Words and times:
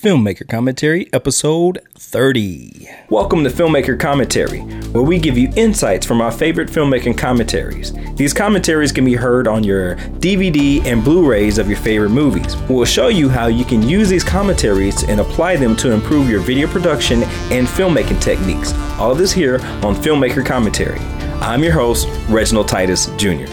Filmmaker 0.00 0.48
Commentary, 0.48 1.12
episode 1.12 1.80
30. 1.96 2.88
Welcome 3.10 3.42
to 3.42 3.50
Filmmaker 3.50 3.98
Commentary, 3.98 4.60
where 4.92 5.02
we 5.02 5.18
give 5.18 5.36
you 5.36 5.52
insights 5.56 6.06
from 6.06 6.20
our 6.20 6.30
favorite 6.30 6.68
filmmaking 6.68 7.18
commentaries. 7.18 7.92
These 8.14 8.32
commentaries 8.32 8.92
can 8.92 9.04
be 9.04 9.16
heard 9.16 9.48
on 9.48 9.64
your 9.64 9.96
DVD 10.20 10.84
and 10.84 11.02
Blu 11.02 11.28
rays 11.28 11.58
of 11.58 11.68
your 11.68 11.78
favorite 11.78 12.10
movies. 12.10 12.56
We'll 12.68 12.84
show 12.84 13.08
you 13.08 13.28
how 13.28 13.48
you 13.48 13.64
can 13.64 13.82
use 13.82 14.08
these 14.08 14.22
commentaries 14.22 15.02
and 15.02 15.18
apply 15.18 15.56
them 15.56 15.74
to 15.78 15.90
improve 15.90 16.30
your 16.30 16.42
video 16.42 16.68
production 16.68 17.24
and 17.50 17.66
filmmaking 17.66 18.22
techniques. 18.22 18.72
All 19.00 19.10
of 19.10 19.18
this 19.18 19.32
here 19.32 19.56
on 19.82 19.96
Filmmaker 19.96 20.46
Commentary. 20.46 21.00
I'm 21.40 21.64
your 21.64 21.72
host, 21.72 22.06
Reginald 22.28 22.68
Titus 22.68 23.06
Jr. 23.16 23.46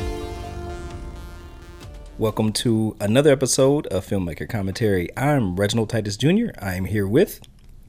Welcome 2.17 2.53
to 2.53 2.95
another 3.01 3.33
episode 3.33 3.87
of 3.87 4.07
Filmmaker 4.07 4.47
Commentary. 4.47 5.09
I'm 5.17 5.57
Reginald 5.57 5.89
Titus 5.89 6.15
Jr. 6.15 6.51
I 6.59 6.75
am 6.75 6.85
here 6.85 7.05
with 7.05 7.41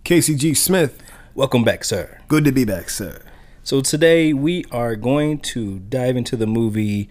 KCG 0.04 0.56
Smith. 0.56 1.00
Welcome 1.36 1.62
back, 1.62 1.84
sir. 1.84 2.18
Good 2.26 2.44
to 2.44 2.50
be 2.50 2.64
back, 2.64 2.90
sir. 2.90 3.22
So 3.62 3.80
today 3.80 4.32
we 4.32 4.64
are 4.72 4.96
going 4.96 5.38
to 5.42 5.78
dive 5.78 6.16
into 6.16 6.36
the 6.36 6.48
movie 6.48 7.08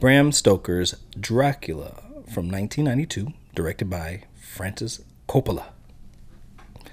Bram 0.00 0.32
Stoker's 0.32 0.94
Dracula 1.20 2.02
from 2.32 2.50
1992, 2.50 3.34
directed 3.54 3.90
by 3.90 4.22
Francis 4.34 5.02
Coppola. 5.28 5.66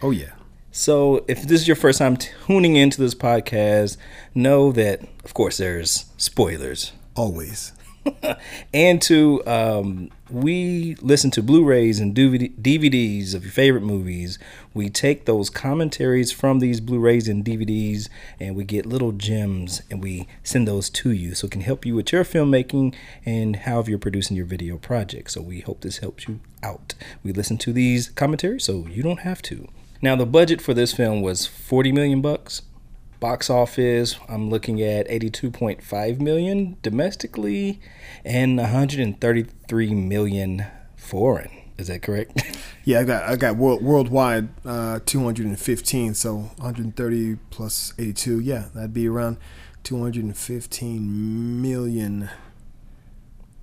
Oh 0.02 0.12
yeah. 0.12 0.34
So 0.74 1.24
if 1.30 1.44
this 1.44 1.62
is 1.62 1.68
your 1.70 1.78
first 1.78 2.00
time 2.00 2.18
tuning 2.18 2.76
into 2.76 3.00
this 3.00 3.16
podcast, 3.16 3.96
know 4.36 4.74
that 4.74 5.00
of 5.24 5.34
course 5.34 5.60
there's 5.60 6.08
spoilers. 6.18 6.92
Always. 7.16 7.72
and 8.74 9.02
to 9.02 9.46
um, 9.46 10.10
we 10.30 10.96
listen 11.02 11.30
to 11.32 11.44
Blu-rays 11.44 12.00
and 12.00 12.16
DVD, 12.16 12.54
DVDs 12.60 13.36
of 13.36 13.44
your 13.44 13.52
favorite 13.52 13.84
movies. 13.84 14.40
We 14.74 14.90
take 14.90 15.26
those 15.26 15.50
commentaries 15.50 16.32
from 16.32 16.60
these 16.60 16.80
Blu-rays 16.80 17.28
and 17.28 17.44
DVDs, 17.44 18.08
and 18.40 18.56
we 18.56 18.64
get 18.64 18.86
little 18.86 19.12
gems, 19.12 19.82
and 19.90 20.02
we 20.02 20.28
send 20.44 20.68
those 20.68 20.90
to 20.92 21.12
you, 21.12 21.36
so 21.36 21.48
it 21.48 21.52
can 21.52 21.62
help 21.62 21.86
you 21.86 21.96
with 21.96 22.12
your 22.12 22.24
filmmaking 22.24 22.96
and 23.26 23.58
how 23.58 23.84
you're 23.84 24.00
producing 24.00 24.38
your 24.38 24.46
video 24.46 24.78
project. 24.78 25.32
So 25.32 25.42
we 25.42 25.62
hope 25.62 25.82
this 25.82 25.98
helps 25.98 26.28
you 26.28 26.40
out. 26.64 26.94
We 27.24 27.34
listen 27.34 27.58
to 27.60 27.74
these 27.74 28.10
commentaries, 28.10 28.64
so 28.64 28.88
you 28.88 29.04
don't 29.04 29.22
have 29.22 29.42
to. 29.44 29.68
Now 30.02 30.16
the 30.16 30.26
budget 30.26 30.62
for 30.62 30.74
this 30.74 30.94
film 30.94 31.22
was 31.22 31.46
40 31.46 31.92
million 31.92 32.22
bucks. 32.22 32.64
Box 33.22 33.52
office, 33.52 34.18
I'm 34.28 34.50
looking 34.50 34.82
at 34.82 35.08
82.5 35.08 36.20
million 36.20 36.76
domestically 36.82 37.80
and 38.26 38.58
133 38.58 39.94
million 39.94 40.66
foreign. 40.98 41.52
Is 41.78 41.88
that 41.88 42.02
correct? 42.02 42.42
Yeah, 42.84 43.02
I 43.02 43.04
got 43.04 43.24
I 43.30 43.36
got 43.36 43.58
world, 43.58 43.84
worldwide 43.84 44.50
uh, 44.66 45.02
215, 45.06 46.16
so 46.16 46.36
130 46.36 47.36
plus 47.52 47.94
82. 48.00 48.40
Yeah, 48.40 48.70
that'd 48.74 48.92
be 48.92 49.08
around 49.08 49.38
215 49.84 51.62
million 51.62 52.28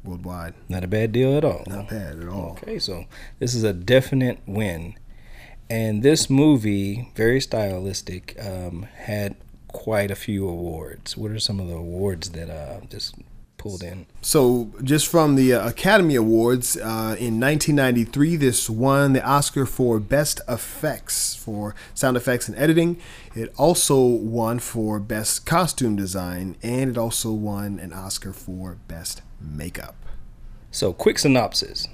worldwide. 0.05 0.55
Not 0.69 0.84
a 0.84 0.87
bad 0.87 1.11
deal 1.11 1.37
at 1.37 1.45
all. 1.45 1.65
Not 1.67 1.89
bad 1.89 2.20
at 2.20 2.28
all. 2.28 2.59
Okay, 2.62 2.78
so 2.78 3.06
this 3.41 3.56
is 3.56 3.65
a 3.65 3.72
definite 3.72 4.39
win. 4.47 4.95
And 5.69 6.05
this 6.05 6.31
movie, 6.31 7.11
very 7.17 7.41
stylistic, 7.41 8.37
um, 8.41 8.84
had 8.98 9.34
quite 9.69 10.11
a 10.11 10.16
few 10.16 10.48
awards. 10.48 11.16
What 11.16 11.30
are 11.30 11.38
some 11.38 11.61
of 11.61 11.69
the 11.69 11.74
awards 11.74 12.30
that 12.30 12.50
uh, 12.50 12.80
just 12.88 13.14
pulled 13.56 13.83
in? 13.83 14.06
So, 14.22 14.70
just 14.83 15.06
from 15.06 15.34
the 15.34 15.55
uh, 15.55 15.69
Academy 15.69 16.14
Awards 16.14 16.77
uh, 16.77 17.16
in 17.19 17.38
1993, 17.38 18.36
this 18.36 18.70
won 18.70 19.12
the 19.12 19.25
Oscar 19.25 19.66
for 19.66 20.00
Best 20.00 20.41
Effects 20.48 21.34
for 21.34 21.75
sound 21.94 22.16
effects 22.16 22.48
and 22.48 22.56
editing. 22.56 22.98
It 23.34 23.52
also 23.56 24.00
won 24.05 24.58
for 24.58 24.98
Best 24.98 25.44
Costume 25.44 25.97
Design, 25.97 26.56
and 26.62 26.91
it 26.91 26.98
also 26.98 27.32
won 27.32 27.78
an 27.78 27.92
Oscar 27.92 28.32
for 28.32 28.78
Best 28.88 29.22
Makeup. 29.41 29.97
So, 30.70 30.93
quick 30.93 31.19
synopsis 31.19 31.88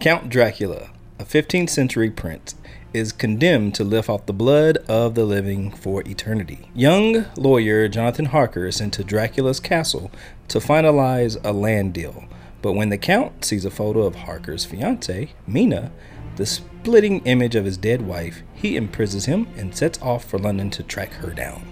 Count 0.00 0.28
Dracula, 0.28 0.90
a 1.20 1.24
15th 1.24 1.68
century 1.68 2.10
prince, 2.10 2.54
is 2.94 3.12
condemned 3.12 3.74
to 3.74 3.84
live 3.84 4.08
off 4.08 4.24
the 4.24 4.32
blood 4.32 4.78
of 4.88 5.14
the 5.14 5.24
living 5.24 5.70
for 5.70 6.02
eternity. 6.08 6.70
Young 6.74 7.26
lawyer 7.36 7.88
Jonathan 7.88 8.24
Harker 8.26 8.66
is 8.66 8.76
sent 8.76 8.94
to 8.94 9.04
Dracula's 9.04 9.60
castle 9.60 10.10
to 10.48 10.58
finalize 10.58 11.36
a 11.44 11.52
land 11.52 11.92
deal. 11.92 12.24
But 12.62 12.72
when 12.72 12.88
the 12.88 12.96
Count 12.96 13.44
sees 13.44 13.66
a 13.66 13.70
photo 13.70 14.00
of 14.02 14.14
Harker's 14.14 14.64
fiancee, 14.64 15.34
Mina, 15.46 15.92
the 16.36 16.46
splitting 16.46 17.20
image 17.26 17.54
of 17.54 17.66
his 17.66 17.76
dead 17.76 18.00
wife, 18.02 18.42
he 18.54 18.76
imprisons 18.76 19.26
him 19.26 19.46
and 19.58 19.76
sets 19.76 20.00
off 20.00 20.24
for 20.24 20.38
London 20.38 20.70
to 20.70 20.82
track 20.82 21.12
her 21.12 21.30
down. 21.30 21.62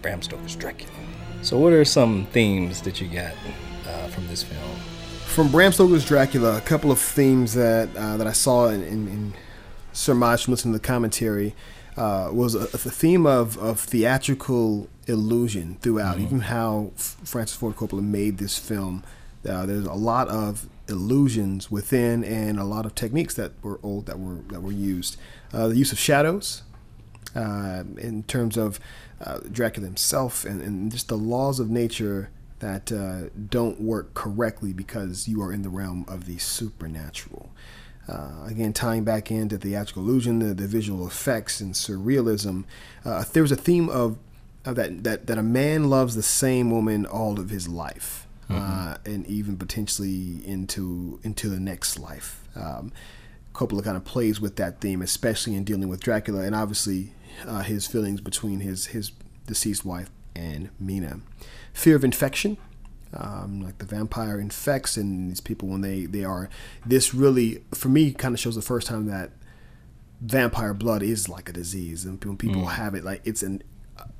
Bram 0.00 0.22
Stoker's 0.22 0.54
Dracula. 0.54 0.92
So, 1.42 1.58
what 1.58 1.72
are 1.72 1.84
some 1.84 2.26
themes 2.26 2.82
that 2.82 3.00
you 3.00 3.08
got 3.08 3.34
uh, 3.86 4.06
from 4.08 4.28
this 4.28 4.44
film? 4.44 4.99
From 5.30 5.48
Bram 5.48 5.70
Stoker's 5.70 6.04
Dracula, 6.04 6.58
a 6.58 6.60
couple 6.60 6.90
of 6.90 6.98
themes 6.98 7.54
that 7.54 7.88
uh, 7.96 8.16
that 8.16 8.26
I 8.26 8.32
saw 8.32 8.66
in, 8.68 8.82
in, 8.82 9.06
in 9.06 9.34
surmised 9.92 10.44
from 10.44 10.52
listening 10.52 10.74
to 10.74 10.80
the 10.80 10.86
commentary 10.86 11.54
uh, 11.96 12.30
was 12.32 12.56
a, 12.56 12.62
a, 12.62 12.78
theme 12.78 13.26
of, 13.26 13.56
of 13.58 13.78
theatrical 13.78 14.88
illusion 15.06 15.78
throughout. 15.82 16.16
Mm-hmm. 16.16 16.24
Even 16.24 16.40
how 16.40 16.90
Francis 16.96 17.56
Ford 17.56 17.76
Coppola 17.76 18.02
made 18.02 18.38
this 18.38 18.58
film, 18.58 19.04
uh, 19.48 19.66
there's 19.66 19.86
a 19.86 19.94
lot 19.94 20.26
of 20.28 20.68
illusions 20.88 21.70
within, 21.70 22.24
and 22.24 22.58
a 22.58 22.64
lot 22.64 22.84
of 22.84 22.96
techniques 22.96 23.34
that 23.34 23.52
were 23.62 23.78
old 23.84 24.06
that 24.06 24.18
were 24.18 24.40
that 24.48 24.62
were 24.62 24.72
used. 24.72 25.16
Uh, 25.52 25.68
the 25.68 25.76
use 25.76 25.92
of 25.92 25.98
shadows, 25.98 26.64
uh, 27.36 27.84
in 27.98 28.24
terms 28.24 28.56
of 28.56 28.80
uh, 29.24 29.38
Dracula 29.50 29.86
himself, 29.86 30.44
and, 30.44 30.60
and 30.60 30.90
just 30.90 31.06
the 31.06 31.16
laws 31.16 31.60
of 31.60 31.70
nature 31.70 32.30
that 32.60 32.92
uh, 32.92 33.30
don't 33.48 33.80
work 33.80 34.14
correctly 34.14 34.72
because 34.72 35.26
you 35.26 35.42
are 35.42 35.52
in 35.52 35.62
the 35.62 35.68
realm 35.68 36.04
of 36.08 36.26
the 36.26 36.38
supernatural. 36.38 37.50
Uh, 38.08 38.44
again, 38.46 38.72
tying 38.72 39.04
back 39.04 39.30
into 39.30 39.58
theatrical 39.58 40.02
illusion, 40.02 40.38
the, 40.38 40.54
the 40.54 40.66
visual 40.66 41.06
effects 41.06 41.60
and 41.60 41.74
surrealism. 41.74 42.64
Uh, 43.04 43.24
there 43.32 43.42
was 43.42 43.52
a 43.52 43.56
theme 43.56 43.88
of, 43.88 44.18
of 44.64 44.74
that, 44.76 45.04
that 45.04 45.26
that 45.26 45.38
a 45.38 45.42
man 45.42 45.88
loves 45.88 46.14
the 46.14 46.22
same 46.22 46.70
woman 46.70 47.06
all 47.06 47.38
of 47.38 47.50
his 47.50 47.68
life, 47.68 48.26
mm-hmm. 48.48 48.60
uh, 48.60 48.96
and 49.06 49.26
even 49.26 49.56
potentially 49.56 50.40
into 50.44 51.20
into 51.22 51.48
the 51.48 51.60
next 51.60 51.98
life. 51.98 52.42
Um, 52.56 52.92
Coppola 53.54 53.84
kind 53.84 53.96
of 53.96 54.04
plays 54.04 54.40
with 54.40 54.56
that 54.56 54.80
theme, 54.80 55.02
especially 55.02 55.54
in 55.54 55.64
dealing 55.64 55.88
with 55.88 56.00
Dracula, 56.00 56.40
and 56.40 56.54
obviously 56.54 57.12
uh, 57.46 57.60
his 57.60 57.86
feelings 57.86 58.20
between 58.20 58.60
his 58.60 58.86
his 58.86 59.12
deceased 59.46 59.84
wife 59.84 60.10
and 60.34 60.70
Mina. 60.78 61.20
Fear 61.80 61.96
of 61.96 62.04
infection 62.04 62.56
um, 63.12 63.60
like 63.60 63.78
the 63.78 63.84
vampire 63.84 64.38
infects 64.38 64.96
and 64.96 65.30
these 65.30 65.40
people 65.40 65.68
when 65.68 65.80
they 65.80 66.06
they 66.06 66.22
are 66.22 66.48
this 66.86 67.12
really 67.12 67.64
for 67.74 67.88
me 67.88 68.12
kind 68.12 68.34
of 68.34 68.40
shows 68.40 68.54
the 68.54 68.62
first 68.62 68.86
time 68.86 69.06
that 69.06 69.32
vampire 70.20 70.74
blood 70.74 71.02
is 71.02 71.28
like 71.28 71.48
a 71.48 71.52
disease. 71.52 72.04
And 72.04 72.22
when 72.24 72.36
people 72.36 72.62
mm. 72.62 72.70
have 72.70 72.94
it 72.94 73.04
like 73.04 73.22
it's 73.24 73.42
an 73.42 73.62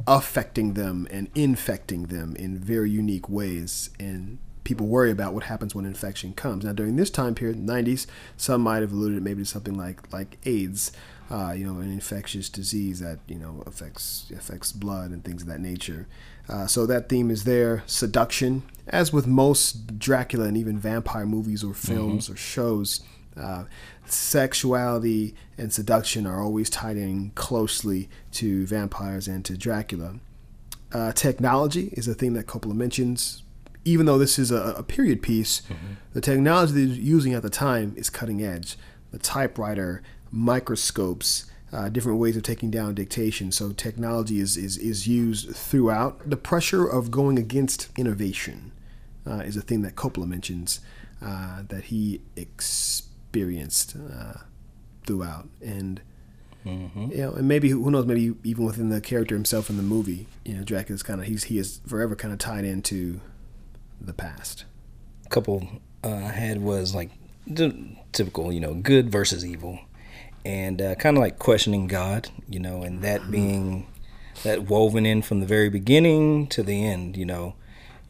affecting 0.07 0.75
them 0.75 1.07
and 1.11 1.31
infecting 1.35 2.05
them 2.05 2.35
in 2.37 2.59
very 2.59 2.91
unique 2.91 3.29
ways. 3.29 3.91
And 3.99 4.39
people 4.65 4.87
worry 4.87 5.11
about 5.11 5.35
what 5.35 5.45
happens 5.45 5.75
when 5.75 5.85
infection 5.85 6.33
comes. 6.33 6.65
Now 6.65 6.73
during 6.73 6.97
this 6.97 7.11
time 7.11 7.35
period 7.35 7.67
the 7.67 7.73
90s 7.73 8.07
some 8.37 8.63
might 8.63 8.81
have 8.81 8.93
alluded 8.93 9.23
maybe 9.23 9.43
to 9.43 9.49
something 9.49 9.77
like 9.77 10.13
like 10.13 10.39
aids 10.45 10.93
uh, 11.31 11.53
you 11.53 11.65
know 11.65 11.79
an 11.81 11.93
infectious 11.93 12.49
disease 12.49 12.99
that 13.01 13.19
you 13.29 13.39
know 13.39 13.63
affects 13.67 14.31
affects 14.35 14.73
blood 14.73 15.11
and 15.13 15.25
things 15.25 15.43
of 15.43 15.49
that 15.49 15.61
nature 15.61 16.09
uh, 16.51 16.67
so 16.67 16.85
that 16.87 17.09
theme 17.09 17.31
is 17.31 17.45
there. 17.45 17.85
Seduction, 17.87 18.65
as 18.89 19.13
with 19.13 19.27
most 19.27 19.99
Dracula 19.99 20.47
and 20.47 20.57
even 20.57 20.79
vampire 20.79 21.27
movies 21.27 21.63
or 21.63 21.75
films 21.75 22.25
mm-hmm. 22.25 22.35
or 22.35 22.37
shows, 22.37 23.01
uh, 23.37 23.65
sexuality 24.07 25.35
and 25.57 25.73
seduction 25.73 26.27
are 26.27 26.43
always 26.43 26.69
tied 26.69 26.97
in 26.97 27.31
closely 27.37 28.09
to 28.33 28.67
vampires 28.67 29.29
and 29.29 29.45
to 29.45 29.57
Dracula. 29.57 30.17
Uh, 30.93 31.13
technology 31.13 31.91
is 31.93 32.09
a 32.09 32.15
theme 32.15 32.35
that 32.35 32.47
Coppola 32.47 32.75
mentions. 32.75 33.45
Even 33.85 34.07
though 34.07 34.19
this 34.19 34.39
is 34.39 34.51
a, 34.51 34.75
a 34.77 34.83
period 34.83 35.23
piece, 35.23 35.63
mm-hmm. 35.63 35.95
the 36.13 36.21
technology 36.21 36.73
they're 36.73 36.95
using 36.97 37.33
at 37.33 37.43
the 37.43 37.51
time 37.51 37.95
is 37.97 38.11
cutting 38.11 38.43
edge. 38.43 38.77
The 39.13 39.19
typewriter, 39.19 40.03
microscopes, 40.31 41.50
uh, 41.73 41.89
different 41.89 42.19
ways 42.19 42.37
of 42.37 42.43
taking 42.43 42.71
down 42.71 42.95
dictation. 42.95 43.53
So 43.53 43.73
technology 43.73 44.41
is, 44.41 44.57
is, 44.57 44.77
is 44.77 45.07
used 45.07 45.55
throughout. 45.55 46.29
The 46.29 46.37
pressure 46.37 46.87
of 46.87 47.11
going 47.11 47.39
against 47.39 47.89
innovation 47.97 48.73
uh, 49.27 49.39
is 49.39 49.57
a 49.57 49.63
thing 49.63 49.83
that 49.83 49.95
Coppola 49.95 50.27
mentions 50.27 50.81
uh, 51.25 51.63
that 51.69 51.85
he 51.85 52.21
experienced 52.37 53.97
uh, 53.97 54.39
throughout. 55.07 55.49
And 55.65 56.01
mm-hmm. 56.67 57.13
you 57.13 57.19
know, 57.19 57.33
and 57.33 57.47
maybe 57.47 57.69
who 57.69 57.91
knows, 57.91 58.07
maybe 58.07 58.35
even 58.43 58.65
within 58.65 58.89
the 58.89 59.01
character 59.01 59.35
himself 59.35 59.71
in 59.71 59.77
the 59.77 59.83
movie, 59.83 60.27
you 60.45 60.55
know, 60.55 60.65
Dracula's 60.65 61.03
kind 61.03 61.21
of 61.21 61.27
he's 61.27 61.45
he 61.45 61.59
is 61.59 61.81
forever 61.87 62.17
kind 62.17 62.33
of 62.33 62.39
tied 62.39 62.65
into 62.65 63.21
the 64.01 64.13
past. 64.13 64.65
A 65.27 65.29
couple 65.29 65.69
uh, 66.03 66.09
I 66.09 66.33
had 66.33 66.63
was 66.63 66.95
like 66.95 67.11
the 67.47 67.97
typical, 68.13 68.53
you 68.53 68.61
know, 68.61 68.75
good 68.75 69.11
versus 69.11 69.45
evil 69.45 69.81
and 70.45 70.81
uh, 70.81 70.95
kind 70.95 71.17
of 71.17 71.21
like 71.21 71.39
questioning 71.39 71.87
God, 71.87 72.29
you 72.49 72.61
know, 72.61 72.83
and 72.83 73.03
that 73.03 73.31
being 73.31 73.87
that 74.43 74.63
woven 74.63 75.05
in 75.05 75.23
from 75.23 75.41
the 75.41 75.47
very 75.47 75.69
beginning 75.69 76.47
to 76.49 76.63
the 76.63 76.85
end, 76.85 77.17
you 77.17 77.27
know. 77.27 77.55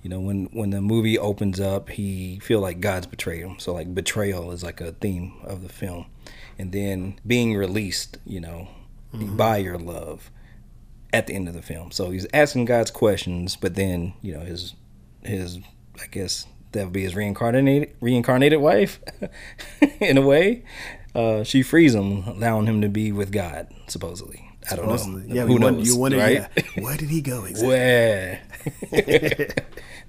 You 0.02 0.08
know, 0.08 0.20
when 0.20 0.46
when 0.46 0.70
the 0.70 0.80
movie 0.80 1.18
opens 1.18 1.60
up, 1.60 1.90
he 1.90 2.38
feel 2.38 2.60
like 2.60 2.80
God's 2.80 3.06
betrayed 3.06 3.42
him. 3.42 3.58
So 3.58 3.74
like 3.74 3.94
betrayal 3.94 4.50
is 4.50 4.62
like 4.62 4.80
a 4.80 4.92
theme 4.92 5.34
of 5.44 5.62
the 5.62 5.68
film, 5.68 6.06
and 6.58 6.72
then 6.72 7.18
being 7.26 7.54
released, 7.54 8.16
you 8.24 8.40
know, 8.40 8.68
mm-hmm. 9.12 9.36
by 9.36 9.58
your 9.58 9.76
love 9.76 10.30
at 11.12 11.26
the 11.26 11.34
end 11.34 11.48
of 11.48 11.54
the 11.54 11.62
film. 11.62 11.90
So 11.90 12.10
he's 12.10 12.26
asking 12.32 12.64
God's 12.64 12.90
questions, 12.90 13.56
but 13.56 13.74
then 13.74 14.14
you 14.22 14.32
know 14.32 14.40
his 14.40 14.74
his 15.22 15.58
I 16.00 16.06
guess 16.06 16.46
that 16.72 16.84
would 16.84 16.92
be 16.92 17.02
his 17.02 17.14
reincarnated 17.14 17.94
reincarnated 18.00 18.60
wife, 18.60 19.00
in 20.00 20.16
a 20.16 20.22
way. 20.22 20.64
Uh, 21.14 21.42
she 21.42 21.62
frees 21.62 21.94
him, 21.94 22.24
allowing 22.26 22.66
him 22.66 22.80
to 22.80 22.88
be 22.88 23.12
with 23.12 23.32
God, 23.32 23.68
supposedly. 23.88 24.50
I 24.70 24.76
don't 24.76 24.84
supposedly. 24.84 25.26
know. 25.26 25.34
Yeah, 25.34 25.46
who 25.46 25.58
knows? 25.58 25.86
You 25.86 25.96
wonder, 25.96 26.18
right? 26.18 26.46
Yeah. 26.56 26.62
Where 26.82 26.96
did 26.96 27.08
he 27.08 27.20
go 27.20 27.44
exactly? 27.46 27.68
Where? 27.68 28.42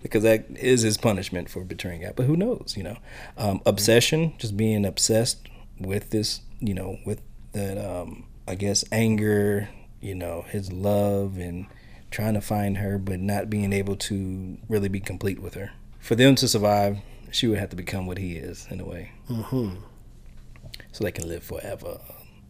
because 0.02 0.24
that 0.24 0.46
is 0.58 0.82
his 0.82 0.98
punishment 0.98 1.50
for 1.50 1.64
betraying 1.64 2.02
God. 2.02 2.14
But 2.16 2.26
who 2.26 2.36
knows? 2.36 2.76
You 2.78 2.84
know, 2.84 2.98
um, 3.38 3.62
obsession, 3.66 4.34
just 4.38 4.58
being 4.58 4.86
obsessed 4.86 5.48
with 5.80 6.10
this. 6.10 6.42
You 6.60 6.74
know, 6.74 7.00
with 7.06 7.22
that. 7.54 7.78
Um, 7.78 8.26
I 8.48 8.56
guess 8.56 8.84
anger. 8.92 9.70
You 10.02 10.16
know, 10.16 10.46
his 10.50 10.72
love 10.72 11.38
and 11.38 11.68
trying 12.10 12.34
to 12.34 12.42
find 12.42 12.78
her, 12.78 12.98
but 12.98 13.20
not 13.20 13.50
being 13.50 13.72
able 13.72 13.96
to 13.96 14.58
really 14.68 14.90
be 14.90 15.00
complete 15.00 15.40
with 15.40 15.54
her. 15.54 15.72
For 16.00 16.16
them 16.16 16.36
to 16.36 16.48
survive, 16.48 16.98
she 17.32 17.48
would 17.48 17.58
have 17.58 17.70
to 17.70 17.76
become 17.76 18.06
what 18.06 18.18
he 18.18 18.36
is 18.36 18.68
in 18.70 18.80
a 18.80 18.86
way, 18.86 19.12
mm-hmm. 19.30 19.76
So 20.92 21.04
they 21.04 21.12
can 21.12 21.28
live 21.28 21.44
forever. 21.44 22.00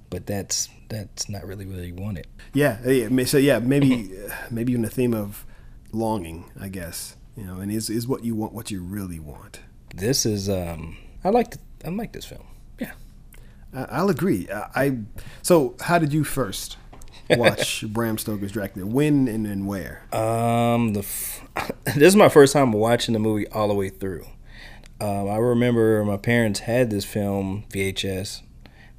But 0.10 0.26
that's 0.26 0.70
that's 0.90 1.30
not 1.30 1.46
really 1.46 1.66
what 1.66 1.78
you 1.78 1.96
wanted. 1.96 2.28
Yeah, 2.54 2.86
yeah. 2.88 3.26
So 3.26 3.38
yeah, 3.38 3.60
maybe 3.60 4.12
maybe 4.52 4.74
even 4.74 4.82
the 4.84 4.90
theme 4.90 5.14
of 5.14 5.46
longing, 5.92 6.52
I 6.60 6.68
guess. 6.70 7.16
You 7.38 7.46
know, 7.46 7.60
and 7.60 7.72
is 7.72 7.90
is 7.90 8.08
what 8.08 8.24
you 8.24 8.36
want 8.36 8.54
what 8.54 8.72
you 8.72 8.82
really 8.82 9.20
want. 9.20 9.62
This 9.96 10.26
is 10.26 10.50
um, 10.50 10.98
I 11.24 11.30
like 11.30 11.56
I 11.86 11.90
like 11.90 12.12
this 12.12 12.26
film. 12.26 12.46
Yeah, 12.80 12.94
I'll 13.74 14.10
agree. 14.10 14.50
I, 14.50 14.68
I 14.76 14.98
so 15.42 15.76
how 15.80 15.98
did 15.98 16.12
you 16.12 16.24
first 16.26 16.78
watch 17.30 17.86
Bram 17.88 18.18
Stoker's 18.18 18.52
Dracula? 18.52 18.86
When 18.86 19.28
and 19.30 19.46
then 19.46 19.66
where? 19.66 20.04
Um, 20.14 20.94
the 20.94 21.00
f- 21.00 21.42
this 21.86 22.04
is 22.04 22.16
my 22.18 22.30
first 22.30 22.52
time 22.54 22.74
watching 22.74 23.14
the 23.14 23.20
movie 23.20 23.48
all 23.48 23.70
the 23.70 23.74
way 23.76 23.90
through. 23.90 24.26
Um, 25.02 25.28
I 25.30 25.38
remember 25.38 26.06
my 26.06 26.18
parents 26.18 26.62
had 26.62 26.92
this 26.92 27.06
film 27.06 27.64
VHS. 27.70 28.44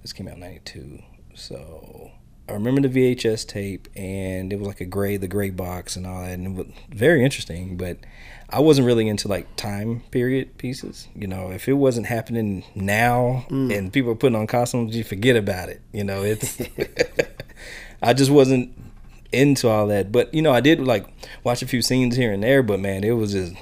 This 0.02 0.12
came 0.12 0.26
out 0.26 0.34
in 0.34 0.40
'92, 0.40 0.98
so 1.32 2.10
I 2.48 2.54
remember 2.54 2.80
the 2.80 2.88
VHS 2.88 3.46
tape, 3.46 3.86
and 3.94 4.52
it 4.52 4.58
was 4.58 4.66
like 4.66 4.80
a 4.80 4.84
gray, 4.84 5.16
the 5.16 5.28
gray 5.28 5.50
box 5.50 5.94
and 5.94 6.04
all 6.04 6.22
that, 6.22 6.32
and 6.32 6.46
it 6.46 6.50
was 6.50 6.66
very 6.90 7.24
interesting. 7.24 7.76
But 7.76 7.98
I 8.50 8.58
wasn't 8.58 8.88
really 8.88 9.06
into 9.06 9.28
like 9.28 9.54
time 9.54 10.02
period 10.10 10.58
pieces. 10.58 11.06
You 11.14 11.28
know, 11.28 11.52
if 11.52 11.68
it 11.68 11.74
wasn't 11.74 12.06
happening 12.06 12.64
now 12.74 13.46
mm. 13.48 13.72
and 13.72 13.92
people 13.92 14.10
are 14.10 14.16
putting 14.16 14.34
on 14.34 14.48
costumes, 14.48 14.96
you 14.96 15.04
forget 15.04 15.36
about 15.36 15.68
it. 15.68 15.82
You 15.92 16.02
know, 16.02 16.24
it's 16.24 16.60
I 18.02 18.12
just 18.12 18.32
wasn't 18.32 18.76
into 19.30 19.68
all 19.68 19.86
that. 19.86 20.10
But 20.10 20.34
you 20.34 20.42
know, 20.42 20.52
I 20.52 20.60
did 20.60 20.80
like 20.80 21.06
watch 21.44 21.62
a 21.62 21.66
few 21.68 21.80
scenes 21.80 22.16
here 22.16 22.32
and 22.32 22.42
there. 22.42 22.64
But 22.64 22.80
man, 22.80 23.04
it 23.04 23.12
was 23.12 23.32
just 23.34 23.54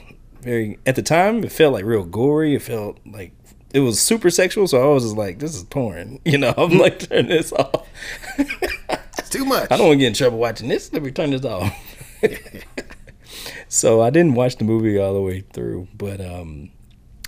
very 0.42 0.78
at 0.86 0.96
the 0.96 1.02
time. 1.02 1.44
It 1.44 1.52
felt 1.52 1.72
like 1.72 1.84
real 1.84 2.04
gory. 2.04 2.54
It 2.54 2.62
felt 2.62 2.98
like 3.06 3.32
it 3.72 3.80
was 3.80 4.00
super 4.00 4.30
sexual. 4.30 4.66
So 4.66 4.82
I 4.82 4.92
was 4.92 5.04
just 5.04 5.16
like, 5.16 5.38
this 5.38 5.54
is 5.54 5.64
porn. 5.64 6.20
You 6.24 6.38
know, 6.38 6.54
I'm 6.56 6.78
like, 6.78 6.98
turn 6.98 7.26
this 7.28 7.52
off. 7.52 7.86
it's 8.38 9.30
too 9.30 9.44
much. 9.44 9.70
I 9.70 9.76
don't 9.76 9.88
want 9.88 9.98
to 9.98 10.00
get 10.00 10.08
in 10.08 10.14
trouble 10.14 10.38
watching 10.38 10.68
this. 10.68 10.92
Let 10.92 11.02
me 11.02 11.10
turn 11.10 11.30
this 11.30 11.44
off. 11.44 11.72
so 13.68 14.00
I 14.00 14.10
didn't 14.10 14.34
watch 14.34 14.56
the 14.56 14.64
movie 14.64 14.98
all 14.98 15.14
the 15.14 15.20
way 15.20 15.40
through, 15.52 15.88
but 15.96 16.20
um, 16.20 16.70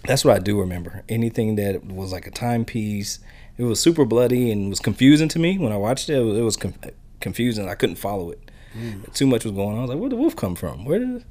that's 0.04 0.24
what 0.24 0.36
I 0.36 0.40
do 0.40 0.60
remember. 0.60 1.02
Anything 1.08 1.56
that 1.56 1.84
was 1.84 2.12
like 2.12 2.26
a 2.26 2.30
timepiece. 2.30 3.18
It 3.58 3.64
was 3.64 3.80
super 3.80 4.04
bloody 4.04 4.50
and 4.50 4.70
was 4.70 4.80
confusing 4.80 5.28
to 5.28 5.38
me 5.38 5.58
when 5.58 5.72
I 5.72 5.76
watched 5.76 6.08
it. 6.08 6.16
It 6.16 6.24
was, 6.24 6.38
it 6.38 6.42
was 6.42 6.56
com- 6.56 6.74
confusing. 7.20 7.68
I 7.68 7.74
couldn't 7.74 7.96
follow 7.96 8.30
it. 8.30 8.50
Mm. 8.76 9.12
Too 9.12 9.26
much 9.26 9.44
was 9.44 9.52
going 9.52 9.74
on. 9.74 9.78
I 9.78 9.80
was 9.82 9.90
like, 9.90 9.98
"Where 9.98 10.08
did 10.08 10.16
the 10.16 10.20
wolf 10.20 10.34
come 10.34 10.54
from? 10.54 10.84
Where 10.86 10.98
did?" 10.98 11.24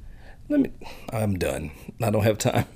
Let 0.52 0.60
me. 0.60 0.70
I'm 1.10 1.38
done. 1.38 1.70
I 2.02 2.10
don't 2.10 2.24
have 2.24 2.36
time. 2.36 2.66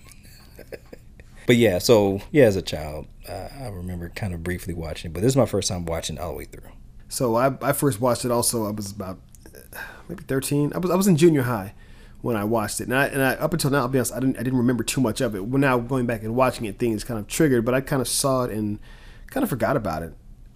but 1.47 1.57
yeah, 1.57 1.77
so 1.77 2.23
yeah, 2.31 2.47
as 2.47 2.57
a 2.57 2.63
child, 2.63 3.07
uh, 3.29 3.49
I 3.61 3.69
remember 3.69 4.09
kind 4.09 4.33
of 4.33 4.43
briefly 4.43 4.73
watching 4.73 5.11
it. 5.11 5.15
But 5.15 5.21
this 5.21 5.33
is 5.33 5.37
my 5.37 5.45
first 5.45 5.69
time 5.69 5.85
watching 5.85 6.19
all 6.19 6.31
the 6.31 6.39
way 6.39 6.45
through. 6.47 6.71
So 7.11 7.37
I, 7.37 7.53
I 7.61 7.73
first 7.73 8.01
watched 8.01 8.25
it. 8.25 8.31
Also, 8.31 8.67
I 8.67 8.71
was 8.71 8.93
about 8.93 9.19
uh, 9.55 9.79
maybe 10.09 10.23
13. 10.23 10.73
I 10.75 10.79
was 10.79 10.91
I 10.91 10.95
was 10.95 11.07
in 11.07 11.19
junior 11.19 11.43
high 11.43 11.75
when 12.23 12.35
I 12.35 12.45
watched 12.45 12.81
it, 12.81 12.85
and 12.85 12.95
I, 12.95 13.07
and 13.09 13.23
I, 13.23 13.35
up 13.35 13.53
until 13.53 13.71
now, 13.71 13.81
I'll 13.81 13.89
be 13.89 13.99
honest, 13.99 14.15
I 14.15 14.21
didn't 14.21 14.39
I 14.39 14.43
didn't 14.43 14.59
remember 14.59 14.83
too 14.83 15.03
much 15.03 15.21
of 15.21 15.35
it. 15.35 15.45
When 15.45 15.61
now 15.61 15.79
going 15.79 16.07
back 16.07 16.23
and 16.23 16.35
watching 16.35 16.65
it, 16.65 16.79
things 16.79 17.05
kind 17.05 17.21
of 17.21 17.27
triggered, 17.27 17.67
but 17.67 17.75
I 17.75 17.83
kind 17.83 18.01
of 18.01 18.09
saw 18.09 18.45
it 18.45 18.53
and 18.53 18.79
kind 19.27 19.45
of 19.45 19.51
forgot 19.51 19.77
about 19.77 20.03
it. 20.03 20.15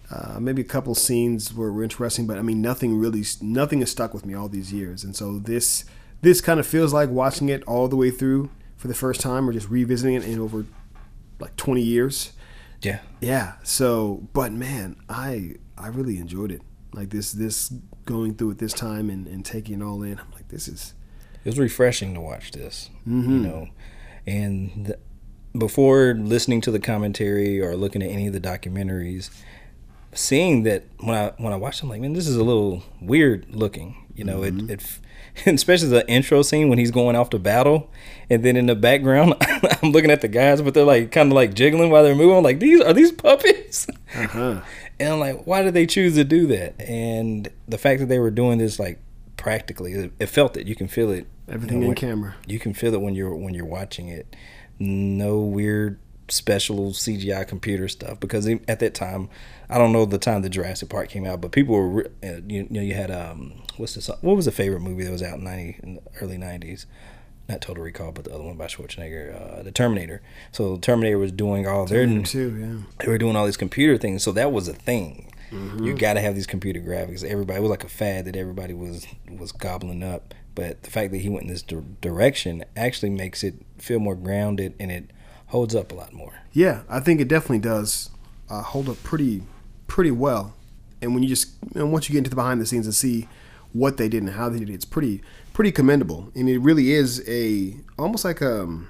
Uh, 0.09 0.39
maybe 0.39 0.63
a 0.63 0.65
couple 0.65 0.95
scenes 0.95 1.53
were, 1.53 1.71
were 1.71 1.83
interesting, 1.83 2.25
but 2.25 2.39
I 2.39 2.41
mean, 2.41 2.63
nothing 2.63 2.97
really, 2.97 3.23
nothing 3.41 3.81
has 3.81 3.91
stuck 3.91 4.11
with 4.11 4.25
me 4.25 4.33
all 4.33 4.49
these 4.49 4.73
years. 4.73 5.03
And 5.03 5.15
so 5.15 5.37
this, 5.37 5.85
this 6.21 6.41
kind 6.41 6.59
of 6.59 6.67
feels 6.67 6.93
like 6.93 7.09
watching 7.09 7.49
it 7.49 7.63
all 7.63 7.87
the 7.87 7.95
way 7.95 8.11
through 8.11 8.49
for 8.77 8.87
the 8.87 8.93
first 8.93 9.21
time, 9.21 9.49
or 9.49 9.53
just 9.53 9.69
revisiting 9.69 10.15
it 10.15 10.25
in 10.25 10.39
over 10.39 10.65
like 11.39 11.55
20 11.55 11.81
years. 11.81 12.33
Yeah. 12.81 12.99
Yeah. 13.19 13.53
So, 13.63 14.27
but 14.33 14.51
man, 14.51 14.95
I, 15.09 15.55
I 15.77 15.87
really 15.87 16.17
enjoyed 16.17 16.51
it. 16.51 16.61
Like 16.93 17.09
this, 17.09 17.31
this 17.31 17.73
going 18.05 18.35
through 18.35 18.51
it 18.51 18.57
this 18.57 18.73
time 18.73 19.09
and, 19.09 19.27
and 19.27 19.45
taking 19.45 19.81
it 19.81 19.83
all 19.83 20.03
in. 20.03 20.19
I'm 20.19 20.31
like, 20.33 20.47
this 20.49 20.67
is. 20.67 20.93
It 21.43 21.49
was 21.49 21.59
refreshing 21.59 22.13
to 22.13 22.21
watch 22.21 22.51
this, 22.51 22.89
mm-hmm. 23.07 23.31
you 23.31 23.39
know, 23.39 23.69
and 24.27 24.85
the, 24.85 24.99
before 25.57 26.13
listening 26.13 26.61
to 26.61 26.71
the 26.71 26.79
commentary 26.79 27.59
or 27.59 27.75
looking 27.75 28.03
at 28.03 28.09
any 28.09 28.27
of 28.27 28.33
the 28.33 28.39
documentaries, 28.39 29.31
seeing 30.13 30.63
that 30.63 30.83
when 30.99 31.17
I 31.17 31.31
when 31.37 31.51
I 31.51 31.55
watched, 31.55 31.81
I'm 31.81 31.89
like, 31.89 32.01
man, 32.01 32.13
this 32.13 32.27
is 32.27 32.35
a 32.35 32.43
little 32.43 32.83
weird 33.01 33.47
looking. 33.49 33.95
You 34.15 34.23
know, 34.23 34.41
mm-hmm. 34.41 34.69
it, 34.69 34.81
it 34.81 34.99
especially 35.45 35.89
the 35.89 36.07
intro 36.07 36.41
scene 36.41 36.69
when 36.69 36.77
he's 36.77 36.91
going 36.91 37.15
off 37.15 37.29
to 37.31 37.39
battle, 37.39 37.89
and 38.29 38.43
then 38.43 38.55
in 38.55 38.65
the 38.67 38.75
background, 38.75 39.35
I'm 39.41 39.91
looking 39.91 40.11
at 40.11 40.21
the 40.21 40.27
guys, 40.27 40.61
but 40.61 40.73
they're 40.73 40.83
like 40.83 41.11
kind 41.11 41.31
of 41.31 41.35
like 41.35 41.53
jiggling 41.53 41.89
while 41.89 42.03
they're 42.03 42.15
moving. 42.15 42.37
I'm 42.37 42.43
like, 42.43 42.59
these 42.59 42.81
are 42.81 42.93
these 42.93 43.11
puppets? 43.11 43.87
Uh-huh. 44.15 44.61
and 44.99 45.13
I'm 45.13 45.19
like, 45.19 45.45
why 45.45 45.63
did 45.63 45.73
they 45.73 45.85
choose 45.85 46.15
to 46.15 46.23
do 46.23 46.47
that? 46.47 46.79
And 46.79 47.49
the 47.67 47.77
fact 47.77 47.99
that 47.99 48.07
they 48.07 48.19
were 48.19 48.31
doing 48.31 48.57
this 48.57 48.79
like 48.79 48.99
practically, 49.37 49.93
it, 49.93 50.11
it 50.19 50.27
felt 50.27 50.57
it. 50.57 50.67
You 50.67 50.75
can 50.75 50.87
feel 50.87 51.11
it. 51.11 51.27
Everything 51.47 51.79
you 51.79 51.85
know, 51.85 51.89
in 51.89 51.95
camera. 51.95 52.35
You 52.45 52.59
can 52.59 52.73
feel 52.73 52.93
it 52.93 53.01
when 53.01 53.15
you're 53.15 53.35
when 53.35 53.53
you're 53.53 53.65
watching 53.65 54.07
it. 54.07 54.35
No 54.79 55.39
weird 55.39 55.99
special 56.29 56.91
CGI 56.91 57.47
computer 57.47 57.87
stuff 57.87 58.19
because 58.19 58.47
at 58.47 58.79
that 58.79 58.93
time, 58.93 59.29
I 59.71 59.77
don't 59.77 59.93
know 59.93 60.05
the 60.05 60.17
time 60.17 60.41
the 60.41 60.49
Jurassic 60.49 60.89
Park 60.89 61.09
came 61.09 61.25
out, 61.25 61.39
but 61.39 61.53
people 61.53 61.75
were 61.75 62.07
uh, 62.23 62.41
you, 62.45 62.67
know 62.69 62.81
you 62.81 62.93
had 62.93 63.09
um 63.09 63.53
what's 63.77 63.95
this 63.95 64.09
what 64.19 64.35
was 64.35 64.45
the 64.45 64.51
favorite 64.51 64.81
movie 64.81 65.03
that 65.05 65.11
was 65.11 65.23
out 65.23 65.37
in 65.37 65.45
ninety 65.45 65.79
in 65.81 65.95
the 65.95 66.01
early 66.21 66.37
nineties. 66.37 66.85
Not 67.47 67.61
Total 67.61 67.83
Recall, 67.83 68.11
but 68.11 68.25
the 68.25 68.33
other 68.33 68.43
one 68.43 68.55
by 68.55 68.67
Schwarzenegger, 68.67 69.59
uh, 69.59 69.63
the 69.63 69.71
Terminator. 69.71 70.21
So 70.51 70.75
the 70.75 70.81
Terminator 70.81 71.17
was 71.17 71.31
doing 71.31 71.67
all 71.67 71.85
their 71.85 72.05
too, 72.21 72.55
yeah. 72.55 72.95
They 72.99 73.11
were 73.11 73.17
doing 73.17 73.35
all 73.35 73.45
these 73.45 73.57
computer 73.57 73.97
things, 73.97 74.23
so 74.23 74.31
that 74.33 74.51
was 74.51 74.67
a 74.67 74.73
thing. 74.73 75.31
Mm-hmm. 75.51 75.85
You 75.85 75.97
got 75.97 76.13
to 76.13 76.21
have 76.21 76.35
these 76.35 76.47
computer 76.47 76.79
graphics. 76.79 77.23
Everybody 77.23 77.59
it 77.59 77.61
was 77.61 77.71
like 77.71 77.83
a 77.83 77.89
fad 77.89 78.25
that 78.25 78.35
everybody 78.35 78.73
was 78.73 79.07
was 79.29 79.51
gobbling 79.51 80.03
up. 80.03 80.33
But 80.53 80.83
the 80.83 80.89
fact 80.89 81.11
that 81.11 81.19
he 81.19 81.29
went 81.29 81.43
in 81.43 81.49
this 81.49 81.61
di- 81.61 81.81
direction 82.01 82.65
actually 82.75 83.09
makes 83.09 83.43
it 83.43 83.55
feel 83.77 83.99
more 83.99 84.15
grounded 84.15 84.75
and 84.79 84.91
it 84.91 85.11
holds 85.47 85.75
up 85.75 85.91
a 85.91 85.95
lot 85.95 86.13
more. 86.13 86.41
Yeah, 86.51 86.83
I 86.89 86.99
think 86.99 87.19
it 87.21 87.27
definitely 87.27 87.59
does 87.59 88.09
uh, 88.49 88.61
hold 88.61 88.89
up 88.89 89.01
pretty 89.03 89.43
pretty 89.91 90.09
well. 90.09 90.53
And 91.01 91.13
when 91.13 91.21
you 91.21 91.27
just 91.27 91.51
you 91.75 91.81
know, 91.81 91.85
once 91.85 92.07
you 92.07 92.13
get 92.13 92.19
into 92.19 92.29
the 92.29 92.35
behind 92.37 92.61
the 92.61 92.65
scenes 92.65 92.85
and 92.85 92.95
see 92.95 93.27
what 93.73 93.97
they 93.97 94.07
did 94.07 94.23
and 94.23 94.31
how 94.31 94.47
they 94.47 94.59
did 94.59 94.69
it, 94.69 94.73
it's 94.73 94.85
pretty 94.85 95.21
pretty 95.51 95.69
commendable. 95.69 96.31
And 96.33 96.47
it 96.47 96.59
really 96.59 96.93
is 96.93 97.21
a 97.27 97.75
almost 97.99 98.23
like 98.23 98.39
a 98.39 98.63
um, 98.63 98.87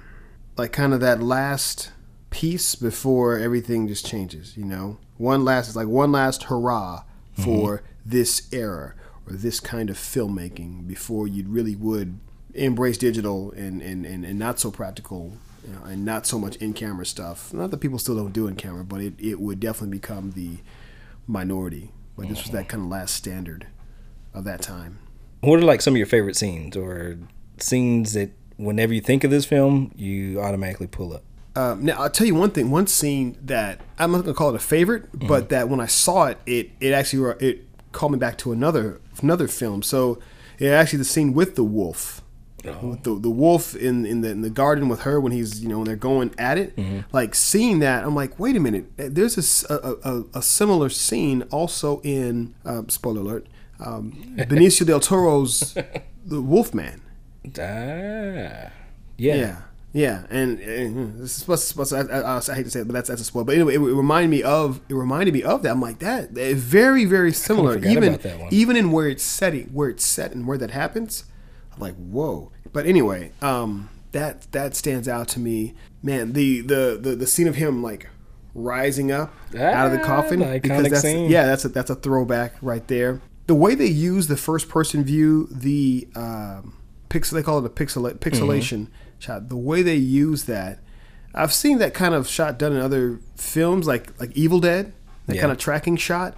like 0.56 0.70
kind 0.70 0.94
of 0.94 1.00
that 1.00 1.20
last 1.20 1.90
piece 2.30 2.76
before 2.76 3.36
everything 3.36 3.88
just 3.88 4.06
changes. 4.06 4.56
You 4.56 4.64
know, 4.64 4.98
one 5.18 5.44
last 5.44 5.66
it's 5.66 5.76
like 5.76 5.88
one 5.88 6.12
last 6.12 6.44
hurrah 6.44 7.02
for 7.32 7.78
mm-hmm. 7.78 7.86
this 8.06 8.48
era 8.52 8.94
or 9.26 9.32
this 9.32 9.58
kind 9.58 9.90
of 9.90 9.96
filmmaking 9.96 10.86
before 10.86 11.26
you 11.26 11.44
really 11.48 11.74
would 11.74 12.20
embrace 12.54 12.98
digital 12.98 13.50
and, 13.52 13.82
and, 13.82 14.06
and, 14.06 14.24
and 14.24 14.38
not 14.38 14.60
so 14.60 14.70
practical 14.70 15.32
you 15.66 15.72
know, 15.74 15.84
and 15.84 16.04
not 16.04 16.26
so 16.26 16.38
much 16.38 16.56
in 16.56 16.74
camera 16.74 17.06
stuff. 17.06 17.52
Not 17.52 17.70
that 17.70 17.78
people 17.78 17.98
still 17.98 18.16
don't 18.16 18.32
do 18.32 18.46
in 18.46 18.56
camera, 18.56 18.84
but 18.84 19.00
it, 19.00 19.14
it 19.18 19.40
would 19.40 19.58
definitely 19.58 19.96
become 19.98 20.32
the 20.32 20.58
minority. 21.26 21.92
But 22.16 22.28
this 22.28 22.42
was 22.42 22.50
that 22.52 22.68
kind 22.68 22.84
of 22.84 22.88
last 22.90 23.14
standard 23.14 23.66
of 24.34 24.44
that 24.44 24.60
time. 24.62 24.98
What 25.40 25.58
are 25.58 25.62
like 25.64 25.80
some 25.80 25.94
of 25.94 25.98
your 25.98 26.06
favorite 26.06 26.36
scenes 26.36 26.76
or 26.76 27.18
scenes 27.58 28.12
that 28.12 28.30
whenever 28.56 28.92
you 28.94 29.00
think 29.00 29.24
of 29.24 29.30
this 29.30 29.44
film, 29.44 29.92
you 29.96 30.40
automatically 30.40 30.86
pull 30.86 31.12
up? 31.14 31.22
Um, 31.56 31.84
now 31.84 32.00
I'll 32.02 32.10
tell 32.10 32.26
you 32.26 32.34
one 32.34 32.50
thing. 32.50 32.70
One 32.70 32.86
scene 32.86 33.36
that 33.42 33.80
I'm 33.98 34.12
not 34.12 34.22
gonna 34.24 34.34
call 34.34 34.50
it 34.50 34.54
a 34.56 34.58
favorite, 34.58 35.10
Mm-hmm. 35.12 35.26
but 35.26 35.48
that 35.50 35.68
when 35.68 35.80
I 35.80 35.86
saw 35.86 36.26
it, 36.26 36.38
it 36.46 36.70
it 36.80 36.92
actually 36.92 37.34
it 37.46 37.66
called 37.92 38.12
me 38.12 38.18
back 38.18 38.38
to 38.38 38.52
another 38.52 39.00
another 39.20 39.48
film. 39.48 39.82
So 39.82 40.18
it 40.58 40.68
actually 40.68 40.98
the 41.00 41.04
scene 41.04 41.34
with 41.34 41.56
the 41.56 41.64
wolf. 41.64 42.21
Oh. 42.66 42.96
The 43.02 43.14
the 43.18 43.30
wolf 43.30 43.74
in, 43.74 44.06
in 44.06 44.20
the 44.20 44.30
in 44.30 44.42
the 44.42 44.50
garden 44.50 44.88
with 44.88 45.02
her 45.02 45.20
when 45.20 45.32
he's 45.32 45.60
you 45.62 45.68
know 45.68 45.78
when 45.78 45.86
they're 45.86 45.96
going 45.96 46.32
at 46.38 46.58
it, 46.58 46.76
Mm-hmm. 46.76 47.00
like 47.12 47.34
seeing 47.34 47.80
that 47.80 48.04
I'm 48.04 48.14
like 48.14 48.38
wait 48.38 48.54
a 48.56 48.60
minute 48.60 48.86
there's 48.96 49.64
a 49.68 50.24
a 50.34 50.42
similar 50.42 50.88
scene 50.88 51.42
also 51.50 52.00
in 52.04 52.54
uh, 52.64 52.82
spoiler 52.88 53.20
alert 53.20 53.46
um, 53.80 54.12
Benicio 54.48 54.86
del 54.86 55.00
Toro's 55.00 55.74
The 56.24 56.40
Wolfman 56.40 57.00
Ah, 57.58 58.70
yeah. 59.18 59.34
yeah, 59.34 59.56
yeah, 59.92 60.24
and, 60.30 60.58
and 60.60 61.14
this 61.18 61.30
is 61.30 61.32
supposed, 61.32 61.64
supposed 61.64 61.90
to, 61.90 61.96
I, 61.98 62.20
I, 62.20 62.36
I 62.36 62.54
hate 62.54 62.62
to 62.64 62.70
say 62.70 62.80
it, 62.80 62.86
but 62.86 62.94
that's 62.94 63.08
that's 63.08 63.20
a 63.20 63.24
spoil. 63.24 63.44
But 63.44 63.56
anyway, 63.56 63.74
it, 63.74 63.78
it 63.80 63.94
reminded 63.94 64.30
me 64.30 64.42
of 64.42 64.80
it 64.88 64.94
reminded 64.94 65.34
me 65.34 65.42
of 65.42 65.62
that. 65.62 65.70
I'm 65.70 65.80
like 65.80 65.98
that, 65.98 66.36
eh, 66.38 66.54
very 66.56 67.04
very 67.04 67.32
similar. 67.46 67.76
Even 67.84 68.04
about 68.04 68.22
that 68.22 68.38
one. 68.38 68.48
even 68.52 68.76
in 68.76 68.90
where 68.92 69.08
it's 69.08 69.22
setting, 69.24 69.66
where 69.72 69.88
it's 69.88 70.06
set, 70.06 70.32
and 70.32 70.46
where 70.46 70.58
that 70.58 70.70
happens. 70.70 71.24
I'm 71.74 71.80
like 71.80 71.94
whoa. 71.96 72.52
But 72.72 72.86
anyway, 72.86 73.32
um, 73.42 73.88
that 74.12 74.50
that 74.52 74.74
stands 74.76 75.08
out 75.08 75.28
to 75.28 75.40
me, 75.40 75.74
man. 76.02 76.32
The 76.32 76.60
the 76.60 76.98
the, 77.00 77.16
the 77.16 77.26
scene 77.26 77.48
of 77.48 77.56
him 77.56 77.82
like 77.82 78.08
rising 78.54 79.10
up 79.10 79.32
out 79.58 79.86
of 79.86 79.92
the 79.92 80.00
Ah, 80.02 80.04
coffin 80.06 80.40
the 80.40 80.58
because 80.60 80.88
that's 80.90 81.00
scene. 81.00 81.30
yeah 81.30 81.46
that's 81.46 81.64
a 81.64 81.68
that's 81.70 81.90
a 81.90 81.94
throwback 81.94 82.54
right 82.60 82.86
there. 82.88 83.20
The 83.46 83.54
way 83.54 83.74
they 83.74 83.86
use 83.86 84.26
the 84.28 84.36
first 84.36 84.68
person 84.68 85.02
view, 85.04 85.48
the 85.50 86.06
um, 86.14 86.76
pixel 87.08 87.30
they 87.32 87.42
call 87.42 87.58
it 87.58 87.64
a 87.64 87.68
pixel 87.70 88.10
pixelation 88.18 88.88
shot. 89.18 89.48
The 89.48 89.56
way 89.56 89.82
they 89.82 89.96
use 89.96 90.44
that, 90.44 90.78
I've 91.34 91.52
seen 91.52 91.78
that 91.78 91.92
kind 91.94 92.14
of 92.14 92.28
shot 92.28 92.58
done 92.58 92.72
in 92.72 92.78
other 92.80 93.20
films, 93.36 93.86
like 93.86 94.18
like 94.20 94.30
Evil 94.36 94.60
Dead, 94.60 94.92
that 95.26 95.34
Yeah. 95.36 95.40
kind 95.42 95.52
of 95.52 95.58
tracking 95.58 95.96
shot. 95.96 96.36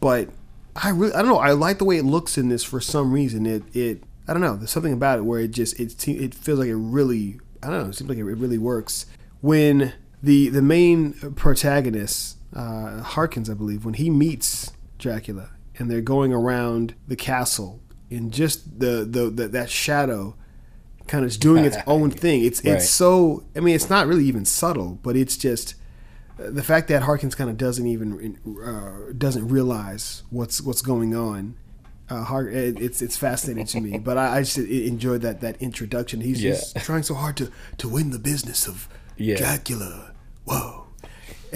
But 0.00 0.28
I 0.76 0.90
really 0.90 1.12
I 1.14 1.22
don't 1.22 1.28
know. 1.30 1.38
I 1.38 1.52
like 1.52 1.78
the 1.78 1.84
way 1.84 1.96
it 1.96 2.04
looks 2.04 2.36
in 2.38 2.48
this 2.50 2.62
for 2.62 2.80
some 2.80 3.12
reason. 3.12 3.46
It 3.46 3.62
it 3.74 4.02
I 4.26 4.32
don't 4.32 4.42
know. 4.42 4.56
There's 4.56 4.70
something 4.70 4.92
about 4.92 5.18
it 5.18 5.22
where 5.22 5.40
it 5.40 5.50
just 5.50 5.78
it 5.78 6.08
it 6.08 6.34
feels 6.34 6.58
like 6.58 6.68
it 6.68 6.76
really 6.76 7.40
I 7.62 7.70
don't 7.70 7.82
know. 7.84 7.88
It 7.90 7.94
seems 7.94 8.08
like 8.08 8.18
it, 8.18 8.24
really 8.24 8.58
works 8.58 9.06
when 9.40 9.92
the 10.22 10.48
the 10.48 10.62
main 10.62 11.12
protagonist 11.34 12.38
uh, 12.54 13.02
Harkins, 13.02 13.50
I 13.50 13.54
believe, 13.54 13.84
when 13.84 13.94
he 13.94 14.10
meets 14.10 14.72
Dracula 14.98 15.50
and 15.76 15.90
they're 15.90 16.00
going 16.00 16.32
around 16.32 16.94
the 17.08 17.16
castle 17.16 17.80
and 18.10 18.32
just 18.32 18.80
the 18.80 19.04
the, 19.04 19.30
the 19.30 19.48
that 19.48 19.70
shadow 19.70 20.36
kind 21.06 21.24
of 21.24 21.28
is 21.28 21.36
doing 21.36 21.64
its 21.64 21.76
own 21.86 22.10
thing. 22.10 22.44
It's 22.44 22.64
Right. 22.64 22.74
it's 22.74 22.88
so 22.88 23.44
I 23.56 23.60
mean 23.60 23.74
it's 23.74 23.90
not 23.90 24.06
really 24.06 24.24
even 24.24 24.44
subtle, 24.44 24.98
but 25.02 25.16
it's 25.16 25.36
just 25.36 25.74
uh, 26.38 26.50
the 26.50 26.62
fact 26.62 26.88
that 26.88 27.02
Harkins 27.02 27.34
kind 27.34 27.50
of 27.50 27.56
doesn't 27.56 27.86
even 27.86 28.38
uh, 28.64 29.12
doesn't 29.16 29.48
realize 29.48 30.22
what's 30.30 30.60
what's 30.60 30.82
going 30.82 31.14
on. 31.14 31.56
Uh, 32.10 32.22
Har- 32.22 32.48
it, 32.48 32.78
it's 32.80 33.00
it's 33.00 33.16
fascinating 33.16 33.64
to 33.66 33.80
me, 33.80 33.98
but 34.08 34.18
I, 34.18 34.36
I 34.36 34.40
just 34.42 34.58
enjoyed 34.58 35.22
that 35.22 35.40
that 35.40 35.60
introduction. 35.62 36.20
He's 36.20 36.42
Yeah. 36.42 36.50
just 36.52 36.76
trying 36.76 37.02
so 37.02 37.14
hard 37.14 37.36
to 37.38 37.50
to 37.78 37.88
win 37.88 38.10
the 38.10 38.18
business 38.18 38.66
of 38.68 38.88
Yeah. 39.16 39.36
Dracula. 39.36 40.12
Whoa, 40.44 40.86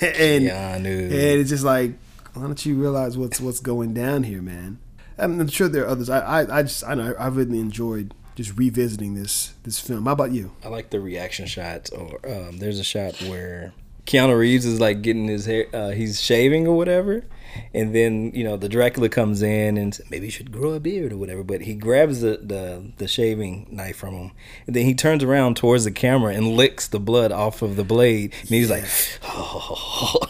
and 0.00 0.46
and 0.48 0.86
it's 0.86 1.50
just 1.50 1.64
like, 1.64 1.92
why 2.34 2.42
don't 2.42 2.64
you 2.64 2.76
realize 2.76 3.16
what's 3.18 3.40
what's 3.40 3.60
going 3.60 3.94
down 3.94 4.22
here, 4.24 4.42
man? 4.42 4.78
I'm, 5.18 5.40
I'm 5.40 5.48
sure 5.48 5.68
there 5.68 5.84
are 5.84 5.88
others. 5.88 6.08
I, 6.08 6.20
I, 6.42 6.58
I 6.58 6.62
just 6.62 6.84
I 6.84 6.94
know 6.94 7.14
I 7.18 7.26
really 7.28 7.58
enjoyed 7.60 8.14
just 8.34 8.56
revisiting 8.56 9.14
this 9.14 9.54
this 9.64 9.78
film. 9.80 10.06
How 10.06 10.12
about 10.12 10.32
you? 10.32 10.52
I 10.64 10.68
like 10.68 10.90
the 10.90 11.00
reaction 11.00 11.46
shots. 11.46 11.90
Or 11.90 12.18
um, 12.26 12.58
there's 12.58 12.78
a 12.78 12.84
shot 12.84 13.20
where 13.22 13.72
Keanu 14.06 14.36
Reeves 14.36 14.66
is 14.66 14.80
like 14.80 15.02
getting 15.02 15.28
his 15.28 15.46
hair, 15.46 15.66
uh, 15.72 15.90
he's 15.90 16.20
shaving 16.20 16.66
or 16.66 16.76
whatever, 16.76 17.24
and 17.72 17.94
then 17.94 18.32
you 18.34 18.42
know 18.44 18.56
the 18.56 18.68
Dracula 18.68 19.08
comes 19.08 19.42
in 19.42 19.76
and 19.76 19.94
says, 19.94 20.10
maybe 20.10 20.26
you 20.26 20.32
should 20.32 20.50
grow 20.50 20.72
a 20.72 20.80
beard 20.80 21.12
or 21.12 21.16
whatever. 21.16 21.42
But 21.42 21.62
he 21.62 21.74
grabs 21.74 22.20
the, 22.20 22.38
the 22.42 22.92
the 22.96 23.06
shaving 23.06 23.68
knife 23.70 23.96
from 23.96 24.14
him, 24.14 24.30
and 24.66 24.74
then 24.74 24.86
he 24.86 24.94
turns 24.94 25.22
around 25.22 25.56
towards 25.56 25.84
the 25.84 25.92
camera 25.92 26.34
and 26.34 26.48
licks 26.48 26.88
the 26.88 27.00
blood 27.00 27.30
off 27.32 27.62
of 27.62 27.76
the 27.76 27.84
blade, 27.84 28.34
and 28.40 28.48
he's 28.50 28.70
like, 28.70 28.84
oh. 29.24 30.18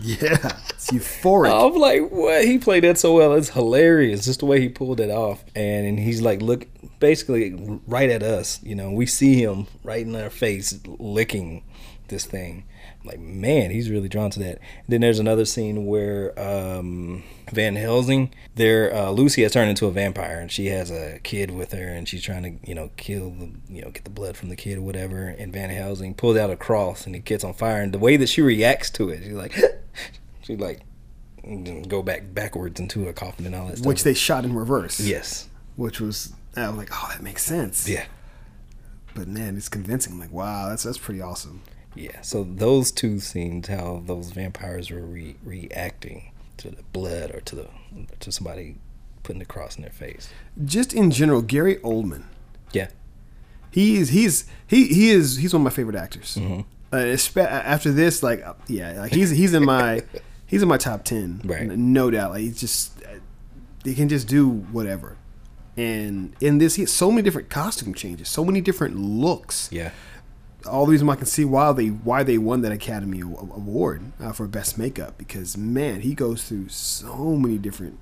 Yeah, 0.00 0.50
it's 0.70 0.90
euphoric. 0.92 1.52
I'm 1.52 1.78
like, 1.78 2.10
what? 2.10 2.44
He 2.44 2.58
played 2.58 2.82
that 2.82 2.98
so 2.98 3.14
well. 3.14 3.34
It's 3.34 3.50
hilarious, 3.50 4.24
just 4.24 4.40
the 4.40 4.46
way 4.46 4.60
he 4.60 4.68
pulled 4.68 4.98
it 4.98 5.10
off. 5.10 5.44
And, 5.54 5.86
and 5.86 5.98
he's 6.00 6.20
like, 6.20 6.42
look, 6.42 6.66
basically 6.98 7.80
right 7.86 8.10
at 8.10 8.22
us. 8.22 8.60
You 8.64 8.74
know, 8.74 8.90
we 8.90 9.06
see 9.06 9.40
him 9.40 9.66
right 9.84 10.04
in 10.04 10.16
our 10.16 10.30
face 10.30 10.80
licking 10.86 11.62
this 12.08 12.24
thing. 12.24 12.64
Like, 13.04 13.20
man, 13.20 13.70
he's 13.70 13.90
really 13.90 14.08
drawn 14.08 14.30
to 14.30 14.38
that. 14.40 14.58
then 14.88 15.02
there's 15.02 15.18
another 15.18 15.44
scene 15.44 15.84
where 15.84 16.32
um, 16.40 17.22
Van 17.52 17.76
Helsing, 17.76 18.32
there, 18.54 18.94
uh, 18.94 19.10
Lucy 19.10 19.42
has 19.42 19.52
turned 19.52 19.68
into 19.68 19.86
a 19.86 19.90
vampire, 19.90 20.38
and 20.40 20.50
she 20.50 20.66
has 20.68 20.90
a 20.90 21.20
kid 21.22 21.50
with 21.50 21.72
her, 21.72 21.86
and 21.86 22.08
she's 22.08 22.22
trying 22.22 22.42
to, 22.42 22.66
you 22.68 22.74
know, 22.74 22.90
kill 22.96 23.30
the, 23.30 23.50
you 23.68 23.82
know, 23.82 23.90
get 23.90 24.04
the 24.04 24.10
blood 24.10 24.36
from 24.38 24.48
the 24.48 24.56
kid 24.56 24.78
or 24.78 24.82
whatever. 24.82 25.28
And 25.28 25.52
Van 25.52 25.68
Helsing 25.68 26.14
pulls 26.14 26.38
out 26.38 26.48
a 26.50 26.56
cross, 26.56 27.06
and 27.06 27.14
it 27.14 27.26
gets 27.26 27.44
on 27.44 27.52
fire. 27.52 27.82
And 27.82 27.92
the 27.92 27.98
way 27.98 28.16
that 28.16 28.28
she 28.28 28.40
reacts 28.40 28.88
to 28.90 29.10
it, 29.10 29.22
she's 29.22 29.32
like, 29.32 29.54
she 30.42 30.56
like 30.56 30.80
go 31.88 32.02
back 32.02 32.22
backwards 32.32 32.80
into 32.80 33.06
a 33.06 33.12
coffin 33.12 33.44
and 33.44 33.54
all 33.54 33.66
that 33.66 33.76
stuff. 33.76 33.86
which 33.86 34.02
they 34.02 34.14
shot 34.14 34.44
in 34.46 34.54
reverse. 34.54 34.98
yes, 35.00 35.48
which 35.76 36.00
was 36.00 36.32
I 36.56 36.68
was 36.68 36.78
like, 36.78 36.88
oh, 36.92 37.08
that 37.12 37.22
makes 37.22 37.42
sense. 37.42 37.86
yeah, 37.88 38.06
but 39.14 39.28
man, 39.28 39.56
it's 39.56 39.68
convincing. 39.68 40.14
I'm 40.14 40.20
like, 40.20 40.32
wow, 40.32 40.68
that's 40.70 40.84
that's 40.84 40.96
pretty 40.98 41.20
awesome. 41.20 41.60
Yeah. 41.94 42.20
So 42.22 42.44
those 42.44 42.90
two 42.90 43.18
scenes, 43.20 43.68
how 43.68 44.02
those 44.06 44.30
vampires 44.30 44.90
were 44.90 45.00
re- 45.02 45.36
reacting 45.44 46.32
to 46.58 46.70
the 46.70 46.82
blood 46.92 47.34
or 47.34 47.40
to 47.40 47.56
the 47.56 47.66
to 48.20 48.32
somebody 48.32 48.76
putting 49.22 49.38
the 49.38 49.44
cross 49.44 49.76
in 49.76 49.82
their 49.82 49.90
face. 49.90 50.28
Just 50.64 50.92
in 50.92 51.10
general, 51.10 51.42
Gary 51.42 51.76
Oldman. 51.76 52.24
Yeah, 52.72 52.88
He 53.70 53.96
is 53.96 54.10
he's 54.10 54.44
he 54.66 54.86
he 54.88 55.10
is 55.10 55.36
he's 55.36 55.52
one 55.52 55.62
of 55.62 55.64
my 55.64 55.70
favorite 55.70 55.96
actors. 55.96 56.36
Mm-hmm. 56.40 56.60
Uh, 56.92 57.40
after 57.40 57.90
this, 57.90 58.22
like 58.22 58.44
uh, 58.44 58.54
yeah, 58.68 59.00
like 59.00 59.12
he's 59.12 59.30
he's 59.30 59.52
in 59.54 59.64
my 59.64 60.02
he's 60.46 60.62
in 60.62 60.68
my 60.68 60.76
top 60.78 61.04
ten, 61.04 61.40
Right. 61.44 61.66
No 61.66 62.10
doubt. 62.10 62.32
Like 62.32 62.42
he's 62.42 62.60
just 62.60 63.02
uh, 63.04 63.18
he 63.84 63.94
can 63.94 64.08
just 64.08 64.28
do 64.28 64.48
whatever. 64.48 65.16
And 65.76 66.36
in 66.40 66.58
this, 66.58 66.76
he 66.76 66.82
has 66.82 66.92
so 66.92 67.10
many 67.10 67.22
different 67.22 67.50
costume 67.50 67.94
changes, 67.94 68.28
so 68.28 68.44
many 68.44 68.60
different 68.60 68.96
looks. 68.96 69.68
yeah, 69.72 69.90
all 70.66 70.86
the 70.86 70.92
reason 70.92 71.06
why 71.06 71.14
I 71.14 71.16
can 71.16 71.26
see 71.26 71.44
why 71.44 71.72
they 71.72 71.88
why 71.88 72.22
they 72.22 72.38
won 72.38 72.62
that 72.62 72.72
Academy 72.72 73.20
Award 73.20 74.12
uh, 74.20 74.32
for 74.32 74.46
best 74.46 74.78
makeup 74.78 75.18
because 75.18 75.56
man, 75.56 76.00
he 76.00 76.14
goes 76.14 76.44
through 76.44 76.68
so 76.68 77.36
many 77.36 77.58
different 77.58 77.98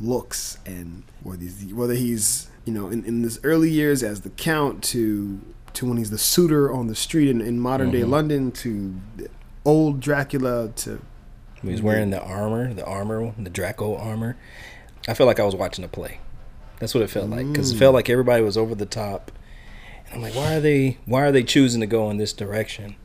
looks 0.00 0.58
and 0.64 1.04
whether 1.22 1.42
he's, 1.42 1.74
whether 1.74 1.94
he's 1.94 2.48
you 2.64 2.72
know 2.72 2.88
in, 2.88 3.04
in 3.04 3.22
his 3.22 3.38
early 3.44 3.70
years 3.70 4.02
as 4.02 4.22
the 4.22 4.30
Count 4.30 4.82
to 4.84 5.40
to 5.74 5.86
when 5.86 5.98
he's 5.98 6.10
the 6.10 6.18
suitor 6.18 6.72
on 6.72 6.88
the 6.88 6.94
street 6.94 7.28
in, 7.28 7.40
in 7.40 7.60
modern 7.60 7.90
day 7.90 8.04
London 8.04 8.50
to 8.52 8.96
old 9.64 10.00
Dracula 10.00 10.68
to 10.76 11.00
He 11.62 11.70
was 11.70 11.82
wearing 11.82 12.10
the 12.10 12.22
armor, 12.22 12.72
the 12.72 12.84
armor, 12.84 13.32
the 13.38 13.50
Draco 13.50 13.96
armor. 13.96 14.36
I 15.06 15.14
felt 15.14 15.26
like 15.26 15.38
I 15.40 15.44
was 15.44 15.54
watching 15.54 15.84
a 15.84 15.88
play. 15.88 16.18
That's 16.78 16.94
what 16.94 17.02
it 17.02 17.10
felt 17.10 17.28
like 17.28 17.46
because 17.46 17.72
it 17.72 17.78
felt 17.78 17.94
like 17.94 18.08
everybody 18.08 18.42
was 18.42 18.56
over 18.56 18.74
the 18.74 18.86
top. 18.86 19.30
I'm 20.12 20.22
like, 20.22 20.34
why 20.34 20.54
are 20.56 20.60
they? 20.60 20.98
Why 21.06 21.22
are 21.22 21.32
they 21.32 21.42
choosing 21.42 21.80
to 21.80 21.86
go 21.86 22.10
in 22.10 22.16
this 22.16 22.32
direction? 22.32 22.96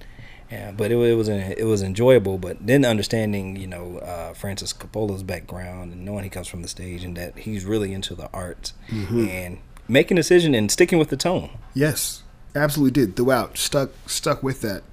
Yeah, 0.52 0.72
but 0.72 0.92
it, 0.92 0.98
it 0.98 1.16
was 1.16 1.28
it 1.28 1.66
was 1.66 1.82
enjoyable. 1.82 2.38
But 2.38 2.66
then 2.66 2.86
understanding, 2.86 3.56
you 3.56 3.68
know, 3.68 3.98
uh, 3.98 4.34
Francis 4.34 4.74
Coppola's 4.74 5.24
background 5.24 5.92
and 5.94 6.06
knowing 6.06 6.24
he 6.24 6.30
comes 6.30 6.48
from 6.48 6.62
the 6.62 6.68
stage 6.68 7.04
and 7.04 7.16
that 7.18 7.40
he's 7.40 7.66
really 7.66 7.94
into 7.94 8.16
the 8.16 8.30
arts 8.32 8.74
and 8.90 9.60
making 9.88 10.18
a 10.18 10.20
decision 10.22 10.54
and 10.56 10.72
sticking 10.72 10.98
with 11.00 11.10
the 11.10 11.18
tone. 11.18 11.50
yes, 11.74 12.24
absolutely 12.56 12.92
did 12.92 13.16
throughout 13.16 13.58
stuck 13.58 13.90
stuck 14.08 14.42
with 14.44 14.62
that. 14.62 14.84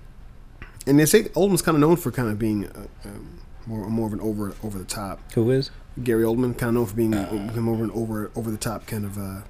And 0.86 0.98
they 0.98 1.06
say 1.06 1.24
Oldman's 1.24 1.62
kind 1.62 1.76
of 1.76 1.80
known 1.80 1.96
for 1.96 2.10
kind 2.10 2.28
of 2.28 2.38
being 2.38 2.66
uh, 2.66 2.86
um, 3.04 3.38
more 3.66 3.88
more 3.88 4.06
of 4.08 4.12
an 4.14 4.20
over 4.20 4.54
over 4.64 4.78
the 4.78 4.84
top. 4.84 5.20
Who 5.34 5.50
is? 5.50 5.70
Gary 6.02 6.24
Oldman, 6.24 6.56
kind 6.58 6.70
of 6.70 6.74
known 6.74 6.86
for 6.86 6.96
being 6.96 7.14
Uh. 7.14 7.28
him 7.52 7.68
over 7.68 7.82
and 7.84 7.92
over 7.92 8.30
over 8.34 8.50
the 8.50 8.56
top 8.56 8.86
kind 8.86 9.04
of 9.04 9.16
uh, 9.18 9.42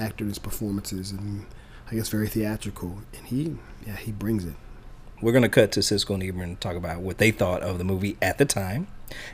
actor 0.00 0.24
in 0.24 0.28
his 0.28 0.38
performances, 0.40 1.10
and 1.12 1.46
I 1.94 1.96
guess 1.96 2.08
very 2.08 2.26
theatrical. 2.26 2.98
And 3.16 3.24
he, 3.24 3.56
yeah, 3.86 3.94
he 3.94 4.10
brings 4.10 4.44
it. 4.44 4.54
We're 5.22 5.30
going 5.30 5.44
to 5.44 5.48
cut 5.48 5.70
to 5.72 5.80
Siskel 5.80 6.14
and 6.14 6.24
Ebert 6.24 6.42
and 6.42 6.60
talk 6.60 6.74
about 6.74 7.02
what 7.02 7.18
they 7.18 7.30
thought 7.30 7.62
of 7.62 7.78
the 7.78 7.84
movie 7.84 8.16
at 8.20 8.36
the 8.36 8.44
time. 8.44 8.88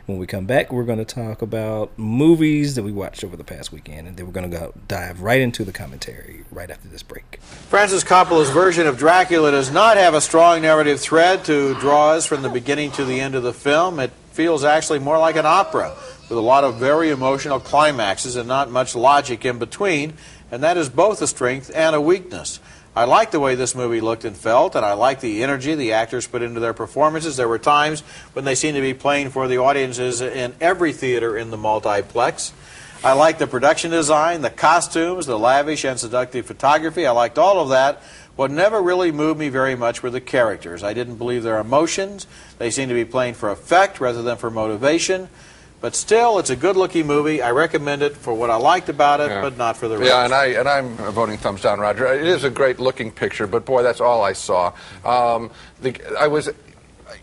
When 0.04 0.18
we 0.18 0.26
come 0.26 0.44
back, 0.44 0.70
we're 0.70 0.84
going 0.84 0.98
to 0.98 1.06
talk 1.06 1.40
about 1.40 1.90
movies 1.98 2.74
that 2.74 2.82
we 2.82 2.92
watched 2.92 3.24
over 3.24 3.34
the 3.34 3.44
past 3.44 3.72
weekend, 3.72 4.06
and 4.08 4.18
then 4.18 4.26
we're 4.26 4.32
going 4.32 4.50
to 4.50 4.54
go 4.54 4.74
dive 4.88 5.22
right 5.22 5.40
into 5.40 5.64
the 5.64 5.72
commentary 5.72 6.44
right 6.50 6.70
after 6.70 6.86
this 6.86 7.02
break. 7.02 7.38
Francis 7.40 8.04
Coppola's 8.04 8.50
version 8.50 8.86
of 8.86 8.98
Dracula 8.98 9.52
does 9.52 9.70
not 9.72 9.96
have 9.96 10.12
a 10.12 10.20
strong 10.20 10.60
narrative 10.60 11.00
thread 11.00 11.46
to 11.46 11.74
draw 11.76 12.10
us 12.10 12.26
from 12.26 12.42
the 12.42 12.50
beginning 12.50 12.90
to 12.92 13.06
the 13.06 13.20
end 13.20 13.34
of 13.34 13.42
the 13.42 13.54
film. 13.54 13.98
It 13.98 14.10
feels 14.32 14.64
actually 14.64 14.98
more 14.98 15.16
like 15.16 15.36
an 15.36 15.46
opera 15.46 15.96
with 16.28 16.38
a 16.38 16.42
lot 16.42 16.62
of 16.62 16.76
very 16.76 17.08
emotional 17.08 17.58
climaxes 17.58 18.36
and 18.36 18.46
not 18.46 18.70
much 18.70 18.94
logic 18.94 19.44
in 19.44 19.58
between, 19.58 20.12
and 20.50 20.62
that 20.62 20.76
is 20.76 20.88
both 20.88 21.22
a 21.22 21.26
strength 21.26 21.70
and 21.74 21.94
a 21.94 22.00
weakness. 22.00 22.60
I 22.94 23.04
like 23.04 23.30
the 23.30 23.38
way 23.38 23.54
this 23.54 23.76
movie 23.76 24.00
looked 24.00 24.24
and 24.24 24.36
felt, 24.36 24.74
and 24.74 24.84
I 24.84 24.94
like 24.94 25.20
the 25.20 25.44
energy 25.44 25.74
the 25.76 25.92
actors 25.92 26.26
put 26.26 26.42
into 26.42 26.58
their 26.58 26.74
performances. 26.74 27.36
There 27.36 27.48
were 27.48 27.58
times 27.58 28.00
when 28.32 28.44
they 28.44 28.56
seemed 28.56 28.74
to 28.74 28.80
be 28.80 28.94
playing 28.94 29.30
for 29.30 29.46
the 29.46 29.58
audiences 29.58 30.20
in 30.20 30.54
every 30.60 30.92
theater 30.92 31.36
in 31.36 31.50
the 31.50 31.56
multiplex. 31.56 32.52
I 33.02 33.12
liked 33.12 33.38
the 33.38 33.46
production 33.46 33.92
design, 33.92 34.42
the 34.42 34.50
costumes, 34.50 35.26
the 35.26 35.38
lavish 35.38 35.84
and 35.84 35.98
seductive 35.98 36.46
photography. 36.46 37.06
I 37.06 37.12
liked 37.12 37.38
all 37.38 37.60
of 37.60 37.70
that. 37.70 38.02
What 38.36 38.50
never 38.50 38.82
really 38.82 39.12
moved 39.12 39.38
me 39.38 39.50
very 39.50 39.76
much 39.76 40.02
were 40.02 40.10
the 40.10 40.20
characters. 40.20 40.82
I 40.82 40.92
didn't 40.92 41.16
believe 41.16 41.42
their 41.42 41.58
emotions. 41.58 42.26
They 42.58 42.70
seemed 42.70 42.88
to 42.88 42.94
be 42.94 43.04
playing 43.04 43.34
for 43.34 43.50
effect 43.50 44.00
rather 44.00 44.22
than 44.22 44.36
for 44.36 44.50
motivation. 44.50 45.28
But 45.80 45.94
still, 45.96 46.38
it's 46.38 46.50
a 46.50 46.56
good-looking 46.56 47.06
movie. 47.06 47.40
I 47.40 47.52
recommend 47.52 48.02
it 48.02 48.14
for 48.14 48.34
what 48.34 48.50
I 48.50 48.56
liked 48.56 48.90
about 48.90 49.20
it, 49.20 49.30
Yeah. 49.30 49.40
but 49.40 49.56
not 49.56 49.78
for 49.78 49.88
the 49.88 49.96
rest. 49.96 50.10
Yeah, 50.10 50.24
and 50.26 50.34
I 50.34 50.46
and 50.48 50.68
I'm 50.68 50.94
voting 50.96 51.38
thumbs 51.38 51.62
down, 51.62 51.80
Roger. 51.80 52.06
It 52.12 52.26
is 52.26 52.44
a 52.44 52.50
great 52.50 52.78
looking 52.78 53.10
picture, 53.10 53.46
but 53.46 53.64
boy, 53.64 53.82
that's 53.82 54.00
all 54.00 54.22
I 54.22 54.34
saw. 54.34 54.72
Um, 55.06 55.50
the, 55.80 55.96
I 56.18 56.26
was 56.26 56.50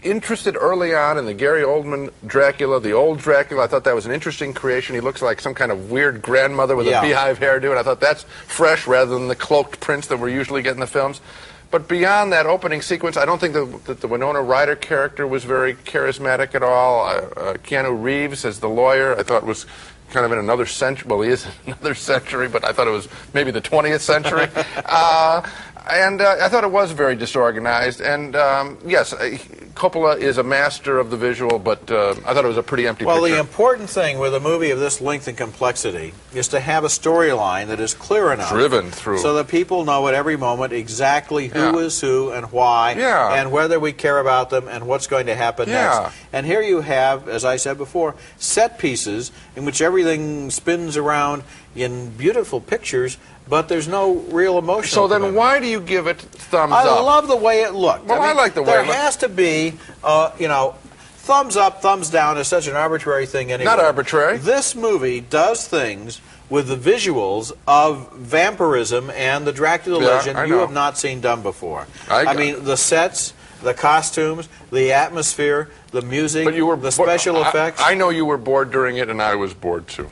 interested 0.02 0.58
early 0.60 0.94
on 0.96 1.18
in 1.20 1.26
the 1.26 1.34
Gary 1.36 1.62
Oldman 1.62 2.12
Dracula, 2.26 2.80
the 2.80 2.94
old 2.94 3.20
Dracula. 3.20 3.64
I 3.64 3.68
thought 3.68 3.84
that 3.84 3.96
was 3.96 4.06
an 4.08 4.12
interesting 4.12 4.54
creation. 4.54 4.96
He 4.96 5.02
looks 5.02 5.22
like 5.22 5.40
some 5.40 5.54
kind 5.54 5.72
of 5.72 5.92
weird 5.92 6.22
grandmother 6.24 6.76
with 6.76 6.88
Yeah. 6.88 7.00
a 7.00 7.04
beehive 7.04 7.40
hairdo, 7.40 7.70
and 7.70 7.80
I 7.80 7.84
thought 7.84 8.00
that's 8.00 8.24
fresh 8.48 8.88
rather 8.88 9.14
than 9.14 9.28
the 9.28 9.36
cloaked 9.36 9.80
prince 9.80 10.08
that 10.08 10.18
we're 10.18 10.30
usually 10.30 10.64
getting 10.64 10.78
in 10.78 10.82
the 10.82 10.88
films. 10.88 11.22
But 11.70 11.88
beyond 11.88 12.32
that 12.32 12.46
opening 12.46 12.82
sequence, 12.82 13.18
I 13.18 13.26
don't 13.26 13.40
think 13.40 13.54
that, 13.54 13.86
that 13.86 14.02
the 14.02 14.08
Winona 14.08 14.42
Ryder 14.42 14.76
character 14.76 15.28
was 15.28 15.44
very 15.44 15.74
charismatic 15.74 16.56
at 16.56 16.64
all. 16.64 17.06
Uh, 17.06 17.12
uh, 17.12 17.54
Keanu 17.56 18.02
Reeves 18.02 18.46
as 18.46 18.60
the 18.60 18.70
lawyer, 18.70 19.18
I 19.18 19.24
thought 19.24 19.44
was 19.46 19.66
kind 20.12 20.26
of 20.26 20.32
in 20.32 20.40
another 20.40 20.66
century. 20.66 21.08
Well, 21.10 21.22
he 21.22 21.30
is 21.30 21.46
in 21.46 21.52
another 21.74 21.94
century, 21.94 22.48
but 22.48 22.64
I 22.64 22.72
thought 22.72 22.88
it 22.88 22.92
was 22.92 23.10
maybe 23.34 23.52
the 23.52 23.62
20th 23.62 24.00
century. 24.00 24.48
uh, 24.86 25.42
and 25.90 26.22
uh, 26.22 26.38
I 26.42 26.50
thought 26.50 26.64
it 26.64 26.72
was 26.72 26.92
very 26.92 27.16
disorganized. 27.16 28.02
And 28.02 28.36
um, 28.36 28.78
yes, 28.86 29.14
uh, 29.14 29.38
Coppola 29.76 30.18
is 30.20 30.38
a 30.38 30.44
master 30.44 30.98
of 31.00 31.10
the 31.12 31.18
visual, 31.18 31.60
but 31.60 31.90
uh, 31.92 32.16
I 32.26 32.34
thought 32.34 32.46
it 32.46 32.48
was 32.48 32.58
a 32.58 32.64
pretty 32.64 32.88
empty 32.88 33.06
Well, 33.06 33.18
picture. 33.22 33.36
the 33.36 33.40
important 33.40 33.90
thing 33.90 34.18
with 34.18 34.34
a 34.34 34.40
movie 34.40 34.72
of 34.72 34.80
this 34.80 35.02
length 35.02 35.28
and 35.28 35.38
complexity 35.38 36.14
is 36.34 36.48
to 36.50 36.60
have 36.60 36.84
a 36.84 36.88
storyline 36.88 37.68
that 37.68 37.80
is 37.80 37.94
clear 37.94 38.32
enough, 38.34 38.50
Driven 38.50 38.90
through. 38.92 39.20
so 39.20 39.36
that 39.36 39.48
people 39.48 39.86
know 39.86 40.08
at 40.08 40.14
every 40.16 40.36
moment 40.36 40.74
exactly 40.74 41.48
who 41.50 41.78
is 41.80 42.02
Yeah. 42.02 42.10
who 42.10 42.32
and 42.32 42.52
why, 42.52 42.96
Yeah. 42.98 43.34
and 43.36 43.52
whether 43.52 43.80
we 43.80 43.94
care 43.94 44.18
about 44.20 44.50
them 44.50 44.68
and 44.68 44.88
what's 44.88 45.06
going 45.08 45.28
to 45.28 45.36
happen 45.36 45.70
Yeah. 45.70 46.00
next. 46.04 46.16
And 46.34 46.46
here 46.46 46.62
you 46.62 46.82
have, 46.82 47.30
as 47.30 47.46
I 47.46 47.58
said 47.58 47.78
before, 47.78 48.16
set 48.38 48.80
pieces 48.80 49.32
in 49.56 49.64
which 49.66 49.82
everything 49.82 50.50
spins 50.50 50.98
around 50.98 51.44
in 51.76 52.10
beautiful 52.10 52.60
pictures, 52.60 53.18
but 53.50 53.68
there's 53.70 53.88
no 53.88 54.16
real 54.32 54.58
emotion. 54.58 54.90
so 54.90 55.08
then 55.08 55.34
why 55.36 55.60
do 55.60 55.68
you 55.68 55.80
give 55.80 56.08
it 56.08 56.20
thumbs 56.20 56.74
I 56.74 56.84
up? 56.84 57.00
I 57.00 57.02
love 57.02 57.28
the 57.28 57.36
way 57.36 57.62
it 57.62 57.74
looked. 57.74 58.06
Well, 58.06 58.22
I 58.22 58.34
like 58.34 58.54
the 58.54 58.62
way 58.62 58.68
there 58.68 58.80
it 58.80 58.88
looked. 58.88 58.94
There 58.94 59.02
has 59.02 59.18
to 59.18 59.30
be, 59.30 59.74
uh, 60.04 60.32
you 60.40 60.48
know, 60.48 60.76
thumbs 61.18 61.58
up, 61.58 61.82
thumbs 61.82 62.10
down 62.10 62.38
is 62.38 62.48
such 62.48 62.68
an 62.68 62.76
arbitrary 62.76 63.26
thing 63.26 63.52
anyway. 63.52 63.66
Not 63.66 63.80
arbitrary. 63.80 64.38
This 64.38 64.76
movie 64.76 65.22
does 65.22 65.68
things 65.68 66.22
with 66.50 66.68
the 66.70 66.78
visuals 66.78 67.52
of 67.68 68.12
vampirism 68.14 69.10
and 69.12 69.46
the 69.46 69.52
Dracula 69.52 70.02
Yeah, 70.02 70.08
legend 70.08 70.50
you 70.50 70.60
have 70.60 70.72
not 70.72 70.98
seen 70.98 71.20
done 71.20 71.42
before. 71.42 71.88
I- 72.10 72.26
I 72.28 72.34
mean, 72.36 72.64
the 72.64 72.78
sets, 72.78 73.34
the 73.62 73.74
costumes, 73.74 74.48
the 74.72 74.94
atmosphere, 74.94 75.70
the 75.92 76.02
music, 76.02 76.46
But 76.46 76.54
you 76.54 76.66
were 76.66 76.78
the 76.78 76.92
special 76.92 77.38
I- 77.38 77.50
effects. 77.50 77.82
I, 77.84 77.96
know 77.96 78.10
you 78.10 78.24
were 78.26 78.38
bored 78.38 78.72
during 78.72 78.96
it, 78.98 79.10
and 79.10 79.22
I 79.22 79.36
was 79.36 79.54
bored 79.54 79.88
too. 79.88 80.10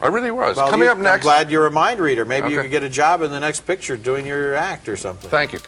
I 0.00 0.06
really 0.06 0.30
was. 0.30 0.56
Well, 0.56 0.70
Coming 0.70 0.86
you- 0.86 0.92
up 0.92 0.98
next. 0.98 1.26
I'm 1.26 1.30
glad 1.30 1.50
you're 1.50 1.66
a 1.66 1.70
mind 1.70 1.98
reader. 2.00 2.24
Maybe 2.24 2.50
you 2.50 2.60
could 2.62 2.70
get 2.70 2.82
a 2.82 2.88
job 2.88 3.22
in 3.22 3.30
the 3.30 3.40
next 3.40 3.60
picture 3.66 3.96
doing 3.96 4.26
your 4.26 4.54
act 4.54 4.88
or 4.88 4.96
something. 4.96 5.28
Thank 5.28 5.52
you. 5.52 5.58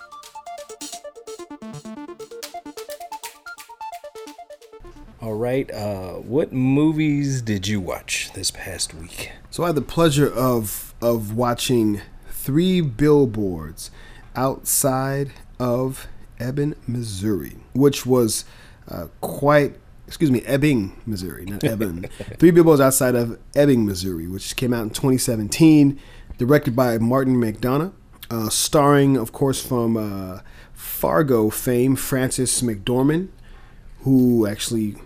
All 5.20 5.34
right. 5.34 5.70
Uh, 5.70 6.14
what 6.14 6.52
movies 6.52 7.42
did 7.42 7.68
you 7.68 7.80
watch 7.80 8.30
this 8.34 8.50
past 8.50 8.94
week? 8.94 9.32
So 9.50 9.64
I 9.64 9.66
had 9.66 9.74
the 9.76 9.82
pleasure 9.82 10.32
of 10.32 10.94
of 11.02 11.34
watching 11.34 12.00
three 12.30 12.80
billboards 12.80 13.90
outside 14.36 15.32
of 15.58 16.06
Ebbing, 16.38 16.74
Missouri, 16.86 17.56
which 17.74 18.06
was 18.06 18.44
uh, 18.88 19.06
quite. 19.20 19.74
Excuse 20.10 20.32
me, 20.32 20.42
Ebbing, 20.42 21.00
Missouri, 21.06 21.44
not 21.44 21.62
Ebbing. 21.62 22.02
three 22.38 22.50
billboards 22.50 22.80
outside 22.80 23.14
of 23.14 23.38
Ebbing, 23.54 23.86
Missouri, 23.86 24.26
which 24.26 24.56
came 24.56 24.74
out 24.74 24.82
in 24.82 24.90
2017, 24.90 26.00
directed 26.36 26.74
by 26.74 26.98
Martin 26.98 27.36
McDonagh, 27.36 27.92
uh, 28.28 28.48
starring, 28.48 29.16
of 29.16 29.30
course, 29.30 29.64
from 29.64 29.96
uh, 29.96 30.40
Fargo 30.72 31.48
fame, 31.48 31.94
Frances 31.94 32.60
McDormand, 32.60 33.28
who 34.00 34.48
actually 34.48 34.96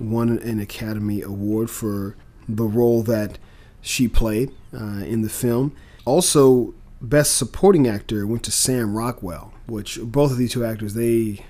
won 0.00 0.38
an 0.38 0.58
Academy 0.58 1.20
Award 1.20 1.68
for 1.68 2.16
the 2.48 2.64
role 2.64 3.02
that 3.02 3.38
she 3.82 4.08
played 4.08 4.52
uh, 4.72 5.04
in 5.04 5.20
the 5.20 5.28
film. 5.28 5.76
Also, 6.06 6.72
Best 7.02 7.36
Supporting 7.36 7.86
Actor 7.86 8.26
went 8.26 8.42
to 8.44 8.50
Sam 8.50 8.96
Rockwell, 8.96 9.52
which 9.66 10.00
both 10.00 10.32
of 10.32 10.38
these 10.38 10.52
two 10.52 10.64
actors 10.64 10.94
they 10.94 11.44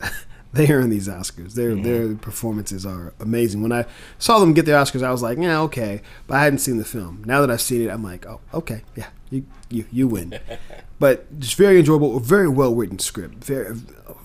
they 0.52 0.70
earn 0.70 0.90
these 0.90 1.08
Oscars. 1.08 1.54
Their 1.54 1.74
their 1.74 2.14
performances 2.14 2.84
are 2.84 3.14
amazing. 3.20 3.62
When 3.62 3.72
I 3.72 3.86
saw 4.18 4.38
them 4.38 4.52
get 4.52 4.66
their 4.66 4.76
Oscars, 4.76 5.02
I 5.02 5.10
was 5.10 5.22
like, 5.22 5.38
yeah, 5.38 5.60
okay, 5.62 6.02
but 6.26 6.36
I 6.36 6.44
hadn't 6.44 6.58
seen 6.58 6.76
the 6.76 6.84
film. 6.84 7.22
Now 7.26 7.40
that 7.40 7.50
I've 7.50 7.60
seen 7.60 7.82
it, 7.82 7.90
I'm 7.90 8.02
like, 8.04 8.26
oh, 8.26 8.40
okay, 8.52 8.82
yeah, 8.94 9.08
you 9.30 9.46
you 9.70 9.86
you 9.90 10.08
win. 10.08 10.38
but 10.98 11.40
just 11.40 11.56
very 11.56 11.78
enjoyable, 11.78 12.18
very 12.20 12.48
well 12.48 12.74
written 12.74 12.98
script. 12.98 13.36
Very, 13.36 13.76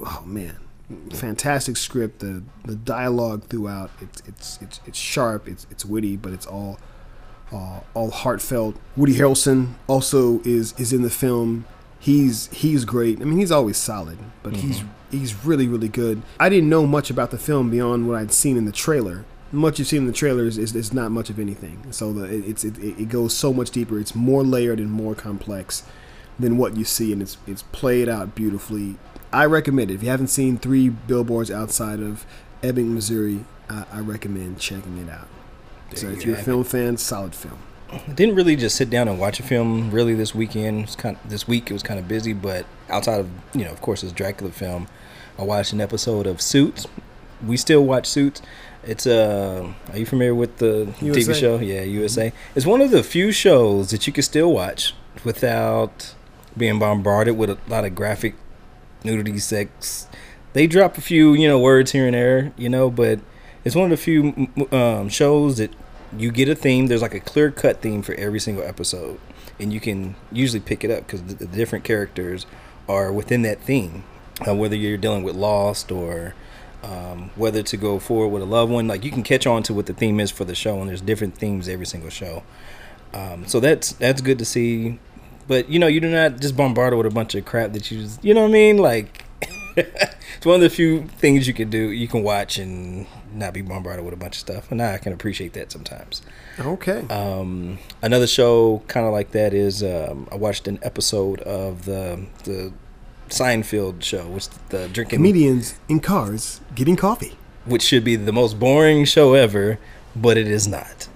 oh 0.02 0.24
man, 0.26 0.58
fantastic 1.14 1.78
script. 1.78 2.20
The 2.20 2.44
the 2.66 2.76
dialogue 2.76 3.46
throughout, 3.46 3.92
it's 4.02 4.22
it's 4.28 4.60
it's, 4.62 4.80
it's 4.86 4.98
sharp. 4.98 5.48
It's 5.48 5.66
it's 5.72 5.86
witty, 5.86 6.18
but 6.18 6.34
it's 6.34 6.46
all 6.46 6.78
uh, 7.54 7.80
all 7.94 8.12
heartfelt. 8.12 8.76
Woody 8.98 9.16
Harrelson 9.16 9.76
also 9.88 10.42
is 10.44 10.74
is 10.78 10.92
in 10.92 11.04
the 11.04 11.10
film. 11.10 11.66
He's 12.00 12.48
he's 12.48 12.86
great. 12.86 13.22
I 13.22 13.26
mean, 13.26 13.38
he's 13.40 13.52
always 13.52 13.78
solid, 13.78 14.18
but 14.44 14.56
he's 14.56 14.84
he's 15.12 15.46
really 15.46 15.68
really 15.68 15.90
good. 15.90 16.22
I 16.40 16.50
didn't 16.50 16.70
know 16.70 16.86
much 16.86 17.10
about 17.10 17.32
the 17.32 17.38
film 17.38 17.70
beyond 17.70 18.08
what 18.08 18.18
I'd 18.18 18.32
seen 18.32 18.58
in 18.58 18.66
the 18.66 18.72
trailer. 18.72 19.26
Much 19.52 19.80
you've 19.80 19.88
seen 19.88 20.02
in 20.02 20.08
the 20.08 20.14
trailers 20.14 20.58
is, 20.58 20.76
is 20.76 20.94
not 20.94 21.10
much 21.10 21.30
of 21.30 21.40
anything. 21.40 21.92
So 21.92 22.12
the, 22.12 22.26
it, 22.26 22.48
it's 22.48 22.64
it, 22.64 22.78
it 22.78 23.10
goes 23.10 23.36
so 23.36 23.54
much 23.54 23.72
deeper. 23.72 23.98
It's 24.00 24.14
more 24.14 24.44
layered 24.44 24.80
and 24.80 24.92
more 24.92 25.16
complex 25.16 25.84
than 26.38 26.58
what 26.58 26.76
you 26.76 26.84
see, 26.84 27.12
and 27.14 27.22
it's 27.22 27.38
it's 27.48 27.64
played 27.64 28.10
out 28.10 28.36
beautifully. 28.36 28.98
I 29.32 29.46
recommend 29.46 29.92
it. 29.92 29.96
If 29.96 30.04
you 30.04 30.10
haven't 30.10 30.28
seen 30.28 30.58
Three 30.58 30.90
Billboards 30.90 31.52
Outside 31.52 32.00
of 32.00 32.26
Ebbing, 32.64 32.94
Missouri, 32.94 33.46
uh, 33.70 33.86
I 33.92 34.00
recommend 34.00 34.60
checking 34.60 34.98
it 34.98 35.10
out. 35.10 35.28
So 35.96 36.08
if 36.08 36.26
you 36.26 36.32
you're 36.32 36.40
a 36.40 36.44
film 36.44 36.64
fan, 36.64 36.98
solid 36.98 37.34
film. 37.34 37.60
I 37.92 38.12
didn't 38.14 38.36
really 38.36 38.56
just 38.56 38.76
sit 38.76 38.90
down 38.90 39.08
and 39.08 39.20
watch 39.20 39.40
a 39.40 39.44
film 39.44 39.92
really 39.92 40.14
this 40.14 40.36
weekend. 40.36 40.84
It's 40.84 40.96
kind 40.96 41.18
of, 41.24 41.30
this 41.30 41.48
week 41.48 41.70
it 41.70 41.74
was 41.74 41.84
kind 41.84 42.00
of 42.00 42.08
busy, 42.08 42.34
but 42.34 42.66
outside 42.90 43.20
of 43.20 43.30
you 43.54 43.64
know, 43.64 43.72
of 43.72 43.82
course, 43.82 44.02
this 44.02 44.12
Dracula 44.12 44.52
film, 44.52 44.88
I 45.38 45.44
watched 45.44 45.74
an 45.74 45.82
episode 45.82 46.28
of 46.28 46.42
Suits. 46.42 46.86
We 47.46 47.56
still 47.56 47.84
watch 47.86 48.08
Suits. 48.08 48.42
It's 48.84 49.08
uh, 49.08 49.74
are 49.92 49.98
you 49.98 50.06
familiar 50.06 50.36
with 50.36 50.58
the 50.58 50.94
USA. 51.02 51.32
TV 51.32 51.40
show? 51.40 51.60
Yeah, 51.60 51.82
USA. 51.84 52.34
It's 52.56 52.66
one 52.66 52.82
of 52.82 52.92
the 52.92 53.04
few 53.04 53.32
shows 53.32 53.92
that 53.92 54.08
you 54.08 54.14
can 54.14 54.24
still 54.24 54.52
watch 54.52 54.94
without 55.24 56.14
being 56.56 56.80
bombarded 56.80 57.38
with 57.38 57.50
a 57.50 57.58
lot 57.68 57.86
of 57.86 57.96
graphic 57.96 58.36
nudity, 59.04 59.38
sex. 59.40 60.08
They 60.54 60.68
drop 60.68 60.98
a 60.98 61.02
few, 61.02 61.34
you 61.34 61.48
know, 61.48 61.60
words 61.60 61.92
here 61.92 62.06
and 62.06 62.16
there, 62.16 62.52
you 62.58 62.70
know, 62.70 62.90
but 62.90 63.20
it's 63.64 63.76
one 63.76 63.92
of 63.92 63.98
the 63.98 64.04
few 64.04 64.48
um, 64.72 65.10
shows 65.10 65.58
that 65.58 65.72
you 66.16 66.32
get 66.32 66.50
a 66.50 66.56
theme. 66.56 66.88
There's 66.88 67.02
like 67.02 67.14
a 67.14 67.20
clear 67.20 67.52
cut 67.52 67.82
theme 67.82 68.02
for 68.02 68.14
every 68.16 68.40
single 68.40 68.64
episode, 68.64 69.20
and 69.60 69.74
you 69.74 69.80
can 69.80 70.16
usually 70.32 70.60
pick 70.60 70.84
it 70.84 70.92
up 70.92 71.06
because 71.06 71.24
the, 71.24 71.34
the 71.34 71.48
different 71.48 71.84
characters 71.84 72.46
are 72.88 73.12
within 73.12 73.42
that 73.44 73.62
theme. 73.62 74.04
Uh, 74.48 74.54
whether 74.54 74.76
you're 74.76 74.98
dealing 74.98 75.24
with 75.24 75.36
lost 75.36 75.92
or 75.92 76.36
um, 76.84 77.32
whether 77.36 77.64
to 77.64 77.76
go 77.76 77.98
forward 77.98 78.28
with 78.28 78.44
a 78.44 78.46
loved 78.46 78.72
one, 78.72 78.88
like 78.88 79.04
you 79.04 79.12
can 79.12 79.24
catch 79.24 79.48
on 79.48 79.64
to 79.64 79.74
what 79.74 79.88
the 79.88 79.94
theme 79.94 80.20
is 80.20 80.32
for 80.32 80.46
the 80.46 80.56
show, 80.56 80.80
and 80.80 80.90
there's 80.90 81.02
different 81.02 81.36
themes 81.36 81.68
every 81.68 81.86
single 81.86 82.10
show. 82.10 82.44
Um, 83.14 83.48
so 83.48 83.60
that's 83.60 83.94
that's 83.94 84.22
good 84.22 84.40
to 84.40 84.46
see. 84.46 85.00
But 85.48 85.70
you 85.70 85.80
know, 85.80 85.88
you 85.88 86.00
do 86.00 86.10
not 86.10 86.40
just 86.40 86.56
bombarded 86.56 86.98
with 86.98 87.08
a 87.08 87.12
bunch 87.12 87.36
of 87.36 87.46
crap 87.46 87.74
that 87.74 87.90
you 87.90 88.02
just, 88.04 88.24
you 88.24 88.34
know 88.34 88.42
what 88.42 88.50
I 88.50 88.54
mean? 88.54 88.78
Like, 88.78 89.26
it's 89.76 90.46
one 90.46 90.56
of 90.56 90.62
the 90.62 90.70
few 90.70 91.08
things 91.08 91.48
you 91.48 91.54
can 91.54 91.70
do. 91.70 91.90
You 91.90 92.08
can 92.08 92.22
watch 92.22 92.58
and 92.58 93.08
not 93.38 93.54
be 93.54 93.62
bombarded 93.62 94.04
with 94.04 94.14
a 94.14 94.18
bunch 94.18 94.36
of 94.36 94.40
stuff, 94.42 94.72
and 94.72 94.82
I 94.82 94.98
can 94.98 95.14
appreciate 95.14 95.54
that 95.54 95.72
sometimes. 95.72 96.22
Okay. 96.60 97.06
Um, 97.10 97.78
another 98.02 98.28
show 98.28 98.82
kind 98.88 99.06
of 99.06 99.14
like 99.14 99.32
that 99.32 99.54
is 99.54 99.84
um, 99.84 100.28
I 100.32 100.36
watched 100.36 100.68
an 100.68 100.80
episode 100.82 101.42
of 101.42 101.86
the 101.86 102.26
the 102.44 102.74
Seinfeld 103.30 104.04
show, 104.04 104.28
which 104.28 104.48
the 104.70 104.88
drinking, 104.88 105.18
Comedians 105.18 105.76
in 105.90 106.00
cars 106.00 106.62
getting 106.76 106.96
coffee. 106.96 107.38
which 107.66 107.82
should 107.84 108.04
be 108.04 108.16
the 108.16 108.32
most 108.32 108.58
boring 108.60 109.04
show 109.06 109.34
ever, 109.34 109.80
but 110.16 110.38
it 110.38 110.48
is 110.48 110.68
not. 110.68 111.08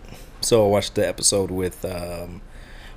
So 0.41 0.65
I 0.65 0.69
watched 0.69 0.95
the 0.95 1.07
episode 1.07 1.49
with 1.51 1.85
um, 1.85 2.41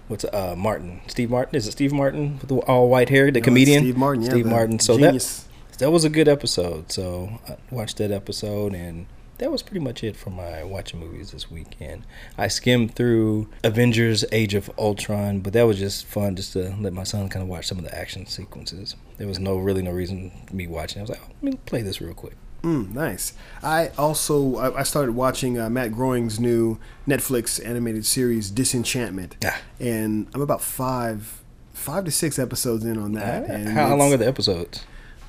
what's 0.08 0.24
uh 0.24 0.54
Martin? 0.56 1.00
Steve 1.06 1.30
Martin? 1.30 1.54
Is 1.56 1.66
it 1.68 1.72
Steve 1.72 1.92
Martin 1.92 2.38
with 2.40 2.48
the 2.48 2.56
all 2.66 2.88
white 2.88 3.08
hair, 3.10 3.30
the 3.30 3.40
No, 3.40 3.44
comedian? 3.44 3.80
Steve 3.82 3.96
Martin, 3.96 4.22
yeah, 4.24 4.30
Steve 4.30 4.46
Martin. 4.46 4.78
So 4.80 4.98
genius. 4.98 5.42
that 5.42 5.48
that 5.78 5.90
was 5.90 6.04
a 6.04 6.10
good 6.10 6.28
episode. 6.28 6.90
So 6.92 7.40
I 7.48 7.56
watched 7.70 7.98
that 7.98 8.10
episode 8.10 8.74
and 8.74 9.06
that 9.38 9.50
was 9.50 9.62
pretty 9.62 9.80
much 9.80 10.04
it 10.04 10.16
for 10.16 10.30
my 10.30 10.62
watching 10.62 11.00
movies 11.00 11.32
this 11.32 11.50
weekend. 11.50 12.04
I 12.38 12.46
skimmed 12.48 12.94
through 12.94 13.48
Avengers: 13.64 14.24
Age 14.30 14.54
of 14.54 14.70
Ultron, 14.78 15.40
but 15.40 15.52
that 15.54 15.64
was 15.64 15.78
just 15.78 16.06
fun 16.06 16.37
just 16.37 16.52
to 16.52 16.74
let 16.80 16.92
my 16.92 17.02
son 17.02 17.28
kind 17.28 17.42
of 17.42 17.48
watch 17.48 17.66
some 17.66 17.78
of 17.78 17.84
the 17.84 17.92
action 17.96 18.26
sequences. 18.26 18.94
There 19.18 19.26
was 19.26 19.40
no 19.40 19.56
really 19.56 19.82
no 19.82 19.90
reason 19.90 20.30
for 20.46 20.54
me 20.54 20.66
watching. 20.68 21.00
I 21.00 21.02
was 21.02 21.10
like, 21.10 21.20
oh, 21.24 21.32
let 21.42 21.52
me 21.54 21.58
play 21.66 21.82
this 21.82 22.00
real 22.00 22.14
quick. 22.14 22.34
Mm, 22.62 22.94
nice. 22.94 23.34
I 23.62 23.88
also 23.98 24.56
I, 24.56 24.84
started 24.84 25.12
watching 25.12 25.58
uh, 25.58 25.68
Matt 25.68 25.92
Groening's 25.92 26.38
new 26.40 26.78
Netflix 27.06 27.62
animated 27.66 28.06
series 28.06 28.50
Disenchantment, 28.50 29.37
Ah. 29.44 29.60
and 29.80 30.28
I'm 30.32 30.40
about 30.40 30.62
five 30.62 31.42
five 31.72 32.04
to 32.04 32.10
six 32.12 32.38
episodes 32.38 32.84
in 32.84 32.96
on 32.96 33.12
that. 33.12 33.50
And 33.50 33.68
How, 33.70 33.88
how 33.88 33.96
long 33.96 34.12
are 34.14 34.16
the 34.16 34.26
episodes? 34.28 34.84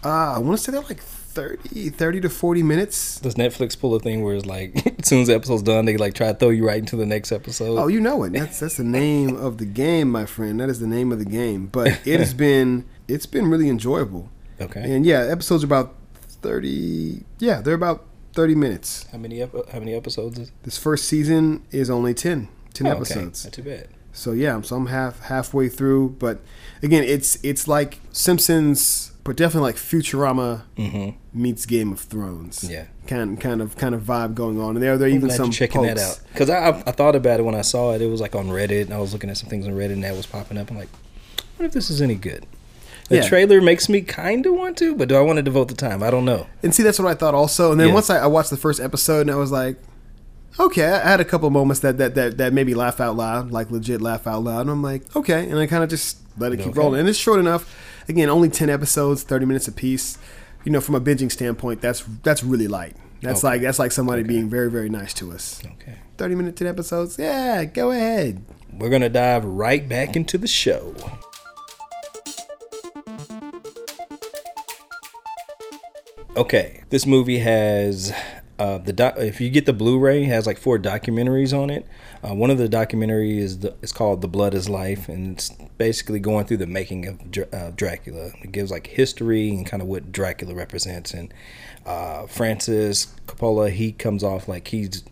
Uh, 0.06 0.34
I 0.36 0.40
want 0.40 0.58
to 0.60 0.64
say 0.64 0.72
they're 0.72 0.82
like 0.82 1.02
30, 1.02 1.90
30 1.90 2.22
to 2.22 2.30
forty 2.30 2.64
minutes. 2.64 3.20
Does 3.20 3.36
Netflix 3.36 3.78
pull 3.78 3.94
a 3.96 4.00
thing 4.00 4.24
where 4.24 4.36
it's 4.36 4.46
like, 4.46 4.76
as 5.00 5.08
soon 5.08 5.22
as 5.22 5.28
the 5.28 5.34
episode's 5.36 5.64
done, 5.64 5.86
they 5.86 5.98
like 5.98 6.14
try 6.14 6.28
to 6.32 6.34
throw 6.38 6.50
you 6.50 6.66
right 6.66 6.78
into 6.80 6.96
the 6.96 7.06
next 7.06 7.32
episode? 7.32 7.78
Oh, 7.78 7.88
you 7.88 8.00
know 8.00 8.24
it. 8.24 8.32
That's 8.34 8.60
that's 8.60 8.78
the 8.78 8.84
name 8.84 9.36
of 9.36 9.58
the 9.58 9.66
game, 9.66 10.12
my 10.12 10.26
friend. 10.26 10.60
That 10.60 10.70
is 10.70 10.80
the 10.80 10.88
name 10.88 11.12
of 11.12 11.20
the 11.20 11.26
game. 11.26 11.68
But 11.68 11.88
it 12.06 12.20
has 12.20 12.34
been 12.34 12.86
it's 13.08 13.26
been 13.26 13.48
really 13.50 13.68
enjoyable. 13.68 14.30
okay. 14.62 14.96
And 14.96 15.06
yeah, 15.06 15.22
episodes 15.24 15.64
are 15.64 15.68
about 15.68 15.96
thirty. 16.42 17.24
Yeah, 17.40 17.62
they're 17.62 17.74
about 17.74 18.06
thirty 18.34 18.56
minutes. 18.56 19.06
how 19.12 19.18
many 19.18 19.42
ep- 19.42 19.70
how 19.72 19.80
many 19.80 19.94
episodes 19.96 20.38
is? 20.40 20.52
This 20.64 20.78
first 20.78 21.06
season 21.06 21.64
is 21.72 21.90
only 21.90 22.14
10, 22.14 22.48
10 22.74 22.88
Oh, 22.88 22.90
okay. 22.92 22.98
episodes. 22.98 23.44
Not 23.46 23.54
too 23.54 23.64
bad. 23.64 23.88
So 24.14 24.32
yeah, 24.32 24.62
so 24.62 24.76
I'm 24.78 24.86
half 24.88 25.20
halfway 25.22 25.68
through. 25.68 26.12
But 26.20 26.40
again, 26.84 27.04
it's 27.04 27.38
it's 27.44 27.68
like 27.68 28.00
Simpsons, 28.12 29.12
but 29.26 29.36
definitely 29.36 29.68
like 29.70 29.76
Futurama 29.76 30.62
meets 31.34 31.66
Game 31.66 31.92
of 31.92 32.00
Thrones. 32.00 32.60
Mm-hmm. 32.62 32.72
Yeah. 32.72 32.86
kind 33.08 33.42
kind 33.42 33.62
of 33.62 33.76
kind 33.76 33.94
of 33.94 34.04
vibe 34.04 34.34
going 34.36 34.62
on. 34.62 34.76
And 34.78 34.82
there 34.84 34.98
there 34.98 35.10
are 35.10 35.12
even 35.12 35.30
some 35.30 35.52
checking 35.52 35.82
that 35.82 35.98
out 35.98 36.22
because 36.32 36.50
I, 36.50 36.70
I 36.70 36.78
I 36.88 36.92
thought 36.92 37.16
about 37.16 37.40
it 37.42 37.44
when 37.44 37.56
I 37.56 37.62
saw 37.62 37.92
it. 37.94 38.02
It 38.02 38.08
was 38.08 38.22
like 38.22 38.36
on 38.36 38.48
Reddit, 38.48 38.84
and 38.84 38.94
I 38.94 39.00
was 39.00 39.12
looking 39.12 39.30
at 39.30 39.36
some 39.38 39.50
things 39.50 39.68
on 39.68 39.74
Reddit, 39.74 39.94
and 39.94 40.04
that 40.06 40.16
was 40.16 40.26
popping 40.26 40.58
up. 40.58 40.72
I'm 40.72 40.78
like, 40.78 40.90
what 41.58 41.66
if 41.66 41.74
this 41.74 41.90
is 41.90 42.02
any 42.02 42.16
good? 42.16 42.46
The 43.10 43.18
Yeah. 43.18 43.28
trailer 43.28 43.62
makes 43.62 43.88
me 43.90 44.02
kind 44.02 44.46
of 44.48 44.54
want 44.56 44.78
to, 44.78 44.96
but 44.96 45.10
do 45.10 45.16
I 45.16 45.22
want 45.22 45.38
to 45.38 45.44
devote 45.44 45.68
the 45.68 45.76
time? 45.76 46.02
I 46.02 46.10
don't 46.10 46.26
know. 46.26 46.48
And 46.64 46.74
see, 46.74 46.82
that's 46.82 46.98
what 46.98 47.08
I 47.08 47.14
thought 47.14 47.36
also. 47.36 47.72
And 47.72 47.80
then 47.80 47.90
Yeah. 47.90 47.94
once 47.94 48.10
I, 48.10 48.18
I 48.18 48.26
watched 48.28 48.50
the 48.50 48.58
first 48.58 48.80
episode, 48.80 49.22
and 49.22 49.32
I 49.32 49.36
was 49.36 49.52
like, 49.52 49.78
okay, 50.60 50.86
I 50.86 51.08
had 51.10 51.20
a 51.20 51.26
couple 51.26 51.50
moments 51.50 51.82
that 51.82 51.98
that 51.98 52.16
that, 52.16 52.38
that 52.38 52.54
made 52.54 52.66
me 52.68 52.74
laugh 52.74 53.00
out 53.00 53.16
loud, 53.16 53.52
like 53.52 53.70
legit 53.72 54.02
laugh 54.02 54.26
out 54.28 54.44
loud. 54.44 54.62
And 54.62 54.70
I'm 54.72 54.82
like, 54.84 55.16
okay, 55.16 55.50
and 55.50 55.60
I 55.60 55.68
kind 55.68 55.84
of 55.84 55.90
just 55.90 56.18
let 56.38 56.52
it 56.52 56.60
keep 56.60 56.76
rolling. 56.76 57.00
And 57.02 57.10
it's 57.10 57.18
short 57.20 57.40
enough. 57.40 57.64
Again, 58.08 58.30
only 58.30 58.50
ten 58.50 58.70
episodes, 58.70 59.24
thirty 59.24 59.46
minutes 59.46 59.68
apiece. 59.68 60.18
You 60.64 60.72
know, 60.72 60.82
from 60.82 60.96
a 60.96 61.02
binging 61.02 61.32
standpoint, 61.32 61.82
that's 61.82 62.04
that's 62.24 62.44
really 62.44 62.68
light. 62.68 62.96
That's 63.22 63.40
Okay. 63.44 63.48
like 63.54 63.62
that's 63.62 63.80
like 63.80 63.92
somebody 63.92 64.24
being 64.24 64.50
very 64.50 64.70
very 64.70 64.90
nice 64.90 65.14
to 65.16 65.32
us. 65.32 65.62
Okay, 65.64 65.96
Thirty 66.18 66.36
minute 66.36 66.56
ten 66.56 66.68
episodes, 66.68 67.18
yeah, 67.20 67.64
go 67.66 67.92
ahead. 67.92 68.44
we're 68.78 68.90
gonna 68.90 69.10
dive 69.10 69.46
right 69.46 69.88
back 69.88 70.16
into 70.16 70.38
the 70.38 70.48
show. 70.48 70.94
Okay, 76.38 76.84
this 76.90 77.06
movie 77.06 77.40
has 77.40 78.14
uh, 78.60 78.78
the 78.80 78.92
doc- 78.92 79.16
if 79.18 79.40
you 79.40 79.50
get 79.50 79.66
the 79.66 79.74
Blu-ray, 79.74 80.24
it 80.24 80.28
has 80.28 80.46
like 80.46 80.58
four 80.58 80.78
documentaries 80.78 81.58
on 81.58 81.70
it. 81.70 81.86
Uh, 82.26 82.34
one 82.34 82.50
of 82.50 82.58
the 82.58 82.68
documentary 82.68 83.38
is 83.38 83.60
the, 83.60 83.76
it's 83.82 83.92
called 83.92 84.22
"The 84.22 84.28
Blood 84.28 84.54
Is 84.54 84.68
Life," 84.68 85.08
and 85.10 85.34
it's 85.34 85.50
basically 85.78 86.20
going 86.20 86.46
through 86.46 86.58
the 86.58 86.68
making 86.68 87.06
of 87.06 87.32
Dr- 87.32 87.54
uh, 87.54 87.72
Dracula. 87.72 88.32
It 88.42 88.52
gives 88.52 88.72
like 88.72 88.88
history 88.88 89.50
and 89.50 89.66
kind 89.66 89.82
of 89.82 89.88
what 89.88 90.12
Dracula 90.12 90.56
represents. 90.56 91.14
And 91.14 91.34
uh, 91.86 92.26
Francis 92.26 93.14
Coppola, 93.28 93.70
he 93.70 93.92
comes 93.92 94.24
off 94.24 94.48
like 94.48 94.70
he's 94.70 95.04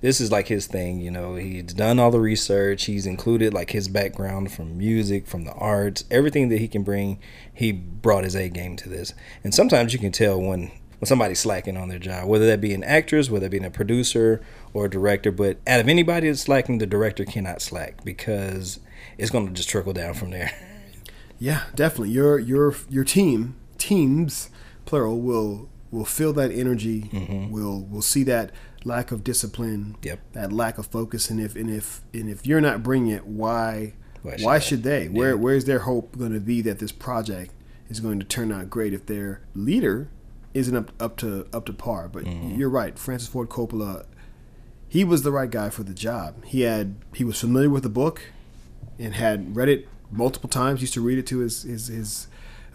this 0.00 0.20
is 0.20 0.30
like 0.30 0.48
his 0.48 0.66
thing, 0.66 1.00
you 1.00 1.10
know. 1.10 1.36
He's 1.36 1.72
done 1.72 1.98
all 1.98 2.10
the 2.10 2.20
research. 2.20 2.84
He's 2.84 3.06
included 3.06 3.54
like 3.54 3.70
his 3.70 3.88
background 3.88 4.52
from 4.52 4.76
music, 4.76 5.26
from 5.26 5.44
the 5.44 5.52
arts, 5.52 6.04
everything 6.10 6.48
that 6.48 6.58
he 6.58 6.68
can 6.68 6.82
bring. 6.82 7.18
He 7.52 7.72
brought 7.72 8.24
his 8.24 8.34
A 8.34 8.48
game 8.48 8.76
to 8.76 8.88
this, 8.88 9.14
and 9.44 9.54
sometimes 9.54 9.92
you 9.92 9.98
can 9.98 10.12
tell 10.12 10.40
when 10.40 10.72
when 10.98 11.06
somebody's 11.06 11.38
slacking 11.38 11.76
on 11.76 11.88
their 11.88 11.98
job, 11.98 12.28
whether 12.28 12.46
that 12.46 12.60
be 12.60 12.72
an 12.74 12.84
actress, 12.84 13.28
whether 13.30 13.46
it 13.46 13.50
be 13.50 13.58
a 13.58 13.70
producer 13.70 14.40
or 14.72 14.86
a 14.86 14.90
director. 14.90 15.30
But 15.30 15.58
out 15.66 15.80
of 15.80 15.88
anybody 15.88 16.28
that's 16.28 16.42
slacking, 16.42 16.78
the 16.78 16.86
director 16.86 17.24
cannot 17.24 17.60
slack 17.60 18.02
because 18.04 18.80
it's 19.18 19.30
going 19.30 19.46
to 19.46 19.52
just 19.52 19.68
trickle 19.68 19.92
down 19.92 20.14
from 20.14 20.30
there. 20.30 20.52
Yeah, 21.38 21.64
definitely. 21.74 22.10
Your 22.10 22.38
your 22.38 22.74
your 22.88 23.04
team 23.04 23.56
teams 23.76 24.48
plural 24.86 25.20
will 25.20 25.68
will 25.90 26.06
feel 26.06 26.32
that 26.32 26.50
energy. 26.50 27.02
Mm-hmm. 27.12 27.50
Will 27.50 27.82
will 27.84 28.02
see 28.02 28.22
that 28.24 28.52
lack 28.84 29.12
of 29.12 29.22
discipline. 29.22 29.96
Yep. 30.02 30.20
That 30.32 30.52
lack 30.52 30.78
of 30.78 30.86
focus. 30.86 31.28
And 31.28 31.38
if 31.38 31.54
and 31.54 31.68
if 31.68 32.00
and 32.14 32.30
if 32.30 32.46
you're 32.46 32.62
not 32.62 32.82
bringing 32.82 33.10
it, 33.12 33.26
why 33.26 33.94
Why 34.22 34.36
why 34.40 34.58
should 34.58 34.82
should, 34.82 34.86
I? 34.86 34.98
they? 35.00 35.08
Where 35.08 35.36
where's 35.36 35.66
their 35.66 35.80
hope 35.80 36.16
going 36.16 36.32
to 36.32 36.40
be 36.40 36.62
that 36.62 36.78
this 36.78 36.92
project 36.92 37.52
is 37.90 38.00
going 38.00 38.18
to 38.18 38.24
turn 38.24 38.50
out 38.50 38.70
great 38.70 38.94
if 38.94 39.04
their 39.06 39.42
leader 39.54 40.08
isn't 40.56 40.76
up 40.76 40.92
up 41.00 41.16
to 41.18 41.46
up 41.52 41.66
to 41.66 41.72
par? 41.72 42.08
But 42.12 42.24
mm-hmm. 42.24 42.58
you're 42.58 42.70
right, 42.70 42.98
Francis 42.98 43.28
Ford 43.28 43.48
Coppola. 43.48 44.06
He 44.88 45.04
was 45.04 45.22
the 45.22 45.32
right 45.32 45.50
guy 45.50 45.70
for 45.70 45.82
the 45.82 45.94
job. 45.94 46.44
He 46.44 46.62
had 46.62 46.96
he 47.14 47.24
was 47.24 47.40
familiar 47.40 47.70
with 47.70 47.82
the 47.82 47.88
book 47.88 48.22
and 48.98 49.14
had 49.14 49.56
read 49.56 49.68
it 49.68 49.88
multiple 50.10 50.48
times. 50.48 50.80
Used 50.80 50.94
to 50.94 51.00
read 51.00 51.18
it 51.18 51.26
to 51.28 51.38
his 51.38 51.62
his 51.62 51.88
his. 51.88 52.26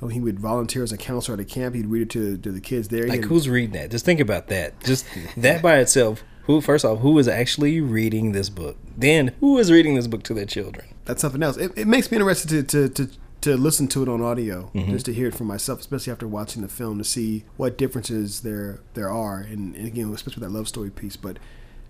Oh, 0.04 0.08
he 0.08 0.20
would 0.20 0.40
volunteer 0.40 0.82
as 0.82 0.92
a 0.92 0.98
counselor 0.98 1.36
at 1.36 1.40
a 1.40 1.46
camp, 1.46 1.76
he'd 1.76 1.86
read 1.86 2.02
it 2.02 2.10
to 2.12 2.38
to 2.38 2.52
the 2.52 2.62
kids 2.62 2.88
there. 2.88 3.04
He 3.04 3.10
Like 3.10 3.20
had- 3.22 3.30
who's 3.30 3.48
reading 3.48 3.74
that? 3.74 3.92
Just 3.92 4.04
think 4.04 4.20
about 4.20 4.48
that. 4.48 4.80
Just 4.84 5.06
that 5.38 5.62
by 5.62 5.78
itself. 5.78 6.24
Who 6.46 6.60
first 6.60 6.84
off, 6.84 7.00
who 7.00 7.20
is 7.20 7.28
actually 7.28 7.82
reading 7.82 8.32
this 8.32 8.50
book? 8.50 8.76
Then 8.98 9.32
who 9.40 9.60
is 9.60 9.72
reading 9.72 9.94
this 9.94 10.08
book 10.08 10.24
to 10.24 10.34
their 10.34 10.48
children? 10.48 10.88
that's 11.06 11.22
something 11.22 11.44
else. 11.44 11.58
It, 11.58 11.72
it 11.76 11.88
makes 11.88 12.10
me 12.10 12.18
interested 12.18 12.70
to, 12.70 12.90
to, 12.90 13.06
to, 13.08 13.18
to 13.42 13.58
listen 13.58 13.88
to 13.90 14.04
it 14.04 14.10
on 14.10 14.22
audio, 14.22 14.72
mm-hmm. 14.74 14.92
just 14.92 15.06
to 15.08 15.14
hear 15.14 15.28
it 15.28 15.36
for 15.36 15.44
myself, 15.44 15.80
especially 15.80 16.12
after 16.12 16.28
watching 16.28 16.62
the 16.62 16.68
film, 16.68 16.98
to 17.00 17.04
see 17.04 17.44
what 17.58 17.78
differences 17.78 18.42
there 18.42 18.80
there 18.94 19.10
are, 19.10 19.40
and, 19.40 19.76
and 19.76 19.88
again, 19.88 20.12
especially 20.14 20.42
with 20.42 20.50
that 20.50 20.58
love 20.58 20.68
story 20.68 20.90
piece. 20.90 21.16
But 21.16 21.38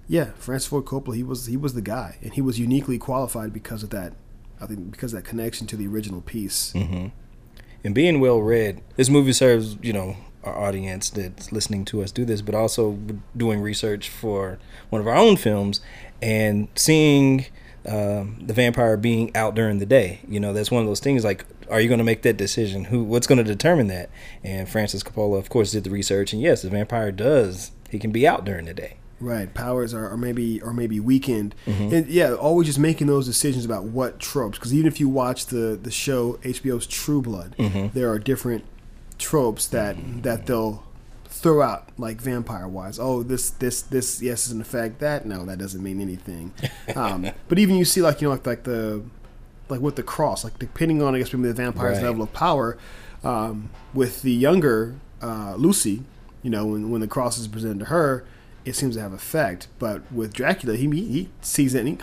yeah, 0.07 0.31
Francis 0.37 0.67
Ford 0.67 0.85
Coppola, 0.85 1.15
he 1.15 1.23
was 1.23 1.45
he 1.45 1.57
was 1.57 1.73
the 1.73 1.81
guy, 1.81 2.17
and 2.21 2.33
he 2.33 2.41
was 2.41 2.59
uniquely 2.59 2.97
qualified 2.97 3.53
because 3.53 3.83
of 3.83 3.89
that. 3.91 4.13
I 4.61 4.65
think 4.67 4.91
because 4.91 5.13
of 5.13 5.23
that 5.23 5.29
connection 5.29 5.67
to 5.67 5.75
the 5.75 5.87
original 5.87 6.21
piece. 6.21 6.73
Mm-hmm. 6.73 7.07
and 7.83 7.95
being 7.95 8.19
well 8.19 8.39
read, 8.41 8.81
this 8.95 9.09
movie 9.09 9.33
serves 9.33 9.77
you 9.81 9.93
know 9.93 10.15
our 10.43 10.57
audience 10.57 11.09
that's 11.09 11.51
listening 11.51 11.85
to 11.85 12.01
us 12.01 12.11
do 12.11 12.25
this, 12.25 12.41
but 12.41 12.55
also 12.55 12.97
doing 13.35 13.61
research 13.61 14.09
for 14.09 14.57
one 14.89 15.01
of 15.01 15.07
our 15.07 15.15
own 15.15 15.35
films 15.37 15.81
and 16.21 16.67
seeing 16.75 17.45
um, 17.87 18.37
the 18.45 18.53
vampire 18.53 18.97
being 18.97 19.35
out 19.35 19.55
during 19.55 19.79
the 19.79 19.85
day. 19.85 20.19
You 20.27 20.39
know, 20.39 20.53
that's 20.53 20.71
one 20.71 20.81
of 20.81 20.87
those 20.87 20.99
things. 20.99 21.23
Like, 21.23 21.45
are 21.69 21.79
you 21.79 21.87
going 21.87 21.97
to 21.99 22.03
make 22.03 22.21
that 22.23 22.37
decision? 22.37 22.85
Who? 22.85 23.03
What's 23.03 23.27
going 23.27 23.37
to 23.37 23.43
determine 23.43 23.87
that? 23.87 24.09
And 24.43 24.67
Francis 24.69 25.03
Coppola, 25.03 25.37
of 25.37 25.49
course, 25.49 25.71
did 25.71 25.83
the 25.83 25.89
research, 25.89 26.33
and 26.33 26.41
yes, 26.41 26.61
the 26.61 26.69
vampire 26.69 27.11
does. 27.11 27.71
He 27.89 27.99
can 27.99 28.11
be 28.11 28.27
out 28.27 28.45
during 28.45 28.65
the 28.65 28.73
day. 28.73 28.97
Right, 29.19 29.53
powers 29.53 29.93
are, 29.93 30.09
or 30.09 30.17
maybe 30.17 30.59
or 30.61 30.73
maybe 30.73 30.99
weakened, 30.99 31.53
and 31.67 32.07
yeah, 32.07 32.33
always 32.33 32.65
just 32.65 32.79
making 32.79 33.05
those 33.05 33.27
decisions 33.27 33.65
about 33.65 33.83
what 33.83 34.19
tropes. 34.19 34.57
Because 34.57 34.73
even 34.73 34.87
if 34.87 34.99
you 34.99 35.07
watch 35.09 35.45
the 35.47 35.77
the 35.81 35.91
show 35.91 36.39
HBO's 36.41 36.87
True 36.87 37.21
Blood, 37.21 37.55
there 37.93 38.09
are 38.09 38.17
different 38.17 38.63
tropes 39.19 39.67
that 39.67 39.95
that 40.23 40.47
they'll 40.47 40.83
throw 41.31 41.61
out 41.61 41.89
like 41.97 42.21
vampire 42.21 42.67
wise. 42.67 42.99
Oh, 42.99 43.23
this 43.23 43.49
this 43.49 43.81
this 43.81 44.21
yes 44.21 44.45
is 44.45 44.51
an 44.51 44.61
effect. 44.61 44.99
That 44.99 45.25
no, 45.25 45.45
that 45.45 45.57
doesn't 45.57 45.81
mean 45.81 45.99
anything. 46.01 46.53
um, 46.95 47.29
but 47.47 47.57
even 47.57 47.75
you 47.75 47.85
see 47.85 48.01
like 48.01 48.21
you 48.21 48.27
know 48.27 48.33
like 48.33 48.45
like 48.45 48.63
the 48.63 49.01
like 49.69 49.81
with 49.81 49.95
the 49.95 50.03
cross, 50.03 50.43
like 50.43 50.59
depending 50.59 51.01
on 51.01 51.15
I 51.15 51.19
guess 51.19 51.33
maybe 51.33 51.47
the 51.47 51.53
vampire's 51.53 51.97
Right. 51.97 52.05
level 52.05 52.21
of 52.23 52.33
power, 52.33 52.77
um, 53.23 53.69
with 53.93 54.21
the 54.21 54.31
younger 54.33 54.95
uh, 55.21 55.55
Lucy, 55.57 56.03
you 56.43 56.49
know 56.49 56.65
when 56.65 56.89
when 56.91 57.01
the 57.01 57.07
cross 57.07 57.37
is 57.37 57.47
presented 57.47 57.79
to 57.79 57.85
her, 57.85 58.25
it 58.65 58.75
seems 58.75 58.95
to 58.95 59.01
have 59.01 59.13
effect. 59.13 59.67
But 59.79 60.11
with 60.11 60.33
Dracula, 60.33 60.75
he 60.75 60.87
he 60.89 61.29
sees 61.41 61.73
it 61.73 61.79
and 61.85 61.89
he 61.89 61.97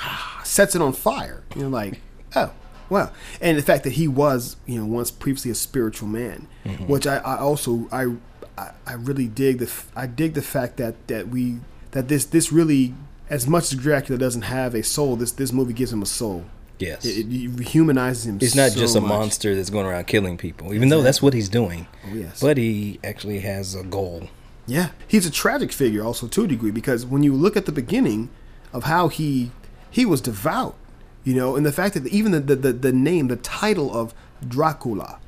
sets 0.44 0.74
it 0.74 0.80
on 0.82 0.92
fire. 0.94 1.42
You 1.54 1.62
know, 1.64 1.68
like 1.68 2.00
oh 2.36 2.52
wow, 2.88 3.10
and 3.42 3.58
the 3.58 3.62
fact 3.62 3.84
that 3.84 3.92
he 3.94 4.08
was 4.08 4.56
you 4.64 4.78
know 4.80 4.86
once 4.86 5.10
previously 5.10 5.50
a 5.50 5.54
spiritual 5.54 6.08
man, 6.08 6.46
which 6.86 7.06
I, 7.06 7.18
I 7.18 7.36
also 7.38 7.86
I, 7.92 8.14
I 8.58 8.92
I 8.92 8.94
really 8.94 9.28
dig 9.28 9.58
the 9.58 9.70
I 9.94 10.06
dig 10.06 10.34
the 10.34 10.42
fact 10.42 10.76
that 10.76 10.94
that 11.08 11.28
we 11.28 11.58
that 11.92 12.08
this 12.08 12.24
this 12.24 12.52
really 12.52 12.94
as 13.30 13.46
much 13.46 13.72
as 13.72 13.78
Dracula 13.78 14.18
doesn't 14.18 14.42
have 14.42 14.74
a 14.74 14.82
soul, 14.82 15.16
this 15.16 15.32
this 15.32 15.52
movie 15.52 15.72
gives 15.72 15.92
him 15.92 16.02
a 16.02 16.06
soul. 16.06 16.44
Yes. 16.78 17.04
It, 17.04 17.26
it 17.28 17.68
humanizes 17.68 18.26
him. 18.26 18.38
He's 18.38 18.54
not 18.54 18.70
so 18.70 18.80
just 18.80 18.96
a 18.96 19.00
much. 19.00 19.08
monster 19.08 19.54
that's 19.54 19.70
going 19.70 19.86
around 19.86 20.06
killing 20.06 20.36
people, 20.36 20.72
even 20.74 20.88
though 20.90 21.02
that's 21.02 21.20
what 21.20 21.34
he's 21.34 21.48
doing. 21.48 21.88
Oh, 22.06 22.14
yes. 22.14 22.40
But 22.40 22.56
he 22.56 23.00
actually 23.02 23.40
has 23.40 23.74
a 23.74 23.82
goal. 23.82 24.28
Yeah, 24.66 24.90
he's 25.08 25.26
a 25.26 25.30
tragic 25.30 25.72
figure 25.72 26.04
also 26.04 26.28
to 26.28 26.44
a 26.44 26.46
degree 26.46 26.70
because 26.70 27.04
when 27.04 27.22
you 27.22 27.34
look 27.34 27.56
at 27.56 27.66
the 27.66 27.72
beginning 27.72 28.30
of 28.72 28.84
how 28.84 29.08
he 29.08 29.50
he 29.90 30.04
was 30.06 30.20
devout 30.20 30.76
You 31.24 31.34
know, 31.34 31.56
and 31.56 31.66
the 31.66 31.72
fact 31.72 31.94
that 31.94 32.06
even 32.06 32.32
the, 32.32 32.40
the, 32.40 32.56
the, 32.56 32.72
the 32.72 32.92
name, 32.92 33.28
the 33.28 33.36
title 33.36 33.92
of 33.94 34.14
Dracula, 34.46 35.18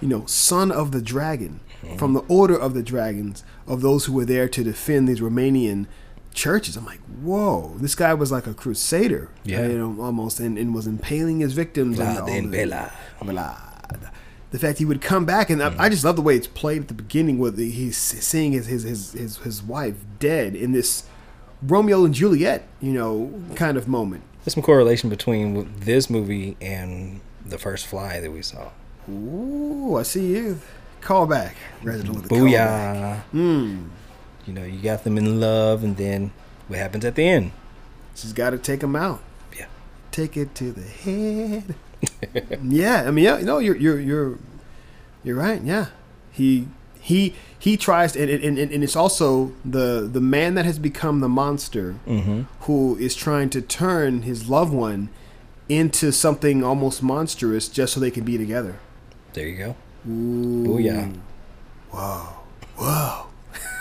you 0.00 0.08
know, 0.08 0.24
son 0.26 0.70
of 0.72 0.92
the 0.92 1.02
dragon, 1.02 1.60
from 1.96 2.12
the 2.12 2.20
order 2.28 2.56
of 2.58 2.74
the 2.74 2.82
dragons, 2.82 3.42
of 3.66 3.80
those 3.80 4.04
who 4.06 4.12
were 4.12 4.24
there 4.24 4.48
to 4.48 4.64
defend 4.64 5.08
these 5.08 5.20
Romanian 5.20 5.86
churches. 6.34 6.76
I'm 6.76 6.84
like, 6.86 7.00
whoa, 7.22 7.74
this 7.78 7.94
guy 7.94 8.14
was 8.14 8.30
like 8.30 8.46
a 8.46 8.54
crusader, 8.54 9.30
Yeah. 9.44 9.66
you 9.66 9.78
know, 9.78 10.02
almost, 10.02 10.40
and, 10.40 10.56
and 10.58 10.74
was 10.74 10.86
impaling 10.86 11.40
his 11.40 11.52
victims. 11.54 11.98
all 11.98 12.28
and 12.28 12.52
the- 12.52 12.56
Bela. 12.56 12.92
Vlad. 13.20 14.10
The 14.52 14.58
fact 14.58 14.78
he 14.78 14.84
would 14.84 15.00
come 15.00 15.24
back, 15.24 15.48
and 15.48 15.62
I, 15.62 15.70
mm. 15.70 15.78
I 15.78 15.88
just 15.88 16.04
love 16.04 16.16
the 16.16 16.22
way 16.22 16.34
it's 16.34 16.48
played 16.48 16.82
at 16.82 16.88
the 16.88 16.94
beginning, 16.94 17.38
with 17.38 17.54
the, 17.56 17.70
he's 17.70 17.96
seeing 17.96 18.50
his, 18.50 18.66
his 18.66 18.82
his 18.82 19.12
his 19.12 19.36
his 19.38 19.62
wife 19.62 19.94
dead 20.18 20.56
in 20.56 20.72
this 20.72 21.04
Romeo 21.62 22.04
and 22.04 22.12
Juliet, 22.12 22.66
you 22.80 22.92
know, 22.92 23.32
kind 23.54 23.76
of 23.76 23.86
moment. 23.86 24.24
There's 24.44 24.54
some 24.54 24.62
correlation 24.64 25.08
between 25.08 25.72
this 25.78 26.10
movie 26.10 26.56
and 26.60 27.20
the 27.46 27.58
first 27.58 27.86
Fly 27.86 28.18
that 28.18 28.32
we 28.32 28.42
saw. 28.42 28.70
Ooh, 29.08 29.94
I 29.96 30.02
see 30.02 30.26
you. 30.34 30.58
Call 31.00 31.26
back, 31.26 31.56
Resident 31.82 32.14
with 32.14 32.28
the 32.28 32.34
callback. 32.34 33.22
Booyah! 33.32 33.84
You 34.46 34.52
know, 34.54 34.64
you 34.64 34.80
got 34.80 35.04
them 35.04 35.16
in 35.18 35.40
love, 35.40 35.84
and 35.84 35.96
then 35.96 36.32
what 36.68 36.78
happens 36.78 37.04
at 37.04 37.14
the 37.14 37.26
end? 37.26 37.52
She's 38.14 38.32
got 38.32 38.50
to 38.50 38.58
take 38.58 38.82
him 38.82 38.96
out. 38.96 39.22
Yeah. 39.56 39.66
Take 40.10 40.36
it 40.36 40.54
to 40.56 40.72
the 40.72 40.82
head. 40.82 41.74
yeah, 42.62 43.04
I 43.06 43.10
mean, 43.10 43.24
yeah, 43.24 43.38
no, 43.38 43.58
you're 43.58 43.76
you're 43.76 44.00
you're 44.00 44.38
you're 45.22 45.36
right. 45.36 45.62
Yeah, 45.62 45.86
he 46.32 46.68
he 47.00 47.34
he 47.58 47.76
tries, 47.76 48.16
and 48.16 48.30
and, 48.30 48.58
and, 48.58 48.72
and 48.72 48.84
it's 48.84 48.96
also 48.96 49.52
the 49.64 50.08
the 50.10 50.20
man 50.20 50.54
that 50.54 50.64
has 50.64 50.78
become 50.78 51.20
the 51.20 51.28
monster 51.28 51.96
mm-hmm. 52.06 52.42
who 52.62 52.96
is 52.96 53.14
trying 53.14 53.50
to 53.50 53.62
turn 53.62 54.22
his 54.22 54.48
loved 54.48 54.72
one 54.72 55.10
into 55.68 56.10
something 56.10 56.64
almost 56.64 57.02
monstrous 57.02 57.68
just 57.68 57.94
so 57.94 58.00
they 58.00 58.10
can 58.10 58.24
be 58.24 58.36
together. 58.36 58.76
There 59.32 59.46
you 59.46 59.56
go. 59.56 59.76
Ooh. 60.08 60.64
Booyah! 60.66 61.14
Whoa. 61.90 62.28
Whoa. 62.76 63.26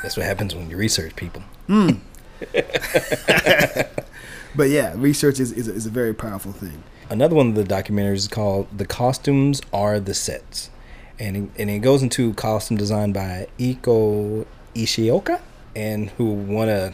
That's 0.01 0.17
what 0.17 0.25
happens 0.25 0.55
when 0.55 0.69
you 0.69 0.77
research 0.77 1.15
people. 1.15 1.43
Hmm. 1.67 1.89
But 4.55 4.69
yeah, 4.69 4.93
research 4.95 5.39
is, 5.39 5.51
is, 5.51 5.67
a, 5.67 5.73
is 5.73 5.86
a 5.86 5.89
very 5.89 6.13
powerful 6.13 6.51
thing. 6.51 6.84
Another 7.10 7.36
one 7.36 7.49
of 7.49 7.55
the 7.55 7.63
documentaries 7.63 8.15
is 8.15 8.27
called 8.27 8.67
"The 8.75 8.86
Costumes 8.86 9.62
Are 9.71 9.99
the 9.99 10.13
Sets," 10.13 10.69
and 11.17 11.38
it, 11.38 11.62
and 11.62 11.69
it 11.69 11.79
goes 11.79 12.03
into 12.03 12.34
costume 12.34 12.77
design 12.77 13.12
by 13.13 13.47
Eiko 13.58 14.45
Ishioka, 14.75 15.41
and 15.75 16.10
who 16.12 16.25
won 16.25 16.69
a 16.69 16.93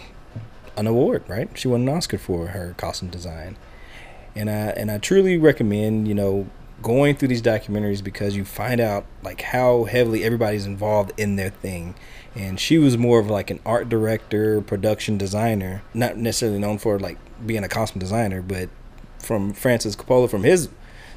an 0.77 0.87
award. 0.87 1.23
Right, 1.27 1.49
she 1.55 1.67
won 1.67 1.81
an 1.81 1.89
Oscar 1.89 2.17
for 2.17 2.47
her 2.47 2.75
costume 2.77 3.09
design, 3.09 3.57
and 4.35 4.49
I 4.49 4.53
and 4.53 4.91
I 4.91 4.97
truly 4.97 5.37
recommend 5.37 6.07
you 6.07 6.13
know 6.13 6.47
going 6.85 7.15
through 7.15 7.27
these 7.27 7.41
documentaries 7.41 8.03
because 8.03 8.35
you 8.35 8.45
find 8.45 8.79
out 8.79 9.07
like 9.23 9.41
how 9.41 9.85
heavily 9.85 10.23
everybody's 10.23 10.67
involved 10.67 11.11
in 11.19 11.35
their 11.35 11.49
thing. 11.49 11.95
And 12.35 12.59
she 12.59 12.77
was 12.77 12.95
more 12.95 13.17
of 13.17 13.27
like 13.27 13.49
an 13.49 13.59
art 13.65 13.89
director, 13.89 14.61
production 14.61 15.17
designer, 15.17 15.81
not 15.95 16.15
necessarily 16.15 16.59
known 16.59 16.77
for 16.77 16.99
like 16.99 17.17
being 17.43 17.63
a 17.63 17.67
costume 17.67 17.99
designer, 17.99 18.43
but 18.43 18.69
from 19.17 19.51
Francis 19.51 19.95
Coppola, 19.95 20.29
from 20.29 20.43
his 20.43 20.69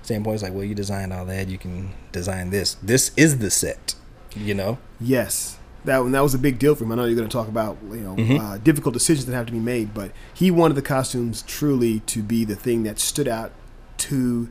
standpoint, 0.02 0.36
it's 0.36 0.42
like, 0.42 0.54
well, 0.54 0.64
you 0.64 0.74
designed 0.74 1.12
all 1.12 1.26
that, 1.26 1.48
you 1.48 1.58
can 1.58 1.90
design 2.12 2.48
this. 2.48 2.74
This 2.82 3.12
is 3.14 3.38
the 3.38 3.50
set, 3.50 3.94
you 4.34 4.54
know. 4.54 4.78
Yes, 4.98 5.58
that 5.84 6.00
that 6.12 6.20
was 6.20 6.32
a 6.32 6.38
big 6.38 6.58
deal 6.58 6.76
for 6.76 6.84
him. 6.84 6.92
I 6.92 6.94
know 6.94 7.04
you're 7.04 7.14
going 7.14 7.28
to 7.28 7.32
talk 7.32 7.48
about 7.48 7.76
you 7.90 7.96
know 8.00 8.40
uh, 8.40 8.56
difficult 8.56 8.94
decisions 8.94 9.26
that 9.26 9.34
have 9.34 9.46
to 9.46 9.52
be 9.52 9.58
made, 9.58 9.92
but 9.92 10.12
he 10.32 10.50
wanted 10.50 10.74
the 10.74 10.82
costumes 10.82 11.42
truly 11.42 12.00
to 12.00 12.22
be 12.22 12.46
the 12.46 12.56
thing 12.56 12.84
that 12.84 12.98
stood 12.98 13.28
out 13.28 13.52
to 13.98 14.48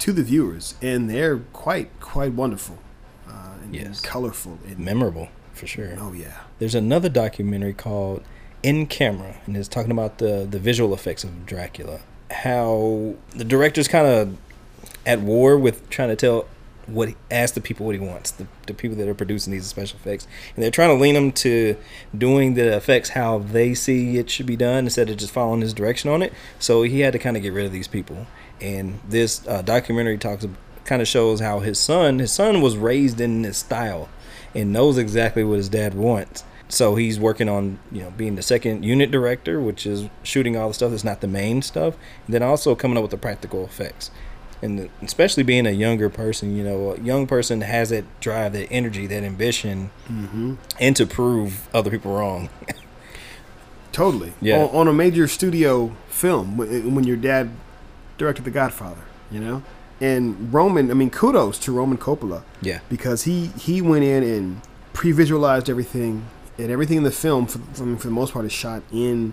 to 0.00 0.12
the 0.12 0.22
viewers, 0.22 0.74
and 0.82 1.08
they're 1.10 1.38
quite 1.52 1.88
quite 2.00 2.32
wonderful, 2.32 2.78
uh, 3.28 3.54
and, 3.62 3.74
Yes. 3.74 4.00
colorful, 4.00 4.58
and 4.66 4.78
Memorable 4.78 5.28
for 5.54 5.66
sure. 5.66 5.94
oh 5.98 6.12
yeah, 6.12 6.42
There's 6.58 6.74
another 6.74 7.08
documentary 7.08 7.72
called 7.74 8.22
In 8.62 8.86
Camera, 8.86 9.36
and 9.46 9.56
it's 9.56 9.68
talking 9.68 9.90
about 9.90 10.18
the 10.18 10.46
the 10.50 10.58
visual 10.58 10.92
effects 10.94 11.24
of 11.24 11.46
Dracula. 11.46 12.00
How 12.30 13.14
the 13.30 13.44
director's 13.44 13.88
kind 13.88 14.06
of 14.06 14.36
at 15.06 15.20
war 15.20 15.56
with 15.56 15.88
trying 15.90 16.08
to 16.08 16.16
tell 16.16 16.46
what 16.86 17.08
he, 17.08 17.16
ask 17.32 17.54
the 17.54 17.60
people 17.60 17.84
what 17.86 17.94
he 17.96 18.00
wants, 18.00 18.30
the, 18.30 18.46
the 18.66 18.74
people 18.74 18.96
that 18.96 19.08
are 19.08 19.14
producing 19.14 19.52
these 19.52 19.66
special 19.66 19.98
effects, 19.98 20.26
and 20.54 20.62
they're 20.62 20.70
trying 20.70 20.96
to 20.96 21.00
lean 21.02 21.14
them 21.14 21.32
to 21.32 21.76
doing 22.16 22.54
the 22.54 22.76
effects 22.76 23.10
how 23.10 23.38
they 23.38 23.74
see 23.74 24.18
it 24.18 24.30
should 24.30 24.46
be 24.46 24.54
done 24.56 24.84
instead 24.84 25.10
of 25.10 25.16
just 25.16 25.32
following 25.32 25.60
his 25.62 25.74
direction 25.74 26.10
on 26.10 26.22
it. 26.22 26.32
So 26.60 26.82
he 26.82 27.00
had 27.00 27.12
to 27.12 27.18
kind 27.18 27.36
of 27.36 27.42
get 27.42 27.52
rid 27.52 27.66
of 27.66 27.72
these 27.72 27.88
people. 27.88 28.26
And 28.60 29.00
this 29.08 29.46
uh, 29.46 29.62
documentary 29.62 30.18
talks 30.18 30.46
kind 30.84 31.02
of 31.02 31.08
shows 31.08 31.40
how 31.40 31.60
his 31.60 31.78
son, 31.78 32.20
his 32.20 32.32
son 32.32 32.60
was 32.60 32.76
raised 32.76 33.20
in 33.20 33.42
this 33.42 33.58
style 33.58 34.08
and 34.54 34.72
knows 34.72 34.96
exactly 34.96 35.44
what 35.44 35.56
his 35.56 35.68
dad 35.68 35.94
wants. 35.94 36.44
So 36.68 36.96
he's 36.96 37.20
working 37.20 37.48
on, 37.48 37.78
you 37.92 38.02
know, 38.02 38.10
being 38.10 38.34
the 38.36 38.42
second 38.42 38.84
unit 38.84 39.10
director, 39.10 39.60
which 39.60 39.86
is 39.86 40.08
shooting 40.22 40.56
all 40.56 40.68
the 40.68 40.74
stuff 40.74 40.90
that's 40.90 41.04
not 41.04 41.20
the 41.20 41.28
main 41.28 41.62
stuff, 41.62 41.94
and 42.26 42.34
then 42.34 42.42
also 42.42 42.74
coming 42.74 42.96
up 42.96 43.02
with 43.02 43.10
the 43.12 43.16
practical 43.16 43.64
effects. 43.64 44.10
And 44.62 44.88
especially 45.02 45.42
being 45.42 45.66
a 45.66 45.70
younger 45.70 46.08
person, 46.08 46.56
you 46.56 46.64
know, 46.64 46.92
a 46.92 47.00
young 47.00 47.26
person 47.26 47.60
has 47.60 47.90
that 47.90 48.04
drive, 48.20 48.54
that 48.54 48.68
energy, 48.72 49.06
that 49.06 49.22
ambition, 49.22 49.90
and 50.80 50.96
to 50.96 51.06
prove 51.06 51.68
other 51.74 51.90
people 51.90 52.14
wrong. 52.16 52.48
totally. 53.92 54.32
Yeah. 54.40 54.64
on, 54.64 54.74
on 54.74 54.88
a 54.88 54.92
major 54.92 55.28
studio 55.28 55.94
film 56.08 56.56
when, 56.56 56.94
when 56.94 57.04
your 57.04 57.18
dad 57.18 57.50
directed 58.18 58.44
The 58.44 58.50
Godfather, 58.50 59.02
you 59.30 59.40
know, 59.40 59.62
and 60.00 60.52
Roman. 60.52 60.90
I 60.90 60.94
mean, 60.94 61.10
kudos 61.10 61.58
to 61.60 61.72
Roman 61.72 61.98
Coppola. 61.98 62.42
yeah, 62.60 62.80
because 62.88 63.24
he 63.24 63.46
he 63.58 63.80
went 63.82 64.04
in 64.04 64.22
and 64.22 64.62
pre-visualized 64.92 65.68
everything 65.68 66.26
and 66.58 66.70
everything 66.70 66.98
in 66.98 67.02
the 67.02 67.10
film 67.10 67.46
for, 67.46 67.58
for, 67.74 67.96
for 67.96 68.06
the 68.06 68.14
most 68.14 68.32
part 68.32 68.44
is 68.44 68.52
shot 68.52 68.82
in 68.90 69.32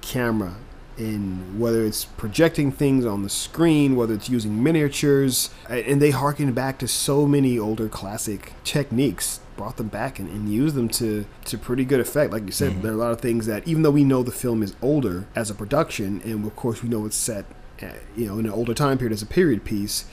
camera 0.00 0.54
and 0.98 1.58
whether 1.60 1.84
it's 1.84 2.04
projecting 2.04 2.72
things 2.72 3.06
on 3.06 3.22
the 3.22 3.28
screen 3.28 3.96
whether 3.96 4.14
it's 4.14 4.28
using 4.28 4.62
miniatures 4.62 5.50
and 5.68 6.02
they 6.02 6.10
harken 6.10 6.52
back 6.52 6.78
to 6.78 6.88
so 6.88 7.26
many 7.26 7.58
older 7.58 7.88
classic 7.88 8.52
techniques 8.64 9.40
brought 9.56 9.76
them 9.76 9.88
back 9.88 10.18
and, 10.18 10.28
and 10.28 10.52
used 10.52 10.74
them 10.74 10.88
to 10.88 11.24
to 11.44 11.56
pretty 11.56 11.84
good 11.84 12.00
effect 12.00 12.32
like 12.32 12.44
you 12.44 12.52
said 12.52 12.72
mm-hmm. 12.72 12.82
there 12.82 12.92
are 12.92 12.96
a 12.96 12.98
lot 12.98 13.12
of 13.12 13.20
things 13.20 13.46
that 13.46 13.66
even 13.66 13.82
though 13.82 13.90
we 13.90 14.04
know 14.04 14.22
the 14.22 14.30
film 14.30 14.62
is 14.62 14.74
older 14.82 15.26
as 15.34 15.50
a 15.50 15.54
production 15.54 16.20
and 16.24 16.44
of 16.44 16.56
course 16.56 16.82
we 16.82 16.88
know 16.88 17.06
it's 17.06 17.16
set 17.16 17.44
you 18.16 18.26
know 18.26 18.38
in 18.38 18.46
an 18.46 18.52
older 18.52 18.74
time 18.74 18.98
period 18.98 19.12
as 19.12 19.22
a 19.22 19.26
period 19.26 19.64
piece 19.64 20.04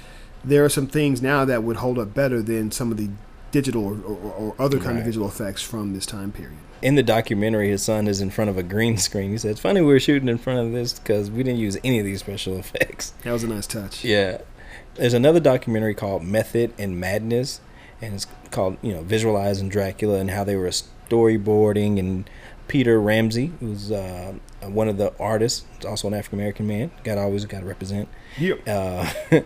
there 0.43 0.63
are 0.63 0.69
some 0.69 0.87
things 0.87 1.21
now 1.21 1.43
that 1.45 1.63
would 1.63 1.77
hold 1.77 1.97
up 1.97 2.13
better 2.13 2.41
than 2.41 2.71
some 2.71 2.91
of 2.91 2.97
the 2.97 3.09
digital 3.51 3.83
or, 3.83 3.93
or, 4.05 4.31
or 4.33 4.55
other 4.59 4.79
kind 4.79 4.97
of 4.97 5.05
visual 5.05 5.27
effects 5.27 5.61
from 5.61 5.93
this 5.93 6.05
time 6.05 6.31
period. 6.31 6.57
in 6.81 6.95
the 6.95 7.01
documentary, 7.03 7.69
his 7.69 7.81
son 7.81 8.07
is 8.07 8.21
in 8.21 8.29
front 8.29 8.49
of 8.49 8.57
a 8.57 8.63
green 8.63 8.97
screen. 8.97 9.31
He 9.31 9.37
said, 9.37 9.51
"It's 9.51 9.59
funny 9.61 9.81
we 9.81 9.87
were 9.87 9.99
shooting 9.99 10.27
in 10.29 10.37
front 10.37 10.59
of 10.59 10.71
this 10.71 10.99
because 10.99 11.31
we 11.31 11.41
didn't 11.41 11.59
use 11.59 11.77
any 11.83 11.99
of 11.99 12.05
these 12.05 12.19
special 12.19 12.57
effects." 12.63 13.13
That 13.23 13.31
was 13.31 13.43
a 13.43 13.47
nice 13.47 13.65
touch. 13.65 14.03
Yeah. 14.03 14.41
There's 14.95 15.13
another 15.13 15.39
documentary 15.39 15.95
called 15.95 16.23
Method 16.23 16.73
and 16.77 16.99
Madness, 16.99 17.59
and 18.01 18.13
it's 18.13 18.27
called, 18.51 18.77
you 18.81 18.93
know, 18.93 19.01
Visualizing 19.01 19.67
Dracula 19.69 20.19
and 20.19 20.29
how 20.31 20.43
they 20.43 20.55
were 20.55 20.69
storyboarding. 20.69 21.97
And 21.97 22.29
Peter 22.67 22.99
Ramsey, 22.99 23.51
who's 23.59 23.91
uh, 23.91 24.33
one 24.69 24.87
of 24.87 24.97
the 24.97 25.13
artists, 25.19 25.65
is 25.79 25.85
also 25.85 26.07
an 26.07 26.13
African 26.13 26.39
American 26.39 26.67
man. 26.67 26.91
Got 27.03 27.17
always 27.17 27.45
got 27.45 27.61
to 27.61 27.65
represent. 27.65 28.07
Yep. 28.37 28.67
Uh, 28.67 29.09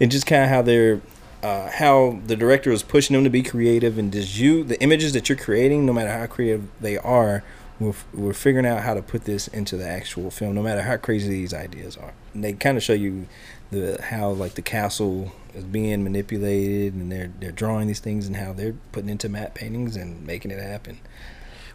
and 0.00 0.10
just 0.10 0.26
kind 0.26 0.44
of 0.44 0.50
how 0.50 0.62
they're. 0.62 1.00
Uh, 1.42 1.70
how 1.70 2.20
the 2.26 2.36
director 2.36 2.70
is 2.70 2.82
pushing 2.82 3.14
them 3.14 3.24
to 3.24 3.30
be 3.30 3.42
creative 3.42 3.96
and 3.96 4.12
just 4.12 4.36
you 4.36 4.62
the 4.62 4.78
images 4.82 5.14
that 5.14 5.30
you're 5.30 5.38
creating 5.38 5.86
no 5.86 5.92
matter 5.94 6.10
how 6.10 6.26
creative 6.26 6.68
they 6.82 6.98
are 6.98 7.42
we're, 7.78 7.94
we're 8.12 8.34
figuring 8.34 8.66
out 8.66 8.82
how 8.82 8.92
to 8.92 9.00
put 9.00 9.24
this 9.24 9.48
into 9.48 9.78
the 9.78 9.88
actual 9.88 10.30
film 10.30 10.54
no 10.54 10.62
matter 10.62 10.82
how 10.82 10.98
crazy 10.98 11.30
these 11.30 11.54
ideas 11.54 11.96
are 11.96 12.12
and 12.34 12.44
they 12.44 12.52
kind 12.52 12.76
of 12.76 12.82
show 12.82 12.92
you 12.92 13.26
the 13.70 13.98
how 14.02 14.28
like 14.28 14.54
the 14.54 14.60
castle 14.60 15.32
is 15.54 15.64
being 15.64 16.04
manipulated 16.04 16.92
and 16.94 17.10
they're 17.10 17.32
they're 17.40 17.52
drawing 17.52 17.86
these 17.86 18.00
things 18.00 18.26
and 18.26 18.36
how 18.36 18.52
they're 18.52 18.74
putting 18.92 19.08
into 19.08 19.28
matte 19.28 19.54
paintings 19.54 19.96
and 19.96 20.26
making 20.26 20.50
it 20.50 20.60
happen 20.60 20.98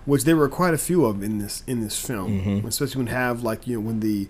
Which 0.05 0.23
there 0.23 0.35
were 0.35 0.49
quite 0.49 0.73
a 0.73 0.77
few 0.77 1.05
of 1.05 1.23
in 1.23 1.39
this 1.39 1.63
in 1.67 1.81
this 1.81 1.97
film, 1.99 2.41
Mm-hmm. 2.41 2.67
especially 2.67 2.99
when 2.99 3.07
have 3.07 3.43
like 3.43 3.65
you 3.67 3.75
know 3.75 3.81
when 3.87 3.99
the 4.01 4.27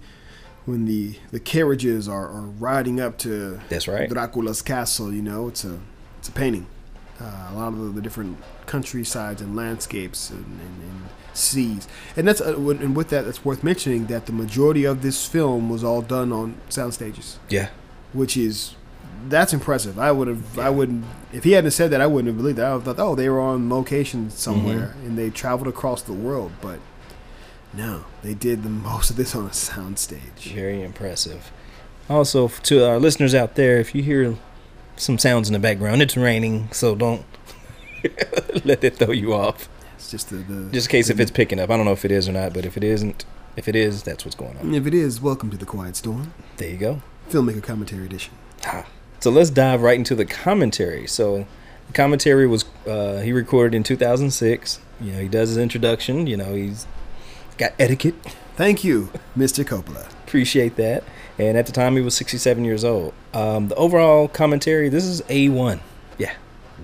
when 0.66 0.86
the 0.86 1.18
the 1.32 1.40
carriages 1.40 2.08
are, 2.08 2.28
are 2.28 2.48
riding 2.60 3.00
up 3.00 3.18
to 3.20 3.60
That's 3.70 3.88
right. 3.88 4.10
Dracula's 4.10 4.62
castle. 4.62 5.12
You 5.14 5.22
know, 5.22 5.48
it's 5.50 5.64
a 5.66 5.80
it's 6.20 6.30
a 6.30 6.32
painting. 6.32 6.68
Uh, 7.20 7.50
a 7.52 7.56
lot 7.56 7.70
of 7.70 7.80
the, 7.80 7.86
the 7.92 8.02
different 8.02 8.38
countrysides 8.66 9.42
and 9.42 9.56
landscapes 9.56 10.30
and, 10.32 10.44
and, 10.46 10.82
and 10.82 11.02
seas, 11.34 11.88
and 12.18 12.28
that's 12.28 12.42
uh, 12.42 12.56
with- 12.58 12.82
and 12.82 12.94
with 12.96 13.08
that, 13.10 13.26
it's 13.26 13.46
worth 13.46 13.64
mentioning 13.64 14.08
that 14.08 14.26
the 14.26 14.34
majority 14.34 14.84
of 14.84 15.02
this 15.02 15.26
film 15.26 15.70
was 15.70 15.82
all 15.84 16.02
done 16.02 16.34
on 16.34 16.56
sound 16.70 16.94
stages. 16.94 17.40
yeah 17.50 17.70
which 18.14 18.36
is 18.38 18.76
that's 19.30 19.54
impressive. 19.54 19.98
I 20.00 20.12
would 20.12 20.28
have, 20.28 20.60
I 20.60 20.70
wouldn't, 20.70 21.06
if 21.34 21.44
he 21.44 21.52
hadn't 21.54 21.72
said 21.72 21.92
that, 21.92 22.02
I 22.02 22.08
wouldn't 22.08 22.28
have 22.28 22.38
believed 22.38 22.58
that. 22.58 22.66
I 22.66 22.76
would 22.76 22.86
have 22.86 22.98
thought, 22.98 23.04
oh, 23.04 23.16
they 23.16 23.30
were 23.30 23.40
on 23.40 23.70
location 23.70 24.30
somewhere 24.30 24.94
mm-hmm. 24.96 25.06
and 25.08 25.18
they 25.18 25.30
traveled 25.30 25.68
across 25.68 26.02
the 26.02 26.14
world, 26.14 26.52
but 26.62 26.80
no, 27.74 28.06
they 28.24 28.34
did 28.34 28.64
the 28.64 28.70
most 28.70 29.10
of 29.10 29.16
this 29.16 29.36
on 29.36 29.46
a 29.46 29.50
soundstage. 29.50 30.54
very 30.54 30.82
impressive 30.82 31.52
Also, 32.10 32.48
to 32.48 32.88
our 32.88 33.00
listeners 33.00 33.36
out 33.36 33.56
there, 33.56 33.80
if 33.80 33.94
you 33.94 34.02
hear 34.04 34.38
some 34.96 35.18
sounds 35.18 35.50
in 35.50 35.54
the 35.54 35.60
background, 35.60 36.02
it's 36.02 36.16
raining, 36.16 36.70
so 36.72 36.96
don't 36.96 37.26
let 38.64 38.84
it 38.84 38.98
throw 38.98 39.12
you 39.12 39.34
off. 39.34 39.68
It's 39.96 40.12
just 40.12 40.30
the, 40.30 40.38
the 40.38 40.72
Just 40.72 40.88
in 40.88 40.92
case 40.92 41.10
if 41.10 41.20
it's 41.20 41.32
picking 41.32 41.60
up. 41.60 41.70
I 41.70 41.78
don't 41.78 41.86
know 41.86 41.92
if 41.92 42.06
it 42.06 42.12
is 42.12 42.30
or 42.30 42.32
not, 42.32 42.54
but 42.54 42.66
if 42.66 42.78
it 42.78 42.84
isn't, 42.84 43.26
if 43.56 43.68
it 43.68 43.76
is, 43.76 44.04
that's 44.04 44.24
what's 44.24 44.36
going 44.36 44.58
on. 44.58 44.74
If 44.74 44.86
it 44.86 44.94
is, 44.94 45.20
welcome 45.20 45.50
to 45.50 45.58
the 45.58 45.66
Quiet 45.66 45.96
Storm, 45.96 46.34
There 46.58 46.70
you 46.70 46.78
go. 46.78 47.02
filmmaker 47.30 47.64
commentary 47.64 48.06
edition. 48.06 48.34
So 49.20 49.32
let's 49.32 49.50
dive 49.50 49.82
right 49.82 49.98
into 49.98 50.16
the 50.16 50.26
commentary. 50.26 51.08
So 51.08 51.48
the 51.88 51.94
commentary 51.94 52.48
was 52.48 52.66
uh, 52.88 53.22
he 53.22 53.32
recorded 53.32 53.76
in 53.76 53.84
2006. 53.84 54.80
You 55.02 55.12
know, 55.14 55.20
he 55.20 55.28
does 55.28 55.50
his 55.50 55.58
introduction. 55.58 56.28
You 56.28 56.38
know, 56.38 56.54
he's 56.54 56.86
got 57.58 57.74
etiquette. 57.80 58.16
Thank 58.56 58.84
you, 58.84 59.10
Mr. 59.38 59.66
Coppola. 59.66 60.10
Appreciate 60.26 60.76
that. 60.78 61.04
And 61.38 61.58
at 61.58 61.66
the 61.66 61.74
time, 61.74 61.96
he 61.96 62.02
was 62.02 62.16
67 62.16 62.64
years 62.64 62.86
old. 62.86 63.14
Um, 63.34 63.68
the 63.68 63.76
overall 63.76 64.30
commentary, 64.30 64.88
this 64.88 65.04
is 65.04 65.22
A1. 65.24 65.80
Yeah, 66.18 66.34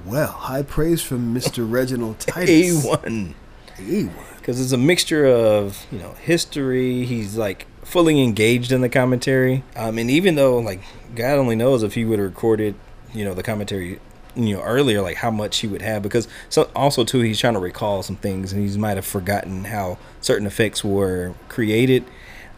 Well, 0.06 0.28
high 0.28 0.63
praise 0.63 1.02
from 1.02 1.34
Mr. 1.34 1.65
Reginald 1.72 2.20
Titus. 2.20 2.86
A1. 2.86 3.34
A1. 3.78 4.12
Because 4.38 4.60
it's 4.60 4.74
a 4.74 4.78
mixture 4.78 5.26
of, 5.26 5.86
you 5.91 6.00
know, 6.00 6.12
history. 6.22 7.06
He's 7.06 7.38
like 7.38 7.65
fully 7.84 8.22
engaged 8.22 8.72
in 8.72 8.82
the 8.82 8.89
commentary. 8.89 9.63
Um, 9.76 9.98
and 9.98 10.10
even 10.10 10.36
though, 10.36 10.58
like, 10.60 10.82
God 11.15 11.38
only 11.38 11.56
knows 11.56 11.84
if 11.84 11.96
he 11.96 12.06
would 12.06 12.20
have 12.20 12.28
recorded, 12.28 12.76
you 13.13 13.26
know, 13.26 13.34
the 13.34 13.44
commentary, 13.44 14.00
you 14.36 14.56
know, 14.56 14.62
earlier, 14.62 15.02
like 15.02 15.17
how 15.17 15.32
much 15.32 15.60
he 15.60 15.67
would 15.67 15.82
have. 15.82 16.02
Because 16.02 16.28
so 16.50 16.70
also, 16.76 17.04
too, 17.04 17.20
he's 17.20 17.39
trying 17.39 17.54
to 17.54 17.60
recall 17.60 18.04
some 18.04 18.15
things 18.15 18.54
and 18.54 18.67
he 18.67 18.78
might 18.78 18.98
have 18.98 19.06
forgotten 19.06 19.65
how 19.65 19.98
certain 20.22 20.48
effects 20.48 20.84
were 20.84 21.34
created. 21.50 22.06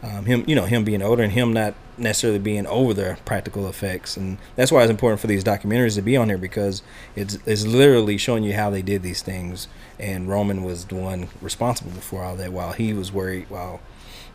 Um, 0.02 0.26
him, 0.26 0.44
you 0.46 0.54
know, 0.54 0.66
him 0.66 0.84
being 0.84 1.00
older 1.00 1.22
and 1.22 1.32
him 1.32 1.54
not 1.54 1.74
necessarily 1.96 2.38
being 2.38 2.66
over 2.66 2.92
the 2.92 3.16
practical 3.24 3.66
effects, 3.68 4.18
and 4.18 4.36
that's 4.54 4.70
why 4.70 4.82
it's 4.82 4.90
important 4.90 5.18
for 5.20 5.28
these 5.28 5.42
documentaries 5.42 5.94
to 5.94 6.02
be 6.02 6.14
on 6.14 6.28
here 6.28 6.36
because 6.36 6.82
it's 7.16 7.38
it's 7.46 7.64
literally 7.64 8.18
showing 8.18 8.44
you 8.44 8.52
how 8.52 8.68
they 8.68 8.82
did 8.82 9.02
these 9.02 9.22
things. 9.22 9.66
And 9.98 10.28
Roman 10.28 10.64
was 10.64 10.86
the 10.86 10.96
one 10.96 11.28
responsible 11.40 11.92
for 11.92 12.24
all 12.24 12.36
that, 12.36 12.52
while 12.52 12.72
he 12.72 12.92
was 12.92 13.12
worried, 13.12 13.46
while 13.48 13.80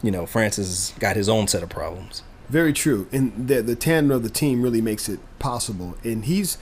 you 0.01 0.11
know 0.11 0.25
Francis 0.25 0.93
got 0.99 1.15
his 1.15 1.27
own 1.27 1.47
set 1.47 1.63
of 1.63 1.69
problems. 1.69 2.23
Very 2.49 2.73
true, 2.73 3.07
and 3.11 3.47
the 3.47 3.61
the 3.61 3.75
tandem 3.75 4.15
of 4.15 4.23
the 4.23 4.29
team 4.29 4.61
really 4.61 4.81
makes 4.81 5.07
it 5.09 5.19
possible. 5.37 5.95
And 6.03 6.25
he's, 6.25 6.57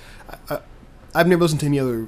I, 0.50 0.60
I've 1.14 1.28
never 1.28 1.44
listened 1.44 1.62
to 1.62 1.66
any 1.68 1.80
other 1.80 2.08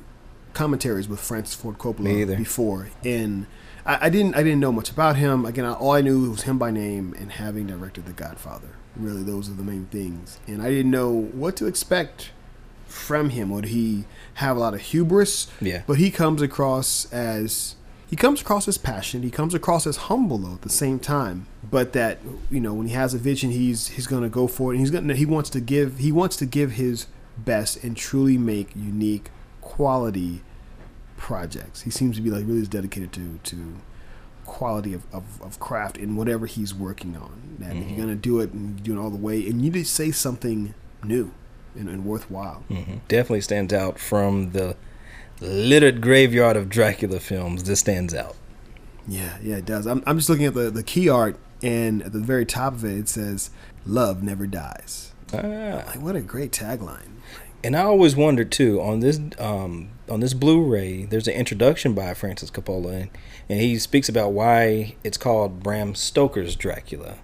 commentaries 0.53 1.07
with 1.07 1.19
Francis 1.19 1.55
Ford 1.55 1.77
Coppola 1.77 2.37
before, 2.37 2.89
and 3.05 3.45
I, 3.85 4.07
I 4.07 4.09
didn't 4.09 4.35
I 4.35 4.43
didn't 4.43 4.59
know 4.59 4.71
much 4.71 4.89
about 4.89 5.15
him. 5.15 5.45
Again, 5.45 5.65
I, 5.65 5.73
all 5.73 5.91
I 5.91 6.01
knew 6.01 6.29
was 6.31 6.41
him 6.41 6.57
by 6.57 6.71
name 6.71 7.15
and 7.19 7.31
having 7.31 7.67
directed 7.67 8.05
The 8.05 8.13
Godfather. 8.13 8.69
Really, 8.95 9.23
those 9.23 9.47
are 9.47 9.53
the 9.53 9.63
main 9.63 9.85
things, 9.85 10.39
and 10.47 10.61
I 10.61 10.69
didn't 10.69 10.91
know 10.91 11.11
what 11.11 11.55
to 11.57 11.67
expect 11.67 12.31
from 12.89 13.29
him. 13.29 13.49
Would 13.51 13.65
he 13.65 14.05
have 14.35 14.57
a 14.57 14.59
lot 14.59 14.73
of 14.73 14.81
hubris? 14.81 15.47
Yeah. 15.61 15.83
but 15.87 15.97
he 15.97 16.11
comes 16.11 16.41
across 16.41 17.11
as 17.13 17.75
he 18.09 18.15
comes 18.15 18.41
across 18.41 18.67
as 18.67 18.77
passionate. 18.77 19.23
He 19.23 19.29
comes 19.29 19.53
across 19.53 19.85
as 19.85 19.97
humble 19.97 20.39
though 20.39 20.55
at 20.55 20.63
the 20.63 20.69
same 20.69 20.99
time. 20.99 21.45
But 21.69 21.93
that 21.93 22.19
you 22.49 22.59
know 22.59 22.73
when 22.73 22.87
he 22.87 22.93
has 22.93 23.13
a 23.13 23.19
vision, 23.19 23.51
he's 23.51 23.89
he's 23.89 24.07
gonna 24.07 24.29
go 24.29 24.47
for 24.47 24.71
it. 24.71 24.77
And 24.77 24.79
he's 24.79 24.91
gonna 24.91 25.15
he 25.15 25.25
wants 25.25 25.49
to 25.51 25.59
give 25.59 25.99
he 25.99 26.11
wants 26.11 26.35
to 26.37 26.45
give 26.45 26.71
his 26.71 27.05
best 27.37 27.83
and 27.83 27.95
truly 27.95 28.37
make 28.37 28.75
unique 28.75 29.29
quality 29.61 30.41
projects. 31.17 31.83
He 31.83 31.91
seems 31.91 32.15
to 32.15 32.21
be 32.21 32.31
like 32.31 32.45
really 32.47 32.65
dedicated 32.65 33.13
to 33.13 33.39
to 33.43 33.75
quality 34.45 34.95
of, 34.95 35.03
of, 35.13 35.39
of 35.43 35.59
craft 35.59 35.95
in 35.95 36.15
whatever 36.15 36.47
he's 36.47 36.73
working 36.73 37.15
on. 37.15 37.57
That 37.59 37.71
if 37.71 37.75
you're 37.75 37.85
mm-hmm. 37.85 37.99
gonna 38.01 38.15
do 38.15 38.39
it 38.39 38.51
and 38.51 38.81
do 38.81 38.97
it 38.97 38.99
all 38.99 39.11
the 39.11 39.17
way, 39.17 39.47
and 39.47 39.61
you 39.61 39.69
need 39.69 39.73
to 39.73 39.85
say 39.85 40.09
something 40.09 40.73
new 41.03 41.31
and, 41.75 41.89
and 41.89 42.05
worthwhile. 42.05 42.63
Definitely 43.07 43.41
stands 43.41 43.73
out 43.73 43.99
from 43.99 44.51
the 44.51 44.75
littered 45.41 46.01
graveyard 46.01 46.57
of 46.57 46.69
Dracula 46.69 47.19
films. 47.19 47.63
This 47.63 47.79
stands 47.79 48.13
out. 48.13 48.35
Yeah, 49.07 49.37
yeah, 49.41 49.57
it 49.57 49.65
does. 49.65 49.87
I'm, 49.87 50.03
I'm 50.05 50.17
just 50.17 50.29
looking 50.29 50.45
at 50.45 50.53
the, 50.53 50.69
the 50.69 50.83
key 50.83 51.09
art, 51.09 51.37
and 51.63 52.03
at 52.03 52.13
the 52.13 52.19
very 52.19 52.45
top 52.45 52.73
of 52.73 52.85
it, 52.85 52.97
it 52.97 53.09
says, 53.09 53.49
Love 53.85 54.21
never 54.21 54.45
dies. 54.45 55.13
Ah. 55.33 55.83
Like, 55.87 56.01
what 56.01 56.15
a 56.15 56.21
great 56.21 56.51
tagline. 56.51 57.13
And 57.63 57.75
I 57.75 57.81
always 57.81 58.15
wondered 58.15 58.51
too 58.51 58.81
on 58.81 59.01
this 59.01 59.19
um, 59.37 59.89
on 60.09 60.21
this 60.21 60.33
Blu-ray. 60.33 61.05
There's 61.05 61.27
an 61.27 61.33
introduction 61.33 61.93
by 61.93 62.13
Francis 62.13 62.49
Coppola, 62.49 63.01
and, 63.01 63.09
and 63.49 63.59
he 63.59 63.77
speaks 63.77 64.07
about 64.07 64.31
why 64.31 64.95
it's 65.03 65.17
called 65.17 65.61
Bram 65.61 65.93
Stoker's 65.93 66.55
Dracula 66.55 67.17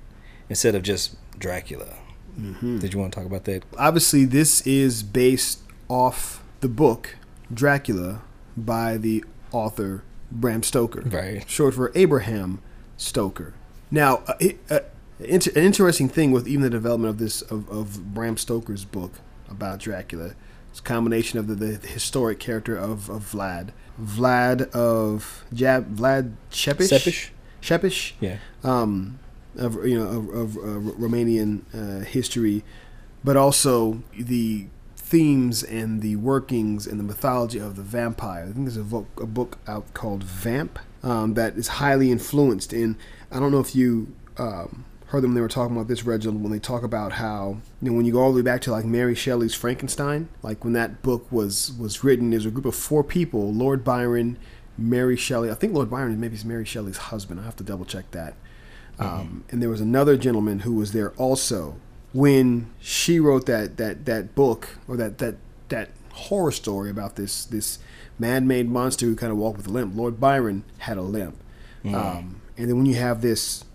instead 0.50 0.76
of 0.76 0.84
just 0.84 1.16
Dracula. 1.40 1.96
Did 2.38 2.94
you 2.94 3.00
want 3.00 3.14
to 3.14 3.20
talk 3.20 3.26
about 3.26 3.46
that? 3.46 3.64
Obviously, 3.78 4.26
this 4.26 4.66
is 4.68 5.04
based 5.04 5.60
off 5.88 6.44
the 6.62 6.68
book 6.68 7.16
Dracula 7.54 8.22
by 8.58 8.98
the 8.98 9.24
author 9.52 10.04
Bram 10.32 10.64
Stoker. 10.64 11.02
Right. 11.02 11.48
Short 11.50 11.74
for 11.76 11.92
Abraham 11.96 12.62
Stoker. 12.98 13.54
Now, 13.92 14.24
uh, 14.28 14.34
it, 14.40 14.60
uh, 14.70 14.80
inter- 15.20 15.52
an 15.56 15.64
interesting 15.64 16.10
thing 16.10 16.32
with 16.32 16.48
even 16.48 16.62
the 16.64 16.70
development 16.70 17.10
of 17.12 17.18
this, 17.20 17.42
of, 17.44 17.70
of 17.70 18.14
Bram 18.14 18.38
Stoker's 18.38 18.84
book 18.86 19.14
about 19.50 19.80
Dracula, 19.80 20.34
it's 20.72 20.80
a 20.80 20.84
combination 20.84 21.40
of 21.40 21.48
the, 21.48 21.56
the 21.56 21.88
historic 21.88 22.40
character 22.40 22.76
of, 22.76 23.10
of 23.10 23.32
Vlad. 23.32 23.70
Vlad 24.02 24.70
of 24.72 25.46
Jab, 25.54 25.96
Vlad 25.96 26.34
Shepish? 26.52 26.90
Sepish? 26.90 27.30
Shepish? 27.62 28.14
Yeah. 28.20 28.38
um, 28.64 29.20
of 29.58 29.86
you 29.86 29.98
know 29.98 30.08
of, 30.08 30.30
of 30.30 30.58
uh, 30.58 30.92
Romanian 31.00 31.62
uh, 31.74 32.04
history, 32.06 32.64
but 33.24 33.36
also 33.38 34.02
the 34.18 34.68
themes 34.96 35.64
and 35.64 36.02
the 36.02 36.16
workings 36.16 36.88
and 36.88 37.00
the 37.00 37.04
mythology 37.04 37.60
of 37.60 37.76
the 37.76 37.84
vampire. 37.84 38.44
I 38.44 38.52
think 38.52 38.66
there's 38.66 38.78
a, 38.78 38.84
vo- 38.84 39.08
a 39.18 39.28
book 39.28 39.60
out 39.68 39.94
called 39.94 40.24
Vamp 40.24 40.80
um, 41.04 41.36
that 41.36 41.56
is 41.56 41.68
highly 41.68 42.12
influenced. 42.12 42.74
And 42.74 42.96
I 43.32 43.40
don't 43.40 43.52
know 43.52 43.60
if 43.60 43.76
you 43.76 44.14
um, 44.38 44.84
heard 45.08 45.22
them. 45.22 45.32
when 45.32 45.36
They 45.36 45.42
were 45.42 45.48
talking 45.48 45.76
about 45.76 45.88
this, 45.88 46.04
Reginald, 46.04 46.42
when 46.42 46.52
they 46.52 46.60
talk 46.60 46.82
about 46.84 47.14
how 47.14 47.58
you 47.82 47.92
know 47.92 47.96
when 47.96 48.06
you 48.06 48.14
go 48.14 48.22
all 48.22 48.32
the 48.32 48.38
way 48.38 48.42
back 48.42 48.62
to 48.62 48.72
like 48.72 48.86
Mary 48.86 49.16
Shelley's 49.16 49.54
Frankenstein, 49.54 50.28
like 50.42 50.64
when 50.64 50.74
that 50.74 51.04
book 51.04 51.32
was 51.32 51.72
was 51.80 52.04
written, 52.04 52.32
there's 52.32 52.46
a 52.46 52.52
group 52.52 52.66
of 52.66 52.76
four 52.76 53.04
people: 53.04 53.54
Lord 53.54 53.84
Byron. 53.84 54.38
Mary 54.78 55.16
Shelley. 55.16 55.50
I 55.50 55.54
think 55.54 55.74
Lord 55.74 55.90
Byron 55.90 56.20
maybe 56.20 56.36
is 56.36 56.44
Mary 56.44 56.66
Shelley's 56.66 56.98
husband. 56.98 57.40
I 57.40 57.44
have 57.44 57.56
to 57.56 57.64
double 57.64 57.86
check 57.86 58.12
that. 58.12 58.34
Um, 58.98 59.44
and 59.50 59.62
there 59.62 59.70
was 59.70 59.82
another 59.82 60.18
gentleman 60.18 60.60
who 60.60 60.76
was 60.76 60.94
there 60.94 61.12
also 61.12 61.76
when 62.14 62.72
she 62.80 63.20
wrote 63.20 63.46
that 63.46 63.76
that 63.78 64.06
that 64.06 64.36
book 64.36 64.78
or 64.88 64.96
that 64.96 65.18
that 65.18 65.36
that 65.70 65.90
horror 66.14 66.52
story 66.52 66.90
about 66.90 67.18
this 67.18 67.46
this 67.46 67.80
man-made 68.18 68.70
monster 68.70 69.06
who 69.06 69.16
kind 69.16 69.32
of 69.32 69.38
walked 69.38 69.58
with 69.58 69.68
a 69.68 69.72
limp. 69.72 69.96
Lord 69.96 70.20
Byron 70.20 70.64
had 70.80 70.98
a 70.98 71.02
limp, 71.02 71.36
um, 71.84 72.42
and 72.58 72.70
then 72.70 72.78
when 72.78 72.86
you 72.86 72.96
have 72.96 73.22
this 73.22 73.66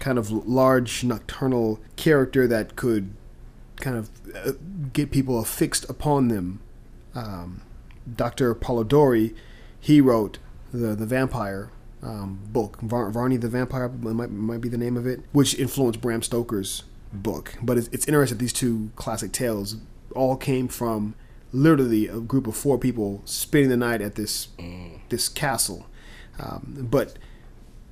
kind 0.00 0.18
of 0.18 0.30
large 0.48 1.04
nocturnal 1.04 1.78
character 1.94 2.48
that 2.48 2.74
could 2.74 3.14
kind 3.76 3.96
of 3.96 4.10
uh, 4.34 4.52
get 4.92 5.10
people 5.10 5.38
affixed 5.38 5.88
upon 5.88 6.28
them. 6.28 6.60
Um, 7.14 7.62
Dr. 8.16 8.54
Polidori, 8.54 9.34
he 9.78 10.00
wrote 10.00 10.38
the 10.72 10.96
the 10.96 11.06
vampire 11.06 11.70
um, 12.02 12.40
book, 12.46 12.80
Var- 12.80 13.10
Varney 13.10 13.36
the 13.36 13.48
Vampire 13.48 13.88
might, 13.88 14.30
might 14.30 14.60
be 14.60 14.68
the 14.68 14.78
name 14.78 14.96
of 14.96 15.06
it, 15.06 15.20
which 15.32 15.54
influenced 15.58 16.00
Bram 16.00 16.22
Stoker's 16.22 16.84
book. 17.12 17.54
But 17.62 17.78
it's, 17.78 17.88
it's 17.88 18.06
interesting 18.06 18.38
that 18.38 18.42
these 18.42 18.52
two 18.52 18.90
classic 18.96 19.32
tales 19.32 19.76
all 20.14 20.36
came 20.36 20.68
from 20.68 21.14
literally 21.52 22.06
a 22.06 22.20
group 22.20 22.46
of 22.46 22.56
four 22.56 22.78
people 22.78 23.22
spending 23.24 23.70
the 23.70 23.76
night 23.76 24.00
at 24.00 24.14
this 24.14 24.48
this 25.08 25.28
castle. 25.28 25.86
Um, 26.38 26.88
but 26.90 27.16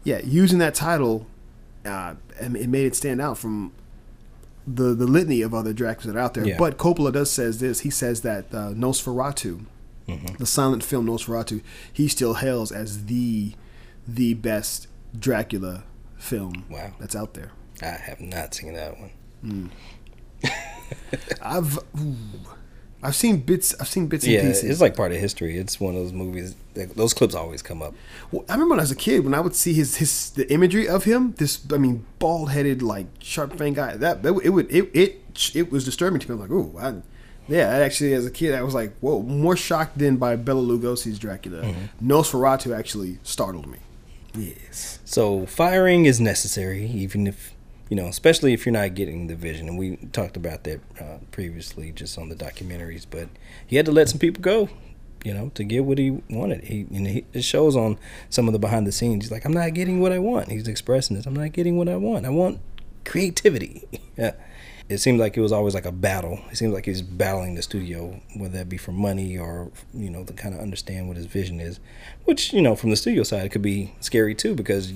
yeah, 0.04 0.20
using 0.24 0.58
that 0.60 0.74
title, 0.74 1.26
uh, 1.84 2.14
it 2.40 2.68
made 2.68 2.86
it 2.86 2.94
stand 2.96 3.20
out 3.20 3.36
from 3.36 3.72
the 4.66 4.94
the 4.94 5.06
litany 5.06 5.42
of 5.42 5.52
other 5.52 5.74
Draculas 5.74 6.04
that 6.04 6.16
are 6.16 6.20
out 6.20 6.34
there. 6.34 6.46
Yeah. 6.46 6.56
But 6.58 6.78
Coppola 6.78 7.12
does 7.12 7.30
says 7.30 7.58
this. 7.60 7.80
He 7.80 7.90
says 7.90 8.22
that 8.22 8.46
uh, 8.54 8.70
Nosferatu, 8.72 9.66
the 10.38 10.46
silent 10.46 10.82
film 10.82 11.06
Nosferatu, 11.06 11.62
he 11.92 12.08
still 12.08 12.34
hails 12.34 12.72
as 12.72 13.06
the 13.06 13.52
the 14.08 14.34
best 14.34 14.88
Dracula 15.18 15.84
film 16.16 16.64
Wow. 16.70 16.92
that's 16.98 17.14
out 17.14 17.34
there. 17.34 17.52
I 17.82 17.86
have 17.86 18.20
not 18.20 18.54
seen 18.54 18.72
that 18.74 18.96
one. 18.98 19.70
I've 21.42 21.78
ooh, 21.98 22.16
I've 23.02 23.14
seen 23.14 23.38
bits. 23.38 23.74
I've 23.80 23.86
seen 23.88 24.06
bits 24.08 24.24
and 24.24 24.32
Yeah, 24.32 24.42
pieces. 24.42 24.64
it's 24.70 24.80
like 24.80 24.96
part 24.96 25.12
of 25.12 25.18
history. 25.18 25.56
It's 25.56 25.78
one 25.78 25.94
of 25.94 26.02
those 26.02 26.12
movies. 26.12 26.56
That, 26.74 26.96
those 26.96 27.14
clips 27.14 27.34
always 27.34 27.62
come 27.62 27.82
up. 27.82 27.94
Well, 28.32 28.44
I 28.48 28.52
remember 28.54 28.72
when 28.72 28.80
I 28.80 28.82
was 28.82 28.90
a 28.90 28.96
kid 28.96 29.24
when 29.24 29.34
I 29.34 29.40
would 29.40 29.54
see 29.54 29.72
his 29.72 29.96
his 29.96 30.30
the 30.30 30.50
imagery 30.52 30.88
of 30.88 31.04
him. 31.04 31.34
This, 31.38 31.60
I 31.72 31.78
mean, 31.78 32.04
bald 32.18 32.50
headed, 32.50 32.82
like 32.82 33.06
sharp 33.20 33.56
fang 33.56 33.74
guy. 33.74 33.96
That, 33.96 34.22
that 34.24 34.34
it 34.42 34.50
would 34.50 34.70
it 34.72 34.90
it 34.94 35.22
it 35.54 35.70
was 35.70 35.84
disturbing 35.84 36.18
to 36.20 36.28
me. 36.28 36.34
I'm 36.34 36.40
like, 36.40 36.50
oh, 36.50 36.74
I, 36.78 36.94
yeah. 37.52 37.68
I 37.70 37.80
actually, 37.80 38.14
as 38.14 38.26
a 38.26 38.30
kid, 38.30 38.54
I 38.54 38.62
was 38.62 38.74
like, 38.74 38.96
whoa, 38.98 39.22
more 39.22 39.56
shocked 39.56 39.98
than 39.98 40.16
by 40.16 40.34
Bela 40.36 40.62
Lugosi's 40.62 41.18
Dracula. 41.18 41.62
Mm-hmm. 41.62 42.10
Nosferatu 42.10 42.76
actually 42.76 43.18
startled 43.22 43.66
me. 43.68 43.78
Yes. 44.38 45.00
So 45.04 45.46
firing 45.46 46.06
is 46.06 46.20
necessary, 46.20 46.86
even 46.86 47.26
if 47.26 47.54
you 47.88 47.96
know, 47.96 48.06
especially 48.06 48.52
if 48.52 48.66
you're 48.66 48.72
not 48.72 48.94
getting 48.94 49.28
the 49.28 49.34
vision. 49.34 49.68
And 49.68 49.78
we 49.78 49.96
talked 50.12 50.36
about 50.36 50.64
that 50.64 50.80
uh, 51.00 51.18
previously, 51.30 51.90
just 51.92 52.18
on 52.18 52.28
the 52.28 52.34
documentaries. 52.34 53.06
But 53.08 53.28
he 53.66 53.76
had 53.76 53.86
to 53.86 53.92
let 53.92 54.08
some 54.08 54.18
people 54.18 54.42
go, 54.42 54.68
you 55.24 55.32
know, 55.32 55.50
to 55.54 55.64
get 55.64 55.84
what 55.84 55.98
he 55.98 56.22
wanted. 56.28 56.64
He, 56.64 56.86
and 56.92 57.06
he, 57.06 57.24
it 57.32 57.44
shows 57.44 57.76
on 57.76 57.98
some 58.28 58.46
of 58.46 58.52
the 58.52 58.58
behind 58.58 58.86
the 58.86 58.92
scenes. 58.92 59.24
He's 59.24 59.32
like, 59.32 59.44
I'm 59.44 59.54
not 59.54 59.72
getting 59.72 60.00
what 60.00 60.12
I 60.12 60.18
want. 60.18 60.50
He's 60.50 60.68
expressing 60.68 61.16
this. 61.16 61.24
I'm 61.24 61.34
not 61.34 61.52
getting 61.52 61.78
what 61.78 61.88
I 61.88 61.96
want. 61.96 62.26
I 62.26 62.30
want 62.30 62.60
creativity. 63.04 63.84
It 64.88 64.98
seemed 64.98 65.20
like 65.20 65.36
it 65.36 65.42
was 65.42 65.52
always 65.52 65.74
like 65.74 65.84
a 65.84 65.92
battle. 65.92 66.40
It 66.50 66.56
seems 66.56 66.72
like 66.72 66.86
he's 66.86 67.02
battling 67.02 67.54
the 67.54 67.62
studio, 67.62 68.20
whether 68.34 68.56
that 68.56 68.70
be 68.70 68.78
for 68.78 68.92
money 68.92 69.36
or 69.36 69.70
you 69.92 70.08
know 70.08 70.24
to 70.24 70.32
kind 70.32 70.54
of 70.54 70.60
understand 70.60 71.08
what 71.08 71.16
his 71.16 71.26
vision 71.26 71.60
is. 71.60 71.78
Which 72.24 72.52
you 72.52 72.62
know, 72.62 72.74
from 72.74 72.90
the 72.90 72.96
studio 72.96 73.22
side, 73.22 73.44
it 73.44 73.50
could 73.50 73.62
be 73.62 73.94
scary 74.00 74.34
too 74.34 74.54
because 74.54 74.94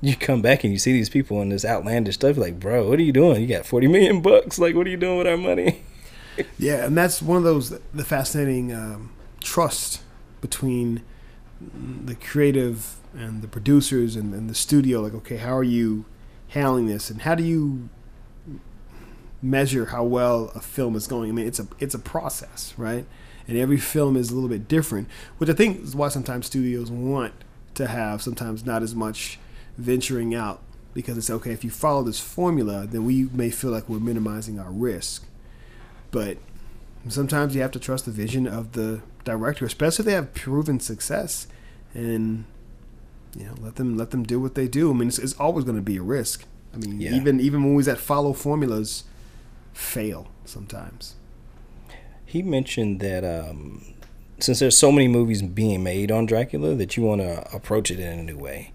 you 0.00 0.16
come 0.16 0.40
back 0.40 0.64
and 0.64 0.72
you 0.72 0.78
see 0.78 0.92
these 0.92 1.10
people 1.10 1.42
in 1.42 1.50
this 1.50 1.64
outlandish 1.64 2.14
stuff. 2.14 2.36
Like, 2.36 2.58
bro, 2.58 2.88
what 2.88 2.98
are 2.98 3.02
you 3.02 3.12
doing? 3.12 3.42
You 3.42 3.48
got 3.48 3.66
forty 3.66 3.86
million 3.86 4.22
bucks. 4.22 4.58
Like, 4.58 4.74
what 4.74 4.86
are 4.86 4.90
you 4.90 4.96
doing 4.96 5.18
with 5.18 5.26
our 5.26 5.36
money? 5.36 5.82
yeah, 6.58 6.86
and 6.86 6.96
that's 6.96 7.20
one 7.20 7.36
of 7.36 7.44
those 7.44 7.78
the 7.92 8.04
fascinating 8.04 8.72
um, 8.72 9.10
trust 9.40 10.02
between 10.40 11.02
the 11.60 12.14
creative 12.14 12.96
and 13.14 13.42
the 13.42 13.48
producers 13.48 14.16
and, 14.16 14.32
and 14.32 14.48
the 14.48 14.54
studio. 14.54 15.00
Like, 15.00 15.14
okay, 15.14 15.36
how 15.36 15.56
are 15.56 15.64
you 15.64 16.04
handling 16.48 16.86
this, 16.86 17.10
and 17.10 17.22
how 17.22 17.34
do 17.34 17.42
you 17.42 17.88
measure 19.40 19.86
how 19.86 20.04
well 20.04 20.50
a 20.54 20.60
film 20.60 20.96
is 20.96 21.06
going? 21.06 21.30
I 21.30 21.32
mean, 21.32 21.46
it's 21.46 21.60
a 21.60 21.68
it's 21.78 21.94
a 21.94 21.98
process, 21.98 22.74
right? 22.76 23.06
And 23.46 23.56
every 23.56 23.78
film 23.78 24.16
is 24.16 24.30
a 24.30 24.34
little 24.34 24.48
bit 24.48 24.68
different, 24.68 25.08
which 25.38 25.48
I 25.48 25.54
think 25.54 25.82
is 25.82 25.96
why 25.96 26.08
sometimes 26.08 26.46
studios 26.46 26.90
want 26.90 27.32
to 27.74 27.86
have 27.86 28.20
sometimes 28.20 28.66
not 28.66 28.82
as 28.82 28.94
much 28.94 29.38
venturing 29.78 30.34
out 30.34 30.60
because 30.92 31.16
it's 31.16 31.30
okay 31.30 31.52
if 31.52 31.62
you 31.62 31.70
follow 31.70 32.02
this 32.02 32.18
formula, 32.18 32.86
then 32.86 33.04
we 33.04 33.24
may 33.32 33.50
feel 33.50 33.70
like 33.70 33.88
we're 33.88 34.00
minimizing 34.00 34.58
our 34.58 34.70
risk. 34.70 35.24
But 36.10 36.38
sometimes 37.08 37.54
you 37.54 37.62
have 37.62 37.70
to 37.72 37.78
trust 37.78 38.04
the 38.04 38.10
vision 38.10 38.46
of 38.46 38.72
the 38.72 39.02
director, 39.24 39.64
especially 39.64 40.02
if 40.02 40.06
they 40.06 40.12
have 40.12 40.34
proven 40.34 40.80
success, 40.80 41.46
and 41.94 42.44
you 43.36 43.44
know 43.44 43.54
let 43.60 43.76
them 43.76 43.96
let 43.96 44.10
them 44.10 44.24
do 44.24 44.40
what 44.40 44.54
they 44.54 44.68
do. 44.68 44.90
I 44.90 44.94
mean, 44.94 45.08
it's, 45.08 45.18
it's 45.18 45.34
always 45.34 45.64
going 45.64 45.76
to 45.76 45.82
be 45.82 45.96
a 45.96 46.02
risk. 46.02 46.44
I 46.74 46.78
mean, 46.78 47.00
yeah. 47.00 47.14
even 47.14 47.40
even 47.40 47.60
movies 47.60 47.86
that 47.86 47.98
follow 47.98 48.32
formulas 48.32 49.04
fail 49.78 50.26
sometimes. 50.44 51.14
He 52.24 52.42
mentioned 52.42 53.00
that 53.00 53.24
um, 53.24 53.94
since 54.40 54.58
there's 54.58 54.76
so 54.76 54.90
many 54.90 55.08
movies 55.08 55.40
being 55.40 55.82
made 55.82 56.10
on 56.10 56.26
Dracula, 56.26 56.74
that 56.74 56.96
you 56.96 57.04
want 57.04 57.20
to 57.20 57.48
approach 57.54 57.90
it 57.90 58.00
in 58.00 58.18
a 58.18 58.22
new 58.22 58.36
way. 58.36 58.72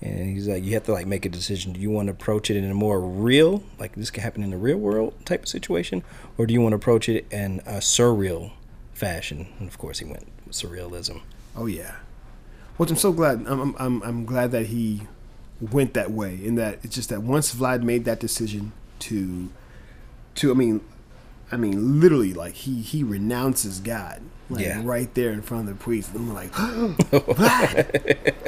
And 0.00 0.30
he's 0.30 0.46
like, 0.48 0.62
you 0.62 0.74
have 0.74 0.84
to 0.84 0.92
like 0.92 1.06
make 1.06 1.26
a 1.26 1.28
decision. 1.28 1.72
Do 1.72 1.80
you 1.80 1.90
want 1.90 2.06
to 2.06 2.12
approach 2.12 2.50
it 2.50 2.56
in 2.56 2.70
a 2.70 2.74
more 2.74 3.00
real, 3.00 3.64
like 3.78 3.94
this 3.94 4.10
could 4.10 4.22
happen 4.22 4.42
in 4.42 4.50
the 4.50 4.56
real 4.56 4.76
world 4.76 5.14
type 5.24 5.42
of 5.42 5.48
situation, 5.48 6.02
or 6.38 6.46
do 6.46 6.54
you 6.54 6.60
want 6.60 6.72
to 6.72 6.76
approach 6.76 7.08
it 7.08 7.26
in 7.30 7.60
a 7.66 7.78
surreal 7.78 8.52
fashion? 8.92 9.48
And 9.58 9.68
of 9.68 9.78
course, 9.78 9.98
he 9.98 10.04
went 10.04 10.26
surrealism. 10.50 11.22
Oh 11.56 11.66
yeah, 11.66 11.96
which 12.76 12.90
I'm 12.90 12.96
so 12.96 13.12
glad. 13.12 13.44
I'm 13.46 13.74
I'm 13.78 14.02
I'm 14.02 14.24
glad 14.24 14.50
that 14.52 14.66
he 14.66 15.02
went 15.60 15.94
that 15.94 16.10
way. 16.10 16.38
In 16.42 16.54
that 16.56 16.78
it's 16.82 16.94
just 16.94 17.08
that 17.08 17.22
once 17.22 17.54
Vlad 17.54 17.82
made 17.82 18.04
that 18.04 18.20
decision 18.20 18.72
to, 19.00 19.50
to 20.36 20.50
I 20.50 20.54
mean, 20.54 20.80
I 21.50 21.56
mean 21.56 22.00
literally 22.00 22.34
like 22.34 22.54
he 22.54 22.82
he 22.82 23.02
renounces 23.02 23.80
God 23.80 24.22
like 24.50 24.64
yeah. 24.64 24.82
right 24.84 25.12
there 25.14 25.30
in 25.32 25.42
front 25.42 25.68
of 25.68 25.78
the 25.78 25.82
priest. 25.82 26.14
And 26.14 26.28
I'm 26.28 26.34
like, 26.34 26.54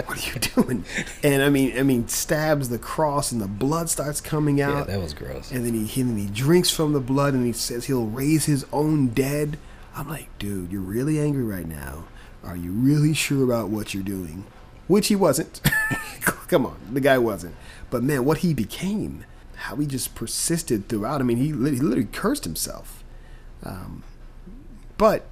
what 0.06 0.08
are 0.08 0.32
you 0.32 0.40
doing? 0.40 0.84
And 1.22 1.42
I 1.42 1.48
mean, 1.48 1.78
I 1.78 1.82
mean, 1.82 2.08
stabs 2.08 2.68
the 2.68 2.78
cross, 2.78 3.32
and 3.32 3.40
the 3.40 3.48
blood 3.48 3.88
starts 3.88 4.20
coming 4.20 4.60
out. 4.60 4.88
Yeah, 4.88 4.94
that 4.94 5.02
was 5.02 5.14
gross. 5.14 5.50
And 5.50 5.64
then 5.64 5.74
he, 5.74 5.86
he, 5.86 6.02
then 6.02 6.16
he 6.18 6.26
drinks 6.26 6.70
from 6.70 6.92
the 6.92 7.00
blood, 7.00 7.34
and 7.34 7.46
he 7.46 7.52
says 7.52 7.86
he'll 7.86 8.06
raise 8.06 8.46
his 8.46 8.66
own 8.72 9.08
dead. 9.08 9.58
I'm 9.94 10.08
like, 10.08 10.28
dude, 10.38 10.70
you're 10.70 10.82
really 10.82 11.18
angry 11.18 11.44
right 11.44 11.66
now. 11.66 12.04
Are 12.44 12.56
you 12.56 12.70
really 12.70 13.14
sure 13.14 13.44
about 13.44 13.70
what 13.70 13.94
you're 13.94 14.02
doing? 14.02 14.44
Which 14.86 15.08
he 15.08 15.16
wasn't. 15.16 15.60
Come 16.48 16.66
on, 16.66 16.76
the 16.92 17.00
guy 17.00 17.18
wasn't. 17.18 17.56
But 17.90 18.02
man, 18.02 18.24
what 18.24 18.38
he 18.38 18.54
became, 18.54 19.24
how 19.66 19.76
he 19.76 19.86
just 19.86 20.14
persisted 20.14 20.88
throughout. 20.88 21.20
I 21.20 21.24
mean, 21.24 21.38
he, 21.38 21.46
he 21.46 21.52
literally 21.52 22.08
cursed 22.12 22.44
himself. 22.44 23.02
Um, 23.64 24.04
but 24.96 25.26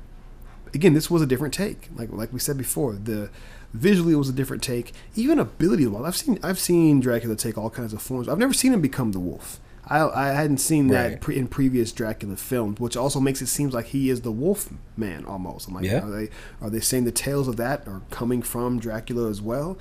again, 0.75 0.93
this 0.93 1.09
was 1.09 1.23
a 1.23 1.27
different 1.27 1.55
take. 1.55 1.89
Like 1.95 2.11
like 2.13 2.33
we 2.33 2.41
said 2.41 2.59
before, 2.59 2.95
the 2.95 3.31
visually 3.73 4.13
it 4.13 4.17
was 4.17 4.29
a 4.29 4.33
different 4.33 4.63
take. 4.63 4.93
Even 5.15 5.39
ability 5.39 5.87
wise, 5.87 6.05
I've 6.05 6.17
seen 6.17 6.39
I've 6.43 6.59
seen 6.59 7.01
Dracula 7.01 7.37
take 7.37 7.57
all 7.57 7.71
kinds 7.71 7.93
of 7.93 8.03
forms. 8.03 8.29
I've 8.29 8.39
never 8.39 8.53
seen 8.53 8.73
him 8.73 8.81
become 8.81 9.13
the 9.13 9.21
wolf. 9.21 9.61
I, 9.87 10.01
I 10.09 10.27
hadn't 10.29 10.59
seen 10.59 10.89
that 10.89 11.09
right. 11.09 11.21
pre- 11.21 11.37
in 11.37 11.47
previous 11.47 11.93
Dracula 11.93 12.37
films, 12.37 12.81
which 12.81 12.97
also 12.97 13.21
makes 13.21 13.43
it 13.43 13.49
seem 13.49 13.69
like 13.69 13.87
he 13.87 14.09
is 14.09 14.23
the 14.23 14.33
Wolf 14.33 14.71
Man 14.97 15.27
almost. 15.27 15.69
I'm 15.69 15.75
like, 15.75 15.85
yeah. 15.85 16.01
are 16.01 16.11
they 16.11 16.31
are 16.61 16.71
they 16.71 16.81
saying 16.81 17.05
the 17.05 17.13
tales 17.13 17.49
of 17.49 17.57
that 17.59 17.87
are 17.87 18.01
coming 18.11 18.43
from 18.43 18.81
Dracula 18.81 19.29
as 19.29 19.43
well? 19.43 19.79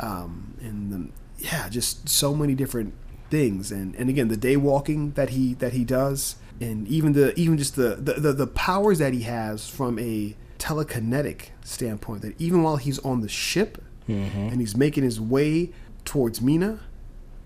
Um, 0.00 0.54
and 0.60 0.90
the, 0.90 1.44
yeah, 1.44 1.68
just 1.68 2.08
so 2.08 2.34
many 2.34 2.54
different 2.54 2.94
things. 3.32 3.72
And 3.72 3.96
and 3.96 4.08
again, 4.08 4.28
the 4.28 4.36
day 4.36 4.56
walking 4.56 5.12
that 5.12 5.30
he 5.30 5.54
that 5.54 5.72
he 5.72 5.84
does, 5.84 6.36
and 6.60 6.86
even 6.86 7.14
the 7.14 7.34
even 7.36 7.58
just 7.58 7.74
the, 7.74 7.96
the 7.96 8.12
the, 8.12 8.32
the 8.32 8.46
powers 8.46 9.00
that 9.00 9.12
he 9.12 9.22
has 9.22 9.68
from 9.68 9.98
a 9.98 10.36
telekinetic 10.60 11.48
standpoint 11.64 12.22
that 12.22 12.40
even 12.40 12.62
while 12.62 12.76
he's 12.76 13.00
on 13.00 13.20
the 13.20 13.28
ship 13.28 13.82
mm-hmm. 14.08 14.38
and 14.38 14.60
he's 14.60 14.76
making 14.76 15.02
his 15.02 15.20
way 15.20 15.72
towards 16.04 16.40
Mina, 16.40 16.78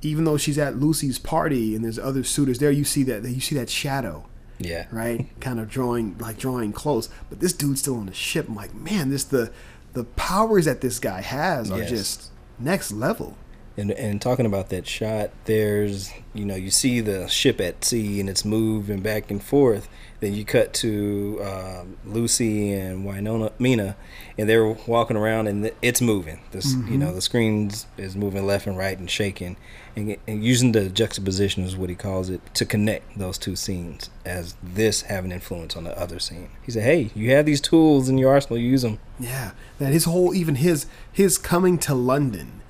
even 0.02 0.24
though 0.24 0.36
she's 0.36 0.58
at 0.58 0.76
Lucy's 0.76 1.18
party 1.18 1.74
and 1.74 1.82
there's 1.82 1.98
other 1.98 2.22
suitors 2.22 2.58
there, 2.58 2.70
you 2.70 2.84
see 2.84 3.04
that 3.04 3.24
you 3.24 3.40
see 3.40 3.54
that 3.54 3.70
shadow. 3.70 4.26
Yeah. 4.58 4.86
Right? 4.90 5.28
kind 5.40 5.60
of 5.60 5.70
drawing 5.70 6.18
like 6.18 6.36
drawing 6.36 6.72
close. 6.72 7.08
But 7.30 7.40
this 7.40 7.52
dude's 7.52 7.80
still 7.80 7.96
on 7.96 8.06
the 8.06 8.14
ship. 8.14 8.48
I'm 8.48 8.56
like, 8.56 8.74
man, 8.74 9.08
this 9.08 9.24
the 9.24 9.52
the 9.92 10.04
powers 10.04 10.66
that 10.66 10.82
this 10.82 10.98
guy 10.98 11.22
has 11.22 11.70
are 11.70 11.84
just 11.84 12.30
next 12.58 12.90
level. 12.92 13.38
And, 13.78 13.90
and 13.90 14.22
talking 14.22 14.46
about 14.46 14.70
that 14.70 14.86
shot, 14.86 15.30
there's 15.44 16.10
you 16.32 16.46
know 16.46 16.54
you 16.54 16.70
see 16.70 17.00
the 17.00 17.28
ship 17.28 17.60
at 17.60 17.84
sea 17.84 18.20
and 18.20 18.28
it's 18.28 18.44
moving 18.44 19.00
back 19.00 19.30
and 19.30 19.42
forth. 19.42 19.88
Then 20.20 20.32
you 20.32 20.46
cut 20.46 20.72
to 20.74 21.38
uh, 21.42 21.84
Lucy 22.06 22.72
and 22.72 23.04
Winona 23.04 23.52
Mina, 23.58 23.96
and 24.38 24.48
they're 24.48 24.66
walking 24.66 25.16
around 25.18 25.46
and 25.46 25.70
it's 25.82 26.00
moving. 26.00 26.40
This 26.52 26.74
mm-hmm. 26.74 26.90
you 26.90 26.98
know 26.98 27.12
the 27.12 27.20
screen 27.20 27.70
is 27.98 28.16
moving 28.16 28.46
left 28.46 28.66
and 28.66 28.78
right 28.78 28.98
and 28.98 29.10
shaking, 29.10 29.58
and, 29.94 30.16
and, 30.26 30.42
using 30.42 30.72
the 30.72 30.88
juxtaposition 30.88 31.62
is 31.62 31.76
what 31.76 31.90
he 31.90 31.94
calls 31.94 32.30
it 32.30 32.40
to 32.54 32.64
connect 32.64 33.18
those 33.18 33.36
two 33.36 33.56
scenes 33.56 34.08
as 34.24 34.56
this 34.62 35.02
have 35.02 35.26
an 35.26 35.32
influence 35.32 35.76
on 35.76 35.84
the 35.84 35.98
other 36.00 36.18
scene. 36.18 36.48
He 36.62 36.72
said, 36.72 36.84
"Hey, 36.84 37.10
you 37.14 37.32
have 37.32 37.44
these 37.44 37.60
tools 37.60 38.08
in 38.08 38.16
your 38.16 38.32
arsenal. 38.32 38.58
Use 38.58 38.80
them." 38.80 38.98
Yeah, 39.20 39.50
that 39.78 39.92
his 39.92 40.04
whole 40.04 40.34
even 40.34 40.54
his 40.54 40.86
his 41.12 41.36
coming 41.36 41.76
to 41.80 41.94
London 41.94 42.62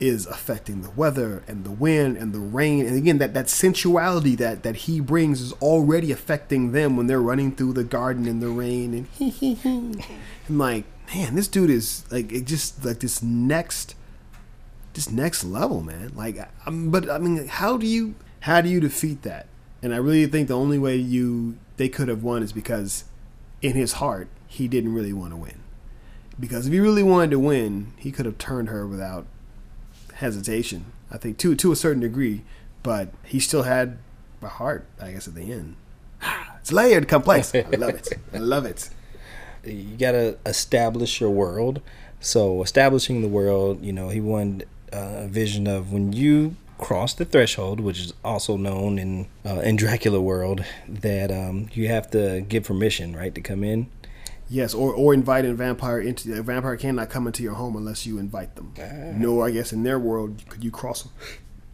is 0.00 0.26
affecting 0.26 0.82
the 0.82 0.90
weather 0.90 1.42
and 1.48 1.64
the 1.64 1.70
wind 1.70 2.16
and 2.16 2.32
the 2.32 2.38
rain. 2.38 2.86
And 2.86 2.96
again 2.96 3.18
that 3.18 3.34
that 3.34 3.48
sensuality 3.48 4.36
that 4.36 4.62
that 4.62 4.76
he 4.76 5.00
brings 5.00 5.40
is 5.40 5.52
already 5.54 6.12
affecting 6.12 6.72
them 6.72 6.96
when 6.96 7.06
they're 7.06 7.20
running 7.20 7.52
through 7.54 7.72
the 7.72 7.84
garden 7.84 8.26
in 8.26 8.40
the 8.40 8.48
rain 8.48 8.94
and 8.94 9.06
and 10.48 10.58
like 10.58 10.84
man 11.14 11.34
this 11.34 11.48
dude 11.48 11.70
is 11.70 12.04
like 12.10 12.32
it 12.32 12.44
just 12.44 12.84
like 12.84 13.00
this 13.00 13.22
next 13.22 13.94
this 14.94 15.10
next 15.10 15.44
level 15.44 15.80
man. 15.82 16.12
Like 16.14 16.38
I'm, 16.66 16.90
but 16.90 17.10
i 17.10 17.18
mean 17.18 17.46
how 17.46 17.76
do 17.76 17.86
you 17.86 18.14
how 18.40 18.60
do 18.60 18.68
you 18.68 18.80
defeat 18.80 19.22
that? 19.22 19.46
And 19.82 19.92
i 19.94 19.96
really 19.96 20.26
think 20.26 20.48
the 20.48 20.56
only 20.56 20.78
way 20.78 20.96
you 20.96 21.56
they 21.76 21.88
could 21.88 22.08
have 22.08 22.22
won 22.22 22.42
is 22.42 22.52
because 22.52 23.04
in 23.62 23.74
his 23.74 23.94
heart 23.94 24.28
he 24.46 24.68
didn't 24.68 24.94
really 24.94 25.12
want 25.12 25.32
to 25.32 25.36
win. 25.36 25.60
Because 26.40 26.68
if 26.68 26.72
he 26.72 26.78
really 26.78 27.02
wanted 27.02 27.32
to 27.32 27.38
win 27.40 27.92
he 27.96 28.12
could 28.12 28.26
have 28.26 28.38
turned 28.38 28.68
her 28.68 28.86
without 28.86 29.26
hesitation. 30.18 30.92
I 31.10 31.18
think 31.18 31.38
to 31.38 31.54
to 31.54 31.72
a 31.72 31.76
certain 31.76 32.02
degree, 32.02 32.42
but 32.82 33.08
he 33.24 33.40
still 33.40 33.62
had 33.62 33.98
a 34.42 34.48
heart. 34.48 34.86
I 35.00 35.12
guess 35.12 35.26
at 35.26 35.34
the 35.34 35.52
end, 35.52 35.76
it's 36.60 36.72
layered, 36.72 37.08
complex. 37.08 37.54
I 37.54 37.62
love 37.76 37.94
it. 37.94 38.12
I 38.32 38.38
love 38.38 38.66
it. 38.66 38.90
You 39.64 39.96
gotta 39.96 40.38
establish 40.46 41.20
your 41.20 41.30
world. 41.30 41.80
So 42.20 42.62
establishing 42.62 43.22
the 43.22 43.28
world, 43.28 43.84
you 43.84 43.92
know, 43.92 44.08
he 44.08 44.20
wanted 44.20 44.68
uh, 44.92 45.24
a 45.24 45.28
vision 45.28 45.66
of 45.66 45.92
when 45.92 46.12
you 46.12 46.56
cross 46.78 47.14
the 47.14 47.24
threshold, 47.24 47.80
which 47.80 48.00
is 48.00 48.12
also 48.24 48.56
known 48.56 48.98
in 48.98 49.26
uh, 49.46 49.60
in 49.60 49.76
Dracula 49.76 50.20
world, 50.20 50.64
that 50.88 51.30
um, 51.30 51.68
you 51.72 51.88
have 51.88 52.10
to 52.10 52.40
give 52.48 52.64
permission, 52.64 53.14
right, 53.14 53.34
to 53.34 53.40
come 53.40 53.62
in. 53.62 53.88
Yes, 54.48 54.74
or 54.74 54.92
or 54.94 55.12
invite 55.14 55.44
a 55.44 55.54
vampire 55.54 56.00
into 56.00 56.38
a 56.38 56.42
vampire 56.42 56.76
cannot 56.76 57.10
come 57.10 57.26
into 57.26 57.42
your 57.42 57.54
home 57.54 57.76
unless 57.76 58.06
you 58.06 58.18
invite 58.18 58.56
them. 58.56 58.72
No, 59.18 59.42
I 59.42 59.50
guess 59.50 59.72
in 59.72 59.82
their 59.82 59.98
world 59.98 60.42
could 60.48 60.64
you 60.64 60.70
cross 60.70 61.08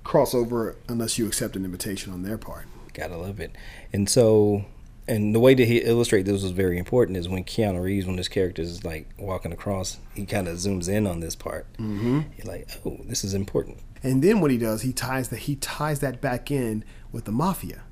cross 0.02 0.34
over 0.34 0.76
unless 0.88 1.18
you 1.18 1.26
accept 1.26 1.56
an 1.56 1.64
invitation 1.64 2.12
on 2.12 2.22
their 2.22 2.38
part. 2.38 2.66
Gotta 2.92 3.16
love 3.16 3.40
it. 3.40 3.56
And 3.92 4.08
so 4.08 4.64
and 5.06 5.34
the 5.34 5.40
way 5.40 5.54
that 5.54 5.66
he 5.66 5.78
illustrated 5.78 6.32
this 6.32 6.42
was 6.42 6.52
very 6.52 6.78
important 6.78 7.18
is 7.18 7.28
when 7.28 7.44
Keanu 7.44 7.82
Reeves, 7.82 8.06
when 8.06 8.16
his 8.16 8.28
character 8.28 8.62
is 8.62 8.84
like 8.84 9.08
walking 9.18 9.52
across, 9.52 9.98
he 10.14 10.24
kind 10.24 10.48
of 10.48 10.56
zooms 10.56 10.88
in 10.88 11.06
on 11.06 11.20
this 11.20 11.36
part. 11.36 11.70
Mm-hmm. 11.74 12.20
You're 12.36 12.46
like, 12.46 12.68
oh, 12.86 12.98
this 13.04 13.22
is 13.22 13.34
important. 13.34 13.78
And 14.02 14.22
then 14.22 14.40
what 14.40 14.50
he 14.50 14.58
does, 14.58 14.82
he 14.82 14.92
ties 14.92 15.28
that 15.28 15.40
he 15.40 15.56
ties 15.56 16.00
that 16.00 16.20
back 16.20 16.50
in 16.50 16.84
with 17.12 17.24
the 17.24 17.32
mafia. 17.32 17.82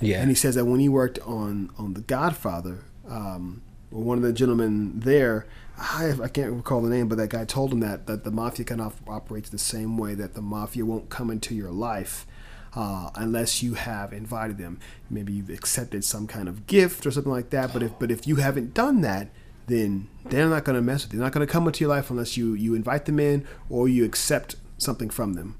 Yeah. 0.00 0.20
And 0.20 0.28
he 0.28 0.34
says 0.34 0.54
that 0.54 0.64
when 0.64 0.80
he 0.80 0.88
worked 0.88 1.18
on 1.20 1.70
on 1.76 1.94
The 1.94 2.00
Godfather, 2.02 2.84
um, 3.08 3.62
one 3.90 4.18
of 4.18 4.22
the 4.22 4.32
gentlemen 4.32 5.00
there, 5.00 5.46
I, 5.76 6.14
I 6.22 6.28
can't 6.28 6.52
recall 6.52 6.80
the 6.82 6.90
name, 6.90 7.08
but 7.08 7.18
that 7.18 7.30
guy 7.30 7.44
told 7.44 7.72
him 7.72 7.80
that 7.80 8.06
that 8.06 8.24
the 8.24 8.30
mafia 8.30 8.64
kind 8.64 8.80
of 8.80 9.00
operates 9.08 9.50
the 9.50 9.58
same 9.58 9.98
way 9.98 10.14
that 10.14 10.34
the 10.34 10.42
mafia 10.42 10.84
won't 10.84 11.08
come 11.08 11.30
into 11.30 11.54
your 11.54 11.70
life. 11.70 12.26
Uh, 12.72 13.10
unless 13.16 13.64
you 13.64 13.74
have 13.74 14.12
invited 14.12 14.56
them, 14.56 14.78
maybe 15.08 15.32
you've 15.32 15.50
accepted 15.50 16.04
some 16.04 16.28
kind 16.28 16.48
of 16.48 16.68
gift 16.68 17.04
or 17.04 17.10
something 17.10 17.32
like 17.32 17.50
that. 17.50 17.72
But 17.72 17.82
if 17.82 17.98
but 17.98 18.10
if 18.12 18.28
you 18.28 18.36
haven't 18.36 18.74
done 18.74 19.00
that, 19.00 19.30
then 19.66 20.08
they're 20.26 20.48
not 20.48 20.64
going 20.64 20.76
to 20.76 20.82
mess 20.82 21.04
with 21.04 21.12
you. 21.12 21.18
They're 21.18 21.26
not 21.26 21.32
going 21.32 21.46
to 21.46 21.52
come 21.52 21.66
into 21.66 21.80
your 21.80 21.90
life 21.90 22.10
unless 22.10 22.36
you 22.36 22.54
you 22.54 22.74
invite 22.74 23.06
them 23.06 23.18
in 23.18 23.46
or 23.68 23.88
you 23.88 24.04
accept 24.04 24.54
something 24.78 25.10
from 25.10 25.34
them. 25.34 25.56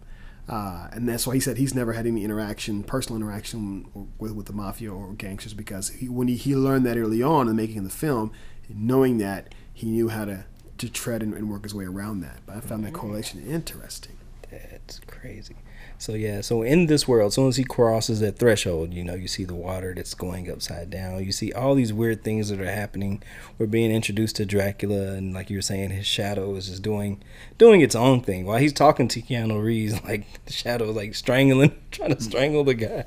Uh, 0.50 0.88
and 0.92 1.08
that's 1.08 1.28
why 1.28 1.34
he 1.34 1.38
said 1.38 1.56
he's 1.58 1.76
never 1.76 1.92
had 1.92 2.08
any 2.08 2.24
interaction, 2.24 2.82
personal 2.82 3.16
interaction 3.16 3.86
with, 4.18 4.32
with 4.32 4.46
the 4.46 4.52
mafia 4.52 4.92
or 4.92 5.12
gangsters 5.12 5.54
because 5.54 5.90
he, 5.90 6.08
when 6.08 6.26
he, 6.26 6.34
he 6.34 6.56
learned 6.56 6.84
that 6.84 6.98
early 6.98 7.22
on 7.22 7.42
in 7.42 7.46
the 7.46 7.62
making 7.62 7.78
of 7.78 7.84
the 7.84 7.90
film, 7.90 8.32
knowing 8.68 9.18
that 9.18 9.54
he 9.72 9.86
knew 9.86 10.08
how 10.08 10.24
to, 10.24 10.44
to 10.78 10.88
tread 10.88 11.22
and, 11.22 11.34
and 11.34 11.48
work 11.48 11.62
his 11.62 11.72
way 11.72 11.84
around 11.84 12.20
that. 12.22 12.40
But 12.46 12.56
I 12.56 12.60
found 12.60 12.84
that 12.84 12.92
correlation 12.92 13.40
interesting. 13.46 14.16
That's 14.50 14.98
crazy. 15.06 15.54
So 16.00 16.14
yeah, 16.14 16.40
so 16.40 16.62
in 16.62 16.86
this 16.86 17.06
world, 17.06 17.26
as 17.28 17.34
soon 17.34 17.48
as 17.48 17.58
he 17.58 17.64
crosses 17.64 18.20
that 18.20 18.38
threshold, 18.38 18.94
you 18.94 19.04
know, 19.04 19.14
you 19.14 19.28
see 19.28 19.44
the 19.44 19.54
water 19.54 19.92
that's 19.94 20.14
going 20.14 20.50
upside 20.50 20.88
down. 20.88 21.22
You 21.22 21.30
see 21.30 21.52
all 21.52 21.74
these 21.74 21.92
weird 21.92 22.24
things 22.24 22.48
that 22.48 22.58
are 22.58 22.64
happening. 22.72 23.22
We're 23.58 23.66
being 23.66 23.90
introduced 23.90 24.36
to 24.36 24.46
Dracula, 24.46 25.12
and 25.12 25.34
like 25.34 25.50
you 25.50 25.58
were 25.58 25.62
saying, 25.62 25.90
his 25.90 26.06
shadow 26.06 26.54
is 26.54 26.68
just 26.68 26.80
doing 26.80 27.22
doing 27.58 27.82
its 27.82 27.94
own 27.94 28.22
thing 28.22 28.46
while 28.46 28.56
he's 28.56 28.72
talking 28.72 29.08
to 29.08 29.20
Keanu 29.20 29.62
Reeves. 29.62 30.00
Like 30.10 30.24
the 30.46 30.52
shadow 30.54 30.88
is 30.88 30.96
like 30.96 31.14
strangling, 31.14 31.76
trying 31.90 32.16
to 32.16 32.22
strangle 32.22 32.64
the 32.64 32.72
guy. 32.74 33.04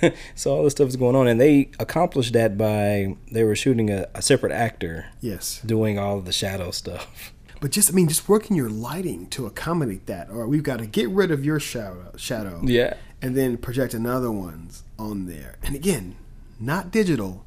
so 0.34 0.56
all 0.56 0.64
this 0.64 0.72
stuff 0.72 0.88
is 0.88 0.96
going 0.96 1.14
on, 1.14 1.28
and 1.28 1.38
they 1.38 1.70
accomplished 1.78 2.32
that 2.32 2.56
by 2.56 3.16
they 3.30 3.44
were 3.44 3.54
shooting 3.54 3.90
a, 3.90 4.06
a 4.14 4.22
separate 4.22 4.52
actor. 4.52 5.08
Yes, 5.20 5.60
doing 5.66 5.98
all 5.98 6.16
of 6.16 6.24
the 6.24 6.32
shadow 6.32 6.70
stuff. 6.70 7.33
But 7.60 7.70
just, 7.70 7.90
I 7.90 7.94
mean, 7.94 8.08
just 8.08 8.28
working 8.28 8.56
your 8.56 8.68
lighting 8.68 9.28
to 9.28 9.46
accommodate 9.46 10.06
that. 10.06 10.28
Or 10.30 10.46
we've 10.46 10.62
got 10.62 10.78
to 10.80 10.86
get 10.86 11.08
rid 11.08 11.30
of 11.30 11.44
your 11.44 11.60
shadow, 11.60 12.12
shadow, 12.16 12.60
yeah, 12.62 12.94
and 13.22 13.36
then 13.36 13.56
project 13.56 13.94
another 13.94 14.30
one's 14.30 14.82
on 14.98 15.26
there. 15.26 15.56
And 15.62 15.74
again, 15.74 16.16
not 16.60 16.90
digital, 16.90 17.44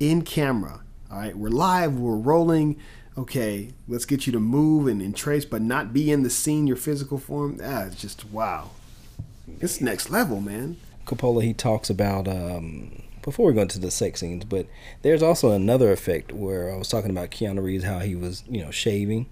in 0.00 0.22
camera. 0.22 0.80
All 1.10 1.18
right, 1.18 1.36
we're 1.36 1.50
live, 1.50 1.94
we're 1.94 2.16
rolling. 2.16 2.76
Okay, 3.16 3.70
let's 3.86 4.04
get 4.04 4.26
you 4.26 4.32
to 4.32 4.40
move 4.40 4.88
and, 4.88 5.00
and 5.00 5.14
trace, 5.14 5.44
but 5.44 5.62
not 5.62 5.92
be 5.92 6.10
in 6.10 6.24
the 6.24 6.30
scene, 6.30 6.66
your 6.66 6.76
physical 6.76 7.18
form. 7.18 7.58
That's 7.58 7.94
just 7.94 8.24
wow. 8.30 8.70
It's 9.60 9.80
next 9.80 10.10
level, 10.10 10.40
man. 10.40 10.78
Coppola, 11.06 11.42
he 11.42 11.52
talks 11.52 11.90
about 11.90 12.26
um, 12.26 13.02
before 13.22 13.46
we 13.46 13.52
go 13.52 13.62
into 13.62 13.78
the 13.78 13.90
sex 13.90 14.20
scenes, 14.20 14.44
but 14.44 14.66
there's 15.02 15.22
also 15.22 15.52
another 15.52 15.92
effect 15.92 16.32
where 16.32 16.72
I 16.72 16.76
was 16.76 16.88
talking 16.88 17.10
about 17.10 17.30
Keanu 17.30 17.62
Reeves, 17.62 17.84
how 17.84 18.00
he 18.00 18.16
was, 18.16 18.42
you 18.48 18.64
know, 18.64 18.70
shaving 18.70 19.26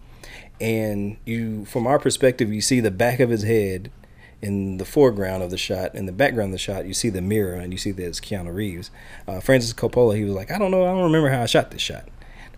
and 0.63 1.17
you 1.25 1.65
from 1.65 1.87
our 1.87 1.99
perspective 1.99 2.53
you 2.53 2.61
see 2.61 2.79
the 2.79 2.91
back 2.91 3.19
of 3.19 3.29
his 3.31 3.43
head 3.43 3.91
in 4.41 4.79
the 4.79 4.85
foreground 4.85 5.43
of 5.43 5.51
the 5.51 5.59
shot 5.59 5.95
in 5.95 6.07
the 6.07 6.13
background 6.13 6.49
of 6.49 6.53
the 6.53 6.59
shot 6.59 6.87
you 6.87 6.95
see 6.95 7.09
the 7.11 7.21
mirror 7.21 7.55
and 7.55 7.73
you 7.73 7.79
see 7.79 7.91
that 7.91 8.07
it's 8.07 8.21
keanu 8.21 8.55
reeves. 8.55 8.91
Uh, 9.27 9.41
francis 9.41 9.73
coppola 9.73 10.17
he 10.17 10.25
was 10.25 10.35
like 10.35 10.51
i 10.53 10.59
don't 10.59 10.71
know 10.71 10.85
i 10.85 10.93
don't 10.93 11.03
remember 11.03 11.29
how 11.31 11.43
i 11.43 11.47
shot 11.47 11.71
this 11.71 11.83
shot. 11.83 12.05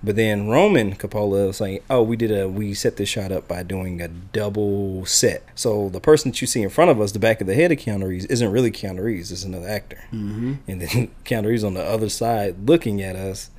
But 0.02 0.16
then 0.16 0.48
roman 0.48 0.96
coppola 0.96 1.46
was 1.46 1.56
saying 1.56 1.80
oh 1.88 2.02
we 2.02 2.16
did 2.16 2.30
a 2.30 2.46
we 2.46 2.74
set 2.74 2.98
this 2.98 3.08
shot 3.08 3.32
up 3.32 3.48
by 3.48 3.62
doing 3.62 4.02
a 4.02 4.08
double 4.08 5.06
set. 5.06 5.42
So 5.54 5.88
the 5.88 6.00
person 6.00 6.30
that 6.30 6.42
you 6.42 6.46
see 6.46 6.60
in 6.60 6.68
front 6.68 6.90
of 6.90 7.00
us 7.00 7.12
the 7.12 7.18
back 7.18 7.40
of 7.40 7.46
the 7.46 7.54
head 7.54 7.72
of 7.72 7.78
keanu 7.78 8.06
reeves 8.08 8.26
isn't 8.26 8.52
really 8.52 8.70
keanu 8.70 9.02
reeves 9.02 9.32
it's 9.32 9.44
another 9.44 9.68
actor. 9.68 10.04
Mm-hmm. 10.12 10.54
and 10.68 10.80
then 10.82 11.10
keanu 11.24 11.46
reeves 11.46 11.64
on 11.64 11.72
the 11.72 11.82
other 11.82 12.10
side 12.10 12.68
looking 12.68 13.00
at 13.00 13.16
us 13.16 13.50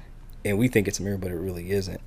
and 0.44 0.60
we 0.60 0.68
think 0.68 0.88
it's 0.88 1.00
a 1.00 1.04
mirror 1.04 1.18
but 1.18 1.32
it 1.32 1.36
really 1.36 1.72
isn't 1.72 2.02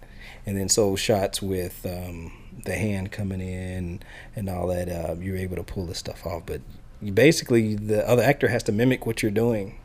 and 0.49 0.57
then 0.57 0.71
so 0.71 0.97
shots 0.97 1.43
with 1.43 1.85
um, 1.85 2.33
the 2.65 2.75
hand 2.75 3.13
coming 3.13 3.43
in 3.43 4.01
and 4.35 4.49
all 4.49 4.67
that, 4.69 4.89
uh, 4.89 5.15
you're 5.21 5.37
able 5.37 5.57
to 5.57 5.63
pull 5.63 5.85
this 5.85 5.99
stuff 5.99 6.25
off. 6.25 6.45
But 6.47 6.63
you 7.03 7.13
basically, 7.13 7.75
the 7.75 8.09
other 8.09 8.23
actor 8.23 8.49
has 8.49 8.63
to 8.63 8.73
mimic 8.73 9.05
what 9.05 9.23
you're 9.23 9.31
doing. 9.31 9.79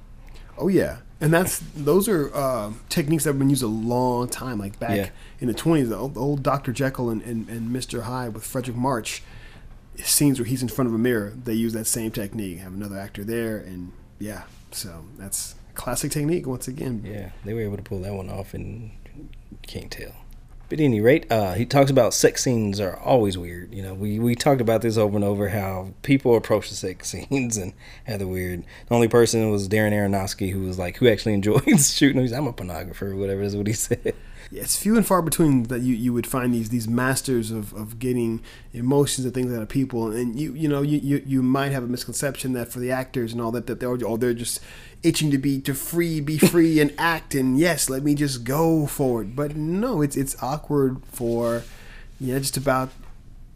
Oh 0.57 0.69
yeah, 0.69 0.99
and 1.19 1.33
that's 1.33 1.59
those 1.75 2.07
are 2.07 2.33
uh, 2.33 2.71
techniques 2.87 3.25
that 3.25 3.31
have 3.31 3.39
been 3.39 3.49
used 3.49 3.61
a 3.61 3.67
long 3.67 4.29
time, 4.29 4.57
like 4.57 4.79
back 4.79 4.95
yeah. 4.95 5.09
in 5.41 5.47
the 5.47 5.53
20s. 5.53 5.89
The 5.89 5.97
old, 5.97 6.13
the 6.13 6.21
old 6.21 6.43
Dr. 6.43 6.71
Jekyll 6.71 7.09
and, 7.09 7.21
and, 7.23 7.49
and 7.49 7.69
Mr. 7.69 8.03
Hyde 8.03 8.33
with 8.33 8.45
Fredric 8.45 8.75
March 8.75 9.21
scenes 9.97 10.39
where 10.39 10.45
he's 10.45 10.61
in 10.61 10.69
front 10.69 10.87
of 10.87 10.95
a 10.95 10.97
mirror. 10.97 11.33
They 11.35 11.55
use 11.55 11.73
that 11.73 11.87
same 11.87 12.11
technique. 12.11 12.59
Have 12.59 12.73
another 12.73 12.97
actor 12.97 13.25
there, 13.25 13.57
and 13.57 13.91
yeah, 14.17 14.43
so 14.71 15.03
that's 15.17 15.55
classic 15.73 16.13
technique 16.13 16.47
once 16.47 16.69
again. 16.69 17.03
Yeah, 17.05 17.31
they 17.43 17.53
were 17.53 17.61
able 17.61 17.75
to 17.75 17.83
pull 17.83 17.99
that 18.03 18.13
one 18.13 18.29
off, 18.29 18.53
and 18.53 18.91
can't 19.67 19.91
tell. 19.91 20.22
But 20.73 20.79
at 20.79 20.85
any 20.85 21.01
rate, 21.01 21.31
uh, 21.31 21.53
he 21.53 21.67
talks 21.67 21.91
about 21.91 22.15
sex 22.15 22.41
scenes 22.41 22.79
are 22.79 22.97
always 22.97 23.37
weird. 23.37 23.71
You 23.71 23.83
know, 23.83 23.93
we, 23.93 24.17
we 24.17 24.33
talked 24.33 24.59
about 24.59 24.81
this 24.81 24.97
over 24.97 25.15
and 25.15 25.23
over 25.23 25.49
how 25.49 25.93
people 26.01 26.35
approach 26.35 26.69
the 26.69 26.75
sex 26.75 27.09
scenes 27.11 27.57
and 27.57 27.73
how 28.07 28.17
they're 28.17 28.25
weird. 28.25 28.63
The 28.87 28.95
only 28.95 29.07
person 29.07 29.51
was 29.51 29.69
Darren 29.69 29.91
Aronofsky 29.91 30.51
who 30.51 30.61
was 30.61 30.79
like, 30.79 30.97
who 30.97 31.07
actually 31.07 31.33
enjoys 31.35 31.93
shooting. 31.93 32.23
He's, 32.23 32.33
I'm 32.33 32.47
a 32.47 32.53
pornographer 32.53 33.03
or 33.03 33.15
whatever 33.15 33.43
is 33.43 33.55
what 33.55 33.67
he 33.67 33.73
said. 33.73 34.15
Yeah, 34.53 34.61
it's 34.61 34.77
few 34.77 34.95
and 34.95 35.05
far 35.05 35.23
between 35.23 35.63
that 35.63 35.81
you, 35.81 35.95
you 35.95 36.13
would 36.13 36.27
find 36.27 36.53
these 36.53 36.69
these 36.69 36.87
masters 36.87 37.49
of, 37.49 37.73
of 37.73 37.97
getting 37.97 38.39
emotions 38.71 39.25
and 39.25 39.33
things 39.33 39.51
out 39.51 39.63
of 39.63 39.67
people, 39.67 40.11
and 40.11 40.39
you 40.39 40.53
you 40.53 40.69
know 40.69 40.83
you, 40.83 40.99
you, 40.99 41.23
you 41.25 41.41
might 41.41 41.71
have 41.71 41.83
a 41.83 41.87
misconception 41.87 42.53
that 42.53 42.71
for 42.71 42.79
the 42.79 42.91
actors 42.91 43.33
and 43.33 43.41
all 43.41 43.49
that 43.49 43.65
that 43.65 43.79
they're 43.79 43.97
oh 44.05 44.15
they're 44.15 44.35
just 44.35 44.59
itching 45.01 45.31
to 45.31 45.39
be 45.39 45.59
to 45.61 45.73
free, 45.73 46.21
be 46.21 46.37
free 46.37 46.79
and 46.79 46.93
act 46.99 47.33
and 47.33 47.57
yes, 47.57 47.89
let 47.89 48.03
me 48.03 48.13
just 48.13 48.43
go 48.43 48.85
for 48.85 49.23
it. 49.23 49.35
But 49.35 49.55
no, 49.55 50.03
it's 50.03 50.15
it's 50.15 50.41
awkward 50.43 51.03
for 51.05 51.63
know 52.35 52.39
just 52.39 52.55
about 52.55 52.91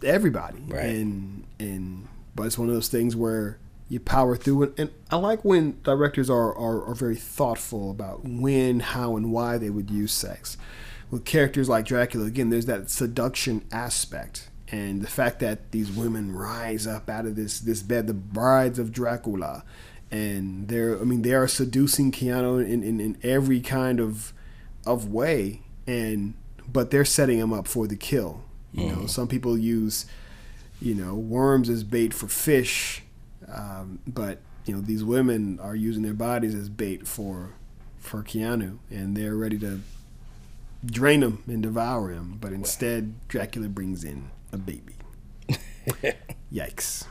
everybody. 0.03 0.63
Right. 0.67 0.85
And 0.85 1.43
and 1.59 2.07
but 2.33 2.47
it's 2.47 2.57
one 2.57 2.69
of 2.69 2.73
those 2.73 2.87
things 2.89 3.15
where 3.15 3.59
you 3.87 3.99
power 3.99 4.35
through 4.35 4.63
it. 4.63 4.73
And 4.79 4.89
I 5.11 5.17
like 5.17 5.45
when 5.45 5.79
directors 5.83 6.29
are, 6.29 6.55
are, 6.55 6.83
are 6.85 6.95
very 6.95 7.15
thoughtful 7.15 7.89
about 7.89 8.25
when, 8.25 8.81
how, 8.81 9.15
and 9.15 9.31
why 9.31 9.57
they 9.57 9.69
would 9.69 9.89
use 9.89 10.11
sex. 10.11 10.57
With 11.10 11.24
characters 11.26 11.70
like 11.70 11.86
Dracula, 11.86 12.26
again, 12.26 12.49
there's 12.49 12.66
that 12.66 12.89
seduction 12.89 13.66
aspect. 13.72 14.49
And 14.70 15.01
the 15.01 15.08
fact 15.08 15.39
that 15.39 15.72
these 15.72 15.89
women 15.89 16.36
rise 16.36 16.86
up 16.86 17.10
out 17.10 17.26
of 17.26 17.38
this, 17.38 17.62
this 17.62 17.82
bed, 17.82 18.08
the 18.08 18.14
brides 18.14 18.78
of 18.80 18.91
Dracula, 18.91 19.64
and 20.12 20.68
they're 20.68 20.99
I 20.99 21.03
mean 21.03 21.22
they 21.22 21.34
are 21.34 21.47
seducing 21.47 22.12
Keanu 22.12 22.66
in, 22.66 22.84
in, 22.84 22.99
in 22.99 23.18
every 23.24 23.60
kind 23.60 23.99
of 23.99 24.34
of 24.86 25.12
way 25.12 25.62
and 25.86 26.34
but 26.68 26.91
they're 26.91 27.05
setting 27.05 27.39
him 27.39 27.53
up 27.53 27.68
for 27.68 27.88
the 27.88 27.95
kill. 27.95 28.43
You 28.74 28.84
mm. 28.84 29.01
know, 29.01 29.08
some 29.08 29.28
people 29.28 29.58
use 29.58 30.05
you 30.82 30.93
know 30.93 31.16
worms 31.16 31.70
as 31.70 31.84
bait 31.84 32.14
for 32.14 32.28
fish, 32.28 33.03
um, 33.51 33.99
but 34.05 34.39
you 34.66 34.76
know 34.76 34.82
these 34.82 35.03
women 35.03 35.60
are 35.60 35.76
using 35.76 36.03
their 36.03 36.14
bodies 36.14 36.53
as 36.53 36.70
bait 36.70 37.08
for 37.08 37.53
for 37.99 38.24
Keanu, 38.24 38.78
and 38.89 39.16
they're 39.16 39.36
ready 39.36 39.58
to 39.60 39.80
drain 40.91 41.21
him 41.21 41.43
and 41.47 41.63
devour 41.63 42.11
him. 42.11 42.38
But 42.39 42.53
instead, 42.53 43.15
Dracula 43.27 43.69
brings 43.69 44.03
in 44.03 44.31
a 44.51 44.57
baby. 44.57 44.95
Yikes. 46.51 47.05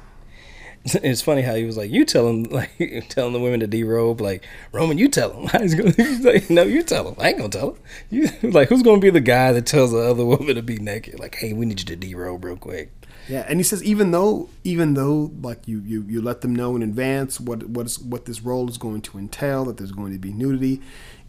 it's 1.02 1.22
funny 1.22 1.42
how 1.42 1.54
he 1.54 1.64
was 1.64 1.76
like, 1.76 1.90
"You 1.90 2.04
tell 2.04 2.28
him, 2.28 2.44
like 2.50 2.70
telling 3.08 3.32
the 3.32 3.40
women 3.40 3.60
to 3.60 3.68
derobe, 3.68 4.20
like 4.20 4.44
Roman, 4.70 4.98
you 4.98 5.08
tell 5.08 5.32
him." 5.32 5.48
He's 5.96 6.24
like, 6.24 6.48
"No, 6.48 6.62
you 6.62 6.82
tell 6.82 7.08
him. 7.08 7.16
I 7.18 7.30
ain't 7.30 7.38
gonna 7.38 7.48
tell 7.48 7.70
him." 7.70 7.80
You 8.10 8.50
like, 8.50 8.68
who's 8.68 8.82
gonna 8.82 9.00
be 9.00 9.10
the 9.10 9.20
guy 9.20 9.52
that 9.52 9.66
tells 9.66 9.90
the 9.90 9.98
other 9.98 10.24
woman 10.24 10.54
to 10.54 10.62
be 10.62 10.78
naked? 10.78 11.18
Like, 11.18 11.36
hey, 11.36 11.52
we 11.52 11.66
need 11.66 11.80
you 11.80 11.96
to 11.96 11.96
derobe 11.96 12.44
real 12.44 12.56
quick. 12.56 12.92
Yeah, 13.28 13.44
and 13.48 13.58
he 13.58 13.64
says 13.64 13.82
even 13.82 14.12
though 14.12 14.48
even 14.62 14.94
though 14.94 15.32
like 15.42 15.66
you 15.66 15.80
you 15.84 16.04
you 16.08 16.22
let 16.22 16.42
them 16.42 16.54
know 16.54 16.76
in 16.76 16.82
advance 16.82 17.40
what 17.40 17.68
what 17.68 17.86
is 17.86 17.98
what 17.98 18.26
this 18.26 18.42
role 18.42 18.68
is 18.68 18.78
going 18.78 19.00
to 19.02 19.18
entail, 19.18 19.64
that 19.64 19.78
there's 19.78 19.92
going 19.92 20.12
to 20.12 20.18
be 20.18 20.32
nudity, 20.32 20.80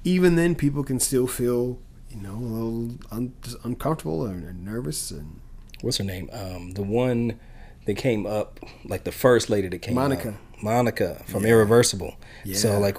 even 0.03 0.35
then 0.35 0.53
people 0.53 0.83
can 0.83 0.99
still 0.99 1.25
feel 1.25 1.79
you 2.09 2.21
know 2.21 2.35
a 2.35 2.39
little 2.39 2.97
un, 3.11 3.33
uncomfortable 3.63 4.25
and 4.25 4.63
nervous 4.63 5.11
and. 5.11 5.41
What's 5.81 5.97
her 5.97 6.03
name? 6.03 6.29
Um, 6.33 6.71
the 6.71 6.81
one 6.81 7.39
that 7.85 7.95
came 7.95 8.25
up, 8.25 8.59
like 8.83 9.03
the 9.03 9.11
first 9.11 9.49
lady 9.49 9.67
that 9.67 9.79
came 9.79 9.93
Monica. 9.93 10.29
Up, 10.29 10.63
Monica 10.63 11.23
from 11.27 11.43
yeah. 11.43 11.49
Irreversible. 11.49 12.15
Yeah. 12.43 12.57
So 12.57 12.79
like 12.79 12.97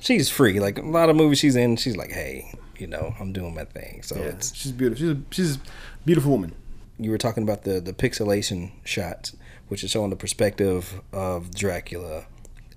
she's 0.00 0.28
free. 0.28 0.60
Like 0.60 0.78
a 0.78 0.82
lot 0.82 1.10
of 1.10 1.16
movies 1.16 1.38
she's 1.38 1.56
in, 1.56 1.76
she's 1.76 1.96
like, 1.96 2.10
hey, 2.10 2.52
you 2.78 2.86
know, 2.86 3.14
I'm 3.20 3.32
doing 3.32 3.54
my 3.54 3.64
thing. 3.64 4.02
So 4.02 4.16
yeah, 4.16 4.24
it's 4.24 4.54
she's 4.54 4.72
beautiful. 4.72 5.00
She's 5.00 5.16
a, 5.16 5.20
she's 5.30 5.56
a 5.56 5.60
beautiful 6.04 6.30
woman. 6.30 6.54
You 6.98 7.10
were 7.10 7.18
talking 7.18 7.42
about 7.42 7.62
the 7.62 7.80
the 7.80 7.92
pixelation 7.92 8.72
shots, 8.84 9.36
which 9.68 9.84
is 9.84 9.90
showing 9.90 10.10
the 10.10 10.16
perspective 10.16 11.00
of 11.12 11.54
Dracula 11.54 12.26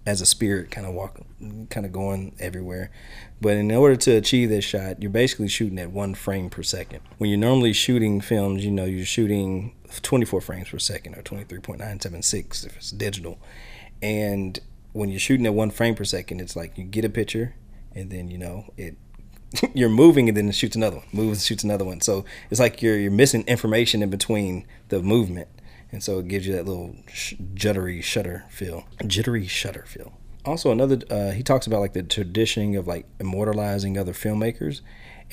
as 0.05 0.19
a 0.19 0.25
spirit, 0.25 0.71
kind 0.71 0.87
of 0.87 0.93
walk, 0.93 1.19
kind 1.69 1.85
of 1.85 1.91
going 1.91 2.35
everywhere. 2.39 2.91
But 3.39 3.57
in 3.57 3.71
order 3.71 3.95
to 3.95 4.11
achieve 4.11 4.49
this 4.49 4.65
shot, 4.65 5.01
you're 5.01 5.11
basically 5.11 5.47
shooting 5.47 5.79
at 5.79 5.91
one 5.91 6.15
frame 6.15 6.49
per 6.49 6.63
second. 6.63 7.01
When 7.17 7.29
you're 7.29 7.39
normally 7.39 7.73
shooting 7.73 8.21
films, 8.21 8.65
you 8.65 8.71
know 8.71 8.85
you're 8.85 9.05
shooting 9.05 9.75
24 10.01 10.41
frames 10.41 10.69
per 10.69 10.79
second 10.79 11.15
or 11.15 11.21
23.976 11.21 12.65
if 12.65 12.77
it's 12.77 12.91
digital, 12.91 13.39
and 14.01 14.59
when 14.93 15.09
you're 15.09 15.19
shooting 15.19 15.45
at 15.45 15.53
one 15.53 15.71
frame 15.71 15.95
per 15.95 16.03
second, 16.03 16.41
it's 16.41 16.55
like 16.55 16.77
you 16.77 16.83
get 16.83 17.05
a 17.05 17.09
picture, 17.09 17.55
and 17.93 18.09
then 18.09 18.29
you 18.29 18.37
know 18.37 18.65
it 18.77 18.95
you're 19.73 19.89
moving 19.89 20.29
and 20.29 20.37
then 20.37 20.47
it 20.47 20.55
shoots 20.55 20.75
another 20.75 20.97
one, 20.97 21.05
moves, 21.11 21.45
shoots 21.45 21.63
another 21.63 21.85
one. 21.85 22.01
So 22.01 22.25
it's 22.49 22.59
like 22.59 22.81
you're 22.81 22.97
you're 22.97 23.11
missing 23.11 23.43
information 23.47 24.01
in 24.01 24.09
between 24.09 24.65
the 24.89 25.01
movement, 25.01 25.49
and 25.91 26.03
so 26.03 26.19
it 26.19 26.27
gives 26.27 26.47
you 26.47 26.53
that 26.53 26.65
little 26.65 26.95
sh- 27.07 27.35
jittery 27.53 28.01
shutter 28.01 28.45
feel, 28.49 28.85
jittery 29.05 29.47
shutter 29.47 29.85
feel. 29.87 30.13
Also, 30.43 30.71
another 30.71 30.99
uh, 31.09 31.31
he 31.31 31.43
talks 31.43 31.67
about 31.67 31.81
like 31.81 31.93
the 31.93 32.03
tradition 32.03 32.75
of 32.75 32.87
like 32.87 33.05
immortalizing 33.19 33.97
other 33.97 34.13
filmmakers, 34.13 34.81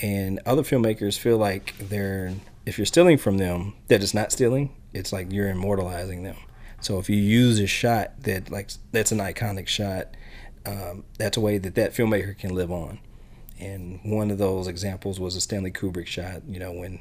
and 0.02 0.40
other 0.44 0.62
filmmakers 0.62 1.18
feel 1.18 1.38
like 1.38 1.74
they're 1.78 2.34
if 2.66 2.76
you're 2.76 2.86
stealing 2.86 3.16
from 3.16 3.38
them, 3.38 3.74
that 3.88 4.02
it's 4.02 4.12
not 4.12 4.30
stealing. 4.30 4.74
It's 4.92 5.12
like 5.12 5.32
you're 5.32 5.48
immortalizing 5.48 6.22
them. 6.22 6.36
So 6.80 6.98
if 6.98 7.08
you 7.08 7.16
use 7.16 7.58
a 7.58 7.66
shot 7.66 8.22
that 8.22 8.50
like 8.50 8.70
that's 8.92 9.12
an 9.12 9.18
iconic 9.18 9.66
shot, 9.66 10.08
um, 10.66 11.04
that's 11.18 11.36
a 11.36 11.40
way 11.40 11.58
that 11.58 11.74
that 11.76 11.94
filmmaker 11.94 12.36
can 12.36 12.54
live 12.54 12.70
on. 12.70 12.98
And 13.58 14.00
one 14.04 14.30
of 14.30 14.38
those 14.38 14.68
examples 14.68 15.18
was 15.18 15.34
a 15.34 15.40
Stanley 15.40 15.72
Kubrick 15.72 16.06
shot. 16.06 16.42
You 16.46 16.60
know 16.60 16.72
when 16.72 17.00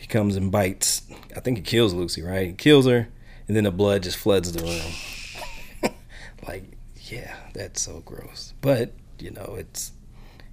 he 0.00 0.06
comes 0.06 0.34
and 0.34 0.50
bites, 0.50 1.02
I 1.36 1.40
think 1.40 1.58
he 1.58 1.62
kills 1.62 1.92
Lucy, 1.92 2.22
right? 2.22 2.46
He 2.48 2.52
kills 2.54 2.86
her, 2.86 3.08
and 3.46 3.56
then 3.56 3.64
the 3.64 3.70
blood 3.70 4.02
just 4.02 4.16
floods 4.16 4.50
the 4.50 4.64
room. 4.64 5.92
like, 6.48 6.64
yeah, 6.96 7.34
that's 7.52 7.82
so 7.82 8.00
gross. 8.00 8.54
But 8.62 8.94
you 9.18 9.30
know, 9.30 9.56
it's 9.58 9.92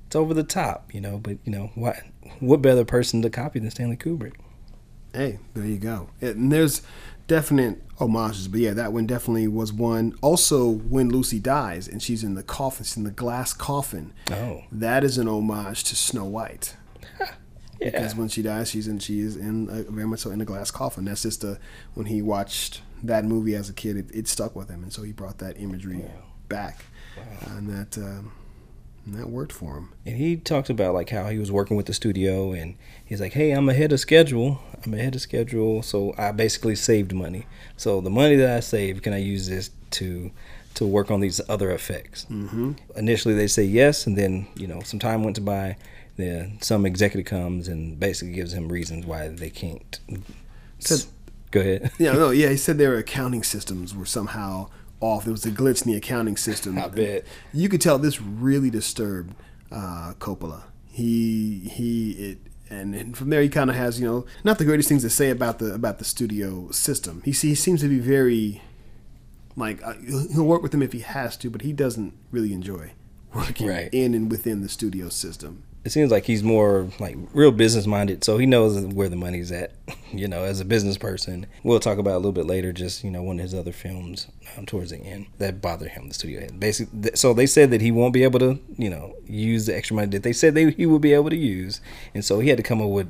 it's 0.06 0.16
over 0.18 0.34
the 0.34 0.44
top, 0.44 0.94
you 0.94 1.00
know. 1.00 1.18
But 1.18 1.38
you 1.46 1.52
know, 1.52 1.72
what 1.76 1.98
what 2.40 2.62
better 2.62 2.84
person 2.84 3.22
to 3.22 3.30
copy 3.30 3.60
than 3.60 3.72
Stanley 3.72 3.96
Kubrick? 3.96 4.34
Hey, 5.14 5.40
there 5.54 5.66
you 5.66 5.78
go. 5.78 6.10
And 6.20 6.52
there's 6.52 6.82
definite 7.28 7.82
homages, 7.98 8.48
but 8.50 8.60
yeah, 8.60 8.74
that 8.74 8.92
one 8.92 9.08
definitely 9.08 9.48
was 9.48 9.72
one. 9.72 10.14
Also, 10.22 10.68
when 10.70 11.10
Lucy 11.10 11.40
dies 11.40 11.88
and 11.88 12.04
she's 12.04 12.24
in 12.24 12.36
the 12.36 12.44
coffin, 12.44 12.84
she's 12.86 12.98
in 12.98 13.04
the 13.06 13.12
glass 13.12 13.54
coffin. 13.54 14.14
Oh, 14.30 14.64
That 14.72 15.04
is 15.06 15.18
an 15.18 15.28
homage 15.28 15.86
to 15.86 15.96
Snow 15.96 16.26
White. 16.26 16.76
Yeah. 17.80 17.92
Because 17.92 18.16
when 18.16 18.28
she 18.28 18.42
dies, 18.42 18.70
she's 18.70 18.88
in 18.88 19.00
she 19.00 19.20
is 19.20 19.36
in 19.36 19.68
a, 19.70 19.84
very 19.92 20.08
much 20.08 20.20
so 20.20 20.32
in 20.32 20.42
a 20.42 20.46
glass 20.46 20.72
coffin. 20.72 21.06
That's 21.06 21.24
just 21.24 21.44
a 21.44 21.60
when 21.94 22.08
he 22.08 22.22
watched 22.22 22.82
that 23.04 23.26
movie 23.26 23.56
as 23.56 23.70
a 23.70 23.74
kid, 23.74 23.98
it, 23.98 24.06
it 24.14 24.28
stuck 24.28 24.56
with 24.56 24.70
him, 24.70 24.84
and 24.84 24.92
so 24.92 25.04
he 25.04 25.12
brought 25.12 25.38
that 25.40 25.60
imagery 25.60 26.04
back, 26.50 26.86
and 27.42 27.70
that 27.70 27.98
um, 27.98 28.32
and 29.06 29.16
that 29.16 29.30
worked 29.30 29.54
for 29.54 29.78
him. 29.78 29.94
And 30.06 30.18
he 30.18 30.36
talked 30.36 30.70
about 30.70 30.94
like 30.94 31.10
how 31.10 31.30
he 31.30 31.38
was 31.38 31.52
working 31.52 31.78
with 31.78 31.86
the 31.86 31.94
studio, 31.94 32.52
and 32.52 32.76
he's 33.04 33.22
like, 33.22 33.34
"Hey, 33.34 33.52
I'm 33.52 33.70
ahead 33.70 33.92
of 33.92 34.00
schedule. 34.00 34.60
I'm 34.86 34.94
ahead 34.94 35.16
of 35.16 35.22
schedule, 35.22 35.82
so 35.82 36.14
I 36.18 36.32
basically 36.32 36.76
saved 36.76 37.14
money. 37.14 37.46
So 37.78 38.02
the 38.02 38.10
money 38.10 38.36
that 38.36 38.58
I 38.58 38.60
saved, 38.60 39.04
can 39.04 39.14
I 39.14 39.18
use 39.18 39.48
this 39.48 39.70
to 39.92 40.32
to 40.76 40.86
work 40.86 41.10
on 41.10 41.20
these 41.20 41.42
other 41.50 41.72
effects?" 41.72 42.26
Mm-hmm. 42.30 42.74
Initially, 42.96 43.36
they 43.36 43.48
say 43.48 43.64
yes, 43.64 44.08
and 44.08 44.18
then 44.18 44.48
you 44.56 44.68
know 44.68 44.82
some 44.82 45.00
time 45.00 45.24
went 45.24 45.44
by. 45.44 45.78
Then 46.18 46.58
some 46.62 46.86
executive 46.86 47.26
comes 47.30 47.68
and 47.68 48.00
basically 48.00 48.34
gives 48.34 48.54
him 48.54 48.70
reasons 48.70 49.06
why 49.06 49.28
they 49.30 49.50
can't. 49.50 50.00
Said- 50.80 51.06
Go 51.52 51.62
ahead. 51.62 51.92
Yeah, 52.00 52.12
no, 52.14 52.30
yeah. 52.32 52.50
He 52.50 52.58
said 52.58 52.78
their 52.78 52.98
accounting 52.98 53.44
systems 53.44 53.96
were 53.96 54.06
somehow 54.06 54.70
off. 55.00 55.24
There 55.24 55.32
was 55.32 55.46
a 55.46 55.52
glitch 55.52 55.86
in 55.86 55.92
the 55.92 55.98
accounting 55.98 56.36
system. 56.36 56.78
I 56.78 56.88
bet. 56.90 57.26
You 57.54 57.70
could 57.70 57.80
tell 57.82 57.98
this 57.98 58.22
really 58.22 58.70
disturbed 58.70 59.34
uh, 59.72 60.14
Coppola. 60.20 60.64
He 60.92 61.70
he 61.72 62.12
it. 62.12 62.38
And, 62.70 62.94
and 62.96 63.16
from 63.16 63.30
there, 63.30 63.42
he 63.42 63.48
kind 63.48 63.70
of 63.70 63.78
has 63.78 63.98
you 63.98 64.06
know 64.06 64.26
not 64.44 64.58
the 64.58 64.66
greatest 64.66 64.90
things 64.90 65.02
to 65.04 65.10
say 65.10 65.30
about 65.30 65.60
the 65.60 65.74
about 65.74 66.00
the 66.00 66.04
studio 66.04 66.70
system. 66.72 67.22
He, 67.24 67.32
he 67.32 67.56
seems 67.56 67.80
to 67.80 67.88
be 67.88 68.00
very 68.00 68.62
like 69.56 69.82
uh, 69.84 69.94
he'll 70.06 70.28
he'll 70.28 70.44
work 70.46 70.62
with 70.64 70.74
them 70.74 70.82
if 70.82 70.92
he 70.92 71.00
has 71.00 71.38
to, 71.38 71.50
but 71.50 71.62
he 71.62 71.72
doesn't 71.72 72.14
really 72.30 72.52
enjoy 72.52 72.92
working 73.34 73.68
Right. 73.68 73.88
in 73.94 74.14
and 74.14 74.30
within 74.30 74.62
the 74.64 74.68
studio 74.70 75.08
system. 75.08 75.64
It 75.88 75.92
seems 75.94 76.12
like 76.12 76.26
he's 76.26 76.44
more 76.44 76.90
like 77.00 77.16
real 77.34 77.52
business 77.52 77.88
minded 77.88 78.22
so 78.22 78.38
he 78.38 78.46
knows 78.46 78.78
where 78.94 79.08
the 79.08 79.16
money's 79.16 79.54
at 79.54 79.72
you 80.12 80.28
know 80.28 80.44
as 80.44 80.60
a 80.60 80.66
business 80.66 80.98
person. 80.98 81.46
We'll 81.64 81.80
talk 81.80 81.98
about 81.98 82.16
a 82.16 82.18
little 82.18 82.34
bit 82.34 82.46
later 82.46 82.74
just 82.74 83.06
you 83.06 83.10
know 83.10 83.24
one 83.24 83.40
of 83.40 83.44
his 83.44 83.54
other 83.54 83.72
films 83.72 84.28
um, 84.58 84.66
towards 84.66 84.92
the 84.92 84.98
end 84.98 85.28
that 85.38 85.62
bothered 85.62 85.92
him 85.92 86.10
the 86.10 86.14
studio 86.14 86.42
head 86.42 86.60
basically 86.60 87.02
th- 87.04 87.18
so 87.18 87.34
they 87.34 87.48
said 87.48 87.72
that 87.72 87.80
he 87.80 87.92
won't 87.92 88.14
be 88.14 88.24
able 88.24 88.40
to 88.40 88.60
you 88.78 88.90
know 88.90 89.16
use 89.26 89.66
the 89.66 89.76
extra 89.76 89.96
money 89.96 90.08
that 90.10 90.24
they 90.24 90.34
said 90.34 90.56
they, 90.56 90.72
he 90.72 90.86
would 90.86 91.02
be 91.02 91.14
able 91.14 91.30
to 91.30 91.38
use 91.38 91.80
and 92.14 92.26
so 92.26 92.40
he 92.40 92.50
had 92.50 92.58
to 92.58 92.64
come 92.64 92.82
up 92.82 92.90
with 92.90 93.10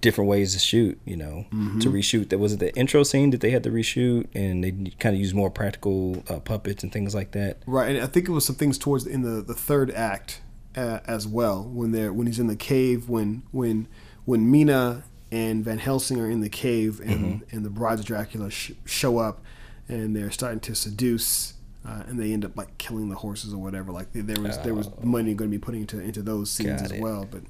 different 0.00 0.28
ways 0.28 0.52
to 0.52 0.58
shoot 0.58 0.98
you 1.04 1.16
know 1.16 1.46
to 1.80 1.90
reshoot. 1.90 2.28
That 2.30 2.38
was 2.38 2.54
it 2.54 2.58
the 2.60 2.74
intro 2.74 3.02
scene 3.02 3.30
that 3.30 3.40
they 3.40 3.50
had 3.50 3.62
to 3.64 3.70
reshoot 3.70 4.26
and 4.34 4.62
they 4.62 4.70
kind 4.98 5.14
of 5.14 5.20
use 5.20 5.32
more 5.32 5.50
practical 5.50 6.22
uh, 6.28 6.40
puppets 6.40 6.82
and 6.82 6.92
things 6.92 7.14
like 7.14 7.32
that. 7.32 7.58
Right, 7.66 7.94
and 7.94 8.04
I 8.04 8.06
think 8.06 8.28
it 8.28 8.32
was 8.32 8.44
some 8.44 8.56
things 8.56 8.76
towards 8.76 9.06
in 9.06 9.22
the, 9.22 9.40
the 9.40 9.54
third 9.54 9.90
act 9.90 10.40
uh, 10.76 11.00
as 11.06 11.26
well 11.26 11.62
when 11.64 11.92
they're 11.92 12.12
when 12.12 12.26
he's 12.26 12.38
in 12.38 12.46
the 12.48 12.56
cave 12.56 13.08
when 13.08 13.42
when 13.52 13.86
when 14.24 14.50
Mina 14.50 15.04
and 15.30 15.64
Van 15.64 15.78
Helsing 15.78 16.18
are 16.20 16.30
in 16.30 16.40
the 16.40 16.48
cave 16.48 17.00
and 17.00 17.42
and 17.50 17.64
the 17.64 17.70
brides 17.70 18.00
of 18.00 18.06
Dracula 18.06 18.50
sh- 18.50 18.72
show 18.84 19.18
up 19.18 19.40
and 19.88 20.14
they're 20.16 20.30
starting 20.30 20.60
to 20.60 20.74
seduce 20.74 21.54
uh, 21.86 22.02
and 22.08 22.18
they 22.18 22.32
end 22.32 22.44
up 22.44 22.56
like 22.56 22.76
killing 22.78 23.08
the 23.10 23.16
horses 23.16 23.52
or 23.52 23.58
whatever. 23.58 23.92
Like 23.92 24.12
there- 24.12 24.22
there 24.22 24.40
was 24.42 24.58
there 24.58 24.74
was 24.74 24.88
money 25.02 25.34
going 25.34 25.50
to 25.50 25.56
be 25.56 25.60
put 25.60 25.74
into 25.74 26.00
into 26.00 26.22
those 26.22 26.50
scenes 26.50 26.80
Got 26.80 26.84
as 26.86 26.92
it. 26.92 27.00
well, 27.00 27.26
but 27.30 27.42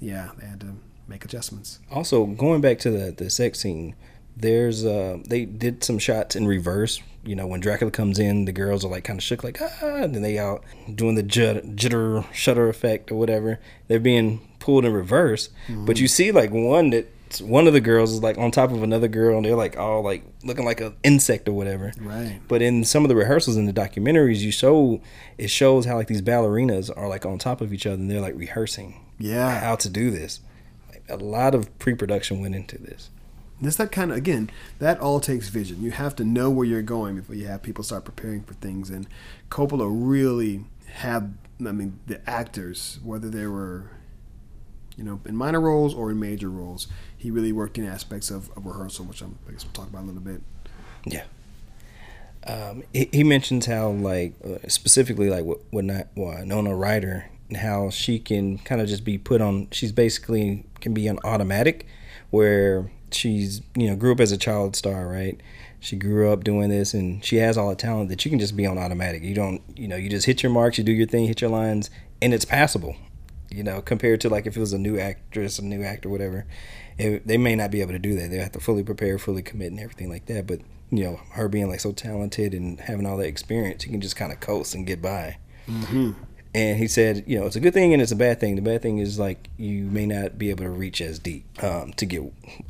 yeah, 0.00 0.30
they 0.38 0.46
had 0.46 0.60
to 0.60 0.74
make 1.08 1.24
adjustments. 1.24 1.78
Also, 1.90 2.26
going 2.26 2.60
back 2.60 2.78
to 2.80 2.90
the 2.90 3.12
the 3.16 3.28
sex 3.30 3.60
scene, 3.60 3.94
there's 4.36 4.84
uh 4.84 5.18
they 5.28 5.44
did 5.44 5.84
some 5.84 5.98
shots 5.98 6.34
in 6.36 6.46
reverse. 6.46 7.02
You 7.26 7.34
know, 7.36 7.46
when 7.46 7.60
Dracula 7.60 7.90
comes 7.90 8.18
in, 8.18 8.44
the 8.44 8.52
girls 8.52 8.84
are 8.84 8.88
like 8.88 9.04
kind 9.04 9.18
of 9.18 9.22
shook, 9.24 9.42
like 9.42 9.58
ah, 9.60 9.96
and 10.02 10.14
then 10.14 10.22
they 10.22 10.38
out 10.38 10.62
doing 10.94 11.14
the 11.16 11.22
jitter 11.22 12.24
shutter 12.32 12.68
effect 12.68 13.10
or 13.10 13.16
whatever. 13.16 13.58
They're 13.88 13.98
being 14.00 14.40
pulled 14.60 14.84
in 14.84 14.92
reverse, 14.92 15.50
but 15.68 15.98
you 15.98 16.08
see 16.08 16.30
like 16.32 16.50
one 16.50 16.90
that 16.90 17.12
one 17.42 17.66
of 17.66 17.72
the 17.72 17.80
girls 17.80 18.12
is 18.12 18.22
like 18.22 18.38
on 18.38 18.50
top 18.52 18.70
of 18.70 18.82
another 18.84 19.08
girl, 19.08 19.36
and 19.36 19.44
they're 19.44 19.56
like 19.56 19.76
all 19.76 20.02
like 20.02 20.22
looking 20.44 20.64
like 20.64 20.80
an 20.80 20.94
insect 21.02 21.48
or 21.48 21.52
whatever. 21.52 21.92
Right. 22.00 22.40
But 22.46 22.62
in 22.62 22.84
some 22.84 23.04
of 23.04 23.08
the 23.08 23.16
rehearsals 23.16 23.56
in 23.56 23.66
the 23.66 23.72
documentaries, 23.72 24.38
you 24.38 24.52
show 24.52 25.00
it 25.36 25.48
shows 25.50 25.84
how 25.84 25.96
like 25.96 26.06
these 26.06 26.22
ballerinas 26.22 26.90
are 26.96 27.08
like 27.08 27.26
on 27.26 27.38
top 27.38 27.60
of 27.60 27.72
each 27.72 27.86
other, 27.86 27.96
and 27.96 28.08
they're 28.10 28.20
like 28.20 28.36
rehearsing 28.36 29.00
Yeah. 29.18 29.58
how 29.60 29.74
to 29.76 29.88
do 29.88 30.10
this. 30.12 30.40
Like, 30.88 31.02
a 31.08 31.16
lot 31.16 31.54
of 31.54 31.76
pre-production 31.80 32.40
went 32.40 32.54
into 32.54 32.78
this. 32.78 33.10
It's 33.60 33.76
that 33.76 33.90
kind 33.90 34.10
of 34.10 34.16
again. 34.16 34.50
That 34.78 35.00
all 35.00 35.18
takes 35.20 35.48
vision. 35.48 35.82
You 35.82 35.90
have 35.90 36.14
to 36.16 36.24
know 36.24 36.50
where 36.50 36.66
you're 36.66 36.82
going 36.82 37.16
before 37.16 37.36
you 37.36 37.46
have 37.46 37.62
people 37.62 37.82
start 37.84 38.04
preparing 38.04 38.42
for 38.42 38.54
things. 38.54 38.90
And 38.90 39.06
Coppola 39.50 39.88
really 39.90 40.64
had. 40.86 41.36
I 41.58 41.72
mean, 41.72 41.98
the 42.06 42.20
actors, 42.28 42.98
whether 43.02 43.30
they 43.30 43.46
were, 43.46 43.90
you 44.94 45.04
know, 45.04 45.20
in 45.24 45.34
minor 45.34 45.60
roles 45.60 45.94
or 45.94 46.10
in 46.10 46.20
major 46.20 46.50
roles, 46.50 46.86
he 47.16 47.30
really 47.30 47.50
worked 47.50 47.78
in 47.78 47.86
aspects 47.86 48.30
of, 48.30 48.50
of 48.58 48.66
rehearsal, 48.66 49.06
which 49.06 49.22
I'm, 49.22 49.38
I 49.48 49.52
guess 49.52 49.64
we'll 49.64 49.72
talk 49.72 49.88
about 49.88 50.02
a 50.02 50.06
little 50.06 50.20
bit. 50.20 50.42
Yeah. 51.06 51.24
Um, 52.46 52.82
he, 52.92 53.08
he 53.10 53.24
mentions 53.24 53.64
how 53.64 53.88
like 53.88 54.34
uh, 54.44 54.68
specifically 54.68 55.30
like 55.30 55.44
what 55.44 55.84
not 55.84 56.08
Winona 56.14 56.74
Ryder 56.74 57.30
and 57.48 57.56
how 57.56 57.88
she 57.88 58.18
can 58.18 58.58
kind 58.58 58.82
of 58.82 58.86
just 58.86 59.02
be 59.04 59.16
put 59.16 59.40
on. 59.40 59.68
She's 59.72 59.92
basically 59.92 60.66
can 60.80 60.92
be 60.92 61.08
on 61.08 61.18
automatic, 61.24 61.86
where 62.30 62.90
she's 63.16 63.62
you 63.74 63.88
know 63.88 63.96
grew 63.96 64.12
up 64.12 64.20
as 64.20 64.32
a 64.32 64.36
child 64.36 64.76
star, 64.76 65.08
right? 65.08 65.40
She 65.80 65.96
grew 65.96 66.30
up 66.32 66.44
doing 66.44 66.70
this, 66.70 66.94
and 66.94 67.24
she 67.24 67.36
has 67.36 67.56
all 67.58 67.70
the 67.70 67.76
talent 67.76 68.08
that 68.10 68.24
you 68.24 68.30
can 68.30 68.38
just 68.38 68.56
be 68.56 68.66
on 68.66 68.78
automatic. 68.78 69.22
You 69.22 69.34
don't 69.34 69.62
you 69.76 69.88
know 69.88 69.96
you 69.96 70.08
just 70.08 70.26
hit 70.26 70.42
your 70.42 70.52
marks, 70.52 70.78
you 70.78 70.84
do 70.84 70.92
your 70.92 71.06
thing, 71.06 71.26
hit 71.26 71.40
your 71.40 71.50
lines, 71.50 71.90
and 72.22 72.32
it's 72.34 72.44
passable. 72.44 72.96
You 73.50 73.62
know, 73.62 73.80
compared 73.80 74.20
to 74.22 74.28
like 74.28 74.46
if 74.46 74.56
it 74.56 74.60
was 74.60 74.72
a 74.72 74.78
new 74.78 74.98
actress, 74.98 75.58
a 75.58 75.64
new 75.64 75.82
actor, 75.82 76.08
whatever, 76.08 76.46
it, 76.98 77.26
they 77.26 77.38
may 77.38 77.54
not 77.54 77.70
be 77.70 77.80
able 77.80 77.92
to 77.92 77.98
do 77.98 78.14
that. 78.16 78.30
They 78.30 78.38
have 78.38 78.52
to 78.52 78.60
fully 78.60 78.82
prepare, 78.82 79.18
fully 79.18 79.42
commit, 79.42 79.70
and 79.70 79.80
everything 79.80 80.10
like 80.10 80.26
that. 80.26 80.46
But 80.46 80.60
you 80.90 81.04
know, 81.04 81.20
her 81.32 81.48
being 81.48 81.68
like 81.68 81.80
so 81.80 81.92
talented 81.92 82.54
and 82.54 82.80
having 82.80 83.06
all 83.06 83.16
that 83.18 83.26
experience, 83.26 83.84
you 83.84 83.90
can 83.90 84.00
just 84.00 84.16
kind 84.16 84.32
of 84.32 84.40
coast 84.40 84.74
and 84.74 84.86
get 84.86 85.00
by. 85.00 85.38
Mm-hmm. 85.68 86.12
And 86.56 86.78
he 86.78 86.88
said, 86.88 87.24
you 87.26 87.38
know, 87.38 87.44
it's 87.44 87.56
a 87.56 87.60
good 87.60 87.74
thing 87.74 87.92
and 87.92 88.00
it's 88.00 88.12
a 88.12 88.16
bad 88.16 88.40
thing. 88.40 88.56
The 88.56 88.62
bad 88.62 88.80
thing 88.80 88.96
is 88.96 89.18
like 89.18 89.50
you 89.58 89.84
may 89.84 90.06
not 90.06 90.38
be 90.38 90.48
able 90.48 90.64
to 90.64 90.70
reach 90.70 91.02
as 91.02 91.18
deep 91.18 91.44
um, 91.62 91.92
to 91.98 92.06
get 92.06 92.22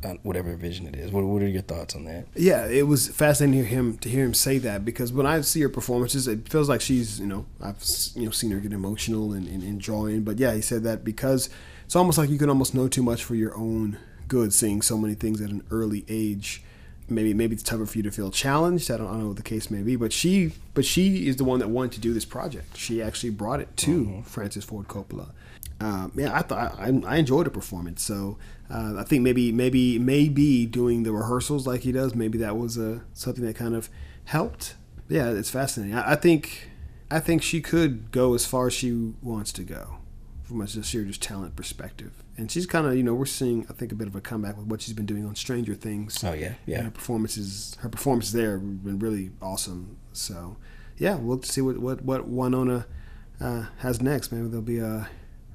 uh, 0.03 0.15
whatever 0.23 0.53
vision 0.57 0.87
it 0.87 0.95
is. 0.97 1.09
What, 1.09 1.23
what 1.23 1.41
are 1.41 1.47
your 1.47 1.61
thoughts 1.61 1.95
on 1.95 2.03
that? 2.03 2.25
Yeah, 2.35 2.67
it 2.67 2.85
was 2.85 3.07
fascinating 3.07 3.61
to 3.61 3.69
hear 3.69 3.79
him 3.79 3.97
to 3.99 4.09
hear 4.09 4.25
him 4.25 4.33
say 4.33 4.57
that 4.57 4.83
because 4.83 5.13
when 5.13 5.25
I 5.25 5.39
see 5.39 5.61
her 5.61 5.69
performances, 5.69 6.27
it 6.27 6.49
feels 6.49 6.67
like 6.67 6.81
she's 6.81 7.17
you 7.17 7.27
know 7.27 7.45
I've 7.61 7.81
you 8.13 8.25
know 8.25 8.31
seen 8.31 8.51
her 8.51 8.59
get 8.59 8.73
emotional 8.73 9.31
and, 9.31 9.47
and 9.47 9.63
enjoying. 9.63 10.23
But 10.23 10.37
yeah, 10.37 10.53
he 10.53 10.59
said 10.59 10.83
that 10.83 11.05
because 11.05 11.49
it's 11.85 11.95
almost 11.95 12.17
like 12.17 12.29
you 12.29 12.37
can 12.37 12.49
almost 12.49 12.75
know 12.75 12.89
too 12.89 13.03
much 13.03 13.23
for 13.23 13.35
your 13.35 13.55
own 13.55 13.99
good, 14.27 14.51
seeing 14.51 14.81
so 14.81 14.97
many 14.97 15.13
things 15.13 15.39
at 15.39 15.49
an 15.49 15.63
early 15.71 16.03
age 16.09 16.61
maybe 17.09 17.33
maybe 17.33 17.53
it's 17.53 17.63
tougher 17.63 17.85
for 17.85 17.97
you 17.97 18.03
to 18.03 18.11
feel 18.11 18.31
challenged. 18.31 18.91
I 18.91 18.97
don't, 18.97 19.07
I 19.07 19.11
don't 19.11 19.21
know 19.21 19.27
what 19.27 19.37
the 19.37 19.43
case 19.43 19.69
may 19.71 19.81
be, 19.81 19.95
but 19.95 20.11
she 20.13 20.53
but 20.73 20.85
she 20.85 21.27
is 21.27 21.37
the 21.37 21.43
one 21.43 21.59
that 21.59 21.69
wanted 21.69 21.93
to 21.93 21.99
do 21.99 22.13
this 22.13 22.25
project. 22.25 22.77
She 22.77 23.01
actually 23.01 23.31
brought 23.31 23.59
it 23.59 23.75
to 23.77 24.05
Mm-hmm. 24.05 24.21
Francis 24.23 24.65
Ford 24.65 24.87
Coppola. 24.87 25.29
Um, 25.79 26.11
yeah, 26.15 26.35
I 26.35 26.41
thought 26.41 26.75
I, 26.79 26.87
I 27.05 27.17
enjoyed 27.17 27.45
the 27.45 27.51
performance. 27.51 28.01
So 28.01 28.37
uh, 28.69 28.95
I 28.97 29.03
think 29.03 29.21
maybe 29.23 29.51
maybe 29.51 29.99
maybe 29.99 30.65
doing 30.65 31.03
the 31.03 31.11
rehearsals 31.11 31.67
like 31.67 31.81
he 31.81 31.91
does, 31.91 32.15
maybe 32.15 32.37
that 32.39 32.57
was 32.57 32.77
uh, 32.77 32.99
something 33.13 33.45
that 33.45 33.55
kind 33.55 33.75
of 33.75 33.89
helped. 34.25 34.75
Yeah, 35.07 35.29
it's 35.29 35.49
fascinating. 35.49 35.95
I, 35.95 36.13
I 36.13 36.15
think 36.15 36.69
I 37.09 37.19
think 37.19 37.41
she 37.43 37.61
could 37.61 38.11
go 38.11 38.33
as 38.33 38.45
far 38.45 38.67
as 38.67 38.73
she 38.73 39.13
wants 39.21 39.53
to 39.53 39.63
go 39.63 39.97
from 40.43 40.61
a 40.61 40.67
sheer 40.67 41.03
just 41.03 41.21
talent 41.21 41.55
perspective. 41.55 42.11
And 42.37 42.51
she's 42.51 42.67
kind 42.67 42.85
of, 42.85 42.95
you 42.95 43.03
know, 43.03 43.15
we're 43.15 43.25
seeing, 43.25 43.65
I 43.69 43.73
think, 43.73 43.91
a 43.91 43.95
bit 43.95 44.07
of 44.07 44.15
a 44.15 44.21
comeback 44.21 44.57
with 44.57 44.67
what 44.67 44.81
she's 44.81 44.93
been 44.93 45.07
doing 45.07 45.25
on 45.25 45.35
Stranger 45.35 45.73
Things. 45.73 46.23
Oh, 46.23 46.33
yeah, 46.33 46.53
yeah. 46.67 46.77
And 46.77 46.85
her 46.85 46.91
performances, 46.91 47.75
her 47.79 47.89
performances 47.89 48.33
there 48.33 48.53
have 48.53 48.83
been 48.83 48.99
really 48.99 49.31
awesome. 49.41 49.97
So, 50.13 50.57
yeah, 50.97 51.15
we'll 51.15 51.41
see 51.41 51.61
what 51.61 51.79
what 51.79 52.03
what 52.03 52.27
Winona 52.27 52.85
uh, 53.41 53.65
has 53.79 54.01
next. 54.01 54.31
Maybe 54.31 54.47
there'll 54.47 54.61
be 54.61 54.79
a 54.79 55.09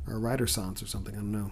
a 0.09 0.17
writer 0.17 0.47
sans 0.47 0.83
or 0.83 0.87
something. 0.87 1.15
I 1.15 1.19
don't 1.19 1.33
know. 1.33 1.51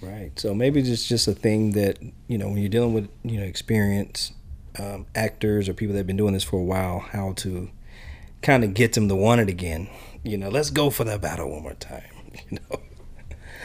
Right. 0.00 0.38
So 0.38 0.54
maybe 0.54 0.80
it's 0.80 1.08
just 1.08 1.26
a 1.26 1.34
thing 1.34 1.72
that 1.72 1.98
you 2.26 2.38
know 2.38 2.48
when 2.48 2.58
you're 2.58 2.68
dealing 2.68 2.94
with 2.94 3.08
you 3.22 3.40
know 3.40 3.46
experienced 3.46 4.32
um, 4.78 5.06
actors 5.14 5.68
or 5.68 5.74
people 5.74 5.92
that 5.94 6.00
have 6.00 6.06
been 6.06 6.16
doing 6.16 6.34
this 6.34 6.44
for 6.44 6.58
a 6.58 6.64
while, 6.64 7.00
how 7.00 7.32
to 7.34 7.70
kind 8.42 8.62
of 8.62 8.74
get 8.74 8.92
them 8.92 9.08
to 9.08 9.14
want 9.14 9.40
it 9.40 9.48
again. 9.48 9.88
You 10.22 10.36
know, 10.36 10.48
let's 10.48 10.70
go 10.70 10.90
for 10.90 11.04
that 11.04 11.20
battle 11.20 11.50
one 11.50 11.62
more 11.62 11.74
time. 11.74 12.04
You 12.50 12.58
know, 12.70 12.80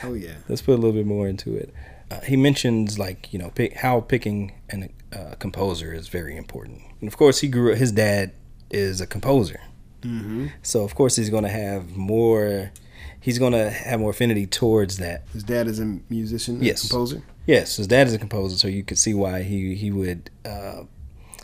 Oh 0.04 0.14
yeah. 0.14 0.36
let's 0.50 0.62
put 0.62 0.74
a 0.74 0.82
little 0.82 0.92
bit 0.94 1.06
more 1.06 1.28
into 1.28 1.56
it. 1.56 1.74
Uh, 2.12 2.20
he 2.22 2.36
mentions 2.38 3.00
like 3.00 3.32
you 3.34 3.40
know 3.40 3.50
pick, 3.56 3.74
how 3.78 4.02
picking 4.02 4.52
an 4.70 4.90
uh, 5.12 5.36
composer 5.40 5.94
is 5.94 6.08
very 6.10 6.36
important, 6.38 6.82
and 7.02 7.08
of 7.08 7.18
course 7.18 7.40
he 7.40 7.48
grew. 7.48 7.74
His 7.76 7.92
dad 7.92 8.32
is 8.70 9.02
a 9.02 9.08
composer, 9.08 9.60
Mm-hmm. 10.02 10.48
so 10.62 10.84
of 10.84 10.96
course 10.96 11.16
he's 11.16 11.30
going 11.30 11.44
to 11.44 11.50
have 11.50 11.96
more. 11.96 12.72
He's 13.20 13.40
going 13.40 13.54
to 13.54 13.70
have 13.70 14.02
more 14.02 14.12
affinity 14.12 14.46
towards 14.46 14.98
that 14.98 15.24
His 15.32 15.44
dad 15.44 15.68
is 15.68 15.80
a 15.80 16.00
musician, 16.10 16.60
a 16.62 16.66
Yes. 16.66 16.82
composer. 16.90 17.24
Yes, 17.48 17.78
his 17.78 17.88
dad 17.88 18.08
is 18.08 18.14
a 18.14 18.18
composer, 18.20 18.58
so 18.58 18.68
you 18.68 18.84
could 18.84 18.98
see 18.98 19.14
why 19.14 19.44
he 19.44 19.76
he 19.76 19.92
would 19.92 20.30
uh, 20.46 20.84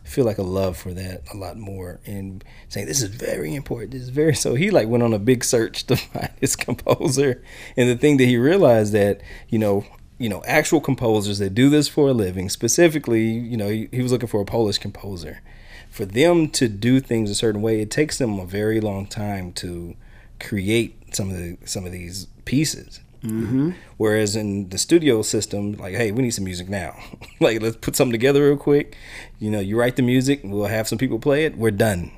feel 0.10 0.26
like 0.26 0.38
a 0.38 0.44
love 0.44 0.76
for 0.76 0.94
that 0.94 1.22
a 1.34 1.38
lot 1.38 1.58
more, 1.58 2.00
and 2.06 2.44
saying 2.68 2.88
this 2.88 3.02
is 3.02 3.10
very 3.10 3.56
important. 3.56 3.92
This 3.92 4.02
is 4.04 4.10
very 4.10 4.36
so. 4.44 4.56
He 4.56 4.72
like 4.72 4.88
went 4.88 5.04
on 5.04 5.14
a 5.14 5.20
big 5.20 5.44
search 5.44 5.86
to 5.88 5.96
find 5.96 6.32
his 6.40 6.56
composer, 6.56 7.42
and 7.78 7.90
the 7.90 7.96
thing 7.96 8.18
that 8.18 8.26
he 8.26 8.38
realized 8.38 8.94
that 8.94 9.22
you 9.48 9.60
know 9.60 9.86
you 10.18 10.30
know 10.30 10.44
actual 10.46 10.82
composers 10.82 11.40
that 11.40 11.56
do 11.56 11.70
this 11.70 11.88
for 11.88 12.10
a 12.10 12.14
living, 12.14 12.50
specifically 12.50 13.28
you 13.28 13.58
know 13.58 13.70
he, 13.70 13.88
he 13.92 14.02
was 14.02 14.12
looking 14.12 14.28
for 14.28 14.42
a 14.42 14.46
Polish 14.46 14.78
composer. 14.78 15.42
For 15.90 16.06
them 16.06 16.50
to 16.50 16.68
do 16.68 17.00
things 17.00 17.32
a 17.32 17.36
certain 17.36 17.64
way, 17.64 17.82
it 17.82 17.90
takes 17.90 18.20
them 18.20 18.38
a 18.38 18.46
very 18.46 18.80
long 18.80 19.08
time 19.08 19.52
to 19.54 19.96
create 20.40 21.16
some 21.16 21.32
of 21.32 21.38
the 21.38 21.58
some 21.66 21.86
of 21.86 21.92
these 21.92 22.28
pieces. 22.46 23.02
Mm-hmm. 23.24 23.72
Whereas 23.98 24.36
in 24.36 24.70
the 24.70 24.78
studio 24.78 25.22
system, 25.22 25.74
like, 25.74 25.96
hey, 25.96 26.12
we 26.12 26.24
need 26.24 26.32
some 26.32 26.46
music 26.46 26.70
now. 26.70 26.98
like, 27.40 27.62
let's 27.62 27.76
put 27.76 27.96
something 27.96 28.14
together 28.14 28.46
real 28.46 28.58
quick. 28.58 28.96
You 29.40 29.52
know, 29.52 29.60
you 29.60 29.78
write 29.78 29.96
the 29.96 30.02
music, 30.02 30.42
we'll 30.44 30.66
have 30.66 30.88
some 30.88 30.98
people 30.98 31.20
play 31.20 31.46
it, 31.46 31.58
we're 31.58 31.72
done. 31.72 32.12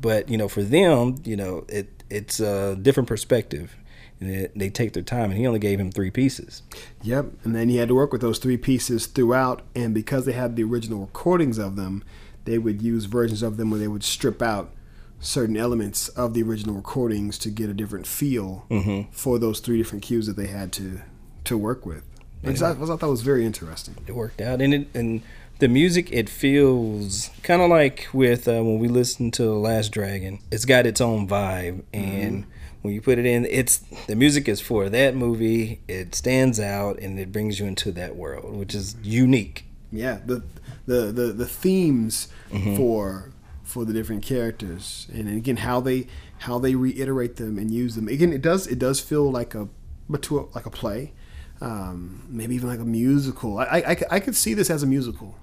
But 0.00 0.28
you 0.28 0.38
know, 0.38 0.48
for 0.48 0.62
them, 0.62 1.16
you 1.24 1.36
know, 1.36 1.64
it 1.68 2.02
it's 2.10 2.40
a 2.40 2.76
different 2.76 3.08
perspective. 3.08 3.76
And 4.20 4.30
it, 4.30 4.58
they 4.58 4.68
take 4.68 4.94
their 4.94 5.02
time, 5.04 5.30
and 5.30 5.38
he 5.38 5.46
only 5.46 5.60
gave 5.60 5.78
him 5.78 5.92
three 5.92 6.10
pieces. 6.10 6.62
Yep. 7.02 7.26
And 7.44 7.54
then 7.54 7.68
he 7.68 7.76
had 7.76 7.86
to 7.86 7.94
work 7.94 8.10
with 8.10 8.20
those 8.20 8.40
three 8.40 8.56
pieces 8.56 9.06
throughout. 9.06 9.62
And 9.76 9.94
because 9.94 10.24
they 10.24 10.32
had 10.32 10.56
the 10.56 10.64
original 10.64 11.02
recordings 11.02 11.56
of 11.56 11.76
them, 11.76 12.02
they 12.44 12.58
would 12.58 12.82
use 12.82 13.04
versions 13.04 13.44
of 13.44 13.58
them 13.58 13.70
where 13.70 13.78
they 13.78 13.86
would 13.86 14.02
strip 14.02 14.42
out 14.42 14.72
certain 15.20 15.56
elements 15.56 16.08
of 16.10 16.34
the 16.34 16.42
original 16.42 16.74
recordings 16.74 17.38
to 17.38 17.50
get 17.50 17.68
a 17.68 17.74
different 17.74 18.06
feel 18.06 18.66
mm-hmm. 18.70 19.10
for 19.10 19.38
those 19.38 19.60
three 19.60 19.76
different 19.76 20.02
cues 20.02 20.26
that 20.26 20.36
they 20.36 20.46
had 20.46 20.72
to 20.72 21.00
to 21.44 21.56
work 21.56 21.86
with. 21.86 22.04
Which 22.42 22.62
I, 22.62 22.70
I 22.70 22.74
thought 22.74 23.02
was 23.02 23.22
very 23.22 23.44
interesting. 23.44 23.96
It 24.06 24.14
worked 24.14 24.40
out, 24.40 24.60
and 24.60 24.72
it 24.72 24.88
and 24.94 25.22
the 25.58 25.68
music 25.68 26.12
it 26.12 26.28
feels 26.28 27.30
kind 27.42 27.60
of 27.60 27.68
like 27.68 28.08
with 28.12 28.46
uh, 28.46 28.62
when 28.62 28.78
we 28.78 28.86
listen 28.86 29.30
to 29.32 29.42
the 29.42 29.54
Last 29.54 29.90
Dragon. 29.90 30.38
It's 30.50 30.64
got 30.64 30.86
its 30.86 31.00
own 31.00 31.26
vibe, 31.26 31.82
mm-hmm. 31.92 31.96
and 31.96 32.46
when 32.82 32.94
you 32.94 33.00
put 33.00 33.18
it 33.18 33.26
in, 33.26 33.44
it's 33.46 33.78
the 34.06 34.14
music 34.14 34.48
is 34.48 34.60
for 34.60 34.88
that 34.88 35.16
movie. 35.16 35.80
It 35.88 36.14
stands 36.14 36.60
out, 36.60 37.00
and 37.00 37.18
it 37.18 37.32
brings 37.32 37.58
you 37.58 37.66
into 37.66 37.90
that 37.92 38.14
world, 38.14 38.54
which 38.54 38.74
is 38.74 38.94
unique. 39.02 39.64
Yeah, 39.90 40.18
the 40.24 40.44
the 40.86 41.06
the, 41.06 41.32
the 41.32 41.46
themes 41.46 42.28
mm-hmm. 42.50 42.76
for 42.76 43.32
for 43.68 43.84
the 43.84 43.92
different 43.92 44.22
characters, 44.22 45.06
and 45.12 45.28
again 45.28 45.58
how 45.58 45.78
they 45.80 46.06
how 46.38 46.58
they 46.58 46.74
reiterate 46.74 47.36
them 47.36 47.58
and 47.58 47.70
use 47.70 47.94
them. 47.96 48.08
Again, 48.08 48.32
it 48.32 48.40
does 48.42 48.66
it 48.66 48.78
does 48.78 48.98
feel 48.98 49.30
like 49.30 49.54
a 49.54 49.68
but 50.08 50.22
to 50.22 50.38
a, 50.40 50.42
like 50.54 50.64
a 50.64 50.70
play, 50.70 51.12
um, 51.60 52.24
maybe 52.30 52.54
even 52.54 52.68
like 52.68 52.80
a 52.80 52.84
musical. 52.84 53.58
I, 53.58 53.64
I, 53.86 53.96
I 54.10 54.20
could- 54.20 54.34
see 54.34 54.54
this 54.54 54.70
as 54.70 54.82
a 54.82 54.86
musical. 54.86 55.36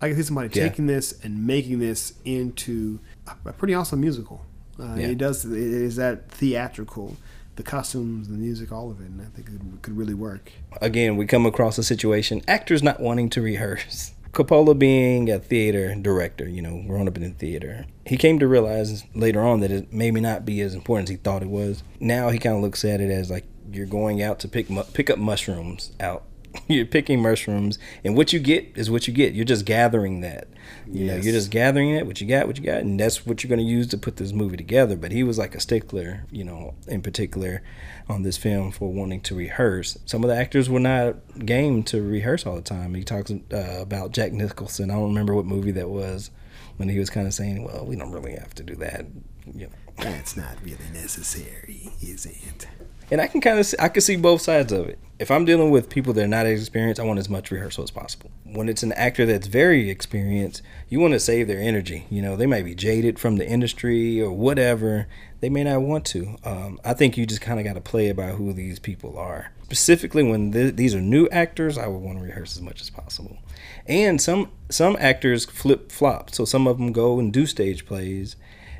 I 0.00 0.08
could 0.08 0.16
see 0.16 0.22
somebody 0.22 0.48
Yeah. 0.58 0.68
taking 0.68 0.86
this 0.86 1.12
and 1.22 1.46
making 1.46 1.80
this 1.80 2.14
into 2.24 2.98
a, 3.26 3.52
pretty 3.52 3.74
awesome 3.74 4.00
musical. 4.00 4.40
Uh, 4.80 4.94
Yeah. 4.96 5.08
It 5.08 5.18
does. 5.18 5.44
It 5.44 5.52
is 5.52 5.96
that 5.96 6.30
theatrical, 6.30 7.16
the 7.56 7.62
costumes, 7.62 8.28
the 8.28 8.36
music, 8.38 8.72
all 8.72 8.90
of 8.90 9.00
it, 9.02 9.08
and 9.08 9.20
I 9.20 9.24
think 9.34 9.48
it 9.48 9.82
could 9.82 9.96
really 9.96 10.14
work. 10.14 10.52
Again, 10.80 11.16
we 11.18 11.26
come 11.26 11.44
across 11.44 11.76
a 11.78 11.82
situation 11.82 12.40
actors 12.48 12.82
not 12.82 13.00
wanting 13.00 13.28
to 13.30 13.42
rehearse. 13.42 14.12
Coppola 14.36 14.78
being 14.78 15.30
a 15.30 15.38
theater 15.38 15.94
director, 15.94 16.46
you 16.46 16.60
know, 16.60 16.84
growing 16.86 17.08
up 17.08 17.16
in 17.16 17.22
the 17.22 17.30
theater, 17.30 17.86
he 18.04 18.18
came 18.18 18.38
to 18.38 18.46
realize 18.46 19.02
later 19.14 19.40
on 19.40 19.60
that 19.60 19.70
it 19.70 19.90
maybe 19.90 20.20
not 20.20 20.44
be 20.44 20.60
as 20.60 20.74
important 20.74 21.08
as 21.08 21.10
he 21.12 21.16
thought 21.16 21.42
it 21.42 21.48
was. 21.48 21.82
Now 22.00 22.28
he 22.28 22.38
kind 22.38 22.54
of 22.54 22.60
looks 22.60 22.84
at 22.84 23.00
it 23.00 23.10
as 23.10 23.30
like 23.30 23.46
you're 23.72 23.86
going 23.86 24.22
out 24.22 24.38
to 24.40 24.48
pick 24.48 24.68
mu- 24.68 24.82
pick 24.92 25.08
up 25.08 25.18
mushrooms 25.18 25.92
out. 26.00 26.24
You're 26.68 26.86
picking 26.86 27.20
mushrooms, 27.20 27.78
and 28.02 28.16
what 28.16 28.32
you 28.32 28.38
get 28.38 28.72
is 28.76 28.90
what 28.90 29.06
you 29.06 29.12
get. 29.12 29.34
You're 29.34 29.44
just 29.44 29.66
gathering 29.66 30.22
that. 30.22 30.48
You 30.90 31.06
know, 31.06 31.14
Yes. 31.16 31.24
you're 31.24 31.34
just 31.34 31.50
gathering 31.50 31.90
it. 31.90 32.06
What 32.06 32.20
you 32.20 32.26
got, 32.26 32.46
what 32.46 32.58
you 32.58 32.64
got, 32.64 32.82
and 32.82 32.98
that's 32.98 33.26
what 33.26 33.42
you're 33.42 33.48
going 33.48 33.58
to 33.58 33.64
use 33.64 33.86
to 33.88 33.98
put 33.98 34.16
this 34.16 34.32
movie 34.32 34.56
together. 34.56 34.96
But 34.96 35.12
he 35.12 35.22
was 35.22 35.36
like 35.38 35.54
a 35.54 35.60
stickler, 35.60 36.24
you 36.30 36.44
know, 36.44 36.74
in 36.86 37.02
particular 37.02 37.62
on 38.08 38.22
this 38.22 38.36
film 38.36 38.70
for 38.70 38.92
wanting 38.92 39.20
to 39.22 39.34
rehearse. 39.34 39.98
Some 40.06 40.22
of 40.22 40.30
the 40.30 40.36
actors 40.36 40.70
were 40.70 40.80
not 40.80 41.16
game 41.44 41.82
to 41.84 42.00
rehearse 42.02 42.46
all 42.46 42.54
the 42.54 42.62
time. 42.62 42.94
He 42.94 43.02
talks 43.04 43.30
uh, 43.30 43.78
about 43.80 44.12
Jack 44.12 44.32
Nicholson. 44.32 44.90
I 44.90 44.94
don't 44.94 45.08
remember 45.08 45.34
what 45.34 45.44
movie 45.46 45.72
that 45.72 45.88
was 45.90 46.30
when 46.76 46.88
he 46.88 46.98
was 46.98 47.10
kind 47.10 47.26
of 47.26 47.34
saying, 47.34 47.64
"Well, 47.64 47.84
we 47.84 47.96
don't 47.96 48.12
really 48.12 48.32
have 48.34 48.54
to 48.54 48.62
do 48.62 48.74
that." 48.76 49.06
You 49.54 49.66
know. 49.66 49.72
That's 49.98 50.36
not 50.36 50.56
really 50.62 50.76
necessary, 50.92 51.90
is 52.02 52.26
it? 52.26 52.68
And 53.10 53.20
I 53.20 53.26
can 53.28 53.40
kind 53.40 53.58
of 53.58 53.74
I 53.78 53.88
can 53.88 54.02
see 54.02 54.16
both 54.16 54.42
sides 54.42 54.72
of 54.72 54.88
it. 54.88 54.98
If 55.18 55.30
I'm 55.30 55.46
dealing 55.46 55.70
with 55.70 55.88
people 55.88 56.12
that 56.12 56.24
are 56.24 56.28
not 56.28 56.44
as 56.44 56.60
experienced, 56.60 57.00
I 57.00 57.04
want 57.04 57.18
as 57.18 57.30
much 57.30 57.50
rehearsal 57.50 57.84
as 57.84 57.90
possible. 57.90 58.30
When 58.44 58.68
it's 58.68 58.82
an 58.82 58.92
actor 58.92 59.24
that's 59.24 59.46
very 59.46 59.88
experienced, 59.88 60.60
you 60.90 61.00
want 61.00 61.14
to 61.14 61.20
save 61.20 61.48
their 61.48 61.58
energy. 61.58 62.06
You 62.10 62.20
know, 62.20 62.36
they 62.36 62.44
might 62.44 62.66
be 62.66 62.74
jaded 62.74 63.18
from 63.18 63.36
the 63.36 63.48
industry 63.48 64.20
or 64.20 64.30
whatever. 64.30 65.08
They 65.40 65.48
may 65.48 65.64
not 65.64 65.80
want 65.80 66.04
to. 66.06 66.36
Um, 66.44 66.78
I 66.84 66.92
think 66.92 67.16
you 67.16 67.24
just 67.24 67.40
kind 67.40 67.58
of 67.58 67.64
got 67.64 67.74
to 67.74 67.80
play 67.80 68.10
about 68.10 68.34
who 68.34 68.52
these 68.52 68.78
people 68.78 69.18
are. 69.18 69.52
Specifically, 69.62 70.22
when 70.22 70.52
th- 70.52 70.76
these 70.76 70.94
are 70.94 71.00
new 71.00 71.28
actors, 71.30 71.78
I 71.78 71.86
would 71.86 72.02
want 72.02 72.18
to 72.18 72.24
rehearse 72.24 72.54
as 72.54 72.60
much 72.60 72.82
as 72.82 72.90
possible. 72.90 73.38
And 73.86 74.20
some 74.20 74.50
some 74.68 74.98
actors 75.00 75.46
flip 75.46 75.90
flop. 75.90 76.34
So 76.34 76.44
some 76.44 76.66
of 76.66 76.76
them 76.76 76.92
go 76.92 77.18
and 77.18 77.32
do 77.32 77.46
stage 77.46 77.86
plays, 77.86 78.36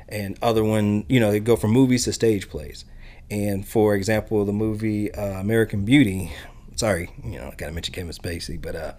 and 0.07 0.37
other 0.43 0.63
one, 0.63 1.03
you 1.09 1.19
know, 1.19 1.31
they 1.31 1.39
go 1.39 1.55
from 1.55 1.71
movies 1.71 2.03
to 2.03 2.13
stage 2.13 2.47
plays. 2.47 2.85
And 3.29 3.67
for 3.67 3.95
example, 3.95 4.45
the 4.45 4.53
movie 4.53 5.13
uh, 5.13 5.39
American 5.39 5.85
Beauty. 5.85 6.31
Sorry, 6.75 7.09
you 7.23 7.39
know, 7.39 7.49
I 7.51 7.55
gotta 7.55 7.71
mention 7.71 7.93
Kevin 7.93 8.11
Spacey, 8.13 8.61
but 8.61 8.75
uh, 8.75 8.93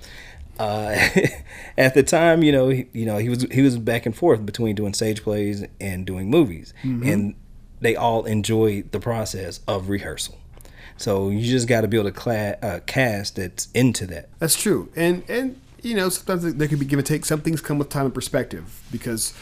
uh, 0.58 1.08
at 1.78 1.94
the 1.94 2.02
time, 2.02 2.42
you 2.42 2.52
know, 2.52 2.68
he, 2.68 2.86
you 2.92 3.06
know, 3.06 3.18
he 3.18 3.28
was 3.28 3.42
he 3.50 3.62
was 3.62 3.78
back 3.78 4.06
and 4.06 4.16
forth 4.16 4.44
between 4.44 4.74
doing 4.74 4.92
stage 4.94 5.22
plays 5.22 5.64
and 5.80 6.04
doing 6.04 6.28
movies, 6.28 6.74
and 6.82 7.34
they 7.80 7.96
all 7.96 8.24
enjoyed 8.24 8.90
the 8.92 9.00
process 9.00 9.60
of 9.68 9.88
rehearsal. 9.88 10.38
So 10.96 11.30
you 11.30 11.46
just 11.46 11.68
got 11.68 11.82
to 11.82 11.96
able 11.96 12.10
to 12.10 12.12
cla- 12.12 12.56
uh, 12.60 12.80
cast 12.86 13.36
that's 13.36 13.68
into 13.72 14.06
that. 14.08 14.28
That's 14.40 14.60
true, 14.60 14.90
and 14.96 15.22
and 15.28 15.60
you 15.82 15.94
know 15.94 16.08
sometimes 16.08 16.54
there 16.54 16.68
could 16.68 16.80
be 16.80 16.84
give 16.84 16.98
and 16.98 17.06
take. 17.06 17.24
Some 17.24 17.40
things 17.40 17.60
come 17.60 17.78
with 17.78 17.88
time 17.88 18.06
and 18.06 18.14
perspective 18.14 18.82
because 18.90 19.32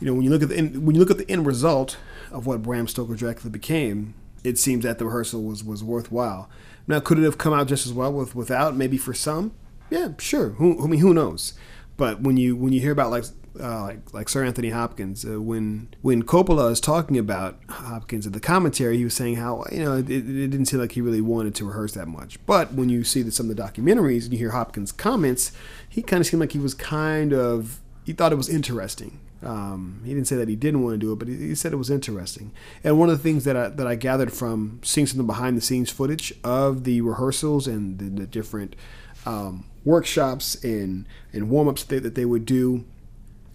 you 0.00 0.06
know 0.06 0.14
when 0.14 0.22
you 0.22 0.30
look 0.30 0.42
at 0.42 0.50
the 0.50 0.58
end, 0.58 0.86
when 0.86 0.94
you 0.94 1.00
look 1.00 1.10
at 1.10 1.18
the 1.18 1.30
end 1.30 1.46
result 1.46 1.96
of 2.30 2.46
what 2.46 2.62
Bram 2.62 2.88
Stoker 2.88 3.14
Dracula 3.14 3.50
became, 3.50 4.14
it 4.44 4.58
seems 4.58 4.84
that 4.84 4.98
the 4.98 5.06
rehearsal 5.06 5.42
was 5.42 5.62
was 5.64 5.84
worthwhile. 5.84 6.48
Now, 6.86 7.00
could 7.00 7.18
it 7.18 7.24
have 7.24 7.38
come 7.38 7.52
out 7.52 7.68
just 7.68 7.86
as 7.86 7.92
well 7.92 8.12
with 8.12 8.34
without? 8.34 8.76
Maybe 8.76 8.96
for 8.96 9.14
some, 9.14 9.52
yeah, 9.90 10.08
sure. 10.18 10.50
Who 10.50 10.82
I 10.82 10.86
mean, 10.86 11.00
who 11.00 11.14
knows? 11.14 11.54
But 11.96 12.22
when 12.22 12.36
you 12.36 12.56
when 12.56 12.72
you 12.72 12.80
hear 12.80 12.92
about 12.92 13.10
like 13.10 13.24
uh, 13.58 13.82
like 13.82 14.14
like 14.14 14.28
Sir 14.28 14.44
Anthony 14.44 14.70
Hopkins. 14.70 15.24
Uh, 15.24 15.40
when 15.40 15.88
when 16.02 16.22
Coppola 16.22 16.70
is 16.70 16.80
talking 16.80 17.18
about 17.18 17.58
Hopkins 17.68 18.26
in 18.26 18.32
the 18.32 18.40
commentary, 18.40 18.96
he 18.96 19.04
was 19.04 19.14
saying 19.14 19.36
how 19.36 19.64
you 19.72 19.84
know 19.84 19.96
it, 19.96 20.10
it 20.10 20.22
didn't 20.22 20.66
seem 20.66 20.80
like 20.80 20.92
he 20.92 21.00
really 21.00 21.20
wanted 21.20 21.54
to 21.56 21.64
rehearse 21.64 21.92
that 21.92 22.06
much. 22.06 22.44
But 22.46 22.72
when 22.72 22.88
you 22.88 23.04
see 23.04 23.22
that 23.22 23.32
some 23.32 23.50
of 23.50 23.56
the 23.56 23.62
documentaries 23.62 24.24
and 24.24 24.32
you 24.32 24.38
hear 24.38 24.50
Hopkins' 24.50 24.92
comments, 24.92 25.52
he 25.88 26.02
kind 26.02 26.20
of 26.20 26.26
seemed 26.26 26.40
like 26.40 26.52
he 26.52 26.58
was 26.58 26.74
kind 26.74 27.32
of 27.32 27.80
he 28.04 28.12
thought 28.12 28.32
it 28.32 28.36
was 28.36 28.48
interesting. 28.48 29.20
Um, 29.42 30.02
he 30.04 30.12
didn't 30.12 30.26
say 30.26 30.36
that 30.36 30.48
he 30.48 30.56
didn't 30.56 30.82
want 30.82 30.94
to 30.94 30.98
do 30.98 31.12
it, 31.12 31.18
but 31.18 31.28
he, 31.28 31.36
he, 31.36 31.54
said 31.54 31.72
it 31.72 31.76
was 31.76 31.90
interesting. 31.90 32.52
And 32.84 32.98
one 32.98 33.08
of 33.08 33.16
the 33.16 33.22
things 33.22 33.44
that 33.44 33.56
I, 33.56 33.68
that 33.68 33.86
I 33.86 33.94
gathered 33.94 34.32
from 34.32 34.80
seeing 34.82 35.06
some 35.06 35.18
of 35.18 35.26
the 35.26 35.32
behind 35.32 35.56
the 35.56 35.62
scenes 35.62 35.90
footage 35.90 36.32
of 36.44 36.84
the 36.84 37.00
rehearsals 37.00 37.66
and 37.66 37.98
the, 37.98 38.04
the 38.04 38.26
different 38.26 38.76
um, 39.24 39.64
workshops 39.84 40.62
and, 40.62 41.06
and 41.32 41.48
warm 41.48 41.68
ups 41.68 41.84
that, 41.84 42.02
that 42.02 42.14
they 42.14 42.26
would 42.26 42.44
do, 42.44 42.84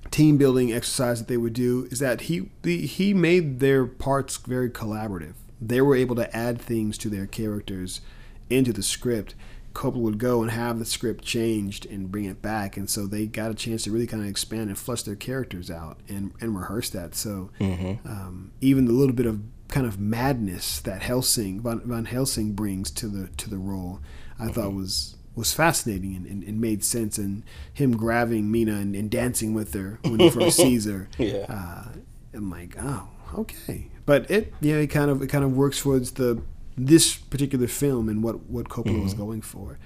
team 0.09 0.37
building 0.37 0.73
exercise 0.73 1.19
that 1.19 1.27
they 1.27 1.37
would 1.37 1.53
do, 1.53 1.87
is 1.91 1.99
that 1.99 2.21
he 2.21 2.49
he 2.63 3.13
made 3.13 3.59
their 3.59 3.85
parts 3.85 4.37
very 4.37 4.69
collaborative. 4.69 5.33
They 5.61 5.81
were 5.81 5.95
able 5.95 6.15
to 6.15 6.35
add 6.35 6.59
things 6.59 6.97
to 6.99 7.09
their 7.09 7.27
characters 7.27 8.01
into 8.49 8.73
the 8.73 8.83
script 8.83 9.35
Coppola 9.75 9.97
would 9.97 10.17
go 10.17 10.41
and 10.41 10.49
have 10.49 10.79
the 10.79 10.85
script 10.85 11.23
changed 11.23 11.85
and 11.85 12.09
bring 12.09 12.25
it 12.25 12.41
back, 12.41 12.77
and 12.77 12.89
so 12.89 13.05
they 13.05 13.27
got 13.27 13.51
a 13.51 13.53
chance 13.53 13.83
to 13.83 13.91
really 13.91 14.07
kind 14.07 14.23
of 14.23 14.29
expand 14.29 14.69
and 14.69 14.77
flush 14.77 15.03
their 15.03 15.15
characters 15.15 15.69
out 15.69 15.99
and, 16.07 16.31
and 16.39 16.57
rehearse 16.57 16.89
that. 16.91 17.13
So 17.13 17.51
mm-hmm. 17.59 18.07
um, 18.07 18.51
even 18.61 18.85
the 18.85 18.93
little 18.93 19.13
bit 19.13 19.25
of 19.25 19.41
kind 19.67 19.85
of 19.85 19.99
madness 19.99 20.79
that 20.79 21.01
Helsing 21.01 21.61
Van, 21.61 21.81
Van 21.83 22.05
Helsing 22.05 22.53
brings 22.53 22.89
to 22.91 23.07
the 23.07 23.27
to 23.35 23.49
the 23.49 23.57
role, 23.57 23.99
I 24.39 24.45
mm-hmm. 24.45 24.53
thought 24.53 24.73
was 24.73 25.17
was 25.35 25.53
fascinating 25.53 26.15
and, 26.15 26.25
and, 26.25 26.43
and, 26.43 26.61
made 26.61 26.81
sense. 26.81 27.17
And 27.17 27.43
him 27.73 27.97
grabbing 27.97 28.49
Mina 28.49 28.75
and, 28.75 28.95
and 28.95 29.11
dancing 29.11 29.53
with 29.53 29.73
her 29.73 29.99
when 30.03 30.21
he 30.21 30.29
first 30.29 30.55
sees 30.55 30.85
her, 30.85 31.09
yeah. 31.17 31.45
Uh, 31.49 31.89
I'm 32.33 32.49
like, 32.49 32.77
oh, 32.79 33.09
okay. 33.39 33.89
But 34.05 34.31
it, 34.31 34.53
yeah, 34.61 34.75
it 34.75 34.87
kind 34.87 35.11
of 35.11 35.21
it 35.21 35.27
kind 35.27 35.43
of 35.43 35.55
works 35.55 35.81
towards 35.81 36.11
the 36.11 36.41
this 36.77 37.15
particular 37.15 37.67
film 37.67 38.09
and 38.09 38.23
what 38.23 38.41
what 38.49 38.69
Coppola 38.69 38.93
mm-hmm. 38.93 39.03
was 39.03 39.13
going 39.13 39.41
for. 39.41 39.77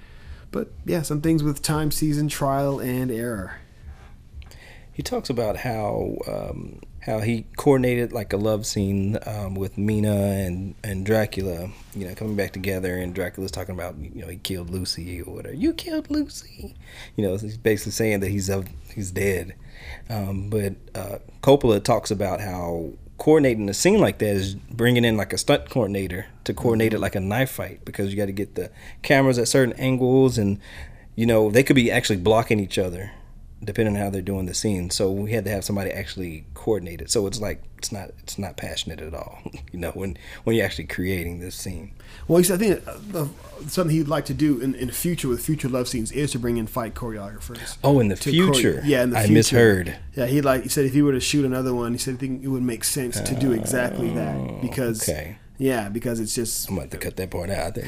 But 0.50 0.72
yeah, 0.84 1.02
some 1.02 1.20
things 1.20 1.42
with 1.42 1.62
time, 1.62 1.90
season, 1.90 2.28
trial, 2.28 2.80
and 2.80 3.10
error. 3.10 3.58
He 4.92 5.02
talks 5.02 5.30
about 5.30 5.58
how 5.58 6.16
um, 6.26 6.80
how 7.00 7.20
he 7.20 7.46
coordinated 7.56 8.12
like 8.12 8.32
a 8.32 8.36
love 8.36 8.66
scene 8.66 9.18
um, 9.24 9.54
with 9.54 9.78
Mina 9.78 10.14
and 10.14 10.74
and 10.82 11.06
Dracula. 11.06 11.70
You 11.94 12.08
know, 12.08 12.14
coming 12.14 12.36
back 12.36 12.52
together, 12.52 12.96
and 12.96 13.14
Dracula's 13.14 13.52
talking 13.52 13.74
about 13.74 13.96
you 13.98 14.22
know 14.22 14.28
he 14.28 14.38
killed 14.38 14.70
Lucy 14.70 15.22
or 15.22 15.34
whatever. 15.34 15.54
You 15.54 15.72
killed 15.72 16.10
Lucy. 16.10 16.74
You 17.16 17.26
know, 17.26 17.36
he's 17.36 17.56
basically 17.56 17.92
saying 17.92 18.20
that 18.20 18.30
he's 18.30 18.48
of 18.48 18.66
he's 18.92 19.10
dead. 19.10 19.54
Um, 20.08 20.50
but 20.50 20.74
uh, 20.94 21.18
Coppola 21.42 21.82
talks 21.82 22.10
about 22.10 22.40
how 22.40 22.90
coordinating 23.16 23.68
a 23.68 23.74
scene 23.74 24.00
like 24.00 24.18
that 24.18 24.34
is 24.34 24.54
bringing 24.54 25.04
in 25.04 25.16
like 25.16 25.32
a 25.32 25.38
stunt 25.38 25.68
coordinator 25.70 26.26
to 26.54 26.60
coordinate 26.60 26.92
it 26.92 26.98
like 26.98 27.14
a 27.14 27.20
knife 27.20 27.50
fight 27.50 27.84
because 27.84 28.10
you 28.10 28.16
got 28.16 28.26
to 28.26 28.32
get 28.32 28.54
the 28.54 28.70
cameras 29.02 29.38
at 29.38 29.48
certain 29.48 29.74
angles 29.74 30.38
and 30.38 30.60
you 31.16 31.26
know 31.26 31.50
they 31.50 31.62
could 31.62 31.76
be 31.76 31.90
actually 31.90 32.18
blocking 32.18 32.60
each 32.60 32.78
other 32.78 33.12
depending 33.62 33.94
on 33.94 34.02
how 34.02 34.10
they're 34.10 34.22
doing 34.22 34.46
the 34.46 34.54
scene. 34.54 34.90
So 34.90 35.10
we 35.10 35.32
had 35.32 35.44
to 35.44 35.50
have 35.50 35.64
somebody 35.64 35.90
actually 35.90 36.46
coordinate 36.54 37.02
it. 37.02 37.10
So 37.10 37.26
it's 37.26 37.40
like 37.40 37.62
it's 37.76 37.92
not 37.92 38.10
it's 38.20 38.38
not 38.38 38.56
passionate 38.56 39.00
at 39.00 39.14
all. 39.14 39.38
you 39.72 39.78
know 39.78 39.90
when 39.90 40.16
when 40.44 40.56
you're 40.56 40.64
actually 40.64 40.86
creating 40.86 41.40
this 41.40 41.54
scene. 41.54 41.92
Well, 42.26 42.40
I 42.40 42.56
think 42.56 42.82
uh, 42.86 43.26
something 43.66 43.94
he'd 43.94 44.08
like 44.08 44.24
to 44.26 44.34
do 44.34 44.60
in, 44.60 44.74
in 44.74 44.86
the 44.88 44.92
future 44.92 45.28
with 45.28 45.44
future 45.44 45.68
love 45.68 45.88
scenes 45.88 46.10
is 46.12 46.32
to 46.32 46.38
bring 46.38 46.56
in 46.56 46.66
fight 46.66 46.94
choreographers. 46.94 47.76
Oh, 47.84 48.00
in 48.00 48.08
the 48.08 48.16
future? 48.16 48.82
yeah, 48.84 49.02
in 49.02 49.10
the 49.10 49.18
I 49.18 49.26
future. 49.26 49.32
I 49.32 49.34
misheard. 49.34 49.96
Yeah, 50.16 50.26
he 50.26 50.40
like 50.40 50.62
he 50.62 50.68
said 50.68 50.86
if 50.86 50.92
he 50.92 51.02
were 51.02 51.12
to 51.12 51.20
shoot 51.20 51.44
another 51.44 51.74
one, 51.74 51.92
he 51.92 51.98
said 51.98 52.12
he 52.12 52.18
think 52.18 52.42
it 52.42 52.48
would 52.48 52.62
make 52.62 52.84
sense 52.84 53.20
to 53.20 53.34
do 53.34 53.52
exactly 53.52 54.10
that 54.10 54.36
oh, 54.36 54.58
because. 54.62 55.08
Okay. 55.08 55.36
Yeah, 55.60 55.90
because 55.90 56.20
it's 56.20 56.34
just. 56.34 56.70
I'm 56.70 56.76
going 56.76 56.88
to 56.88 56.96
cut 56.96 57.16
that 57.16 57.30
part 57.30 57.50
out. 57.50 57.66
I 57.66 57.70
think. 57.70 57.86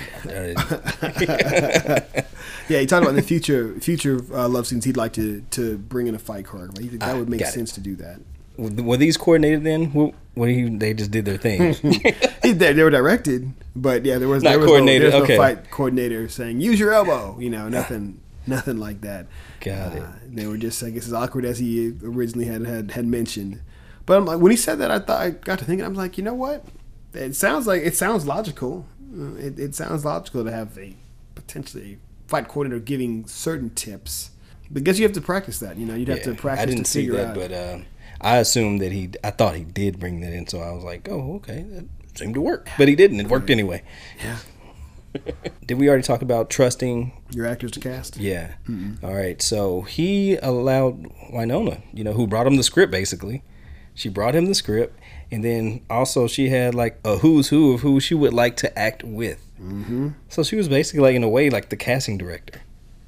yeah, 2.68 2.80
he 2.80 2.86
talked 2.86 3.02
about 3.02 3.10
in 3.10 3.16
the 3.16 3.22
future 3.22 3.74
future 3.80 4.20
uh, 4.30 4.46
love 4.46 4.66
scenes. 4.66 4.84
He'd 4.84 4.98
like 4.98 5.14
to 5.14 5.40
to 5.52 5.78
bring 5.78 6.06
in 6.06 6.14
a 6.14 6.18
fight 6.18 6.44
choreographer. 6.44 6.80
He 6.80 6.88
think 6.88 7.00
that 7.00 7.16
would 7.16 7.30
make 7.30 7.46
sense 7.46 7.72
it. 7.72 7.74
to 7.76 7.80
do 7.80 7.96
that. 7.96 8.20
Were 8.58 8.98
these 8.98 9.16
coordinated 9.16 9.64
then? 9.64 9.86
What, 9.94 10.14
what 10.34 10.46
you, 10.46 10.76
they 10.76 10.92
just 10.92 11.10
did 11.10 11.24
their 11.24 11.38
thing. 11.38 11.74
they, 12.42 12.52
they, 12.52 12.82
were 12.82 12.90
directed, 12.90 13.50
but 13.74 14.04
yeah, 14.04 14.18
there 14.18 14.28
was 14.28 14.42
not 14.42 14.50
there 14.50 14.58
was 14.58 14.66
coordinated. 14.66 15.04
No, 15.04 15.10
there 15.10 15.20
was 15.20 15.30
okay. 15.30 15.36
no 15.38 15.42
fight 15.42 15.70
coordinator 15.70 16.28
saying 16.28 16.60
use 16.60 16.78
your 16.78 16.92
elbow. 16.92 17.38
You 17.40 17.48
know, 17.48 17.68
nothing, 17.70 18.20
nothing 18.46 18.76
like 18.76 19.00
that. 19.00 19.28
Got 19.60 19.92
uh, 19.92 19.96
it. 19.96 20.36
They 20.36 20.46
were 20.46 20.58
just, 20.58 20.82
I 20.84 20.90
guess, 20.90 21.06
as 21.06 21.14
awkward 21.14 21.46
as 21.46 21.58
he 21.58 21.94
originally 22.04 22.44
had 22.44 22.66
had, 22.66 22.90
had 22.90 23.06
mentioned. 23.06 23.62
But 24.04 24.18
I'm 24.18 24.26
like, 24.26 24.40
when 24.40 24.50
he 24.50 24.56
said 24.58 24.78
that, 24.80 24.90
I 24.90 24.98
thought 24.98 25.20
I 25.22 25.30
got 25.30 25.58
to 25.60 25.64
thinking. 25.64 25.86
I'm 25.86 25.94
like, 25.94 26.18
you 26.18 26.24
know 26.24 26.34
what? 26.34 26.66
It 27.14 27.36
sounds 27.36 27.66
like 27.66 27.82
it 27.82 27.94
sounds 27.94 28.26
logical. 28.26 28.86
Uh, 29.14 29.34
it, 29.34 29.58
it 29.58 29.74
sounds 29.74 30.04
logical 30.04 30.44
to 30.44 30.50
have 30.50 30.76
a 30.78 30.96
potentially 31.34 31.98
fight 32.26 32.48
coordinator 32.48 32.80
giving 32.80 33.26
certain 33.26 33.70
tips. 33.70 34.30
Guess 34.72 34.98
you 34.98 35.04
have 35.04 35.12
to 35.12 35.20
practice 35.20 35.58
that. 35.58 35.76
You 35.76 35.84
know, 35.84 35.94
you'd 35.94 36.08
have 36.08 36.18
yeah, 36.18 36.24
to 36.24 36.34
practice. 36.34 36.62
I 36.62 36.66
didn't 36.66 36.86
see 36.86 37.08
that, 37.10 37.28
out. 37.28 37.34
but 37.34 37.52
uh, 37.52 37.78
I 38.20 38.38
assumed 38.38 38.80
that 38.80 38.92
he. 38.92 39.10
I 39.22 39.30
thought 39.30 39.54
he 39.54 39.64
did 39.64 40.00
bring 40.00 40.20
that 40.20 40.32
in, 40.32 40.46
so 40.46 40.60
I 40.60 40.72
was 40.72 40.82
like, 40.82 41.08
oh, 41.10 41.34
okay, 41.36 41.66
that 41.68 41.84
seemed 42.14 42.34
to 42.34 42.40
work. 42.40 42.70
But 42.78 42.88
he 42.88 42.96
didn't. 42.96 43.20
It 43.20 43.28
worked 43.28 43.50
anyway. 43.50 43.82
Yeah. 44.22 44.38
did 45.66 45.78
we 45.78 45.88
already 45.88 46.02
talk 46.02 46.22
about 46.22 46.48
trusting 46.48 47.12
your 47.30 47.46
actors 47.46 47.70
to 47.72 47.80
cast? 47.80 48.16
Yeah. 48.16 48.54
All 49.02 49.14
right. 49.14 49.40
So 49.42 49.82
he 49.82 50.36
allowed 50.36 51.06
Winona, 51.30 51.82
you 51.92 52.04
know, 52.04 52.12
who 52.12 52.26
brought 52.26 52.46
him 52.46 52.56
the 52.56 52.62
script 52.62 52.90
basically. 52.90 53.42
She 53.94 54.08
brought 54.08 54.34
him 54.34 54.46
the 54.46 54.54
script, 54.54 54.98
and 55.32 55.42
then 55.42 55.80
also 55.88 56.28
she 56.28 56.50
had 56.50 56.74
like 56.74 57.00
a 57.04 57.16
who's 57.16 57.48
who 57.48 57.72
of 57.72 57.80
who 57.80 57.98
she 57.98 58.14
would 58.14 58.34
like 58.34 58.56
to 58.58 58.78
act 58.78 59.02
with. 59.02 59.44
Mm-hmm. 59.58 60.10
So 60.28 60.42
she 60.42 60.56
was 60.56 60.68
basically 60.68 61.00
like 61.00 61.16
in 61.16 61.24
a 61.24 61.28
way 61.28 61.48
like 61.48 61.70
the 61.70 61.76
casting 61.76 62.18
director. 62.18 62.60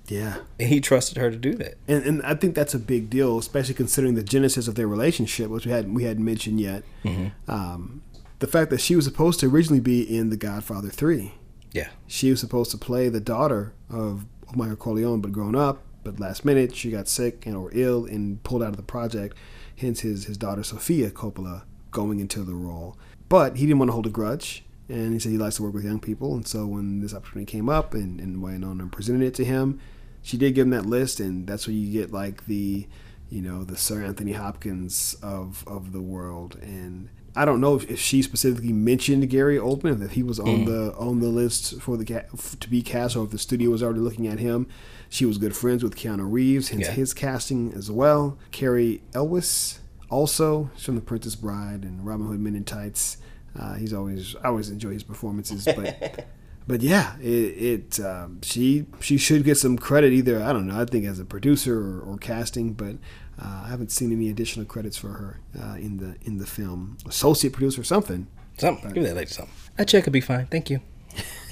Yeah. 0.08 0.38
And 0.58 0.68
he 0.68 0.80
trusted 0.80 1.18
her 1.18 1.30
to 1.30 1.36
do 1.36 1.54
that. 1.56 1.74
And, 1.86 2.04
and 2.04 2.22
I 2.22 2.34
think 2.34 2.54
that's 2.54 2.74
a 2.74 2.78
big 2.78 3.10
deal, 3.10 3.38
especially 3.38 3.74
considering 3.74 4.14
the 4.14 4.22
genesis 4.22 4.66
of 4.66 4.74
their 4.74 4.88
relationship, 4.88 5.50
which 5.50 5.66
we 5.66 5.72
hadn't 5.72 5.92
we 5.92 6.04
hadn't 6.04 6.24
mentioned 6.24 6.60
yet. 6.60 6.82
Mm-hmm. 7.04 7.50
Um, 7.50 8.02
the 8.38 8.46
fact 8.46 8.70
that 8.70 8.80
she 8.80 8.96
was 8.96 9.04
supposed 9.04 9.40
to 9.40 9.46
originally 9.46 9.80
be 9.80 10.02
in 10.02 10.30
The 10.30 10.36
Godfather 10.36 10.88
Three. 10.88 11.34
Yeah. 11.72 11.88
She 12.06 12.30
was 12.30 12.40
supposed 12.40 12.70
to 12.70 12.78
play 12.78 13.08
the 13.08 13.20
daughter 13.20 13.74
of 13.90 14.24
Michael 14.54 14.76
Corleone, 14.76 15.20
but 15.20 15.32
grown 15.32 15.54
up. 15.54 15.82
But 16.04 16.20
last 16.20 16.44
minute, 16.44 16.74
she 16.74 16.90
got 16.90 17.08
sick 17.08 17.46
and 17.46 17.56
or 17.56 17.70
ill 17.72 18.06
and 18.06 18.42
pulled 18.44 18.62
out 18.62 18.70
of 18.70 18.76
the 18.76 18.82
project. 18.82 19.36
Hence, 19.76 20.00
his 20.00 20.24
his 20.24 20.38
daughter 20.38 20.62
Sofia 20.62 21.10
Coppola 21.10 21.62
going 21.94 22.20
into 22.20 22.42
the 22.42 22.54
role. 22.54 22.98
But 23.30 23.56
he 23.56 23.64
didn't 23.64 23.78
want 23.78 23.88
to 23.88 23.94
hold 23.94 24.06
a 24.06 24.10
grudge, 24.10 24.64
and 24.90 25.14
he 25.14 25.18
said 25.18 25.32
he 25.32 25.38
likes 25.38 25.56
to 25.56 25.62
work 25.62 25.72
with 25.72 25.84
young 25.84 26.00
people. 26.00 26.34
And 26.34 26.46
so 26.46 26.66
when 26.66 27.00
this 27.00 27.14
opportunity 27.14 27.50
came 27.50 27.70
up, 27.70 27.94
and 27.94 28.20
and 28.20 28.42
Winona 28.42 28.86
presented 28.88 29.24
it 29.24 29.34
to 29.36 29.44
him, 29.44 29.80
she 30.20 30.36
did 30.36 30.54
give 30.54 30.66
him 30.66 30.70
that 30.70 30.84
list, 30.84 31.20
and 31.20 31.46
that's 31.46 31.66
where 31.66 31.74
you 31.74 31.90
get 31.90 32.12
like 32.12 32.44
the, 32.46 32.86
you 33.30 33.40
know, 33.40 33.64
the 33.64 33.76
Sir 33.76 34.04
Anthony 34.04 34.32
Hopkins 34.32 35.16
of 35.22 35.64
of 35.66 35.92
the 35.92 36.02
world. 36.02 36.58
And 36.60 37.08
I 37.34 37.44
don't 37.44 37.60
know 37.60 37.74
if, 37.74 37.90
if 37.90 37.98
she 37.98 38.22
specifically 38.22 38.72
mentioned 38.72 39.28
Gary 39.30 39.58
Oldman, 39.58 40.04
if 40.04 40.12
he 40.12 40.22
was 40.22 40.38
on 40.38 40.64
mm. 40.64 40.66
the 40.66 40.94
on 40.96 41.20
the 41.20 41.28
list 41.28 41.80
for 41.80 41.96
the 41.96 42.04
to 42.04 42.70
be 42.70 42.82
cast, 42.82 43.16
or 43.16 43.24
if 43.24 43.30
the 43.30 43.38
studio 43.38 43.70
was 43.70 43.82
already 43.82 44.00
looking 44.00 44.26
at 44.26 44.38
him. 44.38 44.66
She 45.08 45.26
was 45.26 45.38
good 45.38 45.54
friends 45.54 45.84
with 45.84 45.94
Keanu 45.94 46.26
Reeves, 46.28 46.70
hence 46.70 46.86
yeah. 46.86 46.92
his 46.92 47.14
casting 47.14 47.72
as 47.72 47.88
well. 47.88 48.36
Cary 48.50 49.02
Elwes, 49.14 49.78
also 50.14 50.70
from 50.78 50.94
The 50.94 51.00
Princess 51.00 51.34
Bride 51.34 51.82
and 51.82 52.06
Robin 52.06 52.28
Hood 52.28 52.38
Men 52.38 52.54
in 52.54 52.64
Tights. 52.64 53.18
Uh, 53.58 53.74
he's 53.74 53.92
always 53.92 54.36
I 54.36 54.48
always 54.48 54.70
enjoy 54.70 54.92
his 54.92 55.02
performances, 55.02 55.64
but 55.64 56.26
but 56.68 56.80
yeah, 56.82 57.16
it, 57.18 57.98
it 57.98 58.00
um, 58.00 58.40
she 58.42 58.86
she 59.00 59.18
should 59.18 59.44
get 59.44 59.56
some 59.56 59.76
credit 59.76 60.12
either. 60.12 60.42
I 60.42 60.52
don't 60.52 60.68
know. 60.68 60.80
I 60.80 60.84
think 60.84 61.04
as 61.04 61.18
a 61.18 61.24
producer 61.24 61.78
or, 61.78 62.00
or 62.00 62.16
casting, 62.16 62.74
but 62.74 62.96
uh, 63.42 63.62
I 63.64 63.68
haven't 63.68 63.90
seen 63.90 64.12
any 64.12 64.30
additional 64.30 64.64
credits 64.66 64.96
for 64.96 65.08
her 65.08 65.40
uh, 65.60 65.74
in 65.74 65.96
the 65.96 66.16
in 66.22 66.38
the 66.38 66.46
film. 66.46 66.96
Associate 67.06 67.52
producer, 67.52 67.80
or 67.80 67.84
something. 67.84 68.28
Something. 68.56 68.88
But, 68.88 68.94
Give 68.94 69.04
that 69.04 69.16
lady 69.16 69.30
something. 69.30 69.54
A 69.78 69.84
check 69.84 70.04
would 70.06 70.12
be 70.12 70.20
fine. 70.20 70.46
Thank 70.46 70.70
you. 70.70 70.80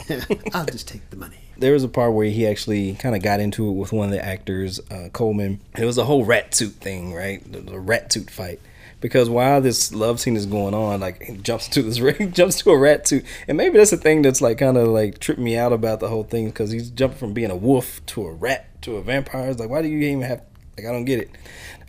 I'll 0.54 0.66
just 0.66 0.86
take 0.86 1.10
the 1.10 1.16
money. 1.16 1.41
There 1.56 1.72
was 1.72 1.84
a 1.84 1.88
part 1.88 2.12
where 2.14 2.26
he 2.26 2.46
actually 2.46 2.94
kind 2.94 3.14
of 3.14 3.22
got 3.22 3.40
into 3.40 3.68
it 3.68 3.72
with 3.72 3.92
one 3.92 4.06
of 4.06 4.12
the 4.12 4.24
actors, 4.24 4.80
uh, 4.90 5.08
Oldman. 5.12 5.58
It 5.78 5.84
was 5.84 5.98
a 5.98 6.04
whole 6.04 6.24
rat 6.24 6.54
suit 6.54 6.72
thing, 6.74 7.14
right? 7.14 7.40
The, 7.50 7.60
the 7.60 7.78
rat 7.78 8.12
suit 8.12 8.30
fight 8.30 8.60
because 9.02 9.28
while 9.28 9.60
this 9.60 9.92
love 9.92 10.20
scene 10.20 10.36
is 10.36 10.46
going 10.46 10.74
on, 10.74 11.00
like 11.00 11.22
he 11.22 11.36
jumps 11.36 11.68
to 11.68 11.82
this 11.82 12.00
ring, 12.00 12.32
jumps 12.32 12.62
to 12.62 12.70
a 12.70 12.78
rat 12.78 13.06
suit, 13.06 13.24
and 13.46 13.58
maybe 13.58 13.76
that's 13.76 13.90
the 13.90 13.96
thing 13.98 14.22
that's 14.22 14.40
like 14.40 14.58
kind 14.58 14.78
of 14.78 14.88
like 14.88 15.18
tripped 15.18 15.40
me 15.40 15.56
out 15.58 15.72
about 15.72 16.00
the 16.00 16.08
whole 16.08 16.24
thing 16.24 16.46
because 16.46 16.70
he's 16.70 16.88
jumping 16.88 17.18
from 17.18 17.34
being 17.34 17.50
a 17.50 17.56
wolf 17.56 18.04
to 18.06 18.24
a 18.26 18.32
rat 18.32 18.80
to 18.82 18.96
a 18.96 19.02
vampire. 19.02 19.50
It's 19.50 19.60
like 19.60 19.68
why 19.68 19.82
do 19.82 19.88
you 19.88 19.98
even 19.98 20.22
have 20.22 20.42
like 20.78 20.86
I 20.86 20.92
don't 20.92 21.04
get 21.04 21.18
it. 21.18 21.30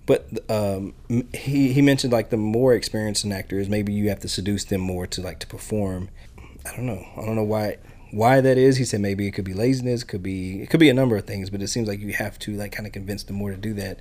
But 0.05 0.27
um, 0.49 0.93
he 1.33 1.71
he 1.71 1.81
mentioned 1.81 2.11
like 2.11 2.29
the 2.29 2.37
more 2.37 2.73
experienced 2.73 3.25
actors, 3.27 3.69
maybe 3.69 3.93
you 3.93 4.09
have 4.09 4.19
to 4.21 4.27
seduce 4.27 4.65
them 4.65 4.81
more 4.81 5.07
to 5.07 5.21
like 5.21 5.39
to 5.39 5.47
perform. 5.47 6.09
I 6.65 6.75
don't 6.75 6.85
know. 6.85 7.05
I 7.15 7.25
don't 7.25 7.35
know 7.35 7.43
why 7.43 7.77
why 8.13 8.41
that 8.41 8.57
is. 8.57 8.77
He 8.77 8.85
said 8.85 9.01
maybe 9.01 9.27
it 9.27 9.31
could 9.31 9.45
be 9.45 9.53
laziness, 9.53 10.03
could 10.03 10.23
be 10.23 10.61
it 10.61 10.69
could 10.69 10.79
be 10.79 10.89
a 10.89 10.93
number 10.93 11.17
of 11.17 11.25
things, 11.25 11.49
but 11.49 11.61
it 11.61 11.67
seems 11.67 11.87
like 11.87 11.99
you 11.99 12.13
have 12.13 12.39
to 12.39 12.55
like 12.55 12.71
kind 12.71 12.87
of 12.87 12.93
convince 12.93 13.23
them 13.23 13.35
more 13.35 13.51
to 13.51 13.57
do 13.57 13.73
that 13.73 13.99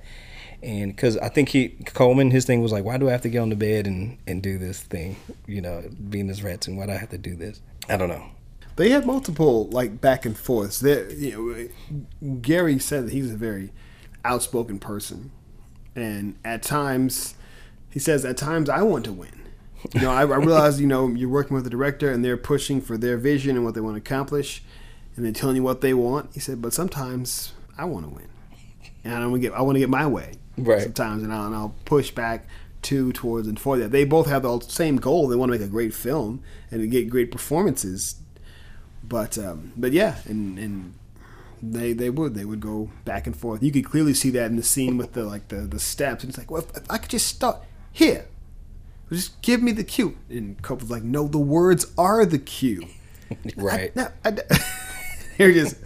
and 0.63 0.95
because 0.95 1.17
I 1.17 1.27
think 1.27 1.49
he 1.49 1.69
Oldman, 1.95 2.31
his 2.31 2.45
thing 2.45 2.61
was 2.61 2.71
like, 2.71 2.85
why 2.85 2.97
do 2.97 3.09
I 3.09 3.11
have 3.11 3.21
to 3.23 3.29
get 3.29 3.39
on 3.39 3.49
the 3.49 3.55
bed 3.55 3.85
and 3.85 4.17
and 4.25 4.41
do 4.41 4.57
this 4.57 4.81
thing? 4.81 5.17
You 5.45 5.61
know, 5.61 5.83
being 6.09 6.27
this 6.27 6.41
and 6.41 6.77
why 6.77 6.85
do 6.85 6.93
I 6.93 6.97
have 6.97 7.09
to 7.09 7.17
do 7.17 7.35
this? 7.35 7.61
I 7.89 7.97
don't 7.97 8.09
know. 8.09 8.25
They 8.77 8.89
had 8.89 9.05
multiple 9.05 9.67
like 9.67 9.99
back 9.99 10.25
and 10.25 10.37
forths. 10.37 10.79
There, 10.79 11.11
you 11.11 11.69
know, 12.21 12.37
Gary 12.41 12.79
said 12.79 13.07
that 13.07 13.11
he's 13.11 13.31
a 13.31 13.37
very 13.37 13.71
outspoken 14.23 14.79
person, 14.79 15.31
and 15.95 16.37
at 16.45 16.63
times, 16.63 17.35
he 17.89 17.99
says 17.99 18.23
at 18.23 18.37
times 18.37 18.69
I 18.69 18.83
want 18.83 19.03
to 19.05 19.13
win. 19.13 19.42
You 19.93 20.01
know, 20.01 20.11
I, 20.11 20.21
I 20.21 20.37
realize 20.37 20.79
you 20.79 20.87
know 20.87 21.07
you're 21.09 21.29
working 21.29 21.55
with 21.55 21.67
a 21.67 21.69
director 21.69 22.11
and 22.11 22.23
they're 22.23 22.37
pushing 22.37 22.81
for 22.81 22.97
their 22.97 23.17
vision 23.17 23.55
and 23.55 23.65
what 23.65 23.73
they 23.73 23.81
want 23.81 23.95
to 23.95 24.01
accomplish, 24.01 24.63
and 25.15 25.25
they're 25.25 25.31
telling 25.31 25.55
you 25.55 25.63
what 25.63 25.81
they 25.81 25.93
want. 25.93 26.29
He 26.33 26.39
said, 26.39 26.61
but 26.61 26.73
sometimes 26.73 27.53
I 27.77 27.85
want 27.85 28.05
to 28.05 28.13
win, 28.13 28.29
and 29.03 29.15
I 29.15 29.27
want 29.27 29.41
to 29.41 29.49
get 29.49 29.57
I 29.57 29.61
want 29.61 29.75
to 29.75 29.79
get 29.79 29.89
my 29.89 30.07
way. 30.07 30.33
Right. 30.57 30.83
Sometimes, 30.83 31.23
and 31.23 31.33
I'll, 31.33 31.47
and 31.47 31.55
I'll 31.55 31.75
push 31.85 32.11
back 32.11 32.47
to 32.83 33.11
towards 33.13 33.47
and 33.47 33.59
for 33.59 33.77
that. 33.77 33.91
They 33.91 34.05
both 34.05 34.27
have 34.27 34.43
the 34.43 34.59
same 34.61 34.97
goal. 34.97 35.27
They 35.27 35.35
want 35.35 35.51
to 35.51 35.57
make 35.57 35.65
a 35.65 35.71
great 35.71 35.93
film 35.93 36.43
and 36.69 36.81
to 36.81 36.87
get 36.87 37.09
great 37.09 37.31
performances. 37.31 38.15
But 39.03 39.37
um, 39.37 39.73
but 39.75 39.91
yeah, 39.91 40.17
and 40.25 40.57
and 40.59 40.93
they 41.61 41.93
they 41.93 42.09
would 42.09 42.35
they 42.35 42.45
would 42.45 42.59
go 42.59 42.89
back 43.05 43.25
and 43.25 43.35
forth. 43.35 43.63
You 43.63 43.71
could 43.71 43.85
clearly 43.85 44.13
see 44.13 44.29
that 44.31 44.49
in 44.49 44.57
the 44.57 44.63
scene 44.63 44.97
with 44.97 45.13
the 45.13 45.23
like 45.23 45.47
the 45.47 45.61
the 45.61 45.79
steps. 45.79 46.23
And 46.23 46.29
it's 46.29 46.37
like, 46.37 46.51
well, 46.51 46.63
if, 46.63 46.77
if 46.77 46.91
I 46.91 46.97
could 46.97 47.09
just 47.09 47.27
start 47.27 47.61
here, 47.91 48.25
just 49.13 49.41
give 49.41 49.61
me 49.61 49.71
the 49.71 49.83
cue. 49.83 50.17
And 50.29 50.61
Coppola's 50.61 50.89
like, 50.91 51.03
no, 51.03 51.27
the 51.27 51.37
words 51.39 51.85
are 51.97 52.25
the 52.25 52.39
cue. 52.39 52.87
Right. 53.55 53.95
No, 53.95 54.09
I, 54.23 54.31
they're 55.37 55.51
just 55.53 55.77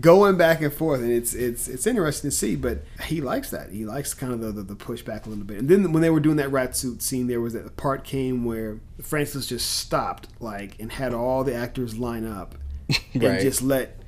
going 0.00 0.36
back 0.36 0.60
and 0.60 0.72
forth, 0.72 1.00
and 1.00 1.10
it's 1.12 1.34
it's 1.34 1.68
it's 1.68 1.86
interesting 1.86 2.30
to 2.30 2.36
see. 2.36 2.56
But 2.56 2.82
he 3.04 3.20
likes 3.20 3.50
that. 3.50 3.70
He 3.70 3.84
likes 3.84 4.12
kind 4.12 4.32
of 4.32 4.40
the, 4.40 4.50
the, 4.50 4.62
the 4.62 4.74
pushback 4.74 5.24
a 5.26 5.28
little 5.28 5.44
bit. 5.44 5.58
And 5.58 5.68
then 5.68 5.92
when 5.92 6.02
they 6.02 6.10
were 6.10 6.18
doing 6.18 6.36
that 6.38 6.50
rat 6.50 6.76
suit 6.76 7.02
scene, 7.02 7.28
there 7.28 7.40
was 7.40 7.52
that 7.52 7.76
part 7.76 8.02
came 8.02 8.44
where 8.44 8.80
Francis 9.00 9.46
just 9.46 9.70
stopped, 9.78 10.26
like, 10.40 10.74
and 10.80 10.90
had 10.90 11.14
all 11.14 11.44
the 11.44 11.54
actors 11.54 11.96
line 11.96 12.26
up, 12.26 12.56
and 13.14 13.22
Right. 13.22 13.40
just 13.40 13.62
let. 13.62 14.00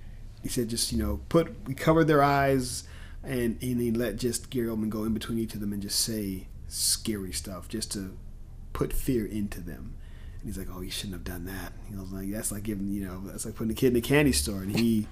He 0.42 0.48
said, 0.48 0.68
just 0.68 0.90
you 0.90 0.98
know, 0.98 1.20
put 1.28 1.54
we 1.68 1.74
covered 1.74 2.04
their 2.06 2.22
eyes, 2.22 2.82
and 3.22 3.62
and 3.62 3.80
he 3.80 3.92
let 3.92 4.16
just 4.16 4.50
Gary 4.50 4.66
Oldman 4.68 4.88
go 4.90 5.04
in 5.04 5.14
between 5.14 5.38
each 5.38 5.54
of 5.54 5.60
them 5.60 5.72
and 5.72 5.80
just 5.82 6.00
say 6.00 6.48
scary 6.66 7.32
stuff, 7.32 7.68
just 7.68 7.92
to 7.92 8.16
put 8.72 8.92
fear 8.92 9.24
into 9.26 9.60
them. 9.60 9.94
And 10.40 10.44
he's 10.48 10.56
like, 10.58 10.68
"Oh, 10.72 10.80
you 10.80 10.90
shouldn't 10.90 11.14
have 11.14 11.24
done 11.24 11.44
that." 11.46 11.72
He 11.88 11.96
was 11.96 12.12
like, 12.12 12.30
"That's 12.30 12.52
like 12.52 12.62
giving, 12.62 12.88
you 12.88 13.04
know, 13.04 13.22
that's 13.26 13.44
like 13.44 13.54
putting 13.56 13.70
a 13.72 13.74
kid 13.74 13.88
in 13.92 13.96
a 13.96 14.00
candy 14.00 14.32
store." 14.32 14.62
And 14.62 14.76
he 14.78 15.06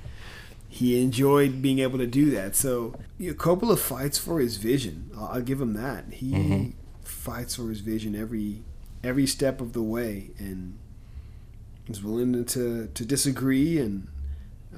he 0.68 1.00
enjoyed 1.02 1.62
being 1.62 1.78
able 1.80 1.98
to 1.98 2.07
do 2.07 2.30
that. 2.30 2.54
So 2.57 2.94
you 3.18 3.30
know, 3.30 3.36
Coppola 3.36 3.78
fights 3.78 4.18
for 4.18 4.40
his 4.40 4.57
vision. 4.57 5.11
I'll, 5.16 5.26
I'll 5.26 5.42
give 5.42 5.61
him 5.61 5.72
that. 5.74 6.04
He 6.12 6.74
fights 7.02 7.57
for 7.57 7.68
his 7.68 7.80
vision 7.80 8.14
every 8.14 8.62
every 9.02 9.26
step 9.26 9.61
of 9.61 9.72
the 9.72 9.82
way, 9.82 10.30
and 10.38 10.78
is 11.88 12.02
willing 12.02 12.44
to 12.44 12.86
to 12.92 13.04
disagree. 13.04 13.78
And 13.78 14.09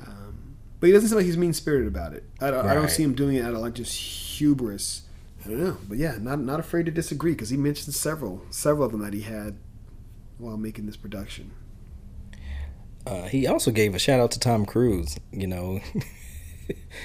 um, 0.06 0.56
but 0.80 0.86
he 0.86 0.92
doesn't 0.92 1.08
seem 1.08 1.16
like 1.16 1.26
he's 1.26 1.36
mean 1.36 1.52
spirited 1.52 1.88
about 1.88 2.12
it. 2.14 2.24
I, 2.40 2.50
don't- 2.50 2.66
I 2.66 2.74
don't 2.74 2.90
see 2.90 3.02
him 3.02 3.14
doing 3.14 3.36
it 3.36 3.44
out 3.44 3.52
of 3.54 3.60
like 3.60 3.74
just 3.74 3.94
hubris. 3.94 5.02
I 5.48 5.52
don't 5.52 5.60
know, 5.64 5.76
but 5.88 5.96
yeah, 5.98 6.18
not 6.20 6.38
not 6.40 6.60
afraid 6.60 6.84
to 6.86 6.92
disagree 6.92 7.32
because 7.32 7.48
he 7.48 7.56
mentioned 7.56 7.94
several 7.94 8.42
several 8.50 8.84
of 8.84 8.92
them 8.92 9.00
that 9.00 9.14
he 9.14 9.22
had 9.22 9.56
while 10.36 10.56
making 10.58 10.84
this 10.86 10.96
production. 10.96 11.50
Uh, 13.06 13.22
he 13.28 13.46
also 13.46 13.70
gave 13.70 13.94
a 13.94 13.98
shout 13.98 14.20
out 14.20 14.30
to 14.32 14.38
Tom 14.38 14.66
Cruise. 14.66 15.18
You 15.32 15.46
know, 15.46 15.80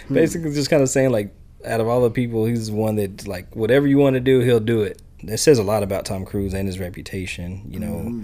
Hmm. 0.09 0.13
basically 0.13 0.51
just 0.53 0.69
kind 0.69 0.83
of 0.83 0.89
saying 0.89 1.11
like, 1.11 1.33
out 1.65 1.79
of 1.79 1.87
all 1.87 2.01
the 2.01 2.09
people, 2.11 2.45
he's 2.45 2.67
the 2.67 2.73
one 2.73 2.97
that 2.97 3.25
like 3.25 3.55
whatever 3.55 3.87
you 3.87 3.97
want 3.97 4.15
to 4.15 4.19
do, 4.19 4.41
he'll 4.41 4.59
do 4.59 4.81
it. 4.81 5.01
That 5.23 5.37
says 5.37 5.57
a 5.57 5.63
lot 5.63 5.83
about 5.83 6.03
Tom 6.03 6.25
Cruise 6.25 6.53
and 6.53 6.67
his 6.67 6.79
reputation. 6.79 7.63
You 7.69 7.79
know, 7.79 7.93
Mm-hmm. 7.93 8.23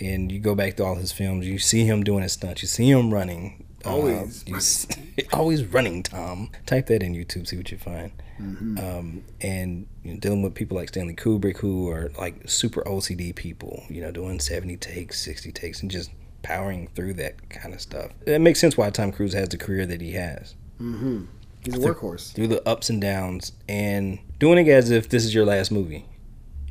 and 0.00 0.32
you 0.32 0.40
go 0.40 0.56
back 0.56 0.76
to 0.78 0.84
all 0.84 0.96
his 0.96 1.12
films, 1.12 1.46
you 1.46 1.60
see 1.60 1.84
him 1.84 2.02
doing 2.02 2.22
his 2.24 2.32
stunts, 2.32 2.62
you 2.62 2.66
see 2.68 2.90
him 2.90 3.14
running. 3.14 3.64
Uh, 3.84 3.90
Always 3.90 4.44
you 4.46 4.56
s- 4.56 4.86
always 5.32 5.64
running, 5.64 6.02
Tom. 6.02 6.50
Type 6.66 6.86
that 6.86 7.02
in 7.02 7.14
YouTube, 7.14 7.46
see 7.46 7.56
what 7.56 7.70
you 7.70 7.78
find. 7.78 8.12
Mm-hmm. 8.40 8.78
Um, 8.78 9.24
and 9.40 9.86
you 10.02 10.12
know, 10.14 10.20
dealing 10.20 10.42
with 10.42 10.54
people 10.54 10.76
like 10.76 10.88
Stanley 10.88 11.14
Kubrick, 11.14 11.58
who 11.58 11.88
are 11.90 12.10
like 12.18 12.48
super 12.48 12.82
OCD 12.82 13.34
people, 13.34 13.84
you 13.88 14.00
know, 14.00 14.10
doing 14.10 14.40
70 14.40 14.76
takes, 14.78 15.20
60 15.20 15.52
takes, 15.52 15.82
and 15.82 15.90
just 15.90 16.10
powering 16.42 16.88
through 16.94 17.14
that 17.14 17.50
kind 17.50 17.74
of 17.74 17.80
stuff. 17.80 18.12
It 18.26 18.40
makes 18.40 18.58
sense 18.60 18.76
why 18.76 18.88
Tom 18.90 19.12
Cruise 19.12 19.34
has 19.34 19.50
the 19.50 19.58
career 19.58 19.84
that 19.86 20.00
he 20.00 20.12
has 20.12 20.54
Mm-hmm. 20.80 21.24
He's 21.62 21.74
a 21.74 21.78
workhorse. 21.78 22.32
through 22.32 22.46
the 22.48 22.66
ups 22.66 22.88
and 22.88 23.02
downs 23.02 23.52
and 23.68 24.18
doing 24.38 24.66
it 24.66 24.70
as 24.70 24.90
if 24.90 25.10
this 25.10 25.26
is 25.26 25.34
your 25.34 25.44
last 25.44 25.70
movie. 25.70 26.06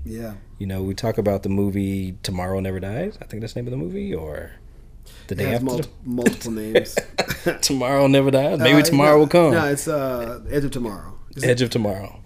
Yeah. 0.03 0.33
You 0.57 0.65
know, 0.65 0.81
we 0.81 0.95
talk 0.95 1.19
about 1.19 1.43
the 1.43 1.49
movie 1.49 2.17
Tomorrow 2.23 2.59
Never 2.61 2.79
Dies. 2.79 3.15
I 3.21 3.25
think 3.25 3.41
that's 3.41 3.53
the 3.53 3.61
name 3.61 3.67
of 3.67 3.71
the 3.71 3.77
movie, 3.77 4.15
or 4.15 4.53
the 5.29 5.35
It 5.35 5.37
day 5.37 5.43
has 5.45 5.53
after. 5.55 5.65
multi- 5.65 5.89
multiple 6.03 6.51
names. 6.51 6.95
tomorrow 7.61 8.07
Never 8.07 8.31
Dies. 8.31 8.59
Maybe 8.59 8.79
Uh, 8.81 8.83
tomorrow 8.83 9.13
no, 9.13 9.19
will 9.19 9.27
come. 9.27 9.51
No, 9.53 9.65
it's 9.65 9.87
uh, 9.87 10.41
Edge 10.51 10.65
of 10.65 10.71
Tomorrow. 10.71 11.17
It's 11.31 11.43
Edge 11.43 11.61
of 11.61 11.69
Tomorrow. 11.69 12.19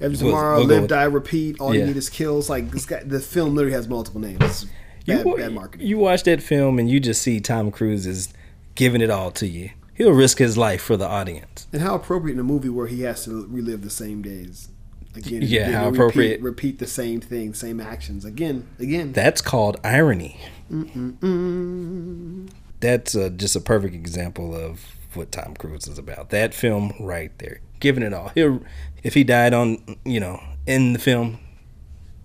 Edge 0.00 0.14
of 0.14 0.22
we'll- 0.22 0.30
Tomorrow, 0.32 0.58
we'll 0.58 0.66
Live, 0.66 0.88
Die, 0.88 1.04
Repeat. 1.04 1.60
All 1.60 1.74
you 1.74 1.86
need 1.86 1.96
is 1.96 2.10
kills. 2.10 2.50
Like 2.50 2.70
this 2.70 2.84
guy, 2.86 3.02
the 3.04 3.20
film 3.20 3.54
literally 3.54 3.74
has 3.76 3.88
multiple 3.88 4.20
names. 4.20 4.42
It's 4.42 4.66
You, 5.06 5.36
Bad, 5.36 5.52
marketing. 5.52 5.86
you 5.86 5.98
watch 5.98 6.24
that 6.24 6.42
film 6.42 6.78
and 6.78 6.90
you 6.90 6.98
just 6.98 7.22
see 7.22 7.38
Tom 7.40 7.70
Cruise 7.70 8.06
is 8.06 8.32
giving 8.74 9.00
it 9.00 9.10
all 9.10 9.30
to 9.32 9.46
you. 9.46 9.70
He'll 9.94 10.12
risk 10.12 10.38
his 10.38 10.58
life 10.58 10.82
for 10.82 10.96
the 10.96 11.06
audience. 11.06 11.68
and 11.72 11.80
how 11.82 11.94
appropriate 11.94 12.34
in 12.34 12.40
a 12.40 12.44
movie 12.44 12.68
where 12.68 12.88
he 12.88 13.02
has 13.02 13.24
to 13.26 13.46
relive 13.48 13.82
the 13.82 13.90
same 13.90 14.22
days. 14.22 14.68
Again, 15.14 15.42
Yeah, 15.42 15.60
again, 15.68 15.72
how 15.74 15.86
and 15.86 15.94
appropriate. 15.96 16.40
Repeat, 16.40 16.42
repeat 16.42 16.78
the 16.80 16.88
same 16.88 17.20
thing, 17.20 17.54
same 17.54 17.80
actions 17.80 18.24
again, 18.24 18.66
again. 18.80 19.12
That's 19.12 19.40
called 19.40 19.78
irony. 19.84 20.40
Mm-mm-mm. 20.70 22.50
That's 22.80 23.14
uh, 23.14 23.30
just 23.30 23.56
a 23.56 23.60
perfect 23.60 23.94
example 23.94 24.54
of 24.54 24.84
what 25.14 25.32
Tom 25.32 25.54
Cruise 25.54 25.86
is 25.86 25.98
about. 25.98 26.30
That 26.30 26.54
film 26.54 26.92
right 27.00 27.36
there, 27.38 27.60
giving 27.80 28.02
it 28.02 28.12
all. 28.12 28.30
He'll, 28.34 28.60
if 29.02 29.14
he 29.14 29.24
died 29.24 29.54
on, 29.54 29.98
you 30.04 30.20
know, 30.20 30.42
in 30.66 30.92
the 30.92 30.98
film, 30.98 31.38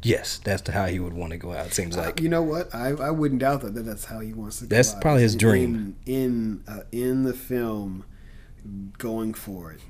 yes, 0.01 0.39
that's 0.43 0.67
how 0.69 0.87
he 0.87 0.99
would 0.99 1.13
want 1.13 1.31
to 1.31 1.37
go 1.37 1.53
out. 1.53 1.67
It 1.67 1.73
seems 1.73 1.95
like. 1.95 2.19
you 2.19 2.29
know 2.29 2.41
what? 2.41 2.73
I, 2.73 2.89
I 2.89 3.11
wouldn't 3.11 3.41
doubt 3.41 3.61
that, 3.61 3.73
that 3.75 3.83
that's 3.83 4.05
how 4.05 4.19
he 4.19 4.33
wants 4.33 4.59
to. 4.59 4.65
go 4.65 4.75
That's 4.75 4.93
out. 4.95 5.01
probably 5.01 5.21
his 5.23 5.33
In- 5.33 5.39
dream. 5.39 5.95
In 6.05 6.13
in, 6.15 6.63
uh, 6.67 6.81
in 6.91 7.23
the 7.23 7.33
film, 7.33 8.03
going 8.97 9.33
for 9.33 9.71
it, 9.71 9.81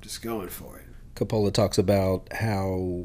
just 0.00 0.22
going 0.22 0.48
for 0.48 0.78
it. 0.78 0.86
Coppola 1.14 1.52
talks 1.52 1.76
about 1.78 2.32
how 2.32 3.04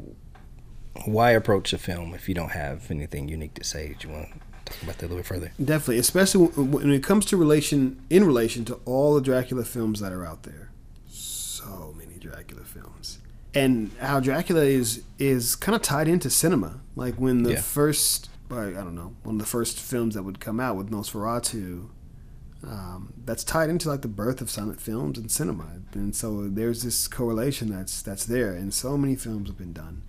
why 1.04 1.32
approach 1.32 1.72
a 1.74 1.78
film 1.78 2.14
if 2.14 2.26
you 2.28 2.34
don't 2.34 2.52
have 2.52 2.90
anything 2.90 3.28
unique 3.28 3.54
to 3.54 3.62
say. 3.64 3.94
Do 3.98 4.08
you 4.08 4.14
want 4.14 4.28
to 4.32 4.38
talk 4.66 4.82
about 4.82 4.98
that 4.98 5.04
a 5.04 5.08
little 5.08 5.16
bit 5.18 5.26
further? 5.26 5.52
Definitely, 5.62 5.98
especially 5.98 6.46
when 6.46 6.90
it 6.92 7.02
comes 7.02 7.24
to 7.26 7.36
relation 7.36 7.98
in 8.10 8.24
relation 8.24 8.64
to 8.66 8.74
all 8.84 9.14
the 9.14 9.20
Dracula 9.22 9.64
films 9.64 10.00
that 10.00 10.12
are 10.12 10.24
out 10.26 10.42
there. 10.42 10.70
So 11.08 11.94
many 11.98 12.18
Dracula 12.18 12.62
films, 12.64 13.18
and 13.54 13.90
how 14.00 14.20
Dracula 14.20 14.62
is 14.62 15.02
is 15.18 15.56
kind 15.56 15.74
of 15.74 15.82
tied 15.82 16.08
into 16.08 16.28
cinema. 16.30 16.80
Like 16.94 17.14
when 17.16 17.42
the 17.42 17.52
Yeah. 17.54 17.60
first, 17.62 18.28
I 18.50 18.70
don't 18.70 18.94
know, 18.94 19.14
one 19.22 19.36
of 19.36 19.40
the 19.40 19.46
first 19.46 19.80
films 19.80 20.14
that 20.14 20.22
would 20.22 20.38
come 20.40 20.60
out 20.60 20.76
with 20.76 20.90
Nosferatu. 20.90 21.88
Um, 22.66 23.12
that's 23.24 23.44
tied 23.44 23.68
into 23.70 23.88
like 23.88 24.00
the 24.02 24.08
birth 24.08 24.40
of 24.40 24.50
silent 24.50 24.80
films 24.80 25.18
and 25.18 25.30
cinema, 25.30 25.66
and 25.92 26.16
so 26.16 26.48
there's 26.48 26.82
this 26.82 27.06
correlation 27.06 27.70
that's 27.70 28.02
that's 28.02 28.24
there, 28.24 28.52
and 28.54 28.74
so 28.74 28.96
many 28.96 29.14
films 29.14 29.48
have 29.48 29.58
been 29.58 29.74
done, 29.74 30.02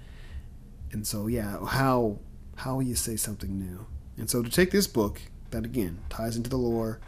and 0.92 1.06
so 1.06 1.28
yeah, 1.28 1.58
how 1.68 2.20
how 2.56 2.76
will 2.76 2.84
you 2.84 2.96
say 2.96 3.16
something 3.16 3.60
new? 3.60 3.86
And 4.18 4.30
so 4.30 4.42
to 4.42 4.50
take 4.50 4.72
this 4.72 4.88
book 4.88 5.22
that 5.52 5.66
again 5.66 6.00
ties 6.10 6.36
into 6.36 6.50
the 6.50 6.58
lore, 6.58 7.00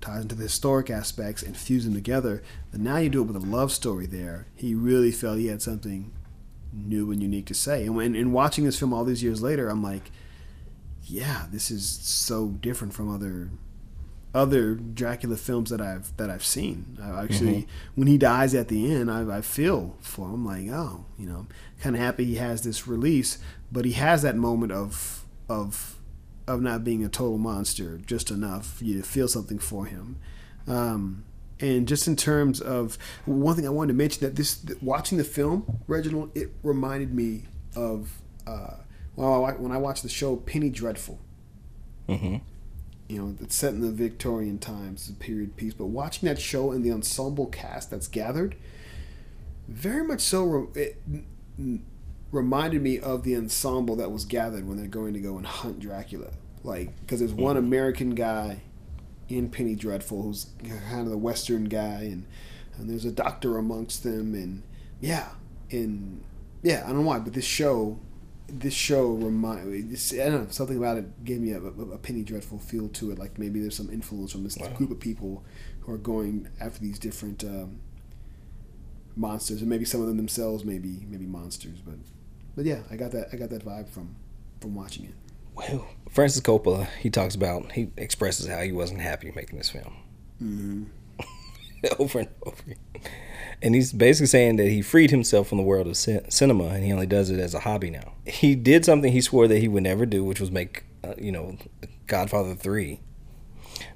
ties 0.00 0.22
into 0.22 0.34
the 0.34 0.44
historic 0.44 0.90
aspects, 0.90 1.42
and 1.42 1.56
fuse 1.56 1.84
them 1.84 1.94
together, 1.94 2.42
then 2.72 2.84
now 2.84 2.98
you 2.98 3.08
do 3.08 3.22
it 3.22 3.26
with 3.26 3.36
a 3.36 3.46
love 3.46 3.72
story 3.72 4.06
there. 4.06 4.46
He 4.54 4.74
really 4.74 5.12
felt 5.12 5.38
he 5.38 5.48
had 5.48 5.62
something 5.62 6.12
new 6.72 7.10
and 7.10 7.22
unique 7.22 7.46
to 7.46 7.54
say. 7.54 7.84
And 7.84 7.96
when 7.96 8.14
in 8.14 8.32
watching 8.32 8.64
this 8.64 8.78
film 8.78 8.92
all 8.92 9.04
these 9.04 9.22
years 9.22 9.42
later, 9.42 9.68
I'm 9.68 9.82
like, 9.82 10.10
yeah, 11.02 11.46
this 11.50 11.70
is 11.70 11.86
so 11.88 12.48
different 12.48 12.94
from 12.94 13.12
other 13.12 13.50
other 14.34 14.74
Dracula 14.74 15.36
films 15.36 15.70
that 15.70 15.80
I've 15.80 16.14
that 16.18 16.28
I've 16.28 16.44
seen. 16.44 16.98
I 17.02 17.22
actually, 17.22 17.62
mm-hmm. 17.62 17.70
when 18.00 18.06
he 18.06 18.18
dies 18.18 18.54
at 18.54 18.68
the 18.68 18.92
end, 18.92 19.10
I, 19.10 19.38
I 19.38 19.40
feel 19.40 19.96
for 20.00 20.28
him. 20.28 20.44
Like, 20.44 20.68
oh, 20.68 21.06
you 21.18 21.26
know, 21.26 21.46
kind 21.80 21.96
of 21.96 22.02
happy 22.02 22.24
he 22.24 22.34
has 22.34 22.62
this 22.62 22.86
release, 22.86 23.38
but 23.72 23.84
he 23.84 23.92
has 23.92 24.22
that 24.22 24.36
moment 24.36 24.72
of 24.72 25.24
of 25.48 25.95
of 26.46 26.60
not 26.62 26.84
being 26.84 27.04
a 27.04 27.08
total 27.08 27.38
monster, 27.38 27.98
just 28.06 28.30
enough 28.30 28.66
for 28.74 28.84
you 28.84 28.96
to 28.98 29.02
feel 29.02 29.28
something 29.28 29.58
for 29.58 29.86
him. 29.86 30.16
Um, 30.68 31.24
and 31.60 31.88
just 31.88 32.06
in 32.06 32.16
terms 32.16 32.60
of 32.60 32.98
one 33.24 33.56
thing 33.56 33.66
I 33.66 33.70
wanted 33.70 33.88
to 33.92 33.96
mention 33.98 34.20
that 34.26 34.36
this 34.36 34.64
watching 34.82 35.16
the 35.18 35.24
film, 35.24 35.80
Reginald, 35.86 36.30
it 36.36 36.50
reminded 36.62 37.14
me 37.14 37.42
of 37.74 38.18
uh, 38.46 38.74
well, 39.16 39.44
I- 39.44 39.52
when 39.52 39.72
I 39.72 39.78
watched 39.78 40.02
the 40.02 40.08
show 40.08 40.36
Penny 40.36 40.70
Dreadful 40.70 41.18
Mm-hmm. 42.08 42.36
you 43.08 43.18
know, 43.20 43.34
it's 43.40 43.56
set 43.56 43.72
in 43.72 43.80
the 43.80 43.90
Victorian 43.90 44.58
times, 44.58 45.00
it's 45.00 45.10
a 45.10 45.14
period 45.14 45.56
piece. 45.56 45.74
But 45.74 45.86
watching 45.86 46.28
that 46.28 46.38
show 46.38 46.70
and 46.70 46.84
the 46.84 46.92
ensemble 46.92 47.46
cast 47.46 47.90
that's 47.90 48.06
gathered, 48.06 48.54
very 49.66 50.06
much 50.06 50.20
so. 50.20 50.44
Re- 50.44 50.82
it 50.82 51.02
reminded 52.32 52.82
me 52.82 52.98
of 52.98 53.22
the 53.22 53.36
ensemble 53.36 53.96
that 53.96 54.10
was 54.10 54.24
gathered 54.24 54.66
when 54.66 54.76
they're 54.76 54.86
going 54.86 55.14
to 55.14 55.20
go 55.20 55.36
and 55.36 55.46
hunt 55.46 55.80
Dracula. 55.80 56.30
Like, 56.64 56.98
because 57.00 57.20
there's 57.20 57.32
one 57.32 57.56
American 57.56 58.14
guy 58.14 58.62
in 59.28 59.48
Penny 59.50 59.74
Dreadful 59.74 60.22
who's 60.22 60.46
kind 60.90 61.02
of 61.02 61.10
the 61.10 61.18
Western 61.18 61.64
guy, 61.64 62.02
and, 62.02 62.26
and 62.76 62.90
there's 62.90 63.04
a 63.04 63.12
doctor 63.12 63.56
amongst 63.58 64.02
them, 64.02 64.34
and 64.34 64.62
yeah, 65.00 65.28
and 65.70 66.22
yeah, 66.62 66.82
I 66.84 66.88
don't 66.88 67.02
know 67.02 67.06
why, 67.08 67.20
but 67.20 67.32
this 67.34 67.44
show, 67.44 67.98
this 68.48 68.74
show 68.74 69.10
remind 69.12 69.66
me. 69.70 69.80
This, 69.82 70.12
I 70.12 70.28
don't 70.28 70.44
know 70.44 70.50
something 70.50 70.76
about 70.76 70.96
it 70.96 71.24
gave 71.24 71.40
me 71.40 71.52
a, 71.52 71.60
a, 71.60 71.92
a 71.92 71.98
Penny 71.98 72.22
Dreadful 72.22 72.58
feel 72.58 72.88
to 72.90 73.12
it. 73.12 73.18
Like 73.18 73.38
maybe 73.38 73.60
there's 73.60 73.76
some 73.76 73.90
influence 73.90 74.32
from 74.32 74.42
this 74.44 74.56
Wow. 74.58 74.68
group 74.70 74.90
of 74.90 74.98
people 75.00 75.44
who 75.80 75.92
are 75.92 75.98
going 75.98 76.48
after 76.60 76.80
these 76.80 76.98
different 76.98 77.44
um, 77.44 77.78
monsters, 79.14 79.60
and 79.60 79.70
maybe 79.70 79.84
some 79.84 80.00
of 80.00 80.08
them 80.08 80.16
themselves 80.16 80.64
may 80.64 80.78
be 80.78 81.04
maybe 81.08 81.26
monsters, 81.26 81.78
but 81.84 81.94
but 82.56 82.64
yeah, 82.64 82.80
I 82.90 82.96
got 82.96 83.12
that 83.12 83.28
I 83.32 83.36
got 83.36 83.50
that 83.50 83.64
vibe 83.64 83.88
from 83.88 84.16
from 84.60 84.74
watching 84.74 85.04
it. 85.04 85.14
Well, 85.56 85.86
Francis 86.10 86.42
Coppola, 86.42 86.86
he 87.00 87.08
talks 87.08 87.34
about, 87.34 87.72
he 87.72 87.88
expresses 87.96 88.46
how 88.46 88.60
he 88.60 88.72
wasn't 88.72 89.00
happy 89.00 89.32
making 89.34 89.58
this 89.58 89.70
film. 89.70 89.96
Mm-hmm. 90.42 90.84
over 91.98 92.20
and 92.20 92.28
over. 92.44 92.62
And 93.62 93.74
he's 93.74 93.92
basically 93.92 94.26
saying 94.26 94.56
that 94.56 94.68
he 94.68 94.82
freed 94.82 95.10
himself 95.10 95.48
from 95.48 95.56
the 95.56 95.64
world 95.64 95.86
of 95.86 95.96
cin- 95.96 96.30
cinema 96.30 96.66
and 96.66 96.84
he 96.84 96.92
only 96.92 97.06
does 97.06 97.30
it 97.30 97.40
as 97.40 97.54
a 97.54 97.60
hobby 97.60 97.90
now. 97.90 98.12
He 98.26 98.54
did 98.54 98.84
something 98.84 99.12
he 99.12 99.22
swore 99.22 99.48
that 99.48 99.58
he 99.58 99.68
would 99.68 99.82
never 99.82 100.04
do, 100.04 100.22
which 100.22 100.40
was 100.40 100.50
make, 100.50 100.84
uh, 101.02 101.14
you 101.16 101.32
know, 101.32 101.56
Godfather 102.06 102.54
3. 102.54 103.00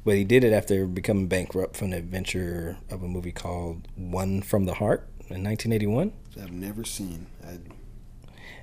But 0.02 0.14
he 0.14 0.24
did 0.24 0.44
it 0.44 0.54
after 0.54 0.86
becoming 0.86 1.26
bankrupt 1.26 1.76
from 1.76 1.90
the 1.90 1.98
adventure 1.98 2.78
of 2.90 3.02
a 3.02 3.08
movie 3.08 3.32
called 3.32 3.86
One 3.96 4.40
from 4.40 4.64
the 4.64 4.74
Heart 4.74 5.08
in 5.28 5.44
1981. 5.44 6.12
I've 6.40 6.52
never 6.52 6.84
seen. 6.84 7.26
I'd 7.46 7.60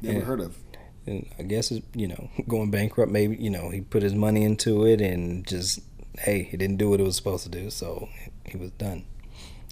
never 0.01 0.19
Yeah. 0.19 0.25
heard 0.25 0.39
of. 0.39 0.57
And 1.05 1.25
I 1.39 1.43
guess, 1.43 1.71
it's, 1.71 1.85
you 1.95 2.07
know, 2.07 2.29
going 2.47 2.69
bankrupt, 2.71 3.11
maybe, 3.11 3.37
you 3.37 3.49
know, 3.49 3.69
he 3.69 3.81
put 3.81 4.03
his 4.03 4.13
money 4.13 4.43
into 4.43 4.85
it 4.85 4.99
and 5.01 5.45
just, 5.47 5.79
hey, 6.19 6.43
he 6.43 6.57
didn't 6.57 6.77
do 6.77 6.89
what 6.89 6.99
it 6.99 7.03
was 7.03 7.15
supposed 7.15 7.43
to 7.43 7.49
do. 7.49 7.69
So 7.69 8.09
he 8.45 8.57
was 8.57 8.71
done. 8.71 9.05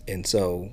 And 0.07 0.26
so 0.26 0.69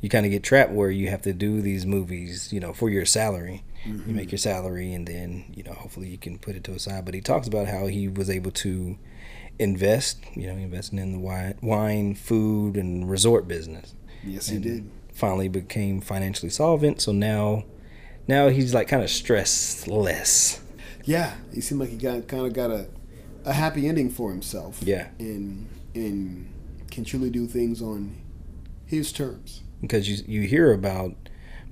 you 0.00 0.08
kind 0.08 0.24
of 0.26 0.32
get 0.32 0.42
trapped 0.42 0.72
where 0.72 0.90
you 0.90 1.10
have 1.10 1.22
to 1.22 1.32
do 1.32 1.60
these 1.60 1.84
movies, 1.86 2.52
you 2.52 2.58
know, 2.60 2.72
for 2.72 2.88
your 2.90 3.04
salary. 3.04 3.62
You 3.84 3.94
make 3.94 4.04
mm-hmm. 4.26 4.30
your 4.30 4.38
salary 4.38 4.92
and 4.92 5.06
then, 5.06 5.44
you 5.54 5.62
know, 5.62 5.72
hopefully 5.72 6.08
you 6.08 6.18
can 6.18 6.38
put 6.38 6.54
it 6.54 6.64
to 6.64 6.72
a 6.72 6.78
side. 6.78 7.04
But 7.06 7.14
he 7.14 7.22
talks 7.22 7.46
about 7.48 7.66
how 7.66 7.86
he 7.86 8.08
was 8.08 8.28
able 8.28 8.50
to 8.50 8.98
invest, 9.58 10.18
you 10.34 10.46
know, 10.46 10.54
investing 10.54 10.98
in 10.98 11.12
the 11.12 11.18
wine, 11.18 11.54
wine 11.62 12.14
food, 12.14 12.76
and 12.76 13.08
resort 13.08 13.46
business 13.48 13.94
Yes, 14.24 14.48
he 14.48 14.58
did. 14.58 14.90
finally 15.12 15.48
became 15.48 16.00
financially 16.00 16.50
solvent. 16.50 17.00
So 17.00 17.12
now, 17.12 17.64
now 18.30 18.48
he's 18.48 18.72
like 18.72 18.88
kind 18.88 19.02
of 19.02 19.10
stressed 19.10 19.88
less. 19.88 20.60
Yeah, 21.04 21.34
he 21.52 21.60
seemed 21.60 21.80
like 21.80 21.90
he 21.90 21.96
got 21.96 22.28
kind 22.28 22.46
of 22.46 22.52
got 22.52 22.70
a 22.70 22.86
a 23.44 23.52
happy 23.52 23.88
ending 23.88 24.10
for 24.10 24.30
himself. 24.30 24.80
Yeah. 24.82 25.08
and 25.18 25.68
and 25.94 26.52
can 26.90 27.04
truly 27.04 27.30
do 27.30 27.46
things 27.46 27.80
on 27.82 28.16
his 28.86 29.12
terms. 29.12 29.62
because 29.80 30.08
you 30.08 30.24
you 30.26 30.48
hear 30.48 30.72
about 30.72 31.14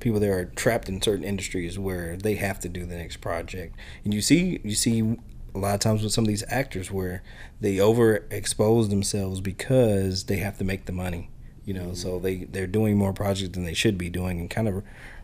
people 0.01 0.21
that 0.21 0.31
are 0.31 0.45
trapped 0.45 0.89
in 0.89 1.03
certain 1.03 1.25
industries 1.25 1.79
where 1.79 2.17
they 2.17 2.37
have 2.37 2.61
to 2.61 2.69
do 2.69 2.87
the 2.87 2.97
next 2.97 3.19
project, 3.19 3.77
and 4.05 4.15
you 4.15 4.21
see 4.21 4.61
you 4.63 4.75
see 4.75 5.17
a 5.55 5.59
lot 5.59 5.75
of 5.75 5.81
times 5.81 6.03
with 6.03 6.13
some 6.13 6.25
of 6.25 6.29
these 6.29 6.45
actors 6.49 6.91
where 6.91 7.23
they 7.61 7.77
overexpose 7.77 8.89
themselves 8.91 9.41
because 9.41 10.25
they 10.25 10.37
have 10.37 10.57
to 10.59 10.65
make 10.65 10.85
the 10.85 10.93
money, 10.93 11.31
you 11.65 11.75
know, 11.75 11.87
mm-hmm. 11.87 11.95
so 11.95 12.19
they 12.19 12.45
they're 12.45 12.67
doing 12.67 12.97
more 12.97 13.13
projects 13.13 13.51
than 13.55 13.65
they 13.65 13.75
should 13.75 13.99
be 13.99 14.09
doing, 14.09 14.39
and 14.41 14.49
kind 14.51 14.69
of 14.69 14.83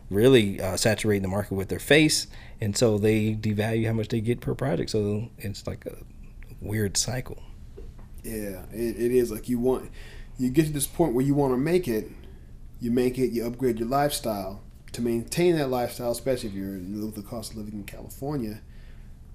really 0.09 0.61
uh, 0.61 0.77
saturating 0.77 1.23
the 1.23 1.27
market 1.27 1.55
with 1.55 1.69
their 1.69 1.79
face, 1.79 2.27
and 2.61 2.77
so 2.77 2.97
they 2.97 3.33
devalue 3.33 3.87
how 3.87 3.93
much 3.93 4.09
they 4.09 4.21
get 4.21 4.41
per 4.41 4.55
project. 4.55 4.89
So 4.89 5.29
it's 5.37 5.65
like 5.65 5.85
a 5.85 5.97
weird 6.61 6.97
cycle. 6.97 7.41
Yeah, 8.23 8.63
it, 8.71 8.97
it 8.97 9.11
is 9.11 9.31
like 9.31 9.49
you 9.49 9.59
want 9.59 9.91
you 10.37 10.49
get 10.49 10.65
to 10.65 10.71
this 10.71 10.87
point 10.87 11.13
where 11.13 11.25
you 11.25 11.33
want 11.33 11.53
to 11.53 11.57
make 11.57 11.87
it, 11.87 12.09
you 12.81 12.91
make 12.91 13.17
it, 13.17 13.31
you 13.31 13.45
upgrade 13.45 13.79
your 13.79 13.87
lifestyle 13.87 14.61
to 14.91 15.01
maintain 15.01 15.55
that 15.57 15.69
lifestyle, 15.69 16.11
especially 16.11 16.49
if 16.49 16.55
you're 16.55 16.75
in 16.75 17.11
the 17.11 17.21
cost 17.21 17.51
of 17.51 17.57
living 17.57 17.73
in 17.73 17.83
California. 17.83 18.61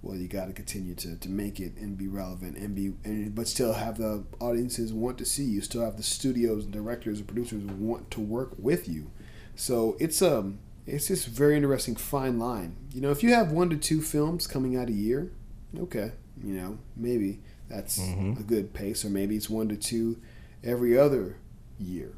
Well, 0.02 0.16
you 0.16 0.28
got 0.28 0.46
to 0.46 0.54
continue 0.54 0.94
to, 0.94 1.16
to 1.16 1.28
make 1.28 1.60
it 1.60 1.76
and 1.76 1.98
be 1.98 2.08
relevant 2.08 2.56
and 2.56 2.74
be 2.74 2.94
and 3.04 3.34
but 3.34 3.46
still 3.46 3.74
have 3.74 3.98
the 3.98 4.24
audiences 4.40 4.94
want 4.94 5.18
to 5.18 5.26
see 5.26 5.44
you. 5.44 5.60
Still 5.60 5.84
have 5.84 5.98
the 5.98 6.02
studios 6.02 6.64
and 6.64 6.72
directors 6.72 7.18
and 7.18 7.28
producers 7.28 7.62
want 7.64 8.10
to 8.12 8.20
work 8.20 8.52
with 8.58 8.88
you. 8.88 9.10
So 9.56 9.96
it's 10.00 10.22
um 10.22 10.58
it's 10.86 11.08
this 11.08 11.24
very 11.26 11.56
interesting 11.56 11.94
fine 11.96 12.38
line. 12.38 12.76
You 12.94 13.00
know, 13.00 13.10
if 13.10 13.22
you 13.22 13.32
have 13.34 13.52
one 13.52 13.70
to 13.70 13.76
two 13.76 14.00
films 14.02 14.46
coming 14.46 14.76
out 14.76 14.88
a 14.88 14.92
year, 14.92 15.30
okay, 15.78 16.12
you 16.42 16.54
know 16.54 16.78
maybe 16.96 17.40
that's 17.68 17.98
Mhm. 17.98 18.40
a 18.40 18.42
good 18.42 18.72
pace, 18.74 19.04
or 19.04 19.10
maybe 19.10 19.36
it's 19.36 19.48
one 19.50 19.68
to 19.68 19.76
two 19.76 20.16
every 20.64 20.98
other 20.98 21.36
year. 21.78 22.12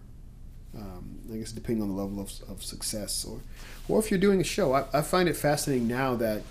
Um, 0.74 1.18
I 1.30 1.37
guess 1.37 1.53
depending 1.53 1.83
on 1.83 1.89
the 1.91 1.95
level 1.95 2.18
of, 2.20 2.33
of 2.49 2.62
success, 2.64 3.24
or 3.24 3.41
or 3.89 3.99
if 3.99 4.11
you're 4.11 4.20
doing 4.20 4.41
a 4.41 4.45
show. 4.45 4.72
I, 4.72 4.85
I 4.95 5.03
find 5.03 5.28
it 5.28 5.37
fascinating 5.37 5.87
now 5.89 6.14
that 6.16 6.43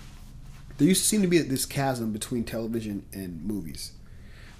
there 0.78 0.86
used 0.88 1.02
to 1.02 1.08
seem 1.08 1.22
to 1.22 1.28
be 1.28 1.38
this 1.38 1.66
chasm 1.66 2.12
between 2.12 2.44
television 2.44 3.04
and 3.12 3.44
movies. 3.44 3.92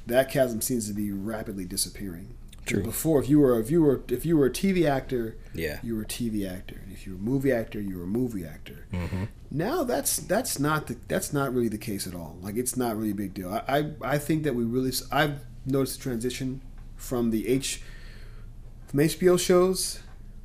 That 0.07 0.31
chasm 0.31 0.61
seems 0.63 0.89
to 0.89 0.95
be 0.95 1.13
rapidly 1.13 1.65
disappearing. 1.65 2.35
True. 2.65 2.83
Before, 2.83 3.21
if 3.21 3.29
you 3.29 3.41
were 3.41 3.59
if 3.61 3.71
you 3.71 3.83
were 3.83 4.03
if 4.09 4.25
you 4.25 4.37
were 4.37 4.47
a 4.47 4.51
TV 4.51 4.87
actor, 4.89 5.37
Yeah. 5.53 5.81
you 5.83 5.97
were 5.97 6.03
a 6.03 6.07
TV 6.07 6.49
actor, 6.49 6.77
and 6.85 6.93
if 6.93 7.07
you 7.07 7.13
were 7.15 7.19
a 7.19 7.23
movie 7.23 7.51
actor, 7.53 7.81
you 7.81 7.97
were 7.99 8.05
a 8.05 8.07
movie 8.07 8.45
actor. 8.45 8.87
Mm-hmm. 8.93 9.25
Now 9.51 9.83
that's 9.83 10.17
that's 10.19 10.59
not 10.61 10.87
the 10.87 10.97
that's 11.09 11.33
not 11.33 11.53
really 11.53 11.69
the 11.69 11.79
case 11.79 12.07
at 12.07 12.15
all. 12.15 12.37
Like 12.41 12.57
it's 12.57 12.77
not 12.77 12.97
really 12.97 13.11
a 13.11 13.15
big 13.15 13.35
deal. 13.35 13.53
I 13.53 13.63
I, 13.79 13.91
I 14.15 14.19
think 14.19 14.45
that 14.45 14.55
we 14.55 14.63
really 14.65 14.93
I've 15.11 15.41
noticed 15.67 15.99
a 15.99 16.03
transition 16.03 16.61
from 16.97 17.31
the 17.31 17.49
H 17.49 17.83
from 18.87 19.01
HBO 19.01 19.39
shows 19.39 20.01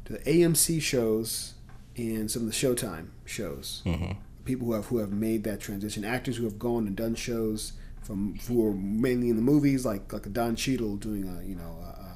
to 0.06 0.14
the 0.14 0.20
AMC 0.20 0.82
shows 0.82 1.54
and 1.98 2.30
some 2.32 2.44
of 2.44 2.48
the 2.48 2.54
Showtime 2.54 3.08
shows. 3.26 3.82
Mm-hmm. 3.86 4.14
People 4.46 4.68
who 4.68 4.74
have 4.74 4.86
who 4.88 4.98
have 4.98 5.12
made 5.12 5.44
that 5.44 5.60
transition, 5.60 6.04
actors 6.04 6.38
who 6.38 6.46
have 6.46 6.58
gone 6.58 6.88
and 6.88 6.96
done 6.96 7.14
shows 7.16 7.74
from 8.02 8.40
who 8.48 8.66
are 8.66 8.74
mainly 8.74 9.30
in 9.30 9.36
the 9.36 9.42
movies, 9.42 9.86
like 9.86 10.12
like 10.14 10.26
a 10.26 10.30
Don 10.30 10.56
Cheadle 10.56 10.96
doing 10.96 11.24
a 11.28 11.46
you 11.48 11.56
know 11.56 11.76
a 11.84 12.07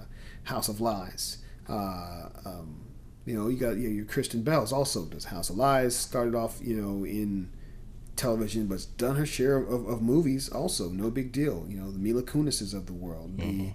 House 0.43 0.69
of 0.69 0.81
Lies. 0.81 1.37
Uh, 1.69 2.29
um, 2.45 2.81
you 3.25 3.35
know, 3.35 3.47
you 3.47 3.57
got 3.57 3.77
you 3.77 3.89
know, 3.89 3.95
your 3.95 4.05
Kristen 4.05 4.43
Bell's 4.43 4.73
also 4.73 5.05
does 5.05 5.25
House 5.25 5.49
of 5.49 5.57
Lies. 5.57 5.95
Started 5.95 6.35
off, 6.35 6.59
you 6.61 6.75
know, 6.75 7.05
in 7.05 7.51
television, 8.15 8.67
but's 8.67 8.85
done 8.85 9.15
her 9.15 9.25
share 9.25 9.57
of, 9.57 9.71
of, 9.71 9.87
of 9.87 10.01
movies. 10.01 10.49
Also, 10.49 10.89
no 10.89 11.09
big 11.09 11.31
deal. 11.31 11.65
You 11.69 11.77
know, 11.77 11.91
the 11.91 11.99
Mila 11.99 12.23
Kunises 12.23 12.73
of 12.73 12.85
the 12.85 12.93
world. 12.93 13.37
The 13.37 13.73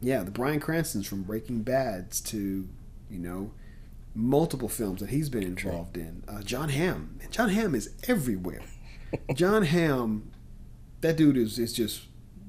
yeah, 0.00 0.22
the 0.22 0.30
Bryan 0.30 0.60
Cranstons 0.60 1.06
from 1.06 1.22
Breaking 1.22 1.62
Bad's 1.62 2.20
to 2.22 2.68
you 3.10 3.18
know 3.18 3.52
multiple 4.14 4.68
films 4.68 5.00
that 5.00 5.10
he's 5.10 5.28
been 5.28 5.42
involved 5.42 5.96
in. 5.96 6.24
Uh, 6.26 6.42
Jon 6.42 6.70
Hamm. 6.70 7.18
Jon 7.30 7.50
Hamm 7.50 7.74
is 7.74 7.90
everywhere. 8.08 8.62
Jon 9.34 9.62
Hamm, 9.64 10.30
that 11.00 11.16
dude 11.16 11.36
is 11.36 11.58
is 11.58 11.72
just 11.72 12.02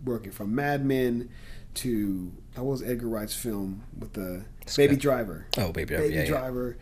working 0.03 0.31
from 0.31 0.55
Mad 0.55 0.85
Men 0.85 1.29
to 1.75 2.33
how 2.57 2.63
was 2.63 2.81
Edgar 2.81 3.07
Wright's 3.07 3.35
film 3.35 3.83
with 3.97 4.13
the 4.13 4.43
Baby 4.75 4.95
Driver. 4.97 5.45
Oh, 5.57 5.71
Baby 5.71 5.89
Driver, 5.89 6.03
Baby 6.03 6.15
yeah, 6.15 6.21
yeah. 6.23 6.27
Driver. 6.27 6.77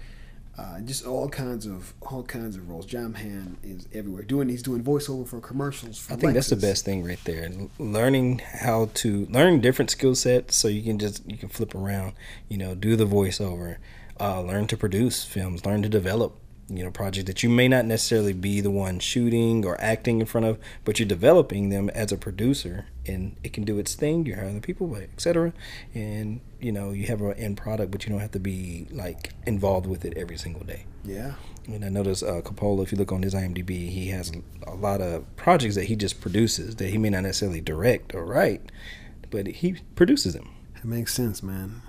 Uh, 0.58 0.80
just 0.80 1.06
all 1.06 1.28
kinds 1.28 1.66
of 1.66 1.94
all 2.02 2.24
kinds 2.24 2.56
of 2.56 2.70
roles. 2.70 2.86
Jon 2.86 3.14
Hamm 3.14 3.58
is 3.62 3.90
everywhere. 3.94 4.24
Doing 4.24 4.48
he's 4.48 4.64
doing 4.64 4.82
voiceover 4.82 5.28
for 5.28 5.42
commercials. 5.42 6.00
For 6.00 6.14
I 6.14 6.16
think 6.16 6.34
that's 6.34 6.50
the 6.50 6.56
best 6.56 6.86
thing 6.86 7.04
right 7.04 7.20
there. 7.26 7.52
Learning 7.78 8.40
how 8.40 8.90
to 8.96 9.26
learn 9.26 9.60
different 9.60 9.92
skill 9.92 10.16
sets 10.16 10.56
so 10.56 10.70
you 10.70 10.82
can 10.82 10.98
just 10.98 11.30
you 11.30 11.36
can 11.36 11.50
flip 11.50 11.76
around, 11.76 12.14
you 12.48 12.58
know, 12.58 12.74
do 12.74 12.96
the 12.96 13.06
voiceover, 13.06 13.78
uh, 14.18 14.40
learn 14.42 14.66
to 14.68 14.78
produce 14.78 15.26
films, 15.26 15.66
learn 15.66 15.82
to 15.82 15.90
develop, 15.90 16.38
you 16.68 16.84
know, 16.84 16.90
project 16.90 17.28
that 17.28 17.44
you 17.44 17.50
may 17.50 17.68
not 17.68 17.86
necessarily 17.86 18.34
be 18.34 18.60
the 18.60 18.72
one 18.72 19.00
shooting 19.00 19.66
or 19.66 19.80
acting 19.80 20.20
in 20.20 20.26
front 20.26 20.48
of, 20.48 20.58
but 20.84 21.00
you're 21.00 21.08
developing 21.08 21.70
them 21.70 21.90
as 21.90 22.12
a 22.12 22.18
producer 22.18 22.86
and 23.06 23.36
it 23.44 23.54
can 23.54 23.64
do 23.64 23.78
its 23.78 23.94
thing. 23.94 24.26
You 24.26 24.36
hire 24.36 24.52
the 24.52 24.62
people, 24.62 24.96
etc. 24.96 25.54
And 25.94 26.42
you 26.60 26.72
know, 26.72 26.92
you 26.92 27.06
have 27.08 27.22
an 27.22 27.34
end 27.34 27.58
product, 27.58 27.92
but 27.92 28.06
you 28.06 28.12
don't 28.12 28.22
have 28.22 28.32
to 28.32 28.40
be 28.40 28.88
like 28.92 29.34
involved 29.46 29.86
with 29.86 30.04
it 30.06 30.18
every 30.18 30.38
single 30.38 30.64
day. 30.64 30.86
Yeah. 31.04 31.34
And 31.68 31.86
I 31.86 31.90
noticed 31.90 32.24
uh, 32.24 32.42
Coppola, 32.42 32.84
if 32.84 32.92
you 32.92 32.98
look 32.98 33.12
on 33.12 33.22
his 33.22 33.36
IMDb, 33.36 33.90
he 33.90 34.08
has 34.10 34.32
a 34.66 34.74
lot 34.74 35.02
of 35.02 35.24
projects 35.36 35.76
that 35.76 35.86
he 35.86 35.96
just 35.96 36.22
produces 36.22 36.76
that 36.78 36.90
he 36.90 36.98
may 36.98 37.10
not 37.10 37.24
necessarily 37.24 37.62
direct 37.62 38.16
or 38.16 38.26
write, 38.26 38.72
but 39.30 39.48
he 39.48 39.78
produces 39.96 40.34
them. 40.34 40.50
It 40.78 40.86
makes 40.86 41.14
sense, 41.14 41.44
man. 41.44 41.82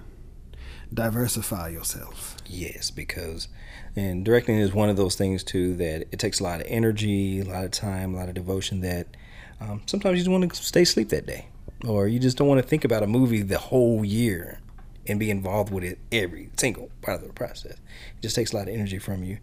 Diversify 0.92 1.68
yourself. 1.70 2.36
Yes, 2.46 2.90
because 2.90 3.48
and 3.96 4.24
directing 4.24 4.56
is 4.58 4.72
one 4.72 4.88
of 4.88 4.96
those 4.96 5.14
things 5.16 5.42
too 5.42 5.74
that 5.76 6.06
it 6.12 6.18
takes 6.18 6.40
a 6.40 6.44
lot 6.44 6.60
of 6.60 6.66
energy, 6.68 7.40
a 7.40 7.44
lot 7.44 7.64
of 7.64 7.70
time, 7.70 8.14
a 8.14 8.18
lot 8.18 8.28
of 8.28 8.34
devotion. 8.34 8.80
That 8.80 9.06
um, 9.60 9.82
sometimes 9.86 10.18
you 10.18 10.24
just 10.24 10.30
want 10.30 10.50
to 10.52 10.62
stay 10.62 10.82
asleep 10.82 11.08
that 11.10 11.26
day, 11.26 11.48
or 11.86 12.06
you 12.08 12.18
just 12.18 12.36
don't 12.36 12.48
want 12.48 12.60
to 12.62 12.66
think 12.66 12.84
about 12.84 13.02
a 13.02 13.06
movie 13.06 13.42
the 13.42 13.58
whole 13.58 14.04
year. 14.04 14.60
and 15.08 15.20
be 15.20 15.30
involved 15.30 15.72
with 15.72 15.84
it 15.84 15.98
every 16.10 16.50
single 16.56 16.90
part 17.00 17.20
of 17.20 17.26
the 17.26 17.32
process. 17.32 17.74
It 17.74 18.22
just 18.22 18.34
takes 18.34 18.52
a 18.52 18.56
lot 18.56 18.68
of 18.68 18.74
energy 18.74 18.98
from 18.98 19.22
you. 19.22 19.38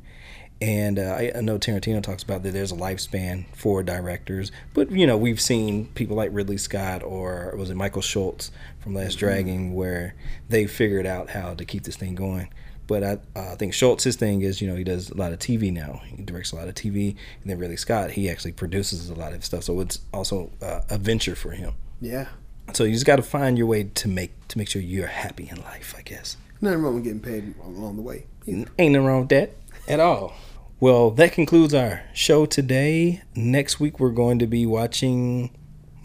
And 0.62 0.98
uh, 0.98 1.16
I, 1.18 1.32
I 1.36 1.42
know 1.42 1.58
Tarantino 1.58 2.02
talks 2.02 2.24
about 2.24 2.44
that 2.44 2.52
there's 2.52 2.72
a 2.72 2.76
lifespan 2.76 3.46
for 3.54 3.84
directors, 3.84 4.52
but 4.74 4.92
you 4.92 5.06
know 5.06 5.18
we've 5.18 5.42
seen 5.42 5.88
people 5.88 6.16
like 6.16 6.30
Ridley 6.32 6.58
Scott 6.58 7.04
or 7.04 7.54
was 7.58 7.70
it 7.70 7.76
Michael 7.76 8.02
Schultz 8.02 8.52
from 8.80 8.94
Last 8.94 9.16
Dragon 9.16 9.74
where 9.74 10.16
they 10.48 10.66
figured 10.68 11.06
out 11.06 11.32
how 11.32 11.54
to 11.54 11.66
keep 11.66 11.84
this 11.84 11.98
thing 11.98 12.16
going. 12.16 12.50
But 12.88 13.04
I, 13.04 13.12
uh, 13.36 13.52
I 13.54 13.56
think 13.56 13.74
Schultz's 13.74 14.16
thing 14.16 14.42
is, 14.42 14.62
you 14.62 14.68
know, 14.68 14.76
he 14.76 14.84
does 14.84 15.10
a 15.10 15.18
lot 15.18 15.32
of 15.32 15.40
TV 15.40 15.72
now. 15.72 16.02
He 16.06 16.22
directs 16.22 16.52
a 16.52 16.56
lot 16.58 16.68
of 16.68 16.76
TV. 16.76 17.16
And 17.42 17.50
then 17.50 17.58
Ridley 17.58 17.78
Scott, 17.78 18.12
he 18.12 18.30
actually 18.30 18.52
produces 18.52 19.10
a 19.10 19.16
lot 19.16 19.34
of 19.34 19.44
stuff. 19.46 19.64
So 19.64 19.80
it's 19.80 20.00
also 20.14 20.52
uh, 20.62 20.82
a 20.90 20.98
venture 20.98 21.36
for 21.36 21.52
him. 21.52 21.74
Yeah. 22.02 22.28
So 22.74 22.84
you 22.84 22.94
just 22.94 23.06
got 23.06 23.18
to 23.18 23.24
find 23.24 23.58
your 23.58 23.68
way 23.68 23.86
to 23.86 24.08
make 24.08 24.48
to 24.50 24.58
make 24.58 24.70
sure 24.70 24.82
you're 24.82 25.08
happy 25.08 25.50
in 25.50 25.62
life, 25.62 25.96
I 25.98 26.02
guess. 26.02 26.38
Nothing 26.62 26.82
wrong 26.82 26.96
with 26.96 27.04
getting 27.04 27.20
paid 27.20 27.56
along 27.64 27.98
the 27.98 28.02
way. 28.02 28.26
Ain't 28.48 28.70
nothing 28.78 29.04
wrong 29.04 29.22
with 29.22 29.30
that 29.30 29.52
at 29.88 30.00
all. 30.00 30.34
Well, 30.80 31.12
that 31.12 31.32
concludes 31.32 31.74
our 31.74 32.02
show 32.14 32.46
today. 32.46 33.22
Next 33.36 33.80
week 33.80 34.00
we're 34.00 34.12
going 34.12 34.40
to 34.40 34.48
be 34.48 34.66
watching 34.66 35.56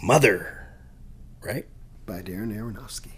Mother, 0.02 0.68
right? 1.40 1.66
By 2.06 2.22
Darren 2.22 2.54
Aronofsky. 2.54 3.10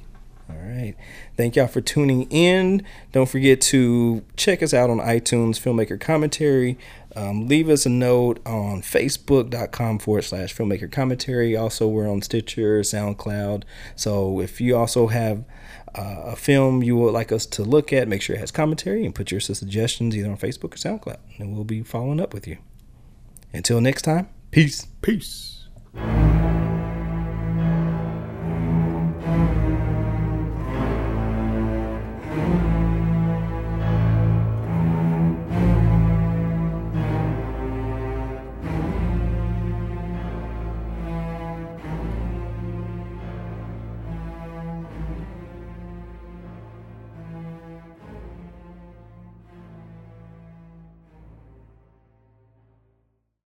All 0.49 0.57
right. 0.57 0.97
Thank 1.37 1.57
y'all 1.57 1.69
for 1.69 1.81
tuning 1.81 2.23
in. 2.31 2.85
Don't 3.13 3.29
forget 3.29 3.61
to 3.63 4.25
check 4.37 4.63
us 4.63 4.75
out 4.75 4.91
on 4.91 4.99
iTunes, 4.99 5.61
Filmmaker 5.61 6.01
Commentary. 6.01 6.77
Um, 7.15 7.47
leave 7.47 7.69
us 7.69 7.87
a 7.87 7.89
note 7.89 8.41
on 8.47 8.83
facebook.com 8.83 9.99
forward 9.99 10.23
slash 10.23 10.55
filmmaker 10.55 10.91
commentary. 10.91 11.57
Also, 11.57 11.89
we're 11.89 12.09
on 12.09 12.23
Stitcher, 12.23 12.81
SoundCloud. 12.81 13.65
So 13.97 14.41
if 14.41 14.61
you 14.61 14.77
also 14.77 15.09
have 15.09 15.45
uh, 15.95 16.23
a 16.27 16.37
film 16.37 16.83
you 16.83 16.97
would 16.97 17.13
like 17.13 17.33
us 17.33 17.47
to 17.47 17.63
look 17.63 17.93
at, 17.93 18.09
make 18.09 18.23
sure 18.23 18.37
it 18.37 18.41
has 18.41 18.51
commentary 18.51 19.05
and 19.05 19.15
put 19.15 19.31
your 19.31 19.41
suggestions 19.41 20.17
either 20.17 20.31
on 20.31 20.37
Facebook 20.37 20.75
or 20.75 20.79
SoundCloud, 20.79 21.19
and 21.39 21.55
we'll 21.55 21.65
be 21.65 21.83
following 21.83 22.21
up 22.21 22.33
with 22.33 22.47
you. 22.47 22.59
Until 23.53 23.81
next 23.81 24.03
time, 24.03 24.29
peace. 24.51 24.87
Peace. 25.03 25.69